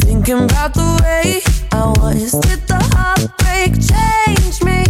Thinking 0.03 0.43
about 0.43 0.75
the 0.75 0.99
way 1.05 1.41
I 1.71 1.87
was. 2.01 2.33
Did 2.33 2.67
the 2.67 2.81
heartbreak 2.97 3.79
change 3.79 4.61
me? 4.65 4.83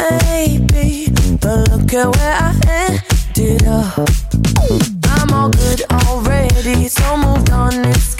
Maybe, 0.00 1.12
but 1.38 1.68
look 1.68 1.92
at 1.92 2.16
where 2.16 2.36
I 2.40 2.56
ended 3.36 3.66
up. 3.66 4.08
I'm 5.04 5.34
all 5.34 5.50
good 5.50 5.82
already, 5.92 6.88
so 6.88 7.16
moved 7.18 7.50
on. 7.50 7.74
It's 7.84 8.14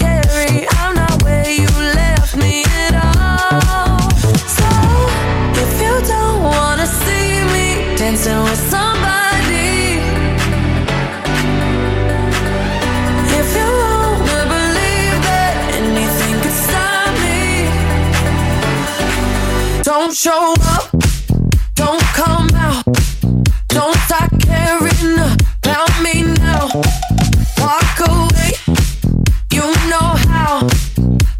don't 20.08 20.16
show 20.16 20.54
up, 20.62 20.90
don't 21.74 22.00
come 22.16 22.48
out, 22.54 22.82
don't 23.68 23.94
start 24.06 24.30
caring 24.40 25.18
about 25.18 26.02
me 26.02 26.22
now. 26.22 26.66
Walk 27.58 27.98
away, 28.08 28.52
you 29.52 29.66
know 29.90 30.08
how. 30.30 30.66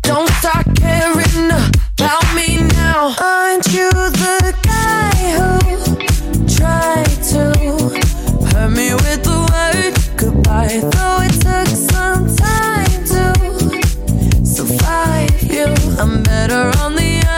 Don't 0.03 0.28
start 0.40 0.66
caring 0.77 1.51
about 1.51 2.35
me 2.35 2.59
now. 2.77 3.16
Aren't 3.19 3.73
you 3.73 3.89
the 3.90 4.55
guy 4.62 5.16
who 5.39 5.57
tried 6.47 7.23
to 7.32 7.40
hurt 8.53 8.70
me 8.70 8.93
with 8.93 9.24
the 9.24 9.39
word 9.49 9.95
goodbye? 10.19 10.81
Though 10.93 11.20
it 11.23 11.40
took 11.40 11.69
some 11.90 12.36
time 12.36 13.05
to 13.12 14.45
survive 14.45 15.43
you, 15.43 15.65
I'm 15.99 16.23
better 16.23 16.70
on 16.81 16.97
the 16.97 17.24
other 17.27 17.38